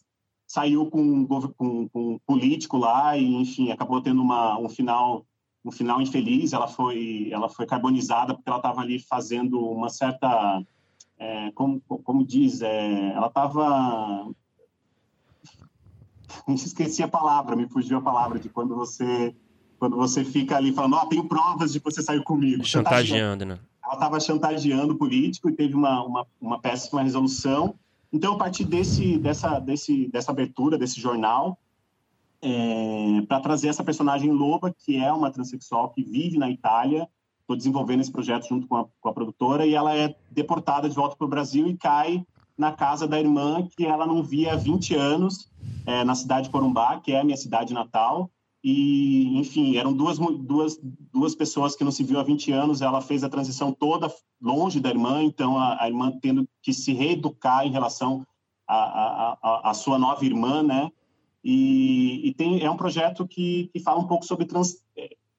saiu 0.51 0.85
com, 0.87 1.25
com, 1.25 1.87
com 1.87 2.13
um 2.13 2.19
político 2.25 2.77
lá 2.77 3.17
e 3.17 3.35
enfim 3.35 3.71
acabou 3.71 4.01
tendo 4.01 4.21
uma, 4.21 4.59
um 4.59 4.67
final 4.67 5.25
um 5.63 5.71
final 5.71 6.01
infeliz. 6.01 6.51
Ela 6.51 6.67
foi 6.67 7.29
ela 7.31 7.47
foi 7.47 7.65
carbonizada 7.65 8.33
porque 8.33 8.49
ela 8.49 8.57
estava 8.57 8.81
ali 8.81 8.99
fazendo 8.99 9.61
uma 9.61 9.89
certa 9.89 10.61
é, 11.17 11.51
como 11.51 11.79
como 11.81 12.25
diz 12.25 12.61
é, 12.61 13.13
ela 13.15 13.27
estava 13.27 14.29
esqueci 16.49 17.01
a 17.01 17.07
palavra 17.07 17.55
me 17.55 17.69
fugiu 17.69 17.99
a 17.99 18.01
palavra 18.01 18.37
de 18.37 18.49
quando 18.49 18.75
você 18.75 19.33
quando 19.79 19.95
você 19.95 20.25
fica 20.25 20.57
ali 20.57 20.73
falando 20.73 20.95
ó 20.95 21.03
oh, 21.03 21.07
tenho 21.07 21.29
provas 21.29 21.71
de 21.71 21.79
que 21.79 21.85
você 21.85 22.01
saiu 22.01 22.23
comigo. 22.23 22.65
Chantageando 22.65 23.45
né? 23.45 23.57
Ela 23.85 23.93
estava 23.93 24.19
chantageando 24.19 24.93
o 24.95 24.97
político 24.97 25.49
e 25.49 25.53
teve 25.53 25.75
uma, 25.75 26.03
uma, 26.03 26.27
uma 26.41 26.59
péssima 26.59 27.01
resolução 27.01 27.73
então, 28.11 28.33
a 28.33 28.37
partir 28.37 28.65
desse, 28.65 29.17
dessa, 29.17 29.59
desse, 29.59 30.09
dessa 30.09 30.31
abertura, 30.31 30.77
desse 30.77 30.99
jornal, 30.99 31.57
é, 32.41 33.21
para 33.27 33.39
trazer 33.39 33.69
essa 33.69 33.83
personagem 33.83 34.31
Loba, 34.31 34.73
que 34.73 34.97
é 34.97 35.11
uma 35.13 35.31
transexual 35.31 35.89
que 35.89 36.03
vive 36.03 36.37
na 36.37 36.49
Itália, 36.49 37.07
estou 37.39 37.55
desenvolvendo 37.55 38.01
esse 38.01 38.11
projeto 38.11 38.47
junto 38.47 38.67
com 38.67 38.75
a, 38.77 38.85
com 38.99 39.09
a 39.09 39.13
produtora, 39.13 39.65
e 39.65 39.75
ela 39.75 39.95
é 39.95 40.15
deportada 40.29 40.89
de 40.89 40.95
volta 40.95 41.15
para 41.15 41.25
o 41.25 41.29
Brasil 41.29 41.67
e 41.67 41.77
cai 41.77 42.25
na 42.57 42.71
casa 42.71 43.07
da 43.07 43.19
irmã 43.19 43.67
que 43.75 43.85
ela 43.85 44.05
não 44.05 44.23
via 44.23 44.53
há 44.53 44.55
20 44.55 44.95
anos, 44.95 45.49
é, 45.85 46.03
na 46.03 46.15
cidade 46.15 46.47
de 46.47 46.51
Corumbá, 46.51 46.99
que 46.99 47.11
é 47.11 47.21
a 47.21 47.23
minha 47.23 47.37
cidade 47.37 47.73
natal, 47.73 48.29
e, 48.63 49.39
enfim, 49.39 49.77
eram 49.77 49.91
duas, 49.91 50.19
duas, 50.19 50.79
duas 51.11 51.33
pessoas 51.33 51.75
que 51.75 51.83
não 51.83 51.91
se 51.91 52.03
viu 52.03 52.19
há 52.19 52.23
20 52.23 52.51
anos. 52.51 52.81
Ela 52.81 53.01
fez 53.01 53.23
a 53.23 53.29
transição 53.29 53.71
toda 53.71 54.13
longe 54.39 54.79
da 54.79 54.89
irmã, 54.89 55.23
então 55.23 55.57
a, 55.57 55.83
a 55.83 55.87
irmã 55.87 56.11
tendo 56.21 56.47
que 56.61 56.71
se 56.71 56.93
reeducar 56.93 57.65
em 57.65 57.71
relação 57.71 58.25
à 58.67 59.73
sua 59.73 59.97
nova 59.97 60.23
irmã, 60.23 60.61
né? 60.61 60.91
E, 61.43 62.27
e, 62.27 62.33
tem, 62.35 62.61
é 62.61 62.69
um 62.69 62.77
projeto 62.77 63.27
que, 63.27 63.69
que 63.73 63.79
fala 63.79 63.99
um 63.99 64.07
pouco 64.07 64.25
sobre, 64.25 64.45
trans, 64.45 64.75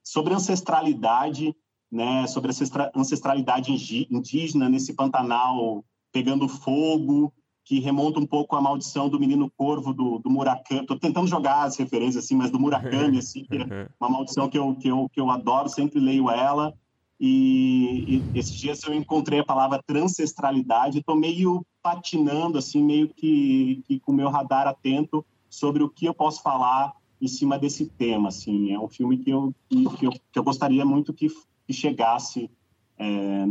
sobre 0.03 0.33
ancestralidade, 0.33 1.55
né? 1.89 2.27
Sobre 2.27 2.51
ancestralidade 2.93 3.71
indígena 4.11 4.67
nesse 4.67 4.93
Pantanal 4.93 5.83
pegando 6.11 6.47
fogo, 6.47 7.33
que 7.63 7.79
remonta 7.79 8.19
um 8.19 8.25
pouco 8.25 8.55
à 8.55 8.61
maldição 8.61 9.07
do 9.07 9.19
menino 9.19 9.49
corvo 9.55 9.93
do, 9.93 10.19
do 10.19 10.29
Murakami. 10.29 10.81
Estou 10.81 10.99
tentando 10.99 11.27
jogar 11.27 11.63
as 11.63 11.77
referências 11.77 12.25
assim, 12.25 12.35
mas 12.35 12.51
do 12.51 12.59
Murakami, 12.59 13.19
assim, 13.19 13.45
que 13.45 13.57
é 13.57 13.89
uma 13.99 14.09
maldição 14.09 14.49
que 14.49 14.57
eu, 14.57 14.75
que 14.75 14.87
eu, 14.87 15.09
que 15.09 15.19
eu 15.19 15.29
adoro, 15.29 15.69
sempre 15.69 15.99
leio 15.99 16.29
ela. 16.29 16.73
E, 17.19 18.21
e 18.33 18.39
esses 18.39 18.53
dias 18.53 18.83
eu 18.83 18.93
encontrei 18.93 19.39
a 19.39 19.45
palavra 19.45 19.81
transestralidade, 19.85 20.99
estou 20.99 21.15
meio 21.15 21.65
patinando, 21.81 22.57
assim, 22.57 22.83
meio 22.83 23.07
que, 23.07 23.81
que 23.87 23.99
com 23.99 24.11
o 24.11 24.15
meu 24.15 24.29
radar 24.29 24.67
atento 24.67 25.25
sobre 25.49 25.83
o 25.83 25.89
que 25.89 26.05
eu 26.05 26.13
posso 26.13 26.41
falar 26.41 26.91
em 27.21 27.27
cima 27.27 27.57
desse 27.57 27.85
tema. 27.85 28.27
Assim. 28.27 28.73
É 28.73 28.79
um 28.79 28.89
filme 28.89 29.17
que 29.17 29.29
eu, 29.29 29.53
que 29.69 30.05
eu, 30.05 30.11
que 30.11 30.39
eu 30.39 30.43
gostaria 30.43 30.83
muito 30.83 31.13
que, 31.13 31.29
que 31.65 31.71
chegasse 31.71 32.51
é, 32.97 33.45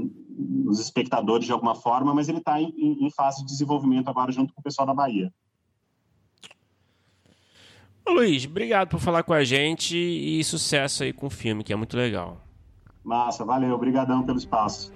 os 0.67 0.79
espectadores 0.79 1.47
de 1.47 1.53
alguma 1.53 1.75
forma, 1.75 2.15
mas 2.15 2.29
ele 2.29 2.39
está 2.39 2.61
em, 2.61 2.73
em, 2.77 3.11
fase 3.11 3.41
de 3.41 3.47
desenvolvimento 3.47 4.09
agora 4.09 4.33
junto 4.33 4.53
com 4.55 4.61
o 4.61 4.65
pessoal 4.65 4.87
da 4.87 4.95
Bahia. 4.95 5.33
Luiz, 8.07 8.45
obrigado 8.45 8.89
por 8.89 9.01
falar 9.01 9.23
com 9.23 9.33
a 9.33 9.45
gente 9.45 9.97
e 9.97 10.43
sucesso 10.43 11.05
aí 11.05 11.13
com 11.13 11.27
o 11.27 11.31
filme, 11.31 11.63
que 11.63 11.73
é 11.73 11.77
muito 11.77 11.97
legal. 11.97 12.41
Massa, 13.05 13.45
valeu, 13.45 13.75
obrigadão 13.75 14.25
pelo 14.25 14.39
espaço. 14.39 14.93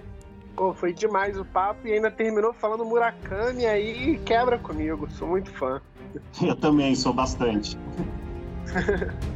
Pô, 0.54 0.72
foi 0.72 0.92
demais 0.92 1.38
o 1.38 1.44
papo 1.44 1.86
e 1.86 1.92
ainda 1.92 2.10
terminou 2.10 2.52
falando 2.52 2.84
Murakami 2.84 3.66
aí 3.66 4.18
quebra 4.24 4.58
comigo, 4.58 5.08
sou 5.10 5.28
muito 5.28 5.50
fã. 5.52 5.80
Eu 6.42 6.56
também 6.56 6.94
sou 6.94 7.12
bastante. 7.12 7.76